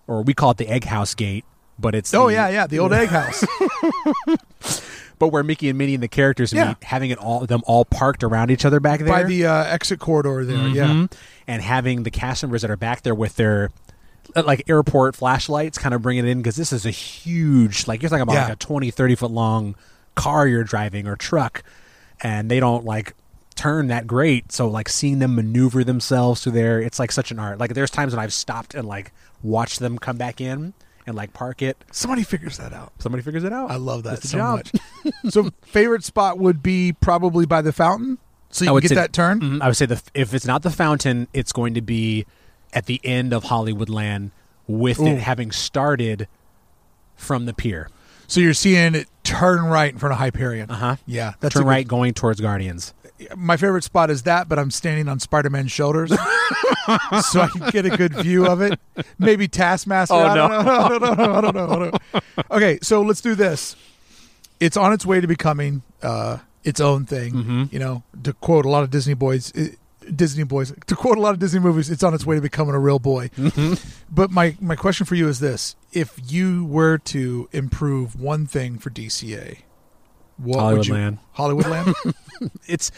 or 0.09 0.23
we 0.23 0.35
call 0.35 0.51
it 0.53 0.57
the 0.57 0.69
Egg 0.69 0.85
House 0.87 1.15
Gate, 1.15 1.45
but 1.79 1.95
it's 1.95 2.13
Oh 2.15 2.27
the- 2.27 2.33
yeah, 2.35 2.49
yeah, 2.49 2.67
the 2.67 2.79
old 2.81 2.93
egg 2.93 3.09
house. 3.09 3.45
but 5.19 5.29
where 5.29 5.43
Mickey 5.43 5.69
and 5.69 5.79
Minnie 5.79 5.95
and 5.95 6.03
the 6.03 6.09
characters 6.09 6.53
Yeah. 6.53 6.69
meet, 6.69 6.83
having 6.85 7.11
it 7.11 7.19
all 7.19 7.47
them 7.47 7.63
all 7.67 7.85
parked 7.85 8.25
around 8.25 8.51
each 8.51 8.65
other 8.65 8.81
back 8.81 9.01
there 9.01 9.09
by 9.09 9.23
the 9.25 9.47
uh, 9.47 9.65
exit 9.65 10.01
corridor 10.01 10.45
there. 10.45 10.69
Yeah. 10.69 10.87
Mhm. 10.87 11.13
and 11.47 11.63
having 11.63 12.03
the 12.05 12.11
cast 12.11 12.43
members 12.43 12.63
that 12.63 12.71
are 12.71 12.77
back 12.77 13.03
there 13.03 13.15
with 13.15 13.37
their 13.37 13.71
uh, 14.37 14.43
like 14.45 14.63
airport 14.69 15.15
flashlights 15.17 15.79
kind 15.79 15.95
of 15.95 16.03
bring 16.03 16.17
it 16.19 16.25
in 16.25 16.39
because 16.39 16.57
this 16.57 16.73
is 16.73 16.87
a 16.87 16.91
huge 16.91 17.87
like 17.87 18.03
you're 18.03 18.09
talking 18.09 18.23
about 18.23 18.35
Yeah. 18.35 18.45
like 18.45 18.53
a 18.55 18.57
20 18.57 18.91
30 18.91 19.15
foot 19.17 19.31
long 19.31 19.75
car 20.15 20.47
you're 20.47 20.65
driving 20.65 21.07
or 21.07 21.17
truck 21.17 21.63
and 22.23 22.51
they 22.51 22.61
don't 22.61 22.85
like 22.85 23.15
turn 23.55 23.89
that 23.89 24.07
great 24.07 24.51
so 24.53 24.69
like 24.69 24.89
seeing 24.89 25.19
them 25.19 25.35
maneuver 25.35 25.85
themselves 25.85 26.43
through 26.43 26.53
there 26.53 26.81
it's 26.81 26.99
like 26.99 27.13
such 27.13 27.31
an 27.31 27.39
art 27.39 27.59
like 27.59 27.75
there's 27.75 27.91
times 27.91 28.15
when 28.15 28.23
i've 28.23 28.33
stopped 28.33 28.75
and 28.75 28.89
like 28.89 29.13
watched 29.43 29.79
them 29.79 29.99
come 29.99 30.17
back 30.17 30.41
in 30.41 30.73
and 31.07 31.17
like 31.17 31.33
park 31.33 31.61
it 31.63 31.77
Somebody 31.91 32.23
figures 32.23 32.57
that 32.59 32.73
out. 32.73 32.93
somebody 32.99 33.23
figures 33.25 33.43
it 33.45 33.53
out 33.53 33.71
I 33.71 33.77
love 33.77 34.05
that 34.05 34.11
That's 34.11 34.23
the 34.23 34.29
so 34.29 34.39
job. 34.39 34.65
much. 35.05 35.13
so 35.31 35.51
favorite 35.63 36.05
spot 36.05 36.39
would 36.39 36.63
be 36.63 36.93
probably 36.93 37.45
by 37.45 37.61
the 37.61 37.73
fountain. 37.73 38.19
So 38.51 38.63
I 38.63 38.67
you 38.67 38.69
can 38.69 38.75
would 38.75 38.83
get 38.83 38.89
say- 38.91 38.95
that 38.95 39.13
turn. 39.13 39.41
Mhm. 39.41 39.61
I 39.63 39.67
would 39.67 39.77
say 39.77 39.87
the 39.87 40.01
if 40.15 40.33
it's 40.33 40.47
not 40.47 40.63
the 40.63 40.71
fountain, 40.71 41.27
it's 41.33 41.51
going 41.51 41.75
to 41.75 41.81
be 41.83 42.25
at 42.73 42.87
the 42.87 43.01
end 43.03 43.33
of 43.33 43.43
Hollywoodland 43.45 44.31
with 44.69 45.01
Ooh. 45.01 45.07
it 45.09 45.19
having 45.19 45.51
started 45.51 46.29
from 47.17 47.47
the 47.47 47.53
pier. 47.53 47.89
So 48.29 48.41
you're 48.41 48.55
seeing 48.55 48.95
it 48.95 49.09
turn 49.25 49.65
right 49.65 49.93
in 49.93 49.99
front 49.99 50.13
of 50.13 50.19
Hyperion. 50.19 50.71
Uh 50.71 50.75
huh. 50.75 50.97
Yeah, 51.07 51.35
that's 51.41 51.55
Turn 51.55 51.65
right 51.65 51.87
going 51.87 52.15
towards 52.15 52.41
Guardians. 52.41 52.95
My 53.37 53.57
favorite 53.57 53.85
spot 53.85 54.11
is 54.11 54.23
that, 54.25 54.49
but 54.49 54.59
I'm 54.59 54.71
standing 54.73 55.07
on 55.09 55.21
Spider-Man's 55.21 55.71
shoulders, 55.71 56.11
so 57.31 57.41
I 57.41 57.49
can 57.53 57.71
get 57.71 57.87
a 57.87 57.97
good 57.97 58.15
view 58.17 58.47
of 58.47 58.61
it. 58.61 58.81
Maybe 59.19 59.47
Taskmaster. 59.47 60.15
Oh, 60.15 60.19
I 60.25 60.35
no. 60.35 60.49
don't 60.49 60.65
know. 60.65 60.73
I 60.81 60.89
don't 60.89 61.19
know. 61.19 61.35
I 61.35 61.41
don't 61.41 61.55
know. 61.55 61.65
I 61.65 61.79
don't 61.79 61.93
know. 62.15 62.21
Okay, 62.51 62.79
so 62.83 63.03
let's 63.03 63.21
do 63.21 63.35
this. 63.37 63.77
It's 64.59 64.77
on 64.77 64.93
its 64.93 65.07
way 65.07 65.21
to 65.21 65.27
becoming 65.29 65.83
uh, 66.03 66.39
its 66.65 66.81
own 66.81 67.05
thing. 67.05 67.33
Mhm. 67.33 67.73
You 67.73 67.79
know, 67.79 68.03
to 68.25 68.33
quote 68.33 68.65
a 68.65 68.69
lot 68.69 68.83
of 68.83 68.91
Disney 68.91 69.15
boys, 69.15 69.53
uh, 69.57 69.69
Disney 70.15 70.43
boys. 70.43 70.73
To 70.87 70.97
quote 70.97 71.17
a 71.17 71.21
lot 71.21 71.33
of 71.33 71.39
Disney 71.39 71.61
movies, 71.61 71.91
it's 71.91 72.03
on 72.03 72.15
its 72.15 72.27
way 72.27 72.35
to 72.35 72.43
becoming 72.43 72.75
a 72.75 72.81
real 72.81 72.99
boy. 72.99 73.29
Mm-hmm. 73.37 73.75
But 74.11 74.33
my 74.33 74.57
my 74.61 74.75
question 74.75 75.07
for 75.07 75.15
you 75.15 75.29
is 75.29 75.39
this: 75.39 75.77
If 75.93 76.19
you 76.27 76.65
were 76.65 76.99
to 76.99 77.49
improve 77.53 78.19
one 78.19 78.47
thing 78.47 78.79
for 78.79 78.91
DCA, 78.91 79.59
what 80.39 80.75
would 80.77 80.87
you? 80.87 81.19
Hollywoodland. 81.37 81.95
It's 82.67 82.91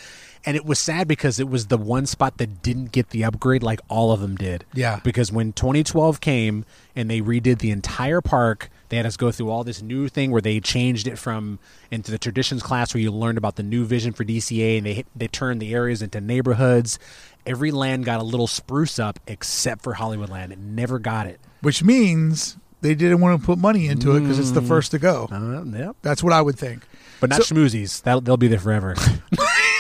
and 0.47 0.57
it 0.57 0.65
was 0.65 0.79
sad 0.79 1.07
because 1.09 1.39
it 1.41 1.49
was 1.49 1.67
the 1.67 1.77
one 1.77 2.07
spot 2.07 2.39
that 2.39 2.63
didn't 2.63 2.93
get 2.93 3.11
the 3.11 3.25
upgrade 3.25 3.63
like 3.63 3.81
all 3.89 4.13
of 4.13 4.21
them 4.21 4.37
did. 4.37 4.65
Yeah. 4.75 5.01
Because 5.03 5.31
when 5.33 5.53
2012 5.53 6.21
came 6.21 6.65
and 6.95 7.11
they 7.11 7.21
redid 7.21 7.59
the 7.59 7.71
entire 7.71 8.21
park, 8.21 8.71
they 8.89 8.97
had 8.97 9.05
us 9.07 9.17
go 9.17 9.31
through 9.31 9.51
all 9.51 9.65
this 9.65 9.83
new 9.83 10.09
thing 10.09 10.31
where 10.31 10.41
they 10.43 10.61
changed 10.61 11.07
it 11.07 11.19
from 11.19 11.59
into 11.91 12.11
the 12.11 12.19
traditions 12.19 12.63
class 12.63 12.95
where 12.95 13.01
you 13.03 13.11
learned 13.11 13.37
about 13.39 13.57
the 13.57 13.63
new 13.63 13.85
vision 13.85 14.13
for 14.13 14.25
DCA 14.25 14.79
and 14.79 14.87
they 14.87 15.05
they 15.15 15.29
turned 15.29 15.61
the 15.61 15.75
areas 15.75 16.01
into 16.01 16.21
neighborhoods. 16.21 16.99
Every 17.47 17.71
land 17.71 18.05
got 18.07 18.21
a 18.21 18.25
little 18.25 18.47
spruce 18.47 18.99
up 18.99 19.21
except 19.27 19.83
for 19.83 19.95
Hollywoodland. 19.95 20.53
It 20.53 20.59
never 20.59 20.99
got 20.99 21.27
it. 21.27 21.41
which 21.61 21.83
means 21.83 22.57
they 22.85 22.95
didn't 22.95 23.21
want 23.21 23.41
to 23.41 23.45
put 23.47 23.59
money 23.59 23.87
into 23.89 24.15
it 24.15 24.21
because 24.21 24.39
it's 24.39 24.51
the 24.53 24.61
first 24.63 24.91
to 24.91 24.99
go. 24.99 25.27
Uh, 25.33 25.65
yep. 25.77 25.97
That's 26.03 26.23
what 26.23 26.33
I 26.35 26.43
would 26.43 26.59
think. 26.59 26.87
But 27.19 27.31
not 27.31 27.43
So- 27.43 27.55
schmoozies. 27.55 28.03
That 28.03 28.25
they'll 28.27 28.37
be 28.37 28.49
there 28.49 28.59
forever. 28.61 28.95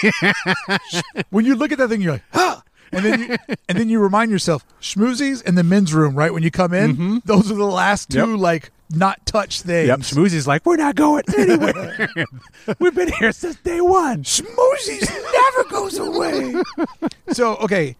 When 1.30 1.44
you 1.44 1.54
look 1.54 1.72
at 1.72 1.78
that 1.78 1.88
thing, 1.88 2.00
you're 2.00 2.12
like, 2.12 2.24
huh. 2.32 2.60
And 2.92 3.04
then, 3.04 3.20
you, 3.20 3.36
and 3.68 3.78
then 3.78 3.88
you 3.88 3.98
remind 4.00 4.30
yourself, 4.30 4.64
schmoozies 4.80 5.42
in 5.44 5.54
the 5.56 5.64
men's 5.64 5.92
room, 5.92 6.14
right? 6.14 6.32
When 6.32 6.42
you 6.42 6.50
come 6.50 6.72
in, 6.72 7.20
those 7.24 7.50
are 7.50 7.54
the 7.56 7.64
last 7.64 8.10
two, 8.10 8.30
Yep. 8.32 8.38
like, 8.38 8.70
not 8.90 9.24
touch 9.26 9.62
things. 9.62 9.88
yep. 9.88 9.98
Schmoozies 10.00 10.46
like 10.46 10.64
we're 10.64 10.76
not 10.76 10.94
going 10.94 11.24
anywhere. 11.38 12.08
We've 12.78 12.94
been 12.94 13.12
here 13.12 13.32
since 13.32 13.56
day 13.56 13.80
one. 13.80 14.22
Schmoozies 14.22 15.10
never 15.10 15.68
goes 15.70 15.98
away. 15.98 16.54
so, 17.32 17.56
okay, 17.56 17.96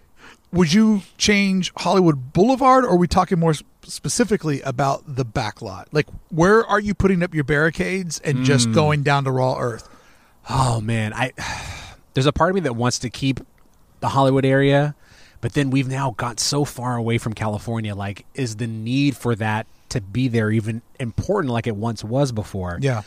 would 0.52 0.72
you 0.72 1.02
change 1.18 1.72
Hollywood 1.78 2.32
Boulevard, 2.32 2.84
or 2.84 2.90
are 2.90 2.96
we 2.96 3.08
talking 3.08 3.40
more 3.40 3.50
s- 3.50 3.62
specifically 3.86 4.60
about 4.62 5.16
the 5.16 5.24
back 5.24 5.62
lot? 5.62 5.88
Like, 5.92 6.06
where 6.30 6.64
are 6.66 6.80
you 6.80 6.94
putting 6.94 7.22
up 7.22 7.34
your 7.34 7.44
barricades 7.44 8.20
and 8.20 8.44
just 8.44 8.72
going 8.72 9.02
down 9.02 9.24
to 9.24 9.30
raw 9.30 9.58
earth? 9.58 9.88
Oh 10.48 10.80
man, 10.80 11.12
I 11.14 11.32
there's 12.14 12.26
a 12.26 12.32
part 12.32 12.50
of 12.50 12.54
me 12.54 12.60
that 12.62 12.76
wants 12.76 12.98
to 13.00 13.10
keep 13.10 13.40
the 14.00 14.08
Hollywood 14.08 14.44
area, 14.44 14.94
but 15.40 15.52
then 15.54 15.70
we've 15.70 15.88
now 15.88 16.14
got 16.16 16.40
so 16.40 16.64
far 16.64 16.96
away 16.96 17.18
from 17.18 17.32
California. 17.32 17.94
Like, 17.94 18.24
is 18.34 18.56
the 18.56 18.66
need 18.66 19.16
for 19.16 19.34
that 19.36 19.66
to 19.90 20.00
be 20.00 20.28
there 20.28 20.50
even 20.50 20.82
important 20.98 21.52
like 21.52 21.66
it 21.66 21.76
once 21.76 22.04
was 22.04 22.32
before? 22.32 22.78
Yeah. 22.80 23.02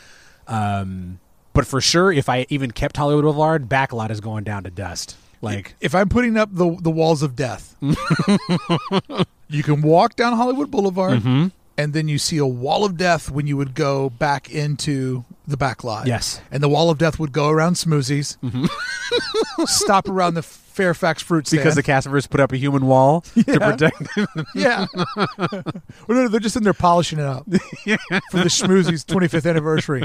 Um, 0.46 1.20
but 1.52 1.66
for 1.66 1.80
sure, 1.80 2.12
if 2.12 2.28
I 2.28 2.46
even 2.48 2.70
kept 2.70 2.96
Hollywood 2.96 3.24
Boulevard, 3.24 3.68
backlot 3.68 4.10
is 4.10 4.20
going 4.20 4.44
down 4.44 4.64
to 4.64 4.70
dust. 4.70 5.16
Like, 5.40 5.74
if 5.80 5.94
I'm 5.94 6.08
putting 6.08 6.36
up 6.36 6.48
the 6.52 6.76
the 6.80 6.90
walls 6.90 7.22
of 7.22 7.36
death, 7.36 7.76
you 9.48 9.62
can 9.62 9.82
walk 9.82 10.16
down 10.16 10.34
Hollywood 10.36 10.70
Boulevard, 10.70 11.20
Mm-hmm. 11.20 11.48
and 11.76 11.92
then 11.92 12.08
you 12.08 12.18
see 12.18 12.38
a 12.38 12.46
wall 12.46 12.84
of 12.84 12.96
death 12.96 13.30
when 13.30 13.46
you 13.46 13.56
would 13.56 13.74
go 13.74 14.10
back 14.10 14.50
into 14.50 15.24
the 15.46 15.56
back 15.56 15.84
lot. 15.84 16.06
Yes. 16.06 16.40
and 16.50 16.62
the 16.62 16.68
wall 16.68 16.90
of 16.90 16.98
death 16.98 17.18
would 17.18 17.32
go 17.32 17.48
around 17.48 17.74
Smoothies, 17.74 18.36
stop 19.68 20.08
around 20.08 20.34
the 20.34 20.42
Fairfax 20.42 21.22
fruit 21.22 21.46
stand. 21.48 21.60
because 21.62 21.74
the 21.74 21.82
cast 21.82 22.06
members 22.06 22.26
put 22.28 22.38
up 22.40 22.52
a 22.52 22.56
human 22.56 22.86
wall 22.86 23.20
to 23.34 23.42
protect. 23.44 24.14
Them. 24.14 24.26
yeah, 24.54 24.86
well, 24.96 25.62
no, 26.08 26.28
they're 26.28 26.38
just 26.40 26.54
in 26.56 26.62
there 26.62 26.72
polishing 26.74 27.18
it 27.18 27.24
up 27.26 27.44
for 27.46 28.36
the 28.38 28.48
Schmoozies 28.48 29.04
25th 29.04 29.48
anniversary. 29.48 30.04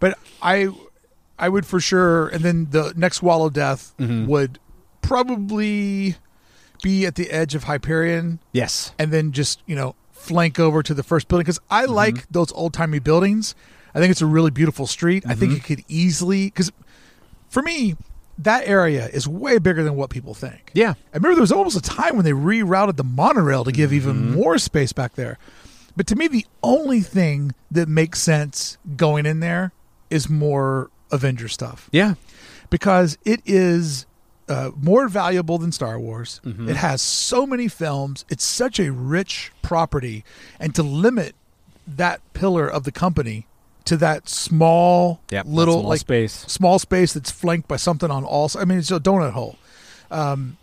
But 0.00 0.18
I, 0.40 0.68
I 1.38 1.48
would 1.50 1.66
for 1.66 1.80
sure, 1.80 2.28
and 2.28 2.42
then 2.42 2.68
the 2.70 2.94
next 2.96 3.22
wall 3.22 3.44
of 3.46 3.52
death 3.52 3.92
Mm-hmm. 3.98 4.26
would 4.26 4.58
probably 5.06 6.16
be 6.82 7.06
at 7.06 7.14
the 7.14 7.30
edge 7.30 7.54
of 7.54 7.64
Hyperion, 7.64 8.38
yes. 8.52 8.92
and 8.98 9.12
then 9.12 9.32
just 9.32 9.62
you 9.66 9.74
know 9.76 9.94
flank 10.12 10.58
over 10.58 10.82
to 10.82 10.94
the 10.94 11.02
first 11.02 11.28
building 11.28 11.44
because 11.44 11.60
I 11.70 11.84
Mm-hmm. 11.84 11.92
like 11.92 12.28
those 12.30 12.52
old 12.52 12.72
timey 12.74 12.98
buildings. 12.98 13.54
I 13.94 13.98
think 13.98 14.10
it's 14.10 14.20
a 14.22 14.26
really 14.26 14.50
beautiful 14.50 14.86
street. 14.86 15.24
I 15.26 15.30
Mm-hmm. 15.30 15.40
think 15.40 15.52
it 15.56 15.64
could 15.64 15.84
easily 15.88 16.46
because 16.46 16.70
for 17.48 17.62
me 17.62 17.96
that 18.38 18.66
area 18.68 19.06
is 19.08 19.26
way 19.26 19.56
bigger 19.58 19.82
than 19.82 19.94
what 19.96 20.10
people 20.10 20.34
think. 20.34 20.70
Yeah. 20.74 20.90
I 20.90 21.16
remember 21.16 21.36
there 21.36 21.40
was 21.40 21.52
almost 21.52 21.74
a 21.78 21.80
time 21.80 22.16
when 22.16 22.26
they 22.26 22.32
rerouted 22.32 22.96
the 22.96 23.04
monorail 23.04 23.64
to 23.64 23.72
give 23.72 23.94
even 23.94 24.16
Mm-hmm. 24.16 24.34
more 24.34 24.58
space 24.58 24.92
back 24.92 25.14
there. 25.14 25.38
But 25.96 26.06
to 26.08 26.16
me, 26.16 26.28
the 26.28 26.44
only 26.62 27.00
thing 27.00 27.54
that 27.70 27.88
makes 27.88 28.20
sense 28.20 28.76
going 28.96 29.24
in 29.24 29.40
there 29.40 29.72
is 30.10 30.28
more 30.28 30.90
Avenger 31.10 31.48
stuff 31.48 31.88
Yeah. 31.92 32.14
because 32.68 33.16
it 33.24 33.40
is 33.46 34.04
uh, 34.48 34.70
more 34.76 35.08
valuable 35.08 35.58
than 35.58 35.72
Star 35.72 35.98
Wars. 35.98 36.40
Mm-hmm. 36.44 36.68
It 36.68 36.76
has 36.76 37.02
so 37.02 37.46
many 37.46 37.68
films. 37.68 38.24
It's 38.28 38.44
such 38.44 38.78
a 38.78 38.92
rich 38.92 39.52
property, 39.62 40.24
and 40.60 40.74
to 40.74 40.82
limit 40.82 41.34
that 41.86 42.20
pillar 42.32 42.68
of 42.68 42.84
the 42.84 42.92
company 42.92 43.46
to 43.84 43.96
that 43.98 44.28
small 44.28 45.20
Yep, 45.30 45.44
that 45.46 45.50
little 45.50 45.74
small 45.80 45.88
like 45.90 46.00
space. 46.00 46.32
small 46.48 46.78
space 46.78 47.12
that's 47.12 47.30
flanked 47.30 47.68
by 47.68 47.76
something 47.76 48.10
on 48.10 48.24
all. 48.24 48.50
I 48.58 48.64
mean, 48.64 48.78
it's 48.78 48.90
a 48.90 48.98
donut 49.00 49.32
hole. 49.32 49.56
Um, 50.10 50.56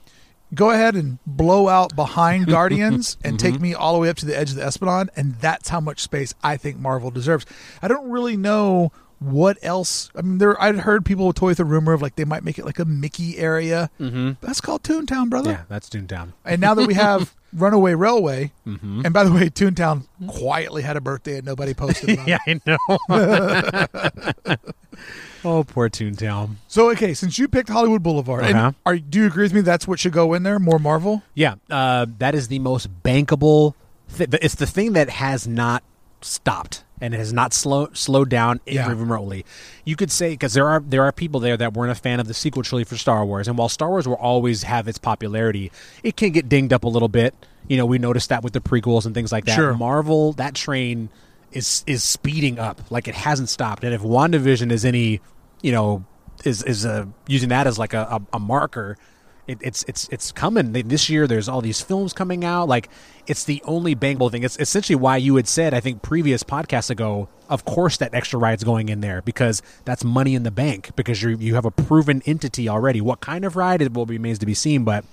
go 0.53 0.69
ahead 0.71 0.95
and 0.95 1.19
blow 1.25 1.67
out 1.69 1.95
behind 1.95 2.47
Guardians 2.57 3.17
and 3.23 3.39
take 3.39 3.55
Mm-hmm. 3.55 3.63
me 3.63 3.73
all 3.73 3.93
the 3.93 3.99
way 3.99 4.09
up 4.09 4.17
to 4.17 4.25
the 4.25 4.37
edge 4.37 4.49
of 4.49 4.55
the 4.57 4.63
Esplanade, 4.63 5.09
and 5.15 5.35
that's 5.35 5.69
how 5.69 5.79
much 5.79 5.99
space 6.01 6.33
I 6.43 6.57
think 6.57 6.77
Marvel 6.77 7.11
deserves. 7.11 7.45
I 7.81 7.87
don't 7.87 8.09
really 8.09 8.35
know 8.37 8.91
what 9.23 9.57
else. 9.61 10.09
I 10.15 10.21
mean, 10.21 10.37
there 10.37 10.61
I'd 10.61 10.75
heard 10.79 11.05
people 11.05 11.31
toy 11.33 11.47
with 11.47 11.57
the 11.57 11.65
rumor 11.65 11.93
of 11.93 12.01
like 12.01 12.15
they 12.15 12.25
might 12.25 12.43
make 12.43 12.57
it 12.59 12.65
like 12.65 12.79
a 12.79 12.85
Mickey 12.85 13.37
area. 13.37 13.89
Mm-hmm. 13.99 14.31
That's 14.41 14.59
called 14.61 14.83
Toontown, 14.83 15.29
brother. 15.29 15.51
Yeah, 15.51 15.63
that's 15.69 15.89
Toontown. 15.89 16.33
And 16.45 16.59
now 16.61 16.73
that 16.73 16.87
we 16.87 16.93
have 16.95 17.33
Runaway 17.53 17.93
Railway, 17.93 18.51
Mm-hmm. 18.67 19.01
and 19.05 19.13
by 19.13 19.23
the 19.23 19.31
way, 19.31 19.49
Toontown 19.49 20.07
quietly 20.27 20.81
had 20.81 20.97
a 20.97 21.01
birthday 21.01 21.37
and 21.37 21.45
nobody 21.45 21.73
posted 21.73 22.09
about 22.11 22.27
it. 22.27 22.29
Yeah, 22.29 22.37
I 22.47 22.61
know. 22.65 24.57
oh, 25.45 25.63
poor 25.63 25.89
Toontown. 25.89 26.55
So 26.67 26.89
okay, 26.91 27.13
since 27.13 27.37
you 27.37 27.47
picked 27.47 27.69
Hollywood 27.69 28.03
Boulevard, 28.03 28.43
Uh-huh. 28.45 28.71
are 28.85 28.97
do 28.97 29.19
you 29.19 29.25
agree 29.27 29.43
with 29.43 29.53
me? 29.53 29.61
That's 29.61 29.87
what 29.87 29.99
should 29.99 30.13
go 30.13 30.33
in 30.33 30.43
there. 30.43 30.59
More 30.59 30.79
Marvel. 30.79 31.23
Yeah, 31.33 31.55
uh, 31.69 32.05
that 32.19 32.35
is 32.35 32.47
the 32.47 32.59
most 32.59 33.03
bankable. 33.03 33.73
Th- 34.17 34.29
it's 34.41 34.55
the 34.55 34.67
thing 34.67 34.93
that 34.93 35.09
has 35.09 35.47
not 35.47 35.83
stopped 36.21 36.83
and 37.03 37.13
it 37.13 37.17
has 37.17 37.33
not 37.33 37.53
slow, 37.53 37.89
slowed 37.91 38.29
down 38.29 38.61
Yeah. 38.65 38.85
even 38.85 38.97
remotely. 38.97 39.45
You 39.83 39.97
could 39.97 40.09
say 40.09 40.31
because 40.31 40.53
there 40.53 40.67
are 40.69 40.79
there 40.79 41.03
are 41.03 41.11
people 41.11 41.41
there 41.41 41.57
that 41.57 41.73
weren't 41.73 41.91
a 41.91 41.95
fan 41.95 42.19
of 42.21 42.27
the 42.27 42.33
sequel 42.33 42.63
trilogy 42.63 42.85
for 42.87 42.95
Star 42.97 43.25
Wars, 43.25 43.47
and 43.49 43.57
while 43.57 43.67
Star 43.69 43.89
Wars 43.89 44.07
will 44.07 44.15
always 44.15 44.63
have 44.63 44.87
its 44.87 44.97
popularity, 44.97 45.71
it 46.01 46.15
can 46.15 46.31
get 46.31 46.47
dinged 46.47 46.71
up 46.71 46.85
a 46.85 46.87
little 46.87 47.09
bit. 47.09 47.35
You 47.67 47.75
know, 47.77 47.85
we 47.85 47.97
noticed 47.97 48.29
that 48.29 48.41
with 48.43 48.53
the 48.53 48.61
prequels 48.61 49.05
and 49.05 49.13
things 49.13 49.31
like 49.31 49.43
that. 49.45 49.55
Sure. 49.55 49.73
Marvel, 49.75 50.31
that 50.33 50.55
train 50.55 51.09
is 51.51 51.83
is 51.85 52.03
speeding 52.03 52.57
up 52.57 52.79
like 52.89 53.07
it 53.09 53.15
hasn't 53.15 53.49
stopped. 53.49 53.83
And 53.83 53.93
if 53.93 54.01
WandaVision 54.01 54.71
is 54.71 54.85
any, 54.85 55.19
you 55.61 55.71
know, 55.73 56.05
is 56.45 56.63
is 56.63 56.85
uh, 56.85 57.05
using 57.27 57.49
that 57.49 57.67
as 57.67 57.77
like 57.77 57.93
a, 57.93 58.01
a, 58.31 58.37
a 58.37 58.39
marker. 58.39 58.97
It, 59.45 59.57
it's 59.61 59.83
it's 59.87 60.07
it's 60.09 60.31
coming 60.31 60.71
this 60.71 61.09
year. 61.09 61.27
There's 61.27 61.49
all 61.49 61.61
these 61.61 61.81
films 61.81 62.13
coming 62.13 62.45
out. 62.45 62.69
Like 62.69 62.89
it's 63.27 63.43
the 63.43 63.61
only 63.65 63.95
bankable 63.95 64.31
thing. 64.31 64.43
It's 64.43 64.57
essentially 64.57 64.95
why 64.95 65.17
you 65.17 65.35
had 65.35 65.47
said 65.47 65.73
I 65.73 65.79
think 65.79 66.01
previous 66.01 66.43
podcasts 66.43 66.89
ago. 66.89 67.27
Of 67.49 67.65
course, 67.65 67.97
that 67.97 68.13
extra 68.13 68.39
ride's 68.39 68.63
going 68.63 68.89
in 68.89 69.01
there 69.01 69.21
because 69.21 69.61
that's 69.83 70.03
money 70.03 70.33
in 70.33 70.43
the 70.43 70.51
bank 70.51 70.91
because 70.95 71.21
you 71.21 71.31
you 71.37 71.55
have 71.55 71.65
a 71.65 71.71
proven 71.71 72.21
entity 72.25 72.69
already. 72.69 73.01
What 73.01 73.19
kind 73.19 73.43
of 73.43 73.55
ride 73.55 73.81
it 73.81 73.93
will 73.93 74.05
be 74.05 74.15
remains 74.15 74.39
to 74.39 74.45
be 74.45 74.53
seen, 74.53 74.85
but 74.85 75.03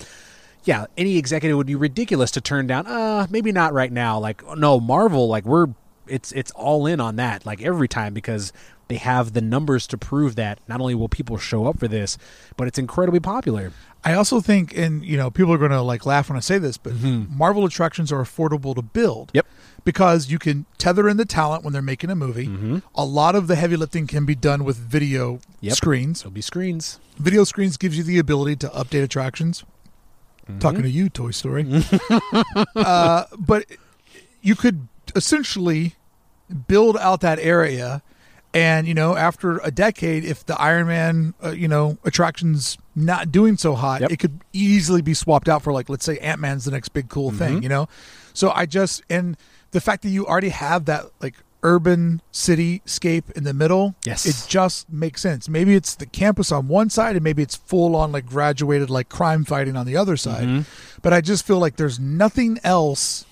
yeah, 0.65 0.86
any 0.97 1.16
executive 1.16 1.57
would 1.57 1.66
be 1.66 1.74
ridiculous 1.74 2.31
to 2.32 2.40
turn 2.40 2.66
down. 2.66 2.86
Uh, 2.86 3.27
maybe 3.31 3.51
not 3.51 3.73
right 3.73 3.90
now. 3.90 4.19
Like, 4.19 4.44
no, 4.57 4.78
Marvel, 4.78 5.27
like 5.28 5.44
we're 5.44 5.69
it's 6.07 6.32
it's 6.32 6.51
all 6.52 6.86
in 6.86 7.01
on 7.01 7.16
that, 7.16 7.47
like 7.47 7.62
every 7.62 7.89
time 7.89 8.12
because 8.12 8.52
they 8.89 8.97
have 8.97 9.32
the 9.32 9.40
numbers 9.40 9.86
to 9.86 9.97
prove 9.97 10.35
that 10.36 10.59
not 10.66 10.81
only 10.81 10.94
will 10.94 11.09
people 11.09 11.39
show 11.39 11.66
up 11.66 11.78
for 11.78 11.89
this, 11.89 12.19
but 12.57 12.66
it's 12.66 12.78
incredibly 12.78 13.20
popular. 13.20 13.73
I 14.05 14.14
also 14.14 14.40
think, 14.40 14.77
and 14.77 15.05
you 15.05 15.16
know, 15.16 15.31
people 15.31 15.52
are 15.52 15.59
going 15.59 15.70
to 15.72 15.82
like 15.82 16.06
laugh 16.06 16.28
when 16.31 16.36
I 16.36 16.40
say 16.40 16.59
this, 16.59 16.77
but 16.78 16.93
Mm-hmm. 16.94 17.36
Marvel 17.36 17.64
attractions 17.64 18.10
are 18.12 18.22
affordable 18.22 18.74
to 18.74 18.82
build. 18.82 19.31
Yep. 19.35 19.47
Because 19.85 20.31
you 20.31 20.39
can 20.39 20.66
tether 20.78 21.09
in 21.09 21.16
the 21.16 21.24
talent 21.24 21.64
when 21.64 21.72
they're 21.72 21.81
making 21.82 22.10
a 22.10 22.14
movie. 22.14 22.82
A 22.94 23.05
lot 23.05 23.35
of 23.35 23.47
the 23.47 23.56
heavy 23.56 23.77
lifting 23.77 24.06
can 24.06 24.24
be 24.27 24.35
done 24.35 24.64
with 24.64 24.77
video 24.77 25.35
Mm-hmm. 25.36 25.66
Yep. 25.66 25.74
screens. 25.74 26.20
It'll 26.20 26.31
be 26.31 26.40
screens. 26.40 26.98
Video 27.18 27.44
screens 27.44 27.77
gives 27.77 27.97
you 27.98 28.05
the 28.05 28.18
ability 28.18 28.56
to 28.56 28.68
update 28.68 29.02
attractions. 29.05 29.64
Mm-hmm. 30.47 30.59
Talking 30.59 30.82
to 30.82 30.90
you, 30.90 31.09
Toy 31.10 31.31
Story. 31.32 31.66
uh, 32.77 33.24
but 33.39 33.66
you 34.40 34.55
could 34.56 34.89
essentially 35.14 35.94
build 36.66 36.97
out 36.97 37.20
that 37.20 37.39
area 37.39 38.02
and 38.52 38.86
you 38.89 38.94
know 38.94 39.16
after 39.16 39.59
a 39.59 39.70
decade 39.70 40.24
if 40.24 40.44
the 40.47 40.60
iron 40.60 40.86
man 40.89 41.35
uh, 41.44 41.51
you 41.51 41.68
know 41.68 41.97
attractions 42.05 42.77
not 42.96 43.30
doing 43.30 43.56
so 43.56 43.74
hot 43.74 44.00
Yep. 44.00 44.10
it 44.12 44.18
could 44.18 44.40
easily 44.52 45.02
be 45.02 45.14
swapped 45.14 45.48
out 45.48 45.62
for 45.62 45.72
like 45.72 45.88
let's 45.88 46.04
say 46.04 46.18
ant-man's 46.18 46.64
the 46.64 46.70
next 46.72 46.90
big 46.90 47.08
cool 47.08 47.30
Mm-hmm. 47.30 47.38
thing 47.38 47.62
you 47.62 47.68
know 47.68 47.88
so 48.34 48.50
i 48.50 48.66
just 48.66 49.02
and 49.10 49.36
the 49.72 49.80
fact 49.80 50.02
that 50.02 50.08
you 50.10 50.26
already 50.26 50.48
have 50.50 50.86
that 50.86 51.04
like 51.20 51.34
urban 51.62 52.20
cityscape 52.32 53.30
in 53.32 53.44
the 53.44 53.52
middle 53.54 53.94
Yes. 54.04 54.26
it 54.26 54.48
just 54.48 54.90
makes 54.92 55.20
sense 55.20 55.48
maybe 55.48 55.74
it's 55.74 55.94
the 55.94 56.06
campus 56.06 56.50
on 56.52 56.68
one 56.68 56.90
side 56.90 57.16
and 57.16 57.22
maybe 57.24 57.42
it's 57.42 57.56
full 57.56 57.94
on 57.96 58.12
like 58.12 58.26
graduated 58.26 58.90
like 58.90 59.08
crime 59.08 59.44
fighting 59.44 59.76
on 59.76 59.86
the 59.86 59.96
other 59.96 60.16
side 60.16 60.44
Mm-hmm. 60.48 61.00
but 61.02 61.12
i 61.12 61.20
just 61.20 61.46
feel 61.46 61.58
like 61.58 61.76
there's 61.76 62.00
nothing 62.00 62.58
else 62.64 63.24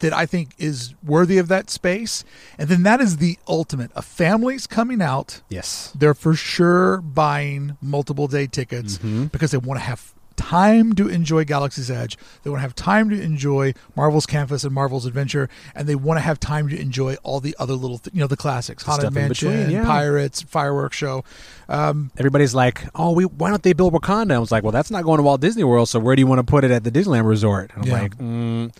that 0.00 0.12
I 0.12 0.26
think 0.26 0.50
is 0.58 0.94
worthy 1.04 1.38
of 1.38 1.48
that 1.48 1.70
space. 1.70 2.24
And 2.58 2.68
then 2.68 2.82
that 2.84 3.00
is 3.00 3.18
the 3.18 3.38
ultimate. 3.48 3.90
A 3.94 4.02
family's 4.02 4.66
coming 4.66 5.00
out, 5.02 5.40
Yes. 5.48 5.92
they're 5.94 6.14
for 6.14 6.34
sure 6.34 7.00
buying 7.00 7.76
multiple 7.80 8.26
day 8.28 8.46
tickets 8.46 8.98
Mm-hmm. 8.98 9.24
because 9.26 9.50
they 9.50 9.58
want 9.58 9.80
to 9.80 9.84
have 9.84 10.12
time 10.34 10.94
to 10.94 11.08
enjoy 11.08 11.44
Galaxy's 11.44 11.90
Edge. 11.90 12.16
They 12.42 12.50
want 12.50 12.58
to 12.58 12.62
have 12.62 12.74
time 12.74 13.10
to 13.10 13.20
enjoy 13.20 13.74
Marvel's 13.94 14.26
Campus 14.26 14.64
and 14.64 14.72
Marvel's 14.74 15.04
Adventure, 15.06 15.48
and 15.74 15.86
they 15.86 15.94
want 15.94 16.16
to 16.18 16.22
have 16.22 16.40
time 16.40 16.68
to 16.70 16.80
enjoy 16.80 17.16
all 17.22 17.38
the 17.38 17.54
other 17.60 17.74
little, 17.74 17.98
th- 17.98 18.12
you 18.14 18.20
know, 18.20 18.26
the 18.26 18.36
classics, 18.36 18.82
Haunted 18.82 19.12
Mansion, 19.12 19.50
between, 19.52 19.70
yeah. 19.70 19.84
Pirates, 19.84 20.40
Fireworks 20.42 20.96
Show. 20.96 21.22
Everybody's 21.68 22.54
like, 22.54 22.84
"Oh, 22.94 23.12
we 23.12 23.24
why 23.24 23.50
don't 23.50 23.62
they 23.62 23.72
build 23.72 23.92
Wakanda?" 23.92 24.32
I 24.34 24.38
was 24.38 24.50
like, 24.50 24.62
"Well, 24.62 24.72
that's 24.72 24.90
not 24.90 25.04
going 25.04 25.18
to 25.18 25.22
Walt 25.22 25.40
Disney 25.40 25.64
World. 25.64 25.88
So 25.88 25.98
where 25.98 26.16
do 26.16 26.20
you 26.20 26.26
want 26.26 26.38
to 26.40 26.44
put 26.44 26.64
it 26.64 26.70
at 26.70 26.84
the 26.84 26.90
Disneyland 26.90 27.26
Resort?" 27.26 27.70
And 27.74 27.84
I'm 27.84 27.90
Yeah. 27.90 28.02
like, 28.02 28.16
mm, 28.18 28.72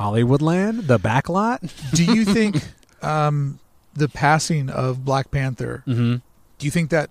"Hollywoodland, 0.00 0.86
the 0.86 0.98
back 0.98 1.28
lot." 1.28 1.62
Do 1.94 2.04
you 2.04 2.24
think 2.24 2.56
um, 3.02 3.58
the 3.94 4.08
passing 4.08 4.70
of 4.70 5.04
Black 5.04 5.30
Panther? 5.30 5.82
mm-hmm. 5.86 6.16
Do 6.58 6.66
you 6.66 6.70
think 6.70 6.90
that 6.90 7.10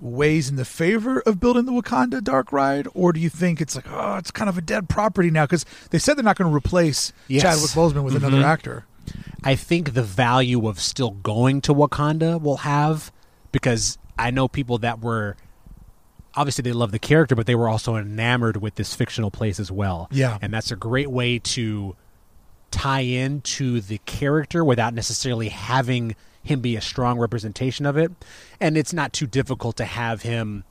weighs 0.00 0.48
in 0.48 0.56
the 0.56 0.64
favor 0.64 1.20
of 1.20 1.38
building 1.40 1.64
the 1.66 1.72
Wakanda 1.72 2.22
Dark 2.22 2.52
Ride, 2.52 2.86
or 2.94 3.12
do 3.12 3.20
you 3.20 3.28
think 3.30 3.60
it's 3.60 3.76
like, 3.76 3.84
oh, 3.90 4.16
it's 4.16 4.30
kind 4.30 4.48
of 4.48 4.56
a 4.56 4.60
dead 4.62 4.88
property 4.88 5.30
now? 5.30 5.44
Because 5.44 5.64
they 5.90 5.98
said 5.98 6.16
they're 6.16 6.24
not 6.24 6.36
going 6.36 6.50
to 6.50 6.56
replace 6.56 7.12
Yes. 7.28 7.42
Chadwick 7.42 7.70
Boseman 7.70 8.04
with 8.04 8.14
another 8.16 8.38
Mhm. 8.38 8.44
actor. 8.44 8.84
I 9.44 9.54
think 9.54 9.94
the 9.94 10.02
value 10.02 10.66
of 10.66 10.80
still 10.80 11.10
going 11.12 11.60
to 11.62 11.74
Wakanda 11.74 12.40
will 12.40 12.58
have 12.58 13.12
because 13.52 13.96
I 14.18 14.30
know 14.30 14.48
people 14.48 14.78
that 14.78 15.00
were 15.00 15.36
obviously 16.34 16.62
they 16.62 16.72
love 16.72 16.90
the 16.92 16.98
character, 16.98 17.34
but 17.34 17.46
they 17.46 17.54
were 17.54 17.68
also 17.68 17.96
enamored 17.96 18.58
with 18.58 18.74
this 18.74 18.94
fictional 18.94 19.30
place 19.30 19.58
as 19.60 19.70
well. 19.70 20.08
Yeah. 20.10 20.38
and 20.42 20.52
that's 20.52 20.70
a 20.70 20.76
great 20.76 21.10
way 21.10 21.38
to 21.38 21.96
tie 22.76 23.00
in 23.00 23.40
to 23.40 23.80
the 23.80 23.96
character 24.04 24.62
without 24.62 24.92
necessarily 24.92 25.48
having 25.48 26.14
him 26.42 26.60
be 26.60 26.76
a 26.76 26.80
strong 26.82 27.18
representation 27.18 27.86
of 27.86 27.96
it. 27.96 28.12
And 28.60 28.76
it's 28.76 28.92
not 28.92 29.14
too 29.14 29.26
difficult 29.26 29.76
to 29.78 29.86
have 29.86 30.22
him 30.22 30.62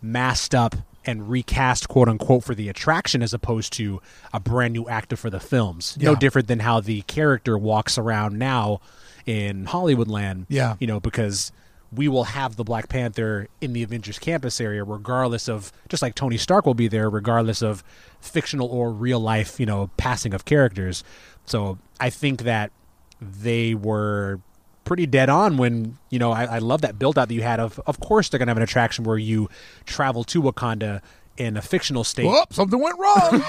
masked 0.00 0.54
up 0.54 0.74
and 1.04 1.28
recast 1.30 1.88
quote 1.88 2.08
unquote 2.08 2.42
for 2.42 2.54
the 2.54 2.70
attraction 2.70 3.22
as 3.22 3.34
opposed 3.34 3.74
to 3.74 4.00
a 4.32 4.40
brand 4.40 4.72
new 4.72 4.88
actor 4.88 5.14
for 5.14 5.28
the 5.28 5.38
films. 5.38 5.98
No 6.00 6.14
different 6.14 6.48
than 6.48 6.60
how 6.60 6.80
the 6.80 7.02
character 7.02 7.58
walks 7.58 7.98
around 7.98 8.38
now 8.38 8.80
in 9.26 9.66
Hollywoodland. 9.66 10.46
Yeah. 10.48 10.76
You 10.80 10.86
know, 10.86 11.00
because 11.00 11.52
we 11.92 12.08
will 12.08 12.24
have 12.24 12.56
the 12.56 12.64
Black 12.64 12.88
Panther 12.88 13.48
in 13.60 13.72
the 13.72 13.82
Avengers 13.82 14.18
campus 14.18 14.60
area 14.60 14.84
regardless 14.84 15.48
of 15.48 15.72
just 15.88 16.02
like 16.02 16.14
Tony 16.14 16.36
Stark 16.36 16.66
will 16.66 16.74
be 16.74 16.88
there 16.88 17.08
regardless 17.08 17.62
of 17.62 17.84
fictional 18.20 18.68
or 18.68 18.92
real 18.92 19.20
life, 19.20 19.60
you 19.60 19.66
know, 19.66 19.90
passing 19.96 20.34
of 20.34 20.44
characters. 20.44 21.04
So 21.44 21.78
I 22.00 22.10
think 22.10 22.42
that 22.42 22.72
they 23.20 23.74
were 23.74 24.40
pretty 24.84 25.06
dead 25.06 25.28
on 25.28 25.56
when 25.56 25.98
you 26.10 26.18
know 26.18 26.30
I, 26.30 26.44
I 26.44 26.58
love 26.58 26.80
that 26.82 26.96
build 26.96 27.18
out 27.18 27.28
that 27.28 27.34
you 27.34 27.42
had 27.42 27.58
of 27.58 27.80
of 27.86 27.98
course 27.98 28.28
they're 28.28 28.38
gonna 28.38 28.50
have 28.50 28.56
an 28.56 28.62
attraction 28.62 29.04
where 29.04 29.18
you 29.18 29.50
travel 29.84 30.22
to 30.24 30.40
Wakanda 30.40 31.02
in 31.36 31.56
a 31.56 31.62
fictional 31.62 32.04
state 32.04 32.26
Whoop, 32.26 32.52
something 32.52 32.80
went 32.80 32.98
wrong. 32.98 33.42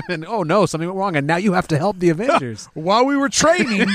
and 0.08 0.24
oh 0.26 0.42
no 0.42 0.66
something 0.66 0.88
went 0.88 0.98
wrong 0.98 1.16
and 1.16 1.26
now 1.26 1.36
you 1.36 1.52
have 1.52 1.68
to 1.68 1.78
help 1.78 1.98
the 1.98 2.08
Avengers 2.10 2.68
While 2.74 3.06
we 3.06 3.16
were 3.16 3.28
training, 3.28 3.88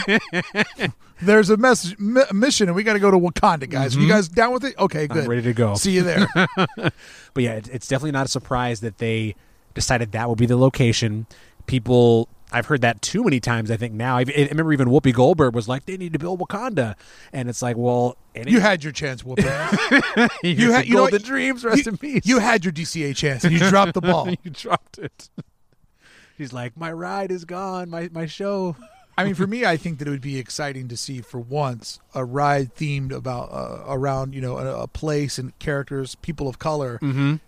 there's 1.22 1.50
a 1.50 1.58
message, 1.58 1.98
mi- 2.00 2.24
mission, 2.34 2.68
and 2.68 2.76
we 2.76 2.84
got 2.84 2.94
to 2.94 3.00
go 3.00 3.12
to 3.12 3.18
Wakanda, 3.18 3.70
guys. 3.70 3.96
Are 3.96 4.00
you 4.00 4.08
guys 4.08 4.28
down 4.28 4.54
with 4.54 4.64
it? 4.64 4.78
Okay, 4.80 5.08
good. 5.08 5.18
Mm-hmm. 5.18 5.24
I'm 5.24 5.30
ready 5.30 5.42
to 5.44 5.54
go 5.54 5.76
See 5.76 5.92
you 5.92 6.04
there. 6.04 6.28
but 6.36 7.44
yeah 7.44 7.54
it, 7.54 7.68
it's 7.70 7.88
definitely 7.88 8.12
not 8.12 8.26
a 8.26 8.30
surprise 8.30 8.80
that 8.82 8.98
they 8.98 9.36
decided 9.74 10.12
that 10.14 10.28
would 10.30 10.38
be 10.38 10.46
the 10.46 10.58
location 10.58 11.26
people 11.68 12.28
I've 12.52 12.66
heard 12.66 12.82
that 12.82 13.02
too 13.02 13.24
many 13.24 13.40
times 13.40 13.72
I 13.72 13.78
think 13.78 13.94
now 13.94 14.18
I, 14.18 14.22
I 14.22 14.48
remember 14.52 14.74
even 14.74 14.90
Whoopi 14.90 15.14
Goldberg 15.14 15.56
was 15.56 15.68
like 15.70 15.86
they 15.86 15.98
need 15.98 16.14
to 16.14 16.20
build 16.20 16.40
Wakanda 16.40 16.96
and 17.32 17.48
it's 17.50 17.62
like 17.62 17.78
well 17.78 18.18
you 18.36 18.60
had 18.60 18.84
your 18.84 18.94
chance, 18.94 19.24
Whoopi. 19.24 19.44
you 20.44 20.72
had- 20.72 20.88
you 20.88 20.94
know 20.96 21.02
golden 21.02 21.22
dreams 21.22 21.64
rest 21.64 21.86
you, 21.86 21.92
in 21.92 21.98
peace 21.98 22.26
you 22.26 22.40
had 22.40 22.64
your 22.66 22.72
DCA 22.74 23.16
chance, 23.16 23.44
and 23.44 23.54
you 23.54 23.60
dropped 23.70 23.94
the 23.94 24.02
ball. 24.12 24.30
you 24.30 24.52
dropped 24.52 24.98
it. 24.98 25.30
She's 26.38 26.52
like, 26.54 26.76
my 26.76 26.92
ride 26.92 27.32
is 27.32 27.46
gone. 27.46 27.90
My 27.90 28.10
my 28.12 28.26
show. 28.26 28.76
I 29.22 29.26
mean, 29.26 29.36
for 29.36 29.48
me, 29.48 29.66
I 29.66 29.78
think 29.78 30.00
that 30.00 30.08
it 30.08 30.12
would 30.12 30.22
be 30.22 30.38
exciting 30.38 30.88
to 30.90 30.98
see 30.98 31.22
for 31.22 31.40
once 31.40 32.00
a 32.14 32.26
ride 32.26 32.76
themed 32.76 33.12
about 33.12 33.52
uh, 33.52 33.84
around 33.88 34.34
you 34.34 34.42
know 34.42 34.58
a, 34.58 34.84
a 34.84 34.88
place 34.88 35.38
and 35.38 35.58
characters, 35.60 36.16
people 36.16 36.48
of 36.48 36.60
color 36.60 37.00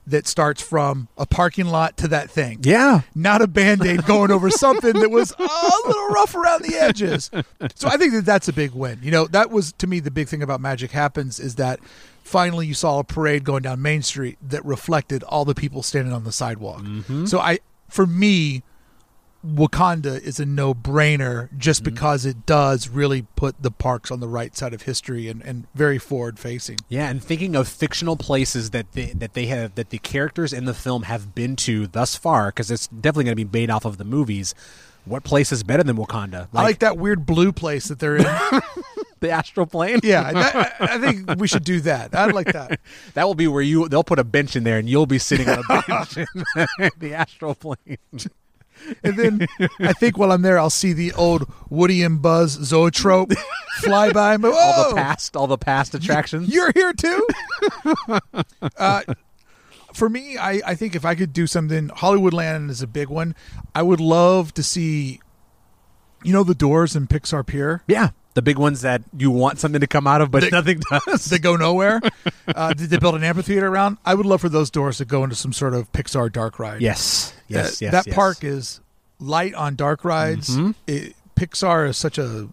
that 0.07 0.27
starts 0.27 0.61
from 0.61 1.07
a 1.17 1.25
parking 1.25 1.65
lot 1.65 1.97
to 1.97 2.07
that 2.09 2.29
thing. 2.29 2.59
Yeah. 2.61 3.01
Not 3.15 3.41
a 3.41 3.47
band 3.47 3.85
aid 3.85 4.05
going 4.07 4.31
over 4.31 4.49
something 4.49 4.93
that 4.93 5.09
was 5.09 5.31
a 5.37 5.87
little 5.87 6.07
rough 6.09 6.35
around 6.35 6.63
the 6.63 6.75
edges. 6.75 7.29
So 7.75 7.87
I 7.87 7.97
think 7.97 8.13
that 8.13 8.25
that's 8.25 8.47
a 8.47 8.53
big 8.53 8.71
win. 8.71 8.99
You 9.01 9.11
know, 9.11 9.27
that 9.27 9.49
was 9.49 9.73
to 9.73 9.87
me 9.87 9.99
the 9.99 10.11
big 10.11 10.27
thing 10.27 10.41
about 10.43 10.61
Magic 10.61 10.91
Happens 10.91 11.39
is 11.39 11.55
that 11.55 11.79
finally 12.23 12.67
you 12.67 12.73
saw 12.73 12.99
a 12.99 13.03
parade 13.03 13.43
going 13.43 13.63
down 13.63 13.81
Main 13.81 14.01
Street 14.01 14.37
that 14.41 14.63
reflected 14.65 15.23
all 15.23 15.45
the 15.45 15.55
people 15.55 15.83
standing 15.83 16.13
on 16.13 16.23
the 16.23 16.31
sidewalk. 16.31 16.83
So 17.27 17.39
I, 17.39 17.59
for 17.89 18.05
me, 18.05 18.63
Wakanda 19.45 20.21
is 20.21 20.39
a 20.39 20.45
no 20.45 20.73
brainer 20.73 21.49
just 21.57 21.83
mm-hmm. 21.83 21.93
because 21.93 22.25
it 22.25 22.45
does 22.45 22.87
really 22.87 23.23
put 23.35 23.61
the 23.61 23.71
parks 23.71 24.09
on 24.09 24.19
the 24.19 24.27
right 24.27 24.55
side 24.55 24.73
of 24.73 24.83
history 24.83 25.27
and, 25.27 25.41
and 25.41 25.67
very 25.75 25.97
forward 25.97 26.39
facing. 26.39 26.77
Yeah, 26.87 27.09
and 27.09 27.21
thinking 27.21 27.55
of 27.55 27.67
fictional 27.67 28.15
places 28.15 28.69
that 28.69 28.91
they, 28.93 29.07
that 29.07 29.33
they 29.33 29.47
have 29.47 29.75
that 29.75 29.89
the 29.89 29.97
characters 29.99 30.53
in 30.53 30.65
the 30.65 30.73
film 30.73 31.03
have 31.03 31.35
been 31.35 31.55
to 31.57 31.87
thus 31.87 32.15
far, 32.15 32.47
because 32.47 32.71
it's 32.71 32.87
definitely 32.87 33.25
going 33.25 33.37
to 33.37 33.45
be 33.45 33.59
made 33.59 33.69
off 33.69 33.85
of 33.85 33.97
the 33.97 34.05
movies. 34.05 34.55
What 35.05 35.25
place 35.25 35.51
is 35.51 35.63
better 35.63 35.83
than 35.83 35.97
Wakanda? 35.97 36.47
I 36.53 36.63
like 36.63 36.79
that 36.79 36.97
weird 36.97 37.25
blue 37.25 37.51
place 37.51 37.89
that 37.89 37.99
they're 37.99 38.15
in. 38.15 38.23
the 39.19 39.31
astral 39.31 39.65
plane. 39.65 39.99
yeah, 40.03 40.31
that, 40.31 40.75
I 40.79 40.95
I 40.95 40.97
think 40.99 41.39
we 41.39 41.47
should 41.47 41.63
do 41.63 41.81
that. 41.81 42.15
I'd 42.15 42.33
like 42.33 42.53
that. 42.53 42.79
that 43.15 43.25
will 43.25 43.35
be 43.35 43.47
where 43.47 43.61
you 43.61 43.89
they'll 43.89 44.03
put 44.03 44.19
a 44.19 44.23
bench 44.23 44.55
in 44.55 44.63
there, 44.63 44.77
and 44.77 44.87
you'll 44.89 45.05
be 45.05 45.19
sitting 45.19 45.49
on 45.49 45.59
a 45.59 45.83
bench 45.87 46.17
in 46.79 46.89
the 46.99 47.13
astral 47.13 47.55
plane. 47.55 47.97
And 49.03 49.17
then 49.17 49.47
I 49.79 49.93
think 49.93 50.17
while 50.17 50.31
I'm 50.31 50.41
there, 50.41 50.59
I'll 50.59 50.69
see 50.69 50.93
the 50.93 51.13
old 51.13 51.51
Woody 51.69 52.03
and 52.03 52.21
Buzz 52.21 52.51
zoetrope 52.51 53.31
fly 53.77 54.11
by. 54.11 54.37
But, 54.37 54.53
All 54.53 54.89
the 54.89 54.95
past, 54.95 55.35
all 55.35 55.47
the 55.47 55.57
past 55.57 55.95
attractions. 55.95 56.53
You're 56.53 56.71
here 56.73 56.93
too. 56.93 57.27
uh, 58.77 59.01
for 59.93 60.09
me, 60.09 60.37
I, 60.37 60.61
I 60.65 60.75
think 60.75 60.95
if 60.95 61.05
I 61.05 61.15
could 61.15 61.33
do 61.33 61.47
something, 61.47 61.89
Hollywoodland 61.89 62.69
is 62.69 62.81
a 62.81 62.87
big 62.87 63.09
one. 63.09 63.35
I 63.75 63.83
would 63.83 63.99
love 63.99 64.53
to 64.55 64.63
see, 64.63 65.19
you 66.23 66.33
know, 66.33 66.43
the 66.43 66.55
Doors 66.55 66.95
and 66.95 67.07
Pixar 67.09 67.45
Pier. 67.45 67.81
yeah, 67.87 68.09
the 68.33 68.41
big 68.41 68.57
ones 68.57 68.81
that 68.81 69.01
you 69.17 69.29
want 69.29 69.59
something 69.59 69.81
to 69.81 69.87
come 69.87 70.07
out 70.07 70.21
of, 70.21 70.31
but 70.31 70.41
They- 70.43 70.49
nothing 70.49 70.81
does. 70.89 71.25
They 71.25 71.37
go 71.39 71.55
nowhere. 71.55 72.01
uh, 72.55 72.73
did 72.73 72.89
they 72.89 72.97
build 72.97 73.15
an 73.15 73.23
amphitheater 73.23 73.67
around? 73.67 73.97
I 74.05 74.15
would 74.15 74.25
love 74.25 74.41
for 74.41 74.49
those 74.49 74.69
doors 74.71 74.97
to 74.97 75.05
go 75.05 75.23
into 75.23 75.35
some 75.35 75.53
sort 75.53 75.73
of 75.73 75.91
Pixar 75.91 76.31
dark 76.31 76.57
ride. 76.59 76.81
yes, 76.81 77.33
yes, 77.47 77.79
that, 77.79 77.81
yes. 77.85 77.91
that 77.91 78.07
yes. 78.07 78.15
park 78.15 78.43
is 78.43 78.79
light 79.19 79.53
on 79.53 79.75
dark 79.75 80.03
rides. 80.03 80.49
Mhm. 80.57 80.75
It, 80.87 81.15
Pixar 81.35 81.87
is 81.89 81.97
such 81.97 82.17
a 82.17 82.47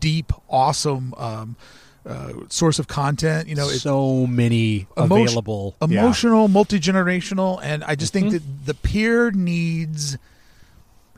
deep, 0.00 0.32
awesome 0.48 1.14
um, 1.16 1.56
uh, 2.06 2.32
source 2.48 2.78
of 2.78 2.86
content. 2.86 3.48
You 3.48 3.54
know, 3.54 3.68
it's 3.68 3.82
so 3.82 4.26
many 4.26 4.86
Emotion- 4.96 5.24
available. 5.26 5.74
Yeah. 5.80 6.00
emotional, 6.00 6.48
multi 6.48 6.78
generational, 6.78 7.60
and 7.62 7.82
I 7.84 7.94
just 7.94 8.12
think 8.12 8.28
Mhm. 8.28 8.32
that 8.32 8.66
the 8.66 8.74
pier 8.74 9.30
needs 9.30 10.18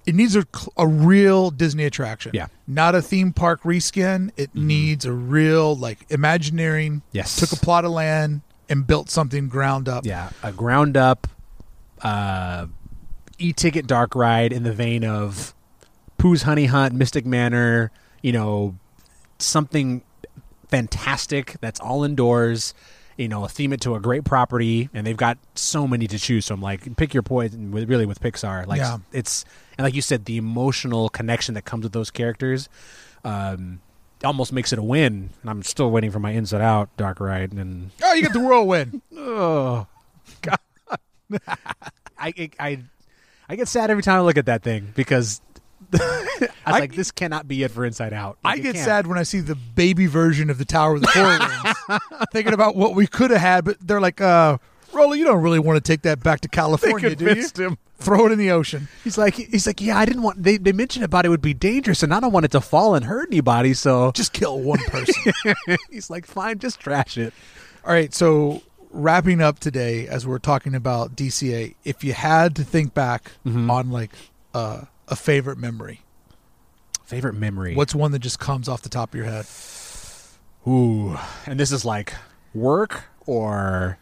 it 0.06 0.14
needs 0.14 0.36
a, 0.36 0.46
a 0.76 0.86
real 0.86 1.50
Disney 1.50 1.84
attraction. 1.84 2.30
Yeah. 2.34 2.46
not 2.68 2.94
a 2.94 3.02
theme 3.02 3.32
park 3.32 3.62
reskin. 3.62 4.30
It 4.36 4.54
Mhm. 4.54 4.62
needs 4.62 5.04
a 5.04 5.12
real 5.12 5.74
like 5.76 6.06
Imagineering 6.10 7.02
Yes, 7.12 7.36
took 7.36 7.52
a 7.52 7.56
plot 7.56 7.84
of 7.84 7.90
land 7.92 8.40
and 8.68 8.86
built 8.86 9.10
something 9.10 9.48
ground 9.48 9.88
up. 9.88 10.04
yeah, 10.06 10.30
a 10.42 10.52
ground 10.52 10.96
up 10.96 11.26
uh, 12.02 12.66
e-ticket 13.38 13.86
dark 13.86 14.14
ride 14.14 14.52
in 14.52 14.62
the 14.64 14.72
vein 14.72 15.04
of 15.04 15.54
Pooh's 16.18 16.42
Honey 16.42 16.66
Hunt, 16.66 16.94
Mystic 16.94 17.24
Manor. 17.26 17.90
You 18.22 18.32
know, 18.32 18.76
something 19.38 20.02
fantastic 20.68 21.56
that's 21.60 21.80
all 21.80 22.04
indoors. 22.04 22.74
You 23.16 23.28
know, 23.28 23.46
theme 23.46 23.72
it 23.72 23.80
to 23.82 23.94
a 23.94 24.00
great 24.00 24.24
property, 24.24 24.90
and 24.92 25.06
they've 25.06 25.16
got 25.16 25.38
so 25.54 25.86
many 25.88 26.06
to 26.06 26.18
choose 26.18 26.46
from. 26.46 26.60
Like, 26.60 26.96
pick 26.96 27.14
your 27.14 27.22
poison. 27.22 27.70
With 27.70 27.88
really 27.88 28.04
with 28.04 28.20
Pixar, 28.20 28.66
like 28.66 28.78
Yeah. 28.78 28.98
it's 29.12 29.44
and 29.78 29.84
like 29.84 29.94
you 29.94 30.02
said, 30.02 30.24
the 30.24 30.36
emotional 30.36 31.08
connection 31.08 31.54
that 31.54 31.64
comes 31.64 31.82
with 31.84 31.92
those 31.92 32.10
characters. 32.10 32.68
Um, 33.24 33.80
almost 34.24 34.52
makes 34.52 34.72
it 34.72 34.78
a 34.78 34.82
win, 34.82 35.30
and 35.42 35.50
I'm 35.50 35.62
still 35.62 35.90
waiting 35.90 36.10
for 36.10 36.18
my 36.18 36.30
Inside 36.30 36.62
Out 36.62 36.88
dark 36.96 37.20
ride. 37.20 37.52
And 37.52 37.90
Oh, 38.02 38.12
you 38.14 38.22
get 38.22 38.32
the 38.32 38.40
whirlwind. 38.40 39.02
Oh 39.16 39.86
God! 40.42 40.58
I, 42.18 42.50
I 42.58 42.78
I 43.48 43.56
get 43.56 43.68
sad 43.68 43.90
every 43.90 44.02
time 44.02 44.16
I 44.16 44.20
look 44.22 44.36
at 44.38 44.46
that 44.46 44.62
thing 44.62 44.92
because 44.94 45.40
I 45.92 45.98
was 46.40 46.48
I- 46.64 46.78
like, 46.80 46.94
this 46.94 47.10
cannot 47.10 47.46
be 47.46 47.62
it 47.62 47.70
for 47.70 47.84
Inside 47.84 48.12
Out. 48.12 48.38
I 48.44 48.50
Like, 48.52 48.60
it 48.60 48.62
get 48.62 48.76
sad 48.76 49.06
when 49.06 49.18
I 49.18 49.22
see 49.22 49.40
the 49.40 49.54
baby 49.54 50.06
version 50.06 50.50
of 50.50 50.58
the 50.58 50.64
Tower 50.64 50.94
with 50.94 51.02
the 51.02 51.08
Four 51.08 51.24
Winds, 51.24 52.02
thinking 52.32 52.54
about 52.54 52.74
what 52.76 52.94
we 52.94 53.06
could 53.06 53.30
have 53.30 53.40
had, 53.40 53.64
but 53.64 53.76
they're 53.80 54.00
like, 54.00 54.20
uh, 54.20 54.58
Rolly, 54.96 55.18
you 55.18 55.24
don't 55.24 55.42
really 55.42 55.58
want 55.58 55.76
to 55.76 55.80
take 55.80 56.02
that 56.02 56.22
back 56.22 56.40
to 56.40 56.48
They 56.48 56.56
California, 56.56 57.14
do 57.14 57.24
you? 57.24 57.28
convinced 57.30 57.58
him. 57.58 57.78
Throw 57.98 58.26
it 58.26 58.32
in 58.32 58.38
the 58.38 58.50
ocean. 58.50 58.88
He's 59.04 59.16
like, 59.16 59.34
he's 59.34 59.66
like, 59.66 59.80
yeah, 59.80 59.96
I 59.98 60.04
didn't 60.04 60.22
want. 60.22 60.42
They 60.42 60.58
they 60.58 60.72
mentioned 60.72 61.04
about 61.04 61.24
it 61.24 61.30
would 61.30 61.40
be 61.40 61.54
dangerous, 61.54 62.02
and 62.02 62.12
I 62.12 62.20
don't 62.20 62.32
want 62.32 62.44
it 62.44 62.50
to 62.52 62.60
fall 62.60 62.94
and 62.94 63.04
hurt 63.06 63.28
anybody. 63.30 63.72
So 63.74 64.12
Just 64.12 64.32
kill 64.32 64.60
one 64.60 64.78
person. 64.80 65.32
he's 65.90 66.10
like, 66.10 66.26
fine, 66.26 66.58
just 66.58 66.78
trash 66.80 67.16
it. 67.16 67.32
All 67.84 67.92
right, 67.92 68.12
so 68.12 68.62
wrapping 68.90 69.40
up 69.40 69.58
today 69.60 70.06
as 70.08 70.26
we're 70.26 70.38
talking 70.38 70.74
about 70.74 71.16
DCA, 71.16 71.74
if 71.84 72.02
you 72.04 72.12
had 72.12 72.54
to 72.56 72.64
think 72.64 72.92
back 72.94 73.32
Mhm. 73.46 73.70
on 73.70 73.90
like 73.90 74.10
uh, 74.54 74.82
a 75.08 75.16
favorite 75.16 75.56
memory, 75.58 76.00
Favorite 77.04 77.34
memory? 77.34 77.74
what's 77.76 77.94
one 77.94 78.10
that 78.12 78.18
just 78.20 78.38
comes 78.40 78.68
off 78.68 78.82
the 78.82 78.88
top 78.88 79.10
of 79.10 79.14
your 79.14 79.26
head? 79.26 79.46
ooh? 80.66 81.16
And 81.46 81.58
this 81.60 81.70
is 81.72 81.84
like 81.84 82.12
work 82.54 83.04
or 83.26 83.98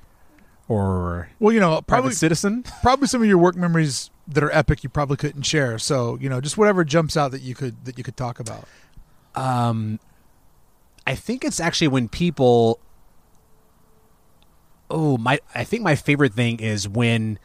or 0.69 1.28
Well, 1.39 1.53
you 1.53 1.61
know, 1.61 1.70
private 1.70 1.86
probably 1.86 2.12
citizen. 2.12 2.65
probably 2.82 3.07
some 3.07 3.23
of 3.23 3.28
your 3.28 3.39
work 3.39 3.57
memories 3.57 4.11
that 4.28 4.43
are 4.43 4.53
epic 4.53 4.82
you 4.82 4.89
probably 4.89 5.16
couldn't 5.16 5.43
share. 5.43 5.78
So, 5.78 6.16
you 6.20 6.28
know, 6.28 6.41
just 6.41 6.57
whatever 6.57 6.85
jumps 6.85 7.16
out 7.16 7.31
that 7.32 7.43
you 7.43 7.55
could 7.55 7.85
that 7.85 7.99
you 7.99 8.05
could 8.05 8.16
talk 8.16 8.41
about. 8.41 8.66
Um, 9.35 10.01
I 11.07 11.15
think 11.15 11.45
it's 11.45 11.61
actually 11.61 11.89
when 11.89 12.09
people. 12.09 12.81
Oh 14.91 15.16
my! 15.19 15.41
I 15.55 15.65
think 15.65 15.82
my 15.82 15.97
favorite 15.97 16.35
thing 16.35 16.61
is 16.61 16.89
when 16.89 17.39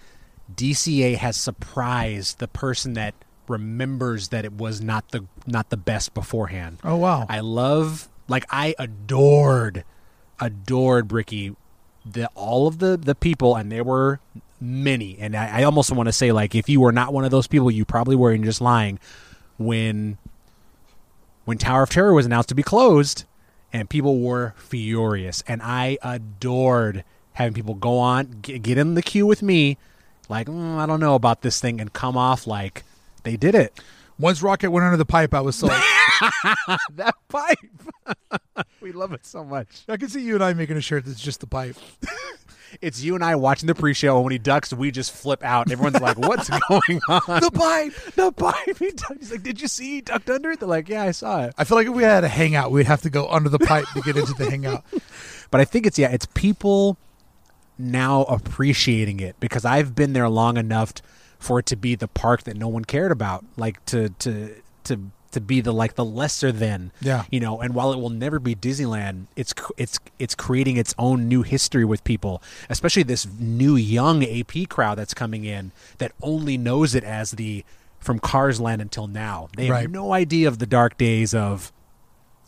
DCA 0.53 1.15
has 1.17 1.35
surprised 1.37 2.39
the 2.39 2.47
person 2.47 2.93
that 2.93 3.15
remembers 3.47 4.29
that 4.29 4.45
it 4.45 4.53
was 4.53 4.81
not 4.81 5.09
the 5.09 5.25
not 5.47 5.69
the 5.69 5.77
best 5.77 6.13
beforehand. 6.13 6.79
Oh 6.83 6.95
wow. 6.97 7.25
I 7.27 7.39
love 7.39 8.09
like 8.27 8.45
I 8.49 8.75
adored 8.77 9.83
adored 10.39 11.07
Bricky 11.07 11.55
the 12.05 12.27
all 12.35 12.67
of 12.67 12.80
the 12.80 12.97
the 12.97 13.15
people 13.15 13.55
and 13.55 13.71
there 13.71 13.84
were 13.84 14.19
many. 14.61 15.17
And 15.19 15.35
I, 15.35 15.61
I 15.61 15.63
almost 15.63 15.91
want 15.91 16.07
to 16.07 16.13
say 16.13 16.31
like 16.31 16.55
if 16.55 16.69
you 16.69 16.81
were 16.81 16.91
not 16.91 17.13
one 17.13 17.26
of 17.26 17.31
those 17.31 17.47
people 17.47 17.71
you 17.71 17.85
probably 17.85 18.15
were 18.15 18.31
and 18.31 18.43
just 18.43 18.61
lying. 18.61 18.99
When 19.57 20.17
when 21.45 21.57
Tower 21.57 21.84
of 21.84 21.89
Terror 21.89 22.13
was 22.13 22.26
announced 22.26 22.49
to 22.49 22.55
be 22.55 22.63
closed 22.63 23.26
and 23.73 23.89
people 23.89 24.19
were 24.19 24.53
furious. 24.57 25.43
And 25.47 25.61
I 25.61 25.97
adored 26.01 27.03
having 27.34 27.53
people 27.53 27.76
go 27.76 27.99
on 27.99 28.39
get, 28.41 28.77
in 28.77 28.95
the 28.95 29.01
queue 29.01 29.26
with 29.26 29.41
me 29.41 29.77
like 30.27 30.47
"Mm, 30.47 30.77
I 30.77 30.85
don't 30.85 30.99
know 30.99 31.15
about 31.15 31.41
this 31.41 31.59
thing 31.59 31.81
and 31.81 31.91
come 31.91 32.17
off 32.17 32.47
like 32.47 32.84
they 33.23 33.35
did 33.38 33.55
it. 33.55 33.80
Once 34.17 34.41
Rocket 34.41 34.69
went 34.71 34.85
under 34.85 34.97
the 34.97 35.05
pipe, 35.05 35.34
I 35.34 35.41
was 35.41 35.55
sold. 35.55 35.71
that 36.91 37.15
pipe 37.27 37.57
we 38.81 38.91
love 38.91 39.13
it 39.13 39.25
so 39.25 39.43
much 39.43 39.83
I 39.87 39.97
can 39.97 40.09
see 40.09 40.21
you 40.21 40.35
and 40.35 40.43
I 40.43 40.53
making 40.53 40.77
a 40.77 40.81
shirt 40.81 41.05
that's 41.05 41.21
just 41.21 41.39
the 41.39 41.47
pipe. 41.47 41.75
It's 42.81 43.01
you 43.01 43.15
and 43.15 43.23
I 43.23 43.35
watching 43.35 43.67
the 43.67 43.75
pre-show, 43.75 44.15
and 44.15 44.23
when 44.23 44.31
he 44.31 44.37
ducks, 44.37 44.71
we 44.71 44.91
just 44.91 45.11
flip 45.11 45.43
out. 45.43 45.71
Everyone's 45.71 45.99
like, 45.99 46.17
"What's 46.17 46.49
going 46.49 47.01
on?" 47.09 47.41
the 47.41 47.51
pipe. 47.51 47.93
the 48.15 48.31
pipe. 48.31 48.77
He 48.77 48.91
ducked. 48.91 49.19
He's 49.19 49.31
like, 49.31 49.43
"Did 49.43 49.59
you 49.61 49.67
see 49.67 49.95
he 49.95 50.01
ducked 50.01 50.29
under 50.29 50.51
it?" 50.51 50.59
They're 50.59 50.69
like, 50.69 50.87
"Yeah, 50.87 51.03
I 51.03 51.11
saw 51.11 51.45
it." 51.45 51.53
I 51.57 51.63
feel 51.63 51.77
like 51.77 51.87
if 51.87 51.93
we 51.93 52.03
had 52.03 52.23
a 52.23 52.27
hangout, 52.27 52.71
we'd 52.71 52.85
have 52.85 53.01
to 53.01 53.09
go 53.09 53.27
under 53.27 53.49
the 53.49 53.59
pipe 53.59 53.85
to 53.93 54.01
get 54.01 54.17
into 54.17 54.33
the 54.33 54.49
hangout. 54.49 54.85
But 55.51 55.61
I 55.61 55.65
think 55.65 55.87
it's 55.87 55.97
yeah, 55.97 56.11
it's 56.11 56.27
people 56.35 56.97
now 57.77 58.23
appreciating 58.23 59.19
it 59.19 59.35
because 59.39 59.65
I've 59.65 59.95
been 59.95 60.13
there 60.13 60.29
long 60.29 60.57
enough 60.57 60.93
t- 60.93 61.03
for 61.39 61.59
it 61.59 61.65
to 61.67 61.75
be 61.75 61.95
the 61.95 62.07
park 62.07 62.43
that 62.43 62.55
no 62.55 62.67
one 62.67 62.85
cared 62.85 63.11
about, 63.11 63.45
like 63.57 63.83
to 63.85 64.09
to 64.09 64.61
to 64.83 65.11
to 65.31 65.39
be 65.41 65.61
the 65.61 65.72
like 65.73 65.95
the 65.95 66.06
lesser 66.06 66.51
than. 66.51 66.91
Yeah. 67.01 67.23
you 67.31 67.39
know 67.39 67.60
and 67.61 67.73
while 67.76 67.91
it 67.93 67.97
will 67.99 68.10
never 68.10 68.39
be 68.39 68.56
disneyland 68.56 69.26
it's 69.35 69.53
it's 69.77 69.99
it's 70.18 70.35
creating 70.35 70.77
its 70.77 70.93
own 70.97 71.27
new 71.27 71.43
history 71.43 71.85
with 71.85 72.03
people 72.03 72.41
especially 72.69 73.03
this 73.03 73.27
new 73.39 73.76
young 73.76 74.23
ap 74.23 74.53
crowd 74.69 74.97
that's 74.97 75.14
coming 75.14 75.45
in 75.45 75.72
that 75.99 76.11
only 76.22 76.57
knows 76.57 76.95
it 76.95 77.03
as 77.03 77.31
the 77.31 77.64
from 77.99 78.18
cars 78.19 78.60
land 78.61 78.81
until 78.81 79.07
now 79.07 79.49
they 79.57 79.65
have 79.65 79.73
Right. 79.76 79.89
no 79.89 80.14
idea 80.14 80.47
of 80.47 80.57
the 80.60 80.65
dark 80.65 80.97
days 80.97 81.34
of 81.34 81.72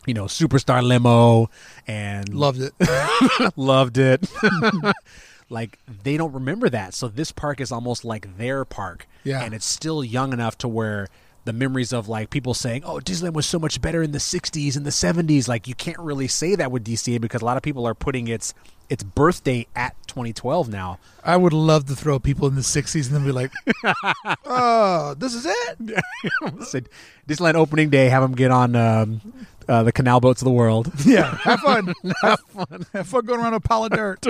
you 0.08 0.14
know 0.14 0.26
superstar 0.26 0.82
limo 0.82 1.50
and 1.88 2.34
Loved 2.34 2.62
it. 2.62 2.74
loved 3.58 3.98
it 4.00 4.28
like 5.50 5.78
they 6.04 6.18
don't 6.18 6.32
remember 6.34 6.70
that 6.70 6.94
so 6.94 7.08
this 7.08 7.32
park 7.32 7.60
is 7.62 7.72
almost 7.72 8.06
like 8.06 8.38
their 8.38 8.64
park 8.66 9.08
Yeah. 9.24 9.44
and 9.44 9.54
it's 9.54 9.66
still 9.66 10.04
young 10.04 10.34
enough 10.34 10.58
to 10.60 10.68
where 10.68 11.08
the 11.46 11.54
memories 11.54 11.92
of 11.92 12.08
like 12.08 12.30
people 12.30 12.54
saying 12.54 12.84
oh 12.86 13.00
disneyland 13.00 13.34
was 13.34 13.46
so 13.48 13.58
much 13.58 13.82
better 13.82 14.04
in 14.04 14.12
the 14.12 14.20
60s 14.20 14.76
and 14.78 14.86
the 14.86 14.92
70s 14.92 15.48
like 15.48 15.68
you 15.68 15.74
can't 15.76 15.98
really 16.00 16.28
say 16.28 16.54
that 16.56 16.72
with 16.72 16.86
dca 16.86 17.20
because 17.20 17.42
a 17.42 17.46
lot 17.46 17.58
of 17.58 17.64
people 17.64 17.88
are 17.88 17.96
putting 17.96 18.28
its 18.28 18.54
its 18.90 19.02
birthday 19.04 19.66
at 19.76 19.96
2012 20.08 20.70
now 20.70 21.00
I 21.24 21.38
would 21.38 21.54
love 21.54 21.86
to 21.86 21.96
throw 21.96 22.20
people 22.20 22.48
in 22.48 22.56
the 22.56 22.62
60s 22.62 23.06
and 23.08 23.16
then 23.16 23.24
be 23.26 23.32
like, 23.32 23.52
oh, 24.46 25.14
this 25.18 25.34
is 25.36 25.46
it? 25.48 26.04
Said 26.66 26.90
disneyland 27.28 27.56
opening 27.56 27.90
day 27.90 28.10
have 28.10 28.22
them 28.22 28.34
get 28.36 28.52
on 28.52 28.76
um, 28.76 29.22
uh, 29.68 29.84
the 29.84 29.92
canal 29.92 30.20
boats 30.20 30.42
of 30.42 30.46
the 30.46 30.52
world 30.52 30.92
Yeah, 31.06 31.36
have 31.38 31.60
fun. 31.62 31.94
have 32.22 32.40
fun. 32.42 32.86
Have 32.94 33.08
fun 33.08 33.26
going 33.26 33.40
around 33.40 33.54
a 33.54 33.60
pile 33.60 33.86
of 33.86 33.92
dirt. 33.92 34.26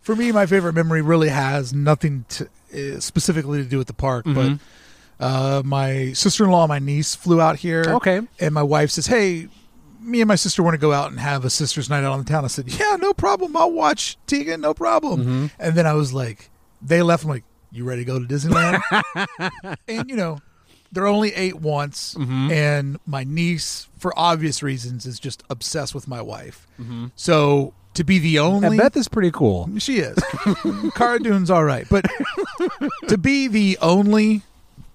For 0.00 0.14
me, 0.16 0.32
my 0.32 0.46
favorite 0.46 0.74
memory 0.74 1.00
really 1.02 1.28
has 1.28 1.72
nothing 1.72 2.24
to, 2.30 2.48
uh, 2.74 3.00
specifically 3.00 3.62
to 3.62 3.68
do 3.68 3.78
with 3.78 3.86
the 3.86 3.92
park, 3.94 4.24
Mhm. 4.26 4.34
but 4.34 4.58
uh, 5.22 5.62
my 5.64 6.12
sister 6.12 6.44
in 6.44 6.50
law 6.50 6.66
my 6.66 6.78
niece 6.78 7.14
flew 7.14 7.40
out 7.40 7.56
here. 7.56 7.84
okay 7.86 8.20
And 8.40 8.52
my 8.52 8.62
wife 8.62 8.90
says, 8.90 9.06
hey, 9.06 9.48
me 10.00 10.20
and 10.20 10.26
my 10.28 10.34
sister 10.34 10.62
want 10.62 10.74
to 10.74 10.78
go 10.78 10.92
out 10.92 11.10
and 11.12 11.20
have 11.20 11.44
a 11.44 11.50
sister's 11.50 11.88
night 11.88 12.02
out 12.04 12.12
on 12.12 12.18
the 12.18 12.24
town. 12.24 12.44
I 12.44 12.48
said, 12.48 12.68
yeah, 12.68 12.96
no 13.00 13.12
problem. 13.14 13.56
I'll 13.56 13.70
watch 13.70 14.16
Tegan, 14.26 14.60
no 14.60 14.74
problem. 14.74 15.24
Mhm. 15.24 15.50
And 15.60 15.74
then 15.76 15.86
I 15.86 15.92
was 15.94 16.12
like, 16.12 16.50
they 16.82 17.02
left. 17.02 17.22
I'm 17.24 17.30
like, 17.30 17.44
you 17.70 17.84
ready 17.84 18.04
to 18.04 18.06
go 18.12 18.18
to 18.18 18.26
Disneyland? 18.26 18.82
and, 19.88 20.10
you 20.10 20.16
know, 20.16 20.40
they're 20.90 21.06
only 21.06 21.32
eight 21.34 21.56
once. 21.60 22.14
Mhm. 22.18 22.50
And 22.50 22.98
my 23.06 23.22
niece, 23.24 23.86
for 23.98 24.12
obvious 24.18 24.62
reasons, 24.62 25.06
is 25.06 25.18
just 25.20 25.42
obsessed 25.48 25.94
with 25.94 26.08
my 26.08 26.20
wife. 26.20 26.66
Mhm. 26.80 27.12
So 27.14 27.72
to 27.94 28.02
be 28.04 28.18
the 28.18 28.40
only. 28.40 28.66
and 28.66 28.76
beth 28.78 28.96
is 28.96 29.06
pretty 29.06 29.30
cool 29.30 29.68
She 29.78 29.98
is. 30.00 30.18
Cara 30.96 31.18
Dune's 31.20 31.50
all 31.50 31.64
right. 31.64 31.86
But 31.88 32.06
to 33.08 33.16
be 33.18 33.46
the 33.48 33.78
only 33.80 34.42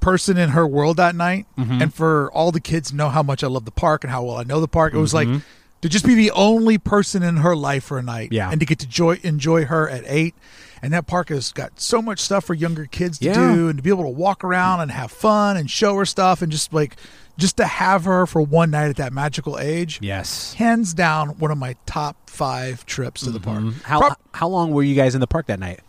person 0.08 0.38
in 0.38 0.50
her 0.50 0.66
world 0.66 0.98
that 0.98 1.16
night 1.16 1.46
Mhm. 1.58 1.82
and 1.82 1.94
for 1.94 2.32
all 2.32 2.52
the 2.52 2.60
kids 2.62 2.90
to 2.92 2.96
know 2.96 3.10
how 3.10 3.22
much 3.24 3.44
I 3.44 3.48
love 3.48 3.66
the 3.66 3.72
park 3.72 4.04
and 4.04 4.12
how 4.12 4.24
well 4.24 4.38
I 4.38 4.44
know 4.44 4.62
the 4.62 4.68
park, 4.68 4.94
it 4.94 4.98
was 4.98 5.14
like 5.14 5.28
Mhm. 5.28 5.42
to 5.82 5.90
just 5.90 6.06
be 6.06 6.16
the 6.16 6.32
only 6.32 6.78
person 6.78 7.24
in 7.24 7.38
her 7.38 7.56
life 7.56 7.84
for 7.84 7.98
a 8.00 8.04
night. 8.04 8.30
Yeah. 8.32 8.50
And 8.50 8.60
to 8.60 8.66
get 8.66 8.80
to 8.80 8.88
joy, 8.88 9.20
enjoy 9.24 9.66
her 9.66 9.90
at 9.90 10.04
eight. 10.08 10.34
And 10.82 10.94
that 10.94 11.08
park 11.08 11.30
has 11.30 11.52
got 11.52 11.72
so 11.80 12.02
much 12.02 12.20
stuff 12.20 12.46
for 12.46 12.54
younger 12.54 12.86
kids 12.86 13.18
to 13.20 13.26
Yeah. 13.26 13.34
do 13.34 13.68
and 13.68 13.78
to 13.80 13.84
be 13.84 13.90
able 13.90 14.04
to 14.04 14.10
walk 14.10 14.44
around 14.44 14.80
and 14.82 14.92
have 14.92 15.12
fun 15.12 15.58
and 15.58 15.70
show 15.70 15.96
her 15.98 16.06
stuff 16.06 16.42
and 16.42 16.52
just 16.52 16.72
like 16.74 16.96
just 17.38 17.58
to 17.58 17.66
have 17.66 18.06
her 18.06 18.26
for 18.26 18.42
one 18.42 18.72
night 18.72 18.90
at 18.90 18.96
that 18.96 19.14
magical 19.14 19.60
age, 19.60 20.00
Yes. 20.02 20.54
hands 20.54 20.94
down 20.96 21.30
one 21.38 21.52
of 21.52 21.58
my 21.60 21.76
top 21.86 22.16
five 22.28 22.84
trips 22.88 23.22
to 23.22 23.30
the 23.32 23.40
park. 23.40 23.64
How 23.84 24.00
Prob- 24.00 24.18
how 24.34 24.48
long 24.48 24.72
were 24.72 24.82
you 24.84 24.96
guys 24.96 25.14
in 25.14 25.22
the 25.22 25.28
park 25.28 25.46
that 25.48 25.60
night? 25.60 25.80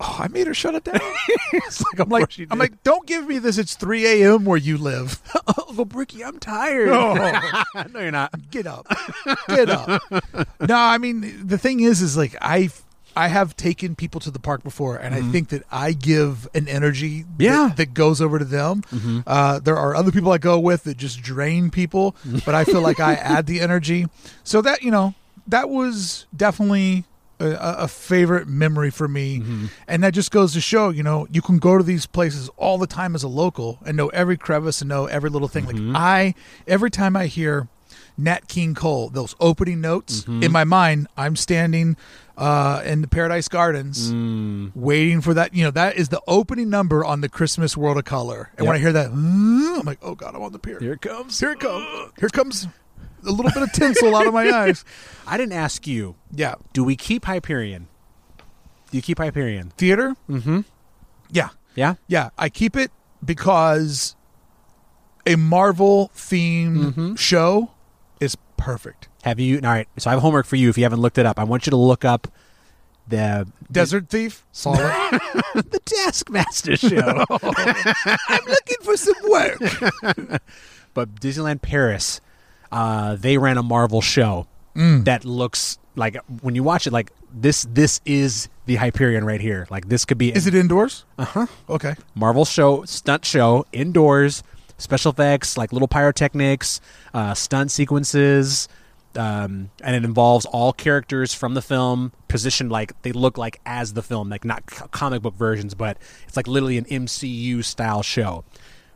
Oh, 0.00 0.16
I 0.20 0.28
made 0.28 0.46
her 0.46 0.54
shut 0.54 0.74
it 0.74 0.84
down. 0.84 1.00
it's 1.52 1.82
like, 1.84 1.98
I'm 2.00 2.08
like, 2.08 2.30
I'm 2.50 2.58
like, 2.58 2.82
don't 2.82 3.06
give 3.06 3.26
me 3.26 3.38
this. 3.38 3.58
It's 3.58 3.74
3 3.76 4.06
a.m. 4.22 4.44
where 4.44 4.58
you 4.58 4.78
live. 4.78 5.20
Uncle 5.46 5.84
Bricky, 5.84 6.24
I'm 6.24 6.38
tired. 6.38 6.88
No. 6.88 7.14
no, 7.92 8.00
you're 8.00 8.10
not. 8.10 8.32
Get 8.50 8.66
up, 8.66 8.86
get 9.48 9.68
up. 9.70 10.02
no, 10.60 10.74
I 10.76 10.98
mean 10.98 11.46
the 11.46 11.58
thing 11.58 11.80
is, 11.80 12.02
is 12.02 12.16
like 12.16 12.36
I, 12.40 12.70
I 13.16 13.28
have 13.28 13.56
taken 13.56 13.94
people 13.94 14.20
to 14.22 14.30
the 14.30 14.38
park 14.38 14.62
before, 14.62 14.96
and 14.96 15.14
I 15.14 15.20
think 15.20 15.50
that 15.50 15.62
I 15.70 15.92
give 15.92 16.48
an 16.54 16.66
energy, 16.68 17.22
that- 17.22 17.44
Yeah. 17.44 17.72
that, 17.76 17.94
goes 17.94 18.20
over 18.20 18.38
to 18.38 18.44
them. 18.44 18.82
Uh, 19.26 19.58
there 19.60 19.76
are 19.76 19.94
other 19.94 20.10
people 20.10 20.32
I 20.32 20.38
go 20.38 20.58
with 20.58 20.84
that 20.84 20.96
just 20.96 21.20
drain 21.22 21.70
people, 21.70 22.16
but 22.46 22.54
I 22.54 22.64
feel 22.64 22.80
like 22.80 23.00
I 23.00 23.14
add 23.14 23.46
the 23.46 23.60
energy. 23.60 24.06
So 24.44 24.62
that 24.62 24.82
you 24.82 24.90
know, 24.90 25.14
that 25.46 25.68
was 25.68 26.26
definitely. 26.36 27.04
A, 27.42 27.82
a 27.84 27.88
favorite 27.88 28.46
memory 28.48 28.90
for 28.90 29.08
me, 29.08 29.42
and 29.88 30.02
that 30.04 30.14
just 30.14 30.30
goes 30.30 30.52
to 30.54 30.60
show, 30.60 30.90
you 30.90 31.02
know, 31.02 31.26
you 31.30 31.42
can 31.42 31.58
go 31.58 31.76
to 31.76 31.84
these 31.84 32.06
places 32.06 32.48
all 32.56 32.78
the 32.78 32.86
time 32.86 33.14
as 33.14 33.22
a 33.22 33.28
local 33.28 33.78
and 33.84 33.96
know 33.96 34.08
every 34.08 34.36
crevice 34.36 34.80
and 34.80 34.88
know 34.88 35.06
every 35.06 35.28
little 35.30 35.48
thing. 35.48 35.66
Like 35.66 35.96
I, 35.96 36.34
every 36.66 36.90
time 36.90 37.16
I 37.16 37.26
hear 37.26 37.68
Nat 38.16 38.46
King 38.48 38.74
Cole, 38.74 39.08
those 39.08 39.34
opening 39.40 39.80
notes 39.80 40.24
in 40.26 40.52
my 40.52 40.64
mind, 40.64 41.08
I'm 41.16 41.34
standing 41.36 41.96
uh, 42.36 42.82
in 42.84 43.00
the 43.02 43.08
Paradise 43.08 43.48
Gardens, 43.48 44.12
waiting 44.74 45.20
for 45.20 45.34
that. 45.34 45.54
You 45.54 45.64
know, 45.64 45.70
that 45.72 45.96
is 45.96 46.08
the 46.10 46.20
opening 46.26 46.70
number 46.70 47.04
on 47.04 47.20
the 47.22 47.28
Christmas 47.28 47.76
World 47.76 47.98
of 47.98 48.04
Color. 48.04 48.50
And 48.56 48.66
when 48.66 48.76
I 48.76 48.78
hear 48.78 48.92
that, 48.92 49.10
"Mm," 49.10 49.80
I'm 49.80 49.86
like, 49.86 49.98
oh 50.02 50.14
god, 50.14 50.34
I'm 50.34 50.42
on 50.42 50.52
the 50.52 50.58
pier. 50.58 50.78
Here 50.78 50.92
it 50.92 51.00
comes. 51.00 51.40
Here 51.40 51.52
it 51.52 51.60
comes. 51.60 51.84
Here 52.18 52.26
it 52.26 52.32
comes 52.32 52.68
a 53.26 53.30
little 53.30 53.50
bit 53.52 53.62
of 53.62 53.72
tinsel 53.72 54.14
out 54.16 54.26
of 54.26 54.34
my 54.34 54.50
eyes. 54.50 54.84
I 55.26 55.36
didn't 55.36 55.52
ask 55.54 55.86
you. 55.86 56.16
Yeah, 56.32 56.54
Do 56.72 56.84
we 56.84 56.96
keep 56.96 57.24
Hyperion? 57.24 57.88
Do 58.90 58.96
you 58.98 59.02
keep 59.02 59.18
Hyperion? 59.18 59.70
theater. 59.78 60.16
Mm-hmm. 60.28 60.60
Yeah, 61.30 61.48
Yeah. 61.74 61.94
yeah. 62.08 62.30
I 62.36 62.48
keep 62.48 62.76
it 62.76 62.90
because 63.24 64.16
a 65.26 65.36
Marvel 65.36 66.10
themed 66.14 67.18
show 67.18 67.70
is 68.20 68.36
perfect. 68.56 69.08
Have 69.22 69.38
you? 69.40 69.56
All 69.62 69.70
right. 69.70 69.88
So 69.98 70.10
I 70.10 70.14
have 70.14 70.20
homework 70.22 70.46
for 70.46 70.56
you. 70.56 70.68
If 70.68 70.76
you 70.76 70.82
haven't 70.84 71.00
looked 71.00 71.16
it 71.18 71.24
up, 71.26 71.38
I 71.38 71.44
want 71.44 71.64
you 71.66 71.70
to 71.70 71.76
look 71.76 72.04
up 72.04 72.26
the 73.08 73.46
Desert 73.70 74.08
Thief, 74.08 74.44
solid. 74.52 74.78
the 75.54 75.80
Taskmaster 75.84 76.76
show. 76.76 77.24
I'm 77.30 78.44
looking 78.46 78.76
for 78.82 78.96
some 78.96 79.14
work. 79.28 79.58
but 80.94 81.14
Disneyland 81.16 81.62
Paris, 81.62 82.20
uh, 82.72 83.14
they 83.16 83.38
ran 83.38 83.58
a 83.58 83.62
Marvel 83.62 84.00
show 84.00 84.46
Mm. 84.74 85.04
that 85.04 85.24
looks 85.26 85.78
like 85.96 86.16
when 86.40 86.54
you 86.54 86.62
watch 86.62 86.86
it, 86.86 86.92
like 86.94 87.12
this. 87.30 87.66
This 87.70 88.00
is 88.06 88.48
the 88.64 88.76
Hyperion 88.76 89.22
right 89.24 89.40
here. 89.40 89.66
Like 89.70 89.88
this 89.90 90.06
could 90.06 90.16
be 90.16 90.34
Is 90.34 90.46
it 90.46 90.54
indoors? 90.54 91.04
Uh 91.18 91.24
huh. 91.26 91.46
Okay. 91.68 91.94
Marvel 92.14 92.46
show, 92.46 92.82
stunt 92.86 93.26
show, 93.26 93.66
indoors, 93.72 94.42
special 94.78 95.12
effects, 95.12 95.58
like 95.58 95.74
little 95.74 95.88
pyrotechnics, 95.88 96.80
uh, 97.12 97.34
stunt 97.34 97.70
sequences, 97.70 98.66
um, 99.14 99.68
and 99.84 99.94
it 99.94 100.04
involves 100.06 100.46
all 100.46 100.72
characters 100.72 101.34
from 101.34 101.52
the 101.52 101.60
film 101.60 102.12
positioned 102.28 102.72
like 102.72 102.94
they 103.02 103.12
look 103.12 103.36
like 103.36 103.60
as 103.66 103.92
the 103.92 104.02
film, 104.02 104.30
like 104.30 104.42
not 104.46 104.62
c- 104.70 104.86
comic 104.90 105.20
book 105.20 105.34
versions, 105.36 105.74
but 105.74 105.98
it's 106.26 106.36
like 106.38 106.46
literally 106.48 106.78
an 106.78 106.86
MCU 106.86 107.62
style 107.62 108.02
show. 108.02 108.42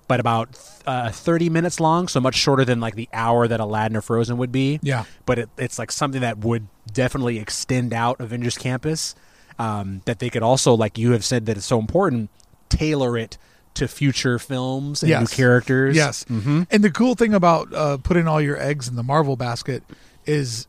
But 0.08 0.20
about 0.20 0.50
uh, 0.86 1.10
30 1.10 1.48
minutes 1.50 1.80
long, 1.80 2.06
so 2.08 2.20
much 2.20 2.36
shorter 2.36 2.64
than 2.64 2.78
like 2.80 2.94
the 2.94 3.08
hour 3.12 3.48
that 3.48 3.58
Aladdin 3.58 3.96
or 3.96 4.00
Frozen 4.02 4.36
would 4.38 4.52
be 4.52 4.78
Yeah. 4.82 5.04
but 5.24 5.38
it, 5.40 5.48
it's 5.58 5.78
like 5.80 5.90
something 5.90 6.20
that 6.20 6.38
would 6.38 6.68
definitely 6.92 7.38
extend 7.40 7.92
out 7.92 8.20
Avengers 8.20 8.56
Campus. 8.56 9.14
Um, 9.58 10.02
that 10.04 10.18
they 10.18 10.28
could 10.28 10.42
also, 10.42 10.74
like 10.74 10.98
you 10.98 11.12
have 11.12 11.24
said, 11.24 11.46
that 11.46 11.56
it's 11.56 11.64
so 11.66 11.78
important, 11.80 12.28
tailor 12.68 13.16
it 13.16 13.38
to 13.74 13.88
future 13.88 14.38
films 14.38 15.02
and 15.02 15.10
new 15.10 15.26
characters. 15.26 15.96
Yes. 15.96 16.24
hmm 16.28 16.62
And 16.70 16.84
the 16.84 16.90
cool 16.90 17.14
thing 17.14 17.32
about 17.34 17.72
uh, 17.72 17.96
putting 17.96 18.28
all 18.28 18.40
your 18.40 18.60
eggs 18.60 18.86
in 18.86 18.96
the 18.96 19.02
Marvel 19.02 19.34
basket 19.34 19.82
is 20.26 20.66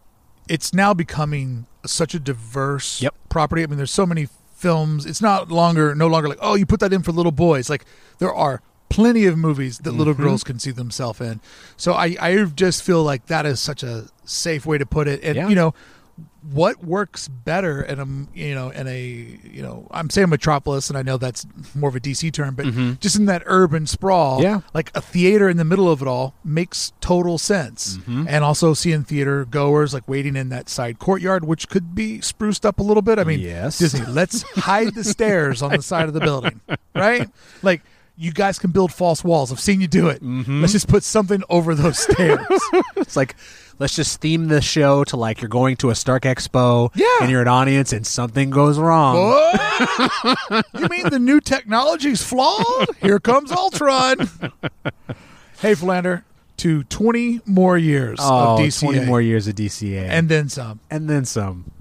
it's 0.48 0.74
now 0.74 0.94
becoming 0.94 1.66
such 1.86 2.14
a 2.16 2.20
diverse 2.20 3.02
Yep. 3.02 3.14
property. 3.30 3.62
I 3.64 3.68
mean, 3.68 3.76
there's 3.78 3.92
so 3.92 4.06
many 4.06 4.30
films. 4.56 5.06
It's 5.06 5.22
not 5.22 5.52
longer, 5.52 5.94
no 5.94 6.08
longer 6.08 6.30
like, 6.30 6.40
oh, 6.42 6.56
you 6.56 6.66
put 6.66 6.80
that 6.80 6.94
in 6.94 7.04
for 7.04 7.12
little 7.12 7.32
boys. 7.34 7.70
Like 7.70 7.86
there 8.20 8.34
are 8.34 8.62
plenty 8.98 9.28
of 9.28 9.38
movies 9.38 9.78
that 9.78 9.92
little 9.92 10.16
mm-hmm. 10.16 10.24
girls 10.24 10.44
can 10.44 10.58
see 10.58 10.72
themselves 10.72 11.22
in. 11.22 11.40
So 11.78 11.94
I, 11.94 12.16
I 12.20 12.46
just 12.46 12.82
feel 12.82 13.04
like 13.04 13.28
that 13.28 13.46
is 13.46 13.60
such 13.60 13.84
a 13.84 14.08
safe 14.26 14.66
way 14.66 14.80
to 14.80 14.88
put 14.88 15.08
it. 15.08 15.24
And 15.24 15.36
Yeah. 15.36 15.50
you 15.50 15.54
know, 15.54 15.76
what 16.42 16.84
works 16.84 17.28
better 17.28 17.82
in 17.84 18.00
a 18.00 18.08
you 18.36 18.56
know 18.56 18.70
in 18.70 18.88
a 18.88 19.00
you 19.44 19.62
know 19.62 19.88
I'm 19.92 20.10
saying 20.10 20.30
metropolis 20.30 20.90
and 20.90 20.98
I 20.98 21.04
know 21.04 21.18
that's 21.18 21.46
more 21.76 21.90
of 21.90 21.96
a 21.96 22.00
DC 22.00 22.32
term 22.34 22.56
but 22.56 22.66
mm-hmm. 22.66 22.94
just 23.00 23.18
in 23.18 23.26
that 23.26 23.44
urban 23.46 23.86
sprawl 23.86 24.42
Yeah. 24.42 24.62
like 24.74 24.90
a 24.96 25.02
theater 25.02 25.48
in 25.48 25.58
the 25.58 25.66
middle 25.66 25.92
of 25.92 26.02
it 26.02 26.08
all 26.08 26.34
makes 26.44 26.94
total 27.02 27.38
sense 27.38 27.98
mm-hmm. 27.98 28.26
and 28.28 28.44
also 28.44 28.74
seeing 28.74 29.04
theater 29.04 29.46
goers 29.46 29.94
like 29.94 30.08
waiting 30.08 30.36
in 30.36 30.50
that 30.50 30.70
side 30.70 30.98
courtyard 30.98 31.44
which 31.44 31.70
could 31.70 31.94
be 31.94 32.22
spruced 32.22 32.66
up 32.66 32.80
a 32.80 32.84
little 32.84 33.04
bit 33.04 33.20
I 33.20 33.24
mean 33.24 33.42
Yes. 33.42 33.78
Disney 33.78 34.06
let's 34.06 34.42
hide 34.56 34.96
the 34.96 35.04
stairs 35.16 35.62
on 35.62 35.72
the 35.72 35.84
side 35.84 36.08
of 36.08 36.14
the 36.14 36.22
building 36.22 36.62
right 36.96 37.30
like 37.62 37.82
you 38.18 38.32
guys 38.32 38.58
can 38.60 38.72
build 38.72 38.92
false 38.92 39.24
walls 39.24 39.52
I've 39.52 39.60
seen 39.60 39.80
you 39.82 39.88
do 39.88 40.08
it 40.10 40.22
mm-hmm. 40.24 40.62
let's 40.62 40.74
just 40.74 40.88
put 40.88 41.04
something 41.04 41.44
over 41.50 41.76
those 41.76 42.00
stairs 42.00 42.40
It's 42.98 43.16
like, 43.16 43.36
let's 43.80 43.96
just 43.96 44.20
theme 44.20 44.48
the 44.48 44.60
show 44.62 45.04
to 45.06 45.16
like 45.18 45.42
you're 45.42 45.48
going 45.50 45.78
to 45.78 45.90
a 45.92 45.96
Stark 45.96 46.24
Expo 46.24 46.90
Yeah. 46.96 47.06
and 47.22 47.30
you're 47.32 47.42
an 47.42 47.48
audience 47.48 47.94
and 47.94 48.06
something 48.06 48.50
goes 48.50 48.78
wrong. 48.78 49.16
You 50.74 50.88
mean 50.90 51.10
the 51.10 51.20
new 51.20 51.40
technology's 51.40 52.24
flawed? 52.24 52.88
Here 53.02 53.20
comes 53.20 53.52
Ultron. 53.52 54.30
hey, 55.62 55.76
Philander, 55.76 56.24
to 56.58 56.84
20 56.84 57.42
more 57.46 57.78
years 57.78 58.18
Oh, 58.22 58.56
of 58.56 58.60
DCA. 58.60 58.80
20 58.82 59.06
more 59.06 59.22
years 59.22 59.48
of 59.48 59.56
DCA. 59.56 60.08
And 60.10 60.28
then 60.30 60.50
some. 60.50 60.80
and 60.90 61.10
then 61.10 61.26
some. 61.26 61.72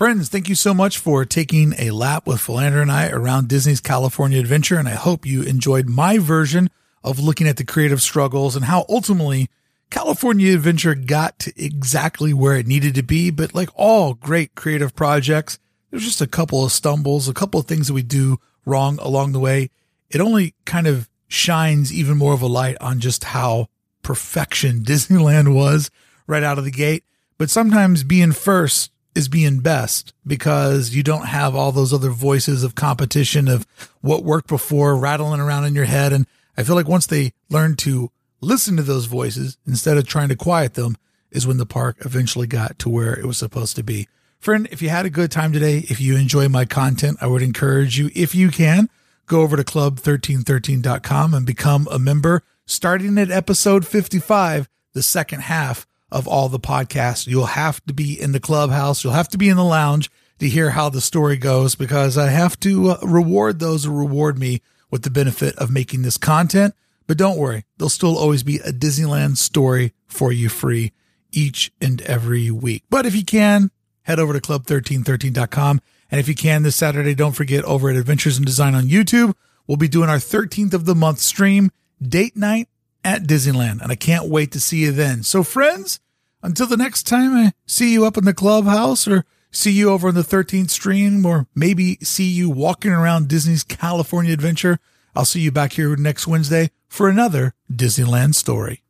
Friends, 0.00 0.30
thank 0.30 0.48
you 0.48 0.54
so 0.54 0.72
much 0.72 0.96
for 0.96 1.26
taking 1.26 1.74
a 1.76 1.90
lap 1.90 2.26
with 2.26 2.40
Philander 2.40 2.80
and 2.80 2.90
I 2.90 3.10
around 3.10 3.48
Disney's 3.48 3.82
California 3.82 4.40
Adventure. 4.40 4.78
And 4.78 4.88
I 4.88 4.92
hope 4.94 5.26
you 5.26 5.42
enjoyed 5.42 5.90
my 5.90 6.16
version 6.16 6.70
of 7.04 7.20
looking 7.20 7.46
at 7.46 7.58
the 7.58 7.66
creative 7.66 8.00
struggles 8.00 8.56
and 8.56 8.64
how 8.64 8.86
ultimately 8.88 9.50
California 9.90 10.54
Adventure 10.54 10.94
got 10.94 11.38
to 11.40 11.52
exactly 11.62 12.32
where 12.32 12.56
it 12.56 12.66
needed 12.66 12.94
to 12.94 13.02
be. 13.02 13.30
But 13.30 13.54
like 13.54 13.68
all 13.74 14.14
great 14.14 14.54
creative 14.54 14.96
projects, 14.96 15.58
there's 15.90 16.04
just 16.04 16.22
a 16.22 16.26
couple 16.26 16.64
of 16.64 16.72
stumbles, 16.72 17.28
a 17.28 17.34
couple 17.34 17.60
of 17.60 17.66
things 17.66 17.88
that 17.88 17.92
we 17.92 18.02
do 18.02 18.38
wrong 18.64 18.98
along 19.00 19.32
the 19.32 19.38
way. 19.38 19.68
It 20.08 20.22
only 20.22 20.54
kind 20.64 20.86
of 20.86 21.10
shines 21.28 21.92
even 21.92 22.16
more 22.16 22.32
of 22.32 22.40
a 22.40 22.46
light 22.46 22.78
on 22.80 23.00
just 23.00 23.22
how 23.22 23.66
perfection 24.02 24.80
Disneyland 24.82 25.54
was 25.54 25.90
right 26.26 26.42
out 26.42 26.56
of 26.56 26.64
the 26.64 26.70
gate. 26.70 27.04
But 27.36 27.50
sometimes 27.50 28.02
being 28.02 28.32
first 28.32 28.90
is 29.14 29.28
being 29.28 29.60
best 29.60 30.12
because 30.26 30.94
you 30.94 31.02
don't 31.02 31.26
have 31.26 31.54
all 31.54 31.72
those 31.72 31.92
other 31.92 32.10
voices 32.10 32.62
of 32.62 32.74
competition 32.74 33.48
of 33.48 33.66
what 34.00 34.24
worked 34.24 34.48
before 34.48 34.96
rattling 34.96 35.40
around 35.40 35.64
in 35.64 35.74
your 35.74 35.84
head. 35.84 36.12
And 36.12 36.26
I 36.56 36.62
feel 36.62 36.76
like 36.76 36.88
once 36.88 37.06
they 37.06 37.32
learn 37.48 37.76
to 37.76 38.10
listen 38.40 38.76
to 38.76 38.82
those 38.82 39.06
voices 39.06 39.58
instead 39.66 39.96
of 39.96 40.06
trying 40.06 40.28
to 40.28 40.36
quiet 40.36 40.74
them 40.74 40.96
is 41.30 41.46
when 41.46 41.58
the 41.58 41.66
park 41.66 41.98
eventually 42.00 42.46
got 42.46 42.78
to 42.80 42.88
where 42.88 43.18
it 43.18 43.26
was 43.26 43.38
supposed 43.38 43.76
to 43.76 43.82
be. 43.82 44.08
Friend, 44.38 44.66
if 44.70 44.80
you 44.80 44.88
had 44.88 45.06
a 45.06 45.10
good 45.10 45.30
time 45.30 45.52
today, 45.52 45.78
if 45.88 46.00
you 46.00 46.16
enjoy 46.16 46.48
my 46.48 46.64
content, 46.64 47.18
I 47.20 47.26
would 47.26 47.42
encourage 47.42 47.98
you, 47.98 48.10
if 48.14 48.34
you 48.34 48.50
can, 48.50 48.88
go 49.26 49.42
over 49.42 49.56
to 49.56 49.62
club1313.com 49.62 51.34
and 51.34 51.46
become 51.46 51.86
a 51.90 51.98
member. 51.98 52.42
Starting 52.64 53.18
at 53.18 53.30
episode 53.30 53.86
55, 53.86 54.68
the 54.94 55.02
second 55.02 55.42
half 55.42 55.86
of 56.12 56.26
all 56.26 56.48
the 56.48 56.60
podcasts, 56.60 57.26
you'll 57.26 57.46
have 57.46 57.84
to 57.86 57.94
be 57.94 58.20
in 58.20 58.32
the 58.32 58.40
clubhouse. 58.40 59.04
You'll 59.04 59.12
have 59.12 59.28
to 59.28 59.38
be 59.38 59.48
in 59.48 59.56
the 59.56 59.64
lounge 59.64 60.10
to 60.38 60.48
hear 60.48 60.70
how 60.70 60.88
the 60.88 61.00
story 61.00 61.36
goes 61.36 61.74
because 61.74 62.18
I 62.18 62.28
have 62.28 62.58
to 62.60 62.90
uh, 62.90 62.98
reward 63.02 63.58
those 63.58 63.84
who 63.84 63.96
reward 63.96 64.38
me 64.38 64.62
with 64.90 65.02
the 65.02 65.10
benefit 65.10 65.54
of 65.56 65.70
making 65.70 66.02
this 66.02 66.16
content. 66.16 66.74
But 67.06 67.18
don't 67.18 67.38
worry, 67.38 67.64
there'll 67.76 67.90
still 67.90 68.16
always 68.16 68.42
be 68.42 68.56
a 68.56 68.72
Disneyland 68.72 69.36
story 69.36 69.92
for 70.06 70.32
you 70.32 70.48
free 70.48 70.92
each 71.32 71.72
and 71.80 72.00
every 72.02 72.50
week. 72.50 72.84
But 72.90 73.06
if 73.06 73.14
you 73.14 73.24
can, 73.24 73.70
head 74.02 74.18
over 74.18 74.32
to 74.32 74.40
club1313.com. 74.40 75.80
And 76.10 76.20
if 76.20 76.28
you 76.28 76.34
can 76.34 76.62
this 76.62 76.76
Saturday, 76.76 77.14
don't 77.14 77.32
forget 77.32 77.64
over 77.64 77.90
at 77.90 77.96
Adventures 77.96 78.38
in 78.38 78.44
Design 78.44 78.74
on 78.74 78.84
YouTube, 78.84 79.34
we'll 79.66 79.76
be 79.76 79.88
doing 79.88 80.08
our 80.08 80.16
13th 80.16 80.72
of 80.72 80.84
the 80.84 80.94
month 80.94 81.20
stream, 81.20 81.70
date 82.02 82.36
night 82.36 82.68
at 83.04 83.24
Disneyland. 83.24 83.80
And 83.82 83.92
I 83.92 83.96
can't 83.96 84.28
wait 84.28 84.52
to 84.52 84.60
see 84.60 84.78
you 84.78 84.92
then. 84.92 85.22
So 85.22 85.42
friends, 85.42 86.00
until 86.42 86.66
the 86.66 86.76
next 86.76 87.04
time 87.04 87.34
I 87.34 87.52
see 87.66 87.92
you 87.92 88.04
up 88.04 88.16
in 88.16 88.24
the 88.24 88.34
clubhouse 88.34 89.06
or 89.06 89.24
see 89.50 89.72
you 89.72 89.90
over 89.90 90.08
on 90.08 90.14
the 90.14 90.22
13th 90.22 90.70
stream 90.70 91.26
or 91.26 91.46
maybe 91.54 91.96
see 92.02 92.28
you 92.28 92.50
walking 92.50 92.92
around 92.92 93.28
Disney's 93.28 93.64
California 93.64 94.32
Adventure, 94.32 94.78
I'll 95.14 95.24
see 95.24 95.40
you 95.40 95.50
back 95.50 95.74
here 95.74 95.96
next 95.96 96.26
Wednesday 96.26 96.70
for 96.88 97.08
another 97.08 97.54
Disneyland 97.70 98.34
story. 98.34 98.82